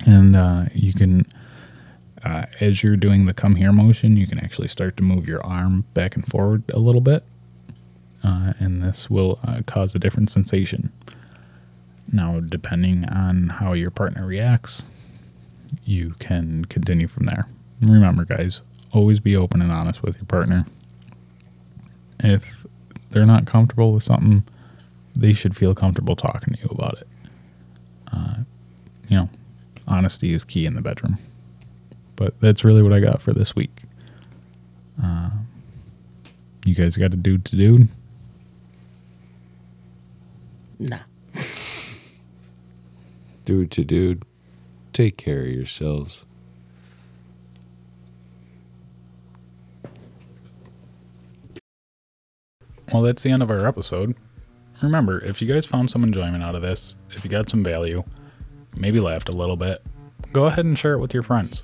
And 0.06 0.34
uh, 0.36 0.66
you 0.74 0.92
can, 0.94 1.26
uh, 2.24 2.46
as 2.60 2.82
you're 2.82 2.96
doing 2.96 3.26
the 3.26 3.34
come 3.34 3.56
here 3.56 3.72
motion, 3.72 4.16
you 4.16 4.26
can 4.26 4.38
actually 4.38 4.68
start 4.68 4.96
to 4.98 5.02
move 5.02 5.26
your 5.26 5.44
arm 5.44 5.84
back 5.94 6.14
and 6.16 6.26
forward 6.26 6.62
a 6.72 6.78
little 6.78 7.00
bit. 7.00 7.24
Uh, 8.22 8.52
and 8.58 8.82
this 8.82 9.10
will 9.10 9.38
uh, 9.44 9.60
cause 9.66 9.94
a 9.94 9.98
different 9.98 10.30
sensation. 10.30 10.92
Now, 12.12 12.40
depending 12.40 13.04
on 13.08 13.48
how 13.48 13.72
your 13.72 13.90
partner 13.90 14.26
reacts, 14.26 14.84
you 15.90 16.14
can 16.18 16.64
continue 16.66 17.08
from 17.08 17.24
there. 17.24 17.46
Remember, 17.82 18.24
guys, 18.24 18.62
always 18.92 19.20
be 19.20 19.36
open 19.36 19.60
and 19.62 19.72
honest 19.72 20.02
with 20.02 20.16
your 20.16 20.26
partner 20.26 20.64
if 22.24 22.66
they're 23.10 23.26
not 23.26 23.46
comfortable 23.46 23.92
with 23.92 24.02
something, 24.02 24.44
they 25.16 25.32
should 25.32 25.56
feel 25.56 25.74
comfortable 25.74 26.16
talking 26.16 26.54
to 26.54 26.60
you 26.60 26.68
about 26.70 26.98
it. 26.98 27.08
Uh, 28.12 28.36
you 29.08 29.16
know, 29.16 29.28
honesty 29.88 30.32
is 30.32 30.44
key 30.44 30.66
in 30.66 30.74
the 30.74 30.80
bedroom. 30.80 31.18
But 32.16 32.38
that's 32.40 32.64
really 32.64 32.82
what 32.82 32.92
I 32.92 33.00
got 33.00 33.22
for 33.22 33.32
this 33.32 33.56
week. 33.56 33.82
Uh, 35.02 35.30
you 36.64 36.74
guys 36.74 36.96
got 36.96 37.14
a 37.14 37.16
dude 37.16 37.44
to 37.46 37.56
dude? 37.56 37.88
Nah. 40.78 40.98
Dude 43.46 43.70
to 43.72 43.84
dude, 43.84 44.22
take 45.00 45.16
care 45.16 45.40
of 45.40 45.48
yourselves. 45.48 46.26
Well, 52.92 53.02
that's 53.02 53.22
the 53.22 53.30
end 53.30 53.42
of 53.42 53.50
our 53.50 53.66
episode. 53.66 54.14
Remember, 54.82 55.18
if 55.24 55.40
you 55.40 55.48
guys 55.48 55.64
found 55.64 55.90
some 55.90 56.02
enjoyment 56.02 56.44
out 56.44 56.54
of 56.54 56.60
this, 56.60 56.96
if 57.12 57.24
you 57.24 57.30
got 57.30 57.48
some 57.48 57.64
value, 57.64 58.02
maybe 58.76 59.00
laughed 59.00 59.30
a 59.30 59.32
little 59.32 59.56
bit, 59.56 59.82
go 60.34 60.44
ahead 60.44 60.66
and 60.66 60.78
share 60.78 60.92
it 60.92 60.98
with 60.98 61.14
your 61.14 61.22
friends. 61.22 61.62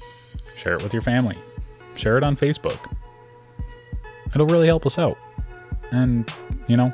Share 0.57 0.75
it 0.75 0.83
with 0.83 0.95
your 0.95 1.03
family. 1.03 1.37
Share 1.95 2.17
it 2.17 2.25
on 2.25 2.37
Facebook. 2.37 2.79
It'll 4.35 4.47
really 4.47 4.67
help 4.67 4.87
us 4.87 4.99
out. 4.99 5.19
And, 5.91 6.33
you 6.69 6.79
know, 6.79 6.91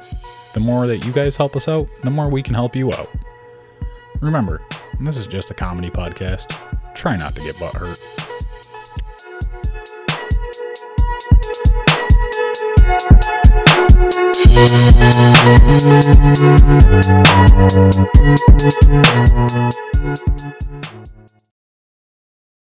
the 0.55 0.61
more 0.61 0.89
that 0.89 1.05
you 1.05 1.13
guys 1.13 1.37
help 1.37 1.55
us 1.55 1.69
out, 1.69 1.87
the 2.03 2.11
more 2.11 2.29
we 2.29 2.43
can 2.43 2.55
help 2.55 2.75
you 2.75 2.93
out. 2.93 3.09
Remember, 4.21 4.61
this 5.01 5.17
is 5.17 5.27
just 5.27 5.51
a 5.51 5.55
comedy 5.55 5.91
podcast. 5.91 6.57
Try 6.95 7.17
not 7.17 7.35
to 7.35 7.41
get 7.41 7.59
butt 7.59 7.75
hurt. 7.75 8.01